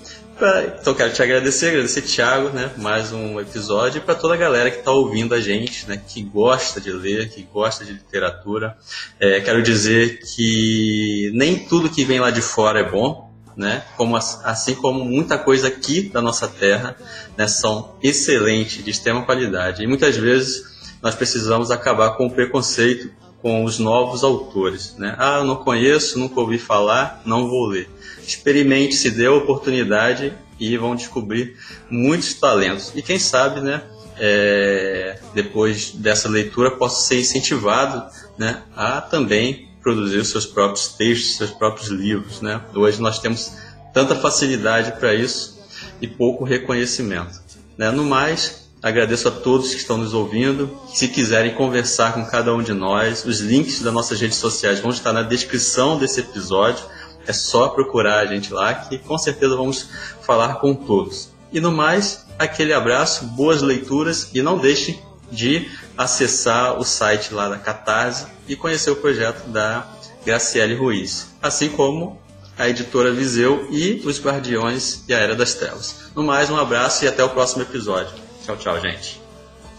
pra- 0.41 0.75
então 0.81 0.95
quero 0.95 1.13
te 1.13 1.21
agradecer, 1.21 1.67
agradecer 1.67 2.01
Thiago, 2.01 2.49
né, 2.49 2.71
mais 2.75 3.13
um 3.13 3.39
episódio 3.39 3.99
e 3.99 4.01
para 4.01 4.15
toda 4.15 4.33
a 4.33 4.37
galera 4.37 4.71
que 4.71 4.79
está 4.79 4.91
ouvindo 4.91 5.35
a 5.35 5.39
gente, 5.39 5.87
né, 5.87 6.01
que 6.07 6.23
gosta 6.23 6.81
de 6.81 6.91
ler, 6.91 7.29
que 7.29 7.43
gosta 7.43 7.85
de 7.85 7.93
literatura. 7.93 8.75
É, 9.19 9.39
quero 9.39 9.61
dizer 9.61 10.19
que 10.35 11.29
nem 11.35 11.59
tudo 11.59 11.91
que 11.91 12.03
vem 12.03 12.19
lá 12.19 12.31
de 12.31 12.41
fora 12.41 12.79
é 12.79 12.89
bom, 12.89 13.29
né? 13.55 13.83
Como 13.95 14.15
as- 14.15 14.41
assim 14.43 14.73
como 14.73 15.05
muita 15.05 15.37
coisa 15.37 15.67
aqui 15.67 16.01
da 16.09 16.23
nossa 16.23 16.47
terra, 16.47 16.95
né, 17.37 17.47
são 17.47 17.95
excelentes, 18.01 18.83
de 18.83 18.89
extrema 18.89 19.23
qualidade. 19.23 19.83
E 19.83 19.87
muitas 19.87 20.17
vezes 20.17 20.63
nós 21.03 21.13
precisamos 21.13 21.69
acabar 21.69 22.17
com 22.17 22.25
o 22.25 22.31
preconceito 22.31 23.11
com 23.41 23.63
os 23.63 23.79
novos 23.79 24.23
autores, 24.23 24.95
né? 24.97 25.15
Ah, 25.17 25.39
eu 25.39 25.45
não 25.45 25.55
conheço, 25.55 26.19
nunca 26.19 26.39
ouvi 26.39 26.57
falar, 26.57 27.21
não 27.25 27.47
vou 27.47 27.65
ler. 27.65 27.89
Experimente, 28.25 28.95
se 28.95 29.09
dê 29.09 29.25
a 29.25 29.33
oportunidade 29.33 30.33
e 30.59 30.77
vão 30.77 30.95
descobrir 30.95 31.57
muitos 31.89 32.33
talentos. 32.35 32.91
E 32.95 33.01
quem 33.01 33.17
sabe, 33.17 33.61
né? 33.61 33.81
é, 34.23 35.17
depois 35.33 35.91
dessa 35.91 36.29
leitura 36.29 36.69
possa 36.69 37.07
ser 37.07 37.19
incentivado 37.19 38.05
né, 38.37 38.61
a 38.75 39.01
também 39.01 39.69
produzir 39.81 40.17
os 40.17 40.29
seus 40.29 40.45
próprios 40.45 40.89
textos, 40.89 41.37
seus 41.37 41.49
próprios 41.49 41.89
livros. 41.89 42.39
Né? 42.39 42.61
Hoje 42.75 43.01
nós 43.01 43.17
temos 43.17 43.53
tanta 43.91 44.15
facilidade 44.15 44.91
para 44.99 45.15
isso 45.15 45.59
e 45.99 46.07
pouco 46.07 46.43
reconhecimento. 46.43 47.41
Né? 47.75 47.89
No 47.89 48.03
mais, 48.03 48.60
agradeço 48.81 49.27
a 49.27 49.31
todos 49.31 49.71
que 49.71 49.77
estão 49.77 49.97
nos 49.97 50.13
ouvindo. 50.13 50.77
Se 50.93 51.07
quiserem 51.07 51.53
conversar 51.53 52.13
com 52.13 52.25
cada 52.25 52.53
um 52.53 52.63
de 52.63 52.73
nós, 52.73 53.23
os 53.25 53.39
links 53.39 53.81
das 53.81 53.93
nossas 53.93 54.19
redes 54.19 54.37
sociais 54.37 54.79
vão 54.79 54.91
estar 54.91 55.13
na 55.13 55.21
descrição 55.21 55.97
desse 55.97 56.21
episódio. 56.21 56.83
É 57.27 57.33
só 57.33 57.69
procurar 57.69 58.19
a 58.19 58.25
gente 58.25 58.51
lá 58.51 58.73
que 58.73 58.97
com 58.97 59.17
certeza 59.17 59.55
vamos 59.55 59.87
falar 60.23 60.55
com 60.55 60.73
todos. 60.73 61.29
E 61.53 61.59
no 61.59 61.71
mais, 61.71 62.25
aquele 62.39 62.73
abraço, 62.73 63.25
boas 63.25 63.61
leituras 63.61 64.29
e 64.33 64.41
não 64.41 64.57
deixe 64.57 64.99
de 65.31 65.69
acessar 65.97 66.79
o 66.79 66.83
site 66.83 67.33
lá 67.33 67.47
da 67.47 67.57
Catarse 67.57 68.25
e 68.47 68.55
conhecer 68.55 68.89
o 68.89 68.95
projeto 68.95 69.47
da 69.47 69.85
Graciele 70.25 70.75
Ruiz, 70.75 71.27
assim 71.41 71.69
como 71.69 72.19
a 72.57 72.67
editora 72.67 73.11
Viseu 73.11 73.67
e 73.71 74.01
os 74.05 74.19
Guardiões 74.19 75.03
e 75.07 75.13
a 75.13 75.17
Era 75.17 75.35
das 75.35 75.53
Trevas. 75.53 76.11
No 76.15 76.23
mais, 76.23 76.49
um 76.49 76.57
abraço 76.57 77.05
e 77.05 77.07
até 77.07 77.23
o 77.23 77.29
próximo 77.29 77.61
episódio. 77.61 78.20
Tchau, 78.45 78.57
tchau, 78.57 78.79
gente. 78.79 79.21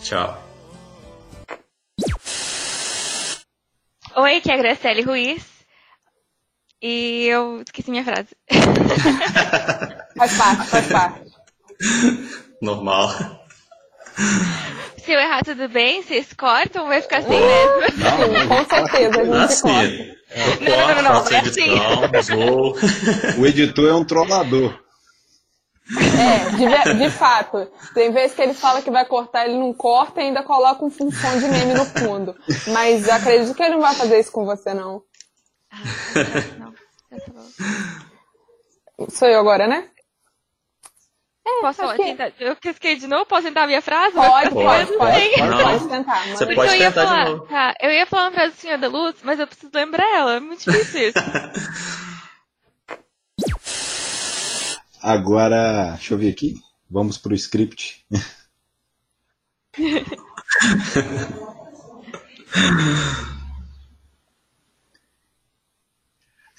Tchau. 0.02 0.38
Oi, 4.16 4.36
aqui 4.36 4.50
é 4.50 4.54
a 4.54 4.56
Graciele 4.58 5.02
Ruiz. 5.02 5.42
E 6.80 7.26
eu 7.26 7.62
esqueci 7.62 7.90
minha 7.90 8.04
frase. 8.04 8.28
Faz 10.16 10.36
parte, 10.36 10.66
faz 10.66 10.86
parte. 10.88 11.30
Normal. 12.60 13.08
Se 14.98 15.12
eu 15.12 15.18
errar, 15.18 15.42
tudo 15.42 15.68
bem? 15.68 16.02
Vocês 16.02 16.32
cortam? 16.34 16.86
Vai 16.86 17.00
ficar 17.00 17.18
assim 17.18 17.30
mesmo? 17.30 17.82
Sim, 17.92 18.48
com 18.48 18.64
certeza, 18.68 19.20
a 19.20 19.24
gente 19.24 19.36
Assim. 19.36 19.62
corta. 19.62 20.22
Eu 20.34 20.60
Não, 20.60 20.88
não, 20.88 20.94
não, 20.94 21.02
não, 21.02 21.12
corto, 21.12 21.30
faço 21.30 21.30
não 21.30 21.36
é 21.36 21.40
assim. 21.40 21.60
edição, 21.62 22.22
zoou. 22.22 22.76
O 23.38 23.46
editor 23.46 23.88
é 23.88 23.94
um 23.94 24.04
trollador. 24.04 24.81
É, 25.90 26.50
de, 26.50 26.98
de 26.98 27.10
fato. 27.10 27.68
Tem 27.92 28.12
vezes 28.12 28.36
que 28.36 28.42
ele 28.42 28.54
fala 28.54 28.80
que 28.82 28.90
vai 28.90 29.04
cortar, 29.04 29.46
ele 29.46 29.58
não 29.58 29.72
corta 29.74 30.20
e 30.20 30.24
ainda 30.26 30.42
coloca 30.42 30.84
um 30.84 30.90
função 30.90 31.38
de 31.38 31.46
meme 31.48 31.74
no 31.74 31.84
fundo. 31.84 32.36
Mas 32.72 33.08
acredito 33.08 33.54
que 33.54 33.62
ele 33.62 33.74
não 33.74 33.80
vai 33.80 33.94
fazer 33.94 34.20
isso 34.20 34.32
com 34.32 34.44
você, 34.44 34.72
não. 34.72 35.02
Não, 36.58 36.72
eu 37.10 37.20
tô 37.20 37.32
bom. 37.32 39.08
Sou 39.10 39.28
eu 39.28 39.40
agora, 39.40 39.66
né? 39.66 39.88
Posso 41.60 41.82
acho 41.82 41.96
que- 41.96 42.04
tentar? 42.04 42.32
Eu 42.40 42.56
esqueci 42.64 43.00
de 43.00 43.06
novo? 43.06 43.26
Posso 43.26 43.42
tentar 43.44 43.64
a 43.64 43.66
minha 43.66 43.82
frase? 43.82 44.14
Pode, 44.14 44.50
pode, 44.50 44.92
pode. 44.96 45.36
Não. 45.38 45.62
Pode 45.62 45.88
tentar. 45.88 46.26
Você 46.28 46.54
pode 46.54 46.70
eu 46.72 46.76
ia 46.76 46.90
tentar 46.90 47.02
de 47.02 47.06
falar, 47.08 47.24
novo. 47.30 47.46
Tá, 47.46 47.74
eu 47.80 47.90
ia 47.90 48.06
falar 48.06 48.22
uma 48.24 48.32
frase 48.32 48.54
do 48.54 48.58
Senhor 48.58 48.78
da 48.78 48.88
Luz, 48.88 49.16
mas 49.22 49.38
eu 49.38 49.46
preciso 49.46 49.70
lembrar 49.74 50.08
ela. 50.16 50.36
É 50.36 50.40
muito 50.40 50.64
difícil 50.70 51.08
isso. 51.08 51.18
Agora, 55.02 55.92
deixa 55.96 56.14
eu 56.14 56.18
ver 56.18 56.30
aqui. 56.30 56.54
Vamos 56.90 57.18
pro 57.18 57.34
script. 57.34 58.04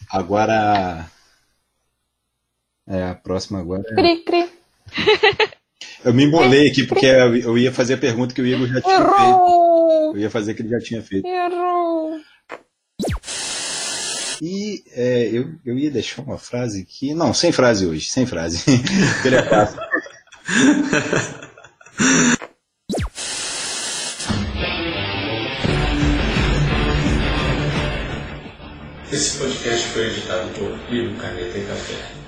Agora. 0.09 1.09
É, 2.87 3.03
a 3.03 3.15
próxima 3.15 3.59
agora. 3.59 3.83
é- 3.91 3.95
Cri, 3.95 4.23
cri. 4.23 4.49
Eu 6.03 6.13
me 6.13 6.25
embolei 6.25 6.69
aqui 6.69 6.85
porque 6.85 7.05
eu 7.05 7.57
ia 7.57 7.71
fazer 7.71 7.93
a 7.93 7.97
pergunta 7.97 8.33
que 8.33 8.41
o 8.41 8.45
Igor 8.45 8.67
já 8.67 8.81
tinha 8.81 8.97
feito. 8.99 9.19
Errou! 9.21 10.13
Eu 10.13 10.19
ia 10.19 10.29
fazer 10.29 10.53
que 10.53 10.61
ele 10.61 10.69
já 10.69 10.79
tinha 10.79 11.01
feito. 11.01 11.25
Errou! 11.25 12.19
E 14.45 14.83
é, 14.91 15.29
eu, 15.31 15.55
eu 15.65 15.79
ia 15.79 15.89
deixar 15.89 16.21
uma 16.21 16.37
frase 16.37 16.81
aqui. 16.81 17.13
Não, 17.13 17.33
sem 17.33 17.53
frase 17.53 17.85
hoje, 17.85 18.09
sem 18.09 18.25
frase. 18.25 18.61
Ele 19.23 19.37
é 19.37 19.43
fácil. 19.43 19.79
Esse 29.09 29.37
podcast 29.37 29.87
foi 29.93 30.07
editado 30.07 30.49
por 30.49 30.91
Livro 30.91 31.15
Caneta 31.21 31.57
e 31.57 31.65
Café. 31.65 32.22